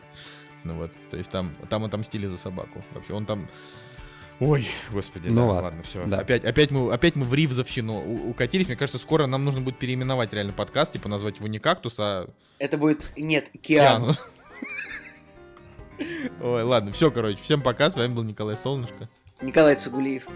Ну 0.64 0.74
вот, 0.74 0.92
то 1.10 1.16
есть 1.16 1.30
там, 1.30 1.54
там 1.68 1.84
отомстили 1.84 2.26
за 2.26 2.38
собаку. 2.38 2.82
Вообще, 2.94 3.12
он 3.12 3.26
там... 3.26 3.48
Ой, 4.40 4.66
господи, 4.92 5.28
Ну 5.28 5.34
да, 5.34 5.42
ладно, 5.46 5.62
ладно, 5.62 5.82
все. 5.82 6.04
да. 6.06 6.20
Опять, 6.20 6.44
опять, 6.44 6.70
мы, 6.70 6.92
опять 6.92 7.16
мы 7.16 7.24
в 7.24 7.34
Ривзовщину 7.34 8.28
укатились. 8.30 8.68
Мне 8.68 8.76
кажется, 8.76 8.98
скоро 8.98 9.26
нам 9.26 9.44
нужно 9.44 9.60
будет 9.60 9.78
переименовать 9.78 10.32
реально 10.32 10.52
подкаст, 10.52 10.92
типа 10.92 11.08
назвать 11.08 11.38
его 11.38 11.48
не 11.48 11.58
кактус, 11.58 11.96
а 11.98 12.28
Это 12.58 12.78
будет, 12.78 13.12
нет, 13.16 13.50
Киану. 13.60 14.12
Киану. 14.12 14.14
Ой, 16.40 16.62
ладно, 16.62 16.92
все, 16.92 17.10
короче, 17.10 17.38
всем 17.42 17.62
пока. 17.62 17.90
С 17.90 17.96
вами 17.96 18.12
был 18.14 18.22
Николай 18.22 18.56
Солнышко. 18.56 19.08
Николай 19.40 19.74
Цугулиев. 19.74 20.26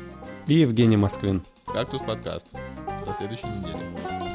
И 0.49 0.55
Евгений 0.55 0.97
Москвин. 0.97 1.43
Кактус 1.67 2.03
подкаст. 2.03 2.49
До 3.07 3.15
следующей 3.15 3.47
недели. 3.47 4.32